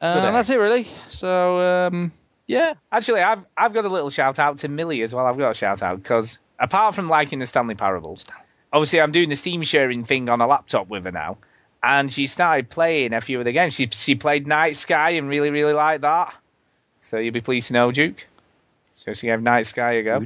Uh, 0.00 0.14
good 0.14 0.26
egg. 0.28 0.32
That's 0.34 0.50
it 0.50 0.56
really. 0.56 0.88
So 1.10 1.58
um, 1.88 2.12
yeah, 2.46 2.74
Actually, 2.92 3.20
I've 3.22 3.40
I've 3.56 3.74
got 3.74 3.84
a 3.84 3.88
little 3.88 4.08
shout 4.10 4.38
out 4.38 4.58
to 4.58 4.68
Millie 4.68 5.02
as 5.02 5.12
well. 5.14 5.26
I've 5.26 5.36
got 5.36 5.50
a 5.50 5.54
shout 5.54 5.82
out 5.82 6.02
because 6.02 6.38
apart 6.62 6.94
from 6.94 7.08
liking 7.10 7.38
the 7.40 7.46
Stanley 7.46 7.74
Parables, 7.74 8.24
obviously 8.72 9.00
I'm 9.02 9.12
doing 9.12 9.28
the 9.28 9.36
Steam 9.36 9.62
sharing 9.62 10.04
thing 10.04 10.30
on 10.30 10.40
a 10.40 10.46
laptop 10.46 10.88
with 10.88 11.04
her 11.04 11.12
now, 11.12 11.36
and 11.82 12.10
she 12.10 12.26
started 12.26 12.70
playing 12.70 13.12
a 13.12 13.20
few 13.20 13.38
of 13.38 13.44
the 13.44 13.52
games. 13.52 13.74
She 13.74 13.88
she 13.92 14.14
played 14.14 14.46
Night 14.46 14.76
Sky 14.76 15.10
and 15.10 15.28
really 15.28 15.50
really 15.50 15.74
liked 15.74 16.02
that. 16.02 16.34
So 17.00 17.18
you'll 17.18 17.34
be 17.34 17.40
pleased 17.42 17.66
to 17.66 17.72
know, 17.74 17.92
Duke. 17.92 18.26
So 18.94 19.12
she 19.12 19.26
gave 19.26 19.42
Night 19.42 19.66
Sky 19.66 19.92
a 19.92 20.02
go, 20.02 20.24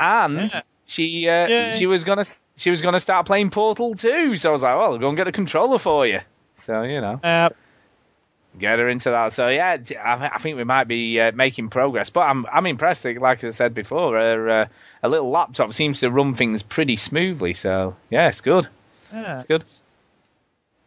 and 0.00 0.62
she 0.84 1.28
uh, 1.28 1.46
Yay. 1.48 1.76
she 1.78 1.86
was 1.86 2.04
gonna 2.04 2.24
she 2.56 2.70
was 2.70 2.82
gonna 2.82 3.00
start 3.00 3.26
playing 3.26 3.50
Portal 3.50 3.94
2. 3.94 4.36
So 4.36 4.50
I 4.50 4.52
was 4.52 4.62
like, 4.62 4.76
well, 4.76 4.92
I'll 4.92 4.98
go 4.98 5.08
and 5.08 5.16
get 5.16 5.28
a 5.28 5.32
controller 5.32 5.78
for 5.78 6.06
you. 6.06 6.20
So 6.54 6.82
you 6.82 7.00
know 7.00 7.20
Uh, 7.22 7.48
get 8.58 8.78
her 8.78 8.88
into 8.88 9.10
that. 9.10 9.32
So 9.32 9.48
yeah, 9.48 9.78
I 10.02 10.38
think 10.38 10.56
we 10.56 10.64
might 10.64 10.84
be 10.84 11.20
uh, 11.20 11.32
making 11.32 11.68
progress. 11.68 12.10
But 12.10 12.22
I'm 12.22 12.46
I'm 12.46 12.66
impressed. 12.66 13.04
Like 13.04 13.44
I 13.44 13.50
said 13.50 13.74
before, 13.74 14.14
her, 14.14 14.48
uh, 14.48 14.66
a 15.02 15.08
little 15.08 15.30
laptop 15.30 15.72
seems 15.72 16.00
to 16.00 16.10
run 16.10 16.34
things 16.34 16.62
pretty 16.62 16.96
smoothly. 16.96 17.54
So 17.54 17.96
yeah, 18.10 18.28
it's 18.28 18.40
good. 18.40 18.68
yeah. 19.12 19.36
It's 19.36 19.44
good. 19.44 19.64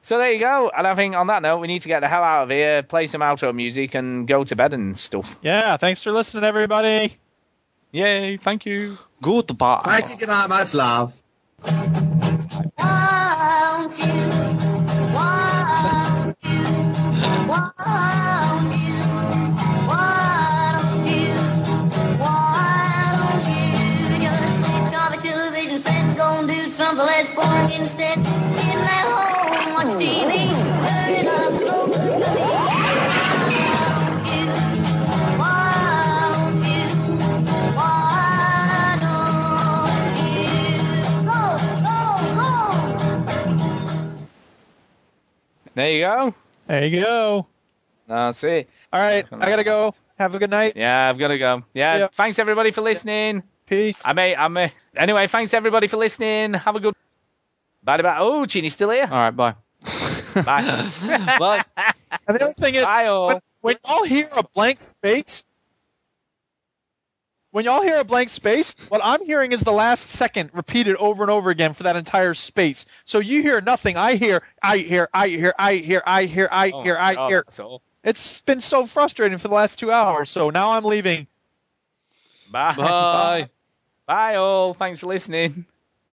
So 0.03 0.19
there 0.19 0.31
you 0.31 0.39
go. 0.39 0.69
And 0.69 0.85
I 0.85 0.93
think 0.93 1.15
on 1.15 1.27
that 1.27 1.41
note, 1.41 1.57
we 1.57 1.67
need 1.67 1.81
to 1.81 1.87
get 1.87 2.01
the 2.01 2.07
hell 2.07 2.23
out 2.23 2.43
of 2.43 2.49
here, 2.51 2.83
play 2.83 3.07
some 3.07 3.21
outro 3.21 3.55
music, 3.55 3.95
and 3.95 4.27
go 4.27 4.43
to 4.43 4.55
bed 4.55 4.73
and 4.73 4.95
stuff. 4.95 5.35
Yeah, 5.41 5.77
thanks 5.77 6.03
for 6.03 6.11
listening, 6.11 6.43
everybody. 6.43 7.17
Yay! 7.91 8.37
Thank 8.37 8.67
you. 8.67 8.99
goodbye. 9.21 9.81
Thank 9.83 10.09
you. 10.09 10.17
Good 10.17 10.27
night. 10.27 10.49
Much 10.49 10.73
love. 10.75 12.13
Something 26.75 27.05
less 27.05 27.29
boring 27.33 27.71
instead? 27.71 28.17
Sitting 28.53 28.83
at 28.83 29.05
home, 29.07 29.73
watch 29.73 29.87
TV, 29.95 30.31
turn 31.07 31.27
up 31.27 31.61
slow 31.61 31.87
movies 31.87 32.19
to 32.21 32.29
me. 32.35 32.41
Won't 34.03 34.27
you, 34.27 34.43
won't 35.39 36.65
you, 36.67 36.83
why 37.79 38.99
don't 39.01 40.17
you 40.19 40.43
go, 41.25 41.41
go, 41.85 41.97
go? 42.35 42.51
There 45.75 45.91
you 45.91 46.01
go. 46.01 46.35
There 46.67 46.85
you 46.85 47.01
go. 47.01 47.47
That's 48.07 48.37
see. 48.39 48.65
All 48.93 48.99
right, 49.01 49.25
I 49.31 49.49
gotta 49.49 49.63
go. 49.63 49.93
Have 50.17 50.33
a 50.35 50.39
good 50.39 50.49
night. 50.49 50.73
Yeah, 50.75 51.09
I've 51.09 51.17
got 51.17 51.27
to 51.29 51.37
go. 51.37 51.63
Yeah, 51.73 51.97
Yeah. 51.97 52.07
thanks 52.13 52.39
everybody 52.39 52.71
for 52.71 52.81
listening. 52.81 53.43
Peace. 53.65 54.03
I 54.05 54.13
may, 54.13 54.35
I 54.35 54.47
may. 54.47 54.71
Anyway, 54.95 55.27
thanks 55.27 55.53
everybody 55.53 55.87
for 55.87 55.97
listening. 55.97 56.53
Have 56.53 56.75
a 56.75 56.79
good. 56.79 56.93
Bye 57.83 58.01
bye. 58.01 58.17
Oh, 58.19 58.45
Chinny's 58.45 58.73
still 58.73 58.89
here. 58.91 59.03
All 59.05 59.09
right, 59.11 59.31
bye. 59.31 59.55
Bye. 60.35 60.91
Bye. 61.39 61.63
And 62.27 62.39
the 62.39 62.43
other 62.43 62.53
thing 62.53 62.73
is, 62.75 62.83
Bye 62.85 63.05
all. 63.07 63.27
when, 63.27 63.39
when 63.61 63.75
y'all 63.85 64.03
hear 64.03 64.27
a 64.35 64.41
blank 64.55 64.79
space, 64.79 65.43
when 67.51 67.65
y'all 67.65 67.81
hear 67.83 67.99
a 67.99 68.03
blank 68.03 68.29
space, 68.29 68.73
what 68.89 68.99
I'm 69.03 69.23
hearing 69.23 69.51
is 69.51 69.61
the 69.61 69.71
last 69.71 70.09
second 70.09 70.49
repeated 70.53 70.95
over 70.95 71.23
and 71.23 71.31
over 71.31 71.51
again 71.51 71.73
for 71.73 71.83
that 71.83 71.95
entire 71.95 72.33
space. 72.33 72.85
So 73.05 73.19
you 73.19 73.41
hear 73.43 73.61
nothing. 73.61 73.95
I 73.95 74.15
hear, 74.15 74.41
I 74.61 74.77
hear, 74.77 75.07
I 75.13 75.27
hear, 75.27 75.53
I 75.57 75.75
hear, 75.75 76.01
I 76.05 76.25
hear, 76.25 76.49
I 76.51 76.71
Oh 76.71 76.81
hear, 76.83 76.95
my 76.95 77.01
I 77.01 77.15
God, 77.15 77.29
hear. 77.29 77.43
that's 77.45 77.59
all. 77.59 77.81
It's 78.05 78.41
been 78.41 78.61
so 78.61 78.85
frustrating 78.85 79.39
for 79.39 79.47
the 79.47 79.55
last 79.55 79.79
two 79.79 79.91
hours. 79.91 80.29
So 80.29 80.51
now 80.51 80.71
I'm 80.71 80.85
leaving. 80.85 81.25
Bye. 82.49 82.75
Bye. 82.77 83.47
Bye 84.05 84.35
all. 84.35 84.75
Thanks 84.75 84.99
for 84.99 85.07
listening. 85.07 85.65